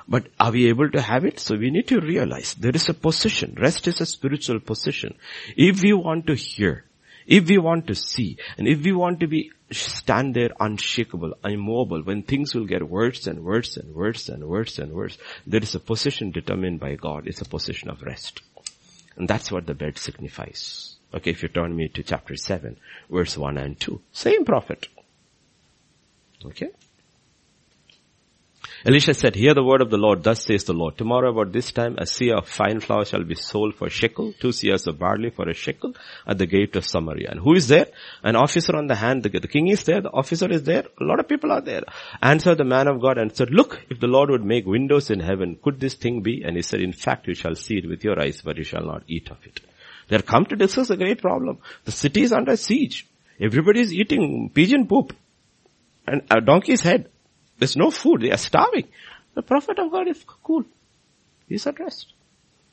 But 0.07 0.27
are 0.39 0.51
we 0.51 0.69
able 0.69 0.89
to 0.91 1.01
have 1.01 1.25
it? 1.25 1.39
So 1.39 1.57
we 1.57 1.69
need 1.69 1.87
to 1.89 1.99
realize 1.99 2.53
there 2.53 2.75
is 2.75 2.87
a 2.87 2.93
position. 2.93 3.57
Rest 3.59 3.87
is 3.87 3.99
a 3.99 4.05
spiritual 4.05 4.61
position. 4.61 5.17
If 5.57 5.83
we 5.83 5.91
want 5.91 6.27
to 6.27 6.35
hear, 6.35 6.85
if 7.25 7.49
we 7.49 7.57
want 7.57 7.87
to 7.87 7.95
see, 7.95 8.37
and 8.57 8.67
if 8.67 8.81
we 8.81 8.93
want 8.93 9.19
to 9.19 9.27
be 9.27 9.51
stand 9.69 10.33
there 10.33 10.51
unshakable, 10.61 11.33
immobile, 11.43 12.01
when 12.01 12.23
things 12.23 12.55
will 12.55 12.65
get 12.65 12.87
worse 12.87 13.27
and 13.27 13.43
worse 13.43 13.75
and 13.75 13.93
worse 13.93 14.29
and 14.29 14.45
worse 14.45 14.79
and 14.79 14.93
worse, 14.93 15.17
there 15.45 15.61
is 15.61 15.75
a 15.75 15.79
position 15.79 16.31
determined 16.31 16.79
by 16.79 16.95
God. 16.95 17.27
It's 17.27 17.41
a 17.41 17.45
position 17.45 17.89
of 17.89 18.01
rest. 18.01 18.41
And 19.17 19.27
that's 19.27 19.51
what 19.51 19.65
the 19.65 19.73
bed 19.73 19.97
signifies. 19.97 20.95
Okay, 21.13 21.31
if 21.31 21.43
you 21.43 21.49
turn 21.49 21.75
me 21.75 21.89
to 21.89 22.03
chapter 22.03 22.37
7, 22.37 22.77
verse 23.09 23.37
1 23.37 23.57
and 23.57 23.77
2. 23.79 23.99
Same 24.13 24.45
prophet. 24.45 24.87
Okay? 26.45 26.69
Elisha 28.85 29.13
said, 29.13 29.35
hear 29.35 29.55
the 29.55 29.63
word 29.63 29.81
of 29.81 29.89
the 29.89 29.97
Lord, 29.97 30.23
thus 30.23 30.43
says 30.43 30.65
the 30.65 30.73
Lord. 30.73 30.97
Tomorrow 30.97 31.31
about 31.31 31.51
this 31.51 31.71
time, 31.71 31.95
a 31.97 32.03
seah 32.03 32.37
of 32.37 32.47
fine 32.47 32.79
flour 32.79 33.05
shall 33.05 33.23
be 33.23 33.33
sold 33.33 33.73
for 33.73 33.87
a 33.87 33.89
shekel, 33.89 34.33
two 34.39 34.49
seahs 34.49 34.85
of 34.85 34.99
barley 34.99 35.31
for 35.31 35.49
a 35.49 35.53
shekel 35.53 35.95
at 36.27 36.37
the 36.37 36.45
gate 36.45 36.75
of 36.75 36.85
Samaria. 36.85 37.29
And 37.31 37.39
who 37.39 37.55
is 37.55 37.67
there? 37.67 37.87
An 38.23 38.35
officer 38.35 38.75
on 38.75 38.85
the 38.85 38.95
hand, 38.95 39.23
the, 39.23 39.29
the 39.29 39.47
king 39.47 39.67
is 39.67 39.83
there, 39.83 40.01
the 40.01 40.11
officer 40.11 40.47
is 40.49 40.63
there, 40.63 40.85
a 41.01 41.03
lot 41.03 41.19
of 41.19 41.27
people 41.27 41.51
are 41.51 41.61
there. 41.61 41.83
Answered 42.21 42.59
the 42.59 42.65
man 42.65 42.87
of 42.87 43.01
God 43.01 43.17
and 43.17 43.35
said, 43.35 43.49
look, 43.49 43.81
if 43.89 43.99
the 43.99 44.07
Lord 44.07 44.29
would 44.29 44.45
make 44.45 44.65
windows 44.65 45.09
in 45.09 45.21
heaven, 45.21 45.57
could 45.61 45.79
this 45.79 45.95
thing 45.95 46.21
be? 46.21 46.43
And 46.45 46.55
he 46.55 46.61
said, 46.61 46.81
in 46.81 46.93
fact, 46.93 47.27
you 47.27 47.33
shall 47.33 47.55
see 47.55 47.79
it 47.79 47.89
with 47.89 48.03
your 48.03 48.21
eyes, 48.21 48.41
but 48.41 48.57
you 48.57 48.63
shall 48.63 48.85
not 48.85 49.03
eat 49.07 49.31
of 49.31 49.37
it. 49.43 49.59
They 50.07 50.17
are 50.17 50.21
come 50.21 50.45
to 50.45 50.55
discuss 50.55 50.91
a 50.91 50.97
great 50.97 51.21
problem. 51.21 51.57
The 51.85 51.91
city 51.91 52.21
is 52.21 52.31
under 52.31 52.55
siege. 52.55 53.07
Everybody 53.39 53.81
is 53.81 53.93
eating 53.93 54.51
pigeon 54.53 54.87
poop 54.87 55.13
and 56.07 56.21
a 56.31 56.41
donkey's 56.41 56.81
head. 56.81 57.09
There's 57.59 57.75
no 57.75 57.91
food. 57.91 58.21
They 58.21 58.31
are 58.31 58.37
starving. 58.37 58.87
The 59.33 59.41
prophet 59.41 59.79
of 59.79 59.91
God 59.91 60.07
is 60.07 60.23
cool. 60.43 60.63
He's 61.47 61.67
at 61.67 61.79
rest. 61.79 62.13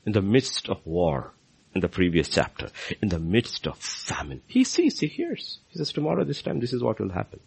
In 0.06 0.12
the 0.12 0.22
midst 0.22 0.68
of 0.68 0.84
war, 0.86 1.32
in 1.74 1.80
the 1.80 1.88
previous 1.88 2.28
chapter, 2.28 2.68
in 3.02 3.08
the 3.08 3.18
midst 3.18 3.66
of 3.66 3.78
famine, 3.78 4.42
he 4.46 4.64
sees, 4.64 5.00
he 5.00 5.06
hears. 5.06 5.58
He 5.68 5.78
says, 5.78 5.92
tomorrow 5.92 6.24
this 6.24 6.42
time, 6.42 6.60
this 6.60 6.72
is 6.72 6.82
what 6.82 7.00
will 7.00 7.10
happen. 7.10 7.40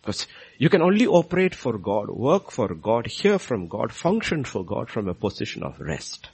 Because 0.00 0.26
you 0.58 0.68
can 0.68 0.82
only 0.82 1.06
operate 1.06 1.54
for 1.54 1.78
God, 1.78 2.08
work 2.08 2.50
for 2.50 2.74
God, 2.74 3.06
hear 3.06 3.38
from 3.38 3.68
God, 3.68 3.92
function 3.92 4.44
for 4.44 4.64
God 4.64 4.90
from 4.90 5.08
a 5.08 5.14
position 5.14 5.62
of 5.62 5.80
rest 5.80 6.30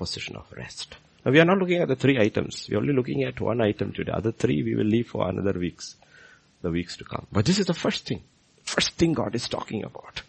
position 0.00 0.34
of 0.34 0.46
rest. 0.56 0.96
Now 1.24 1.32
we 1.32 1.40
are 1.40 1.44
not 1.44 1.58
looking 1.58 1.82
at 1.82 1.88
the 1.88 2.00
three 2.04 2.18
items. 2.18 2.66
We 2.68 2.76
are 2.76 2.80
only 2.80 2.94
looking 2.94 3.22
at 3.24 3.38
one 3.40 3.60
item 3.60 3.92
today. 3.92 4.12
The 4.12 4.16
other 4.16 4.32
three 4.32 4.62
we 4.62 4.74
will 4.74 4.92
leave 4.96 5.08
for 5.08 5.28
another 5.28 5.58
weeks, 5.58 5.96
the 6.62 6.70
weeks 6.70 6.96
to 6.98 7.04
come. 7.04 7.26
But 7.32 7.44
this 7.44 7.58
is 7.58 7.66
the 7.66 7.74
first 7.74 8.06
thing. 8.06 8.22
First 8.64 8.92
thing 8.92 9.12
God 9.12 9.34
is 9.34 9.48
talking 9.48 9.84
about. 9.84 10.22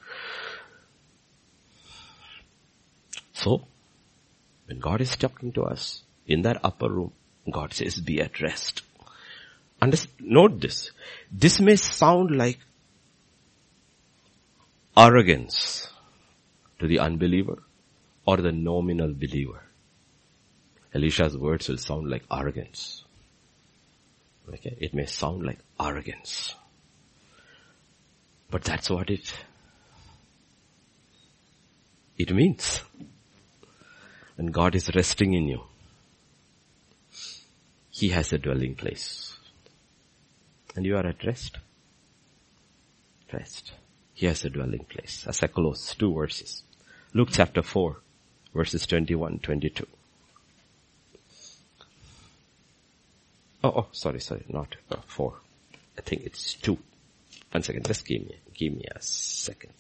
So, 3.34 3.66
when 4.66 4.80
God 4.80 5.02
is 5.02 5.16
talking 5.16 5.52
to 5.54 5.64
us 5.64 6.04
in 6.28 6.44
that 6.44 6.60
upper 6.64 6.90
room, 6.90 7.12
God 7.50 7.74
says, 7.74 8.00
be 8.00 8.22
at 8.22 8.40
rest. 8.40 8.84
And 9.82 10.08
note 10.20 10.62
this. 10.62 10.92
This 11.32 11.60
may 11.60 11.76
sound 11.76 12.38
like 12.38 12.60
arrogance 14.96 15.90
to 16.80 16.88
the 16.88 17.00
unbeliever 17.00 17.64
or 18.26 18.38
the 18.38 18.52
nominal 18.52 19.14
believer. 19.14 19.64
Elisha's 20.94 21.38
words 21.38 21.68
will 21.68 21.78
sound 21.78 22.10
like 22.10 22.24
arrogance. 22.32 23.04
Okay, 24.50 24.76
it 24.80 24.94
may 24.94 25.06
sound 25.06 25.44
like 25.44 25.60
arrogance. 25.82 26.56
But 28.50 28.64
that's 28.64 28.90
what 28.90 29.10
it, 29.10 29.34
it 32.18 32.34
means. 32.34 32.82
And 34.38 34.54
God 34.54 34.76
is 34.76 34.94
resting 34.96 35.34
in 35.34 35.48
you, 35.48 35.62
He 37.90 38.10
has 38.10 38.34
a 38.34 38.38
dwelling 38.38 38.76
place. 38.76 39.38
And 40.76 40.86
you 40.86 40.96
are 40.96 41.06
at 41.06 41.24
rest. 41.26 41.58
Rest. 43.34 43.74
He 44.14 44.26
has 44.26 44.46
a 44.46 44.50
dwelling 44.50 44.86
place. 44.86 45.26
As 45.28 45.44
I 45.44 45.48
close, 45.48 45.96
two 45.96 46.14
verses. 46.14 46.64
Luke 47.14 47.30
chapter 47.32 47.62
4 47.62 47.98
verses 48.54 48.86
21, 48.86 49.40
22. 49.40 49.88
Oh, 53.64 53.70
oh, 53.70 53.88
sorry, 53.92 54.20
sorry, 54.20 54.44
not 54.50 54.76
uh, 54.90 54.98
four. 55.06 55.36
I 55.98 56.02
think 56.02 56.24
it's 56.24 56.54
two. 56.54 56.78
One 57.52 57.64
second, 57.64 57.86
just 57.86 58.06
give 58.06 58.22
me, 58.22 58.36
give 58.54 58.74
me 58.74 58.86
a 58.94 59.02
second. 59.02 59.74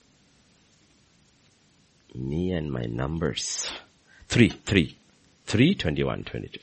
Me 2.13 2.51
and 2.51 2.71
my 2.71 2.83
numbers. 2.83 3.71
Three, 4.27 4.49
three. 4.49 4.97
Three, 5.45 5.75
twenty-one, 5.75 6.23
twenty-two. 6.23 6.59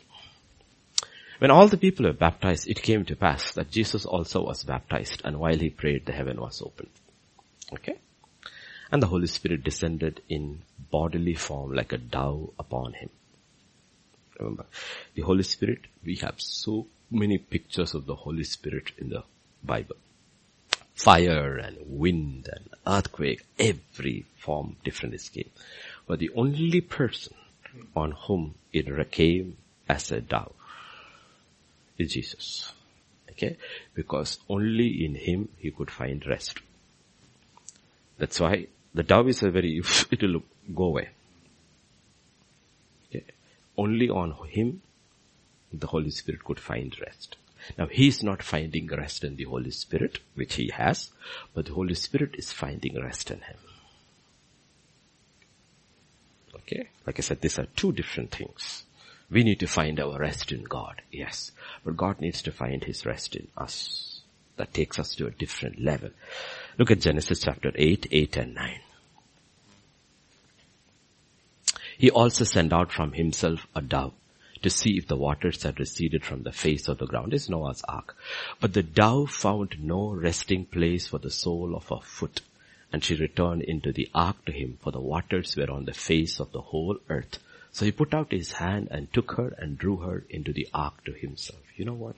When 1.39 1.51
all 1.51 1.69
the 1.69 1.77
people 1.77 2.07
were 2.07 2.12
baptized, 2.12 2.69
it 2.69 2.83
came 2.83 3.05
to 3.05 3.16
pass 3.16 3.53
that 3.53 3.70
Jesus 3.70 4.05
also 4.05 4.45
was 4.45 4.65
baptized, 4.65 5.23
and 5.25 5.39
while 5.39 5.57
he 5.57 5.70
prayed, 5.70 6.07
the 6.07 6.12
heaven 6.12 6.41
was 6.41 6.61
opened. 6.62 6.91
Okay? 7.73 7.99
And 8.91 9.03
the 9.03 9.07
Holy 9.07 9.27
Spirit 9.27 9.62
descended 9.62 10.23
in 10.29 10.62
bodily 10.91 11.35
form 11.35 11.73
like 11.73 11.93
a 11.93 11.99
dove 11.99 12.51
upon 12.59 12.95
him. 12.95 13.11
Remember, 14.39 14.66
the 15.15 15.23
Holy 15.23 15.43
Spirit, 15.43 15.81
we 16.05 16.16
have 16.16 16.41
so 16.41 16.87
many 17.11 17.39
pictures 17.39 17.95
of 17.95 18.07
the 18.07 18.15
Holy 18.15 18.45
Spirit 18.45 18.93
in 18.99 19.11
the 19.11 19.23
Bible. 19.62 19.97
Fire 20.94 21.56
and 21.56 21.76
wind 21.86 22.48
and 22.52 22.68
earthquake, 22.86 23.44
every 23.59 24.24
form 24.36 24.76
different 24.85 25.14
escape. 25.14 25.56
But 26.06 26.18
the 26.18 26.30
only 26.35 26.80
person 26.80 27.35
on 27.94 28.12
whom 28.12 28.55
it 28.72 29.10
came 29.10 29.56
as 29.89 30.10
a 30.10 30.20
dove 30.20 30.52
is 31.97 32.12
Jesus. 32.12 32.72
Okay? 33.30 33.56
Because 33.94 34.39
only 34.48 35.05
in 35.05 35.14
Him 35.14 35.48
He 35.59 35.70
could 35.70 35.90
find 35.90 36.24
rest. 36.26 36.60
That's 38.18 38.40
why 38.40 38.66
the 38.94 39.02
dove 39.02 39.28
is 39.28 39.43
a 39.43 39.51
very, 39.51 39.80
it 40.10 40.22
will 40.22 40.43
go 40.74 40.85
away. 40.85 41.09
Okay. 43.09 43.24
Only 43.76 44.09
on 44.09 44.35
Him 44.48 44.82
the 45.72 45.86
Holy 45.86 46.10
Spirit 46.10 46.44
could 46.44 46.59
find 46.59 46.98
rest. 47.01 47.36
Now 47.77 47.86
He 47.86 48.09
is 48.09 48.23
not 48.23 48.43
finding 48.43 48.86
rest 48.86 49.24
in 49.24 49.36
the 49.36 49.45
Holy 49.45 49.70
Spirit, 49.70 50.20
which 50.35 50.55
He 50.55 50.70
has, 50.70 51.11
but 51.55 51.66
the 51.66 51.74
Holy 51.74 51.95
Spirit 51.95 52.35
is 52.36 52.53
finding 52.53 53.01
rest 53.01 53.31
in 53.31 53.40
Him. 53.40 53.57
Okay? 56.55 56.89
Like 57.07 57.19
I 57.19 57.23
said, 57.23 57.40
these 57.40 57.59
are 57.59 57.66
two 57.77 57.93
different 57.93 58.31
things. 58.31 58.85
We 59.31 59.45
need 59.45 59.61
to 59.61 59.66
find 59.66 60.01
our 60.01 60.19
rest 60.19 60.53
in 60.53 60.65
God, 60.65 61.03
yes. 61.12 61.53
But 61.85 61.97
God 61.97 62.20
needs 62.20 62.40
to 62.43 62.53
find 62.53 62.82
His 62.85 63.05
rest 63.05 63.36
in 63.36 63.49
us. 63.57 64.20
That 64.57 64.73
takes 64.74 64.99
us 64.99 65.15
to 65.16 65.27
a 65.27 65.31
different 65.31 65.81
level. 65.81 66.11
Look 66.78 66.90
at 66.90 67.01
Genesis 67.01 67.40
chapter 67.40 67.73
8, 67.74 68.09
8 68.11 68.36
and 68.39 68.55
9. 68.55 68.81
He 71.99 72.11
also 72.11 72.45
sent 72.45 72.73
out 72.73 72.93
from 72.93 73.12
himself 73.12 73.66
a 73.74 73.82
dove 73.82 74.15
to 74.62 74.70
see 74.70 74.97
if 74.97 75.06
the 75.06 75.16
waters 75.16 75.62
had 75.62 75.78
receded 75.78 76.24
from 76.24 76.43
the 76.43 76.52
face 76.52 76.89
of 76.89 76.98
the 76.98 77.06
ground. 77.06 77.35
Is 77.35 77.48
Noah's 77.48 77.82
ark. 77.89 78.16
But 78.60 78.72
the 78.72 78.82
dove 78.82 79.30
found 79.30 79.76
no 79.80 80.10
resting 80.10 80.64
place 80.64 81.06
for 81.06 81.18
the 81.18 81.30
sole 81.30 81.74
of 81.74 81.89
her 81.89 82.01
foot. 82.02 82.40
And 82.93 83.05
she 83.05 83.14
returned 83.14 83.62
into 83.62 83.93
the 83.93 84.09
ark 84.14 84.44
to 84.47 84.52
him, 84.52 84.78
for 84.82 84.93
the 84.93 85.01
waters 85.01 85.56
were 85.56 85.70
on 85.70 85.85
the 85.85 85.93
face 85.93 86.40
of 86.40 86.52
the 86.52 86.60
whole 86.60 86.98
earth. 87.09 87.39
So 87.72 87.85
he 87.85 87.93
put 87.93 88.14
out 88.14 88.32
his 88.32 88.52
hand 88.52 88.89
and 88.90 89.12
took 89.12 89.32
her 89.32 89.55
and 89.59 89.78
drew 89.78 89.98
her 89.98 90.24
into 90.30 90.52
the 90.52 90.68
ark 90.72 91.05
to 91.05 91.12
himself. 91.12 91.60
You 91.76 91.85
know 91.85 91.94
what? 91.94 92.16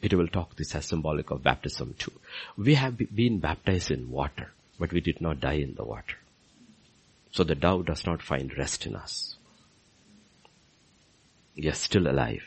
Peter 0.00 0.16
will 0.16 0.28
talk 0.28 0.56
this 0.56 0.74
as 0.74 0.86
symbolic 0.86 1.30
of 1.30 1.42
baptism 1.42 1.94
too. 1.98 2.12
We 2.56 2.74
have 2.74 2.98
been 3.14 3.38
baptized 3.38 3.90
in 3.90 4.10
water, 4.10 4.52
but 4.78 4.92
we 4.92 5.00
did 5.00 5.20
not 5.20 5.40
die 5.40 5.54
in 5.54 5.74
the 5.76 5.84
water. 5.84 6.16
So 7.30 7.44
the 7.44 7.54
dove 7.54 7.86
does 7.86 8.04
not 8.04 8.20
find 8.20 8.56
rest 8.58 8.84
in 8.86 8.94
us. 8.94 9.31
We 11.56 11.68
are 11.68 11.74
still 11.74 12.08
alive. 12.08 12.42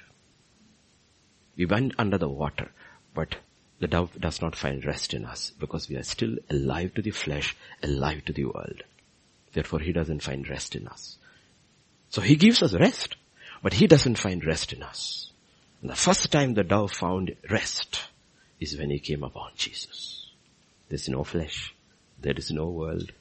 We 1.56 1.66
went 1.66 1.94
under 1.98 2.18
the 2.18 2.30
water, 2.30 2.72
but 3.14 3.38
the 3.80 3.88
dove 3.88 4.20
does 4.20 4.42
not 4.42 4.56
find 4.56 4.86
rest 4.86 5.14
in 5.14 5.26
us 5.26 5.52
because 5.60 5.90
we 5.90 5.96
are 5.96 6.04
still 6.04 6.38
alive 6.50 6.94
to 6.96 7.02
the 7.02 7.12
flesh, 7.12 7.56
alive 7.84 8.26
to 8.26 8.34
the 8.34 8.46
world. 8.46 8.84
Therefore 9.54 9.80
he 9.80 9.92
doesn't 9.92 10.24
find 10.24 10.48
rest 10.50 10.76
in 10.76 10.88
us. 10.88 11.18
So 12.10 12.22
he 12.22 12.36
gives 12.36 12.64
us 12.64 12.74
rest, 12.74 13.16
but 13.62 13.74
he 13.74 13.88
doesn't 13.88 14.18
find 14.18 14.46
rest 14.46 14.74
in 14.74 14.84
us. 14.84 15.32
And 15.82 15.90
the 15.90 15.96
first 15.96 16.32
time 16.32 16.54
the 16.54 16.64
dove 16.64 16.92
found 16.92 17.36
rest 17.50 18.02
is 18.60 18.78
when 18.78 18.90
he 18.90 19.00
came 19.00 19.24
upon 19.24 19.52
Jesus. 19.56 20.32
There's 20.90 21.10
no 21.10 21.24
flesh. 21.24 21.74
There 22.20 22.34
is 22.36 22.52
no 22.52 22.68
world. 22.68 23.12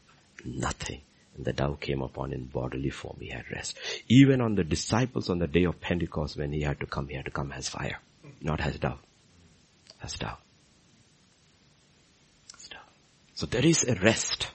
Nothing. 0.44 1.00
And 1.36 1.44
the 1.44 1.52
dove 1.52 1.80
came 1.80 2.02
upon 2.02 2.32
in 2.32 2.44
bodily 2.44 2.90
form. 2.90 3.16
He 3.20 3.28
had 3.28 3.50
rest. 3.50 3.78
Even 4.08 4.40
on 4.40 4.54
the 4.54 4.64
disciples 4.64 5.28
on 5.28 5.38
the 5.38 5.48
day 5.48 5.64
of 5.64 5.80
Pentecost 5.80 6.36
when 6.36 6.52
he 6.52 6.62
had 6.62 6.80
to 6.80 6.86
come, 6.86 7.08
he 7.08 7.16
had 7.16 7.24
to 7.24 7.30
come 7.30 7.52
as 7.52 7.68
fire. 7.68 7.98
Not 8.40 8.60
as 8.60 8.78
dove. 8.78 8.98
As 10.02 10.14
dove. 10.14 10.38
As 12.54 12.68
dove. 12.68 12.80
So 13.34 13.46
there 13.46 13.64
is 13.64 13.84
a 13.84 13.94
rest 13.96 14.48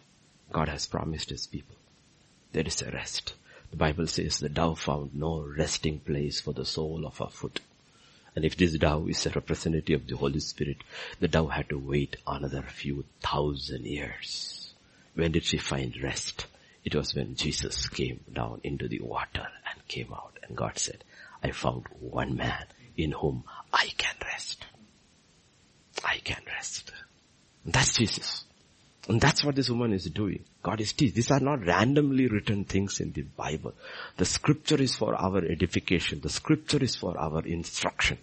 God 0.52 0.70
has 0.70 0.88
promised 0.88 1.30
his 1.30 1.48
people. 1.48 1.76
There 2.54 2.66
is 2.66 2.82
a 2.82 2.92
rest. 2.92 3.34
The 3.72 3.78
Bible 3.78 4.08
says 4.08 4.40
the 4.40 4.50
dove 4.50 4.80
found 4.80 5.14
no 5.14 5.42
resting 5.42 6.00
place 6.00 6.42
for 6.42 6.54
the 6.54 6.66
sole 6.66 7.06
of 7.06 7.18
her 7.20 7.28
foot. 7.28 7.60
And 8.36 8.46
if 8.46 8.58
this 8.58 8.78
dove 8.78 9.10
is 9.10 9.26
a 9.26 9.32
representative 9.32 10.02
of 10.02 10.08
the 10.08 10.18
Holy 10.18 10.40
Spirit, 10.40 10.78
the 11.20 11.28
dove 11.28 11.52
had 11.52 11.70
to 11.70 11.78
wait 11.78 12.16
another 12.26 12.64
few 12.64 13.06
thousand 13.22 13.86
years. 13.86 14.74
When 15.14 15.32
did 15.32 15.44
she 15.44 15.58
find 15.58 15.96
rest? 16.02 16.48
It 16.90 16.96
was 16.96 17.14
when 17.14 17.36
Jesus 17.36 17.88
came 17.88 18.22
down 18.34 18.62
into 18.64 18.88
the 18.88 19.00
water 19.02 19.46
and 19.70 19.88
came 19.88 20.12
out 20.12 20.40
and 20.42 20.58
God 20.58 20.80
said, 20.80 21.04
I 21.44 21.52
found 21.52 21.86
one 22.00 22.36
man 22.36 22.66
in 22.98 23.12
whom 23.12 23.44
I 23.72 23.92
can 23.96 24.16
rest. 24.24 24.66
I 26.04 26.18
can 26.18 26.42
rest. 26.48 26.92
And 27.64 27.74
that's 27.74 27.94
Jesus. 27.94 28.44
And 29.08 29.22
that's 29.22 29.44
what 29.44 29.56
this 29.56 29.70
woman 29.70 29.94
is 29.94 30.06
doing. 30.06 30.46
God 30.64 30.82
is 30.82 30.94
teaching. 30.94 31.14
These 31.14 31.30
are 31.30 31.40
not 31.40 31.64
randomly 31.64 32.26
written 32.26 32.66
things 32.66 33.00
in 33.00 33.12
the 33.12 33.22
Bible. 33.22 33.76
The 34.18 34.26
scripture 34.26 34.82
is 34.82 34.96
for 34.96 35.14
our 35.14 35.46
edification. 35.46 36.22
The 36.22 36.30
scripture 36.30 36.84
is 36.84 36.96
for 36.96 37.16
our 37.20 37.46
instruction. 37.46 38.18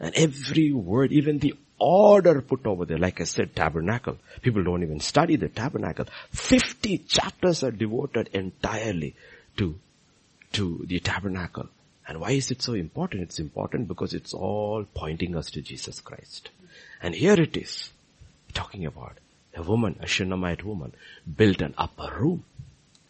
And 0.00 0.14
every 0.14 0.72
word, 0.72 1.12
even 1.12 1.38
the 1.38 1.54
order 1.78 2.40
put 2.40 2.66
over 2.66 2.84
there, 2.84 2.98
like 2.98 3.20
I 3.20 3.24
said, 3.24 3.54
tabernacle. 3.54 4.18
People 4.42 4.64
don't 4.64 4.82
even 4.82 5.00
study 5.00 5.36
the 5.36 5.48
tabernacle. 5.48 6.06
50 6.30 6.98
chapters 6.98 7.62
are 7.62 7.70
devoted 7.70 8.30
entirely 8.32 9.14
to, 9.56 9.78
to 10.52 10.84
the 10.86 11.00
tabernacle. 11.00 11.68
And 12.06 12.20
why 12.20 12.32
is 12.32 12.50
it 12.50 12.60
so 12.60 12.74
important? 12.74 13.22
It's 13.22 13.38
important 13.38 13.88
because 13.88 14.14
it's 14.14 14.34
all 14.34 14.84
pointing 14.94 15.36
us 15.36 15.50
to 15.52 15.62
Jesus 15.62 16.00
Christ. 16.00 16.50
And 17.02 17.14
here 17.14 17.40
it 17.40 17.56
is, 17.56 17.90
talking 18.52 18.84
about 18.86 19.18
a 19.54 19.62
woman, 19.62 19.98
a 20.00 20.06
Shunammite 20.06 20.64
woman, 20.64 20.94
built 21.36 21.62
an 21.62 21.74
upper 21.78 22.14
room. 22.18 22.44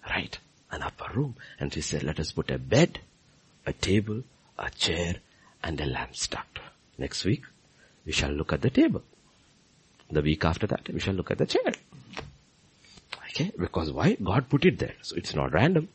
Right? 0.08 0.38
An 0.70 0.82
upper 0.82 1.12
room. 1.14 1.36
And 1.58 1.72
she 1.72 1.80
said, 1.80 2.02
let 2.02 2.20
us 2.20 2.32
put 2.32 2.50
a 2.50 2.58
bed, 2.58 3.00
a 3.66 3.72
table, 3.72 4.22
a 4.58 4.70
chair, 4.70 5.16
and 5.62 5.80
a 5.80 5.86
lampstand. 5.86 6.44
Next 6.98 7.24
week, 7.24 7.44
we 8.06 8.12
shall 8.12 8.30
look 8.30 8.52
at 8.52 8.62
the 8.62 8.70
table. 8.70 9.02
The 10.10 10.22
week 10.22 10.44
after 10.44 10.66
that, 10.66 10.88
we 10.92 11.00
shall 11.00 11.14
look 11.14 11.30
at 11.30 11.38
the 11.38 11.46
chair. 11.46 11.72
Okay? 13.28 13.50
Because 13.58 13.90
why? 13.90 14.14
God 14.14 14.48
put 14.48 14.64
it 14.64 14.78
there. 14.78 14.94
So 15.02 15.16
it's 15.16 15.34
not 15.34 15.52
random. 15.52 15.88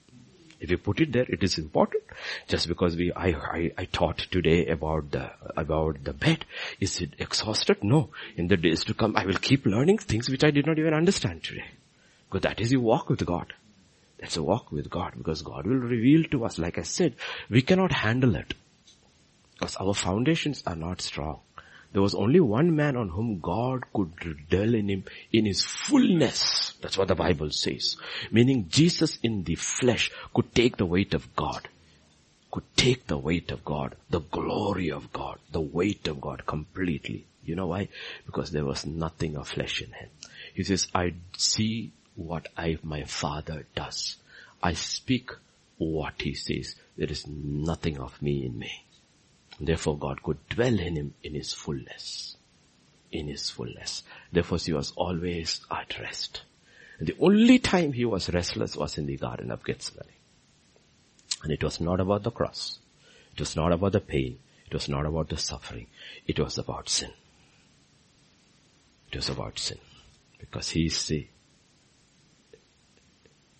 If 0.59 0.69
you 0.69 0.77
put 0.77 0.99
it 0.99 1.13
there, 1.13 1.25
it 1.29 1.41
is 1.41 1.57
important. 1.57 2.03
Just 2.47 2.67
because 2.67 2.97
we, 2.97 3.13
I, 3.13 3.29
I, 3.29 3.71
I 3.77 3.85
taught 3.85 4.17
today 4.17 4.67
about 4.67 5.11
the, 5.11 5.31
about 5.55 6.03
the 6.03 6.11
bed. 6.11 6.43
Is 6.81 6.99
it 6.99 7.11
exhausted? 7.17 7.81
No. 7.81 8.09
In 8.35 8.49
the 8.49 8.57
days 8.57 8.83
to 8.85 8.93
come, 8.93 9.15
I 9.15 9.25
will 9.25 9.35
keep 9.35 9.65
learning 9.65 9.99
things 9.99 10.29
which 10.29 10.43
I 10.43 10.51
did 10.51 10.65
not 10.65 10.77
even 10.77 10.93
understand 10.93 11.43
today. 11.43 11.65
Because 12.27 12.43
that 12.43 12.59
is 12.59 12.73
your 12.73 12.81
walk 12.81 13.09
with 13.09 13.25
God. 13.25 13.53
That's 14.19 14.35
a 14.35 14.43
walk 14.43 14.71
with 14.71 14.89
God 14.89 15.13
because 15.17 15.41
God 15.41 15.65
will 15.65 15.77
reveal 15.77 16.25
to 16.31 16.43
us, 16.43 16.59
like 16.59 16.77
I 16.77 16.81
said, 16.83 17.15
we 17.49 17.61
cannot 17.61 17.93
handle 17.93 18.35
it. 18.35 18.53
Because 19.59 19.75
our 19.75 19.93
foundations 19.93 20.63
are 20.65 20.75
not 20.75 21.01
strong. 21.01 21.41
There 21.91 22.01
was 22.01 22.15
only 22.15 22.39
one 22.39 22.75
man 22.75 22.95
on 22.95 23.09
whom 23.09 23.39
God 23.39 23.83
could 23.93 24.13
dwell 24.49 24.73
in 24.73 24.89
him 24.89 25.03
in 25.33 25.45
his 25.45 25.63
fullness. 25.63 26.73
That's 26.81 26.97
what 26.97 27.09
the 27.09 27.15
Bible 27.15 27.49
says. 27.51 27.97
Meaning 28.31 28.67
Jesus 28.69 29.17
in 29.21 29.43
the 29.43 29.55
flesh 29.55 30.11
could 30.33 30.55
take 30.55 30.77
the 30.77 30.85
weight 30.85 31.13
of 31.13 31.35
God. 31.35 31.67
Could 32.51 32.63
take 32.77 33.07
the 33.07 33.17
weight 33.17 33.51
of 33.51 33.65
God, 33.65 33.95
the 34.09 34.21
glory 34.21 34.91
of 34.91 35.11
God, 35.11 35.39
the 35.51 35.61
weight 35.61 36.07
of 36.07 36.21
God 36.21 36.45
completely. 36.45 37.25
You 37.43 37.55
know 37.55 37.67
why? 37.67 37.89
Because 38.25 38.51
there 38.51 38.65
was 38.65 38.85
nothing 38.85 39.35
of 39.35 39.49
flesh 39.49 39.81
in 39.81 39.91
him. 39.91 40.09
He 40.53 40.63
says, 40.63 40.87
I 40.95 41.15
see 41.35 41.91
what 42.15 42.47
I, 42.57 42.77
my 42.81 43.03
father 43.03 43.65
does. 43.75 44.15
I 44.63 44.73
speak 44.73 45.31
what 45.77 46.21
he 46.21 46.33
says. 46.33 46.75
There 46.97 47.09
is 47.09 47.27
nothing 47.27 47.99
of 47.99 48.21
me 48.21 48.45
in 48.45 48.57
me. 48.57 48.71
Therefore 49.59 49.97
God 49.97 50.23
could 50.23 50.47
dwell 50.47 50.79
in 50.79 50.95
him 50.95 51.13
in 51.23 51.35
his 51.35 51.53
fullness. 51.53 52.37
In 53.11 53.27
his 53.27 53.49
fullness. 53.49 54.03
Therefore 54.31 54.57
he 54.57 54.73
was 54.73 54.91
always 54.95 55.61
at 55.69 55.99
rest. 55.99 56.43
The 57.01 57.15
only 57.19 57.59
time 57.59 57.93
he 57.93 58.05
was 58.05 58.29
restless 58.29 58.75
was 58.75 58.97
in 58.97 59.05
the 59.05 59.17
Garden 59.17 59.51
of 59.51 59.63
Gethsemane. 59.63 60.07
And 61.43 61.51
it 61.51 61.63
was 61.63 61.79
not 61.79 61.99
about 61.99 62.23
the 62.23 62.31
cross. 62.31 62.79
It 63.33 63.39
was 63.39 63.55
not 63.55 63.71
about 63.71 63.93
the 63.93 64.01
pain. 64.01 64.39
It 64.67 64.73
was 64.73 64.89
not 64.89 65.05
about 65.05 65.29
the 65.29 65.37
suffering. 65.37 65.87
It 66.27 66.39
was 66.39 66.57
about 66.57 66.89
sin. 66.89 67.11
It 69.11 69.15
was 69.15 69.29
about 69.29 69.57
sin. 69.57 69.79
Because 70.37 70.69
he 70.69 70.85
is 70.85 71.07
the 71.07 71.27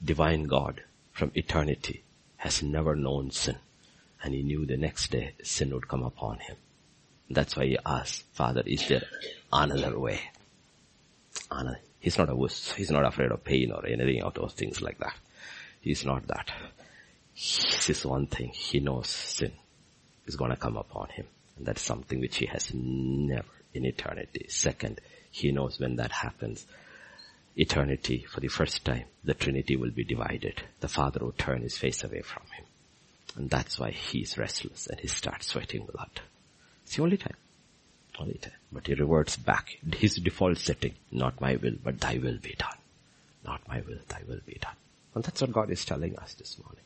divine 0.03 0.43
God 0.43 0.83
from 1.11 1.31
eternity 1.35 2.03
has 2.37 2.61
never 2.63 2.95
known 2.95 3.31
sin. 3.31 3.57
And 4.23 4.33
he 4.33 4.43
knew 4.43 4.65
the 4.65 4.77
next 4.77 5.11
day 5.11 5.33
sin 5.43 5.73
would 5.73 5.87
come 5.87 6.03
upon 6.03 6.39
him. 6.39 6.57
That's 7.29 7.55
why 7.55 7.65
he 7.65 7.77
asked, 7.85 8.25
Father, 8.33 8.63
is 8.65 8.87
there 8.87 9.03
another 9.51 9.99
way? 9.99 10.19
He's 11.99 12.17
not 12.17 12.29
a 12.29 12.35
wuss. 12.35 12.71
He's 12.73 12.91
not 12.91 13.05
afraid 13.05 13.31
of 13.31 13.43
pain 13.43 13.71
or 13.71 13.85
anything 13.85 14.23
of 14.23 14.33
those 14.33 14.53
things 14.53 14.81
like 14.81 14.97
that. 14.99 15.15
He's 15.81 16.05
not 16.05 16.27
that. 16.27 16.51
This 17.33 17.89
is 17.89 18.05
one 18.05 18.27
thing. 18.27 18.49
He 18.49 18.79
knows 18.79 19.07
sin 19.07 19.53
is 20.25 20.35
going 20.35 20.51
to 20.51 20.57
come 20.57 20.77
upon 20.77 21.09
him. 21.09 21.25
And 21.57 21.65
that's 21.65 21.81
something 21.81 22.19
which 22.19 22.37
he 22.37 22.45
has 22.47 22.71
never 22.73 23.47
in 23.73 23.85
eternity. 23.85 24.45
Second, 24.49 24.99
he 25.31 25.51
knows 25.51 25.79
when 25.79 25.97
that 25.97 26.11
happens, 26.11 26.65
eternity, 27.55 28.25
for 28.29 28.39
the 28.39 28.47
first 28.47 28.83
time, 28.83 29.05
the 29.23 29.33
Trinity 29.33 29.75
will 29.75 29.91
be 29.91 30.03
divided. 30.03 30.63
The 30.79 30.87
Father 30.87 31.19
will 31.21 31.33
turn 31.33 31.61
his 31.61 31.77
face 31.77 32.03
away 32.03 32.21
from 32.21 32.43
him. 32.57 32.65
And 33.35 33.49
that's 33.49 33.79
why 33.79 33.91
he's 33.91 34.37
restless 34.37 34.87
and 34.87 34.99
he 34.99 35.07
starts 35.07 35.47
sweating 35.47 35.85
blood. 35.85 36.21
It's 36.83 36.95
the 36.95 37.03
only 37.03 37.17
time. 37.17 37.35
Only 38.19 38.35
time. 38.35 38.53
But 38.71 38.87
he 38.87 38.93
reverts 38.95 39.37
back. 39.37 39.77
His 39.95 40.15
default 40.15 40.57
setting, 40.57 40.95
not 41.11 41.39
my 41.39 41.55
will, 41.55 41.75
but 41.83 41.99
thy 41.99 42.17
will 42.17 42.37
be 42.37 42.55
done. 42.57 42.77
Not 43.45 43.67
my 43.67 43.81
will, 43.81 43.99
thy 44.07 44.21
will 44.27 44.41
be 44.45 44.57
done. 44.59 44.75
And 45.15 45.23
that's 45.23 45.41
what 45.41 45.53
God 45.53 45.71
is 45.71 45.85
telling 45.85 46.17
us 46.17 46.33
this 46.33 46.57
morning. 46.63 46.83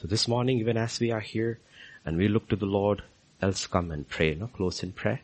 So 0.00 0.08
this 0.08 0.26
morning, 0.26 0.58
even 0.58 0.76
as 0.76 0.98
we 0.98 1.10
are 1.10 1.20
here 1.20 1.58
and 2.04 2.16
we 2.16 2.28
look 2.28 2.48
to 2.48 2.56
the 2.56 2.66
Lord, 2.66 3.02
else 3.42 3.66
come 3.66 3.90
and 3.90 4.08
pray, 4.08 4.34
no? 4.34 4.46
Close 4.46 4.82
in 4.82 4.92
prayer. 4.92 5.20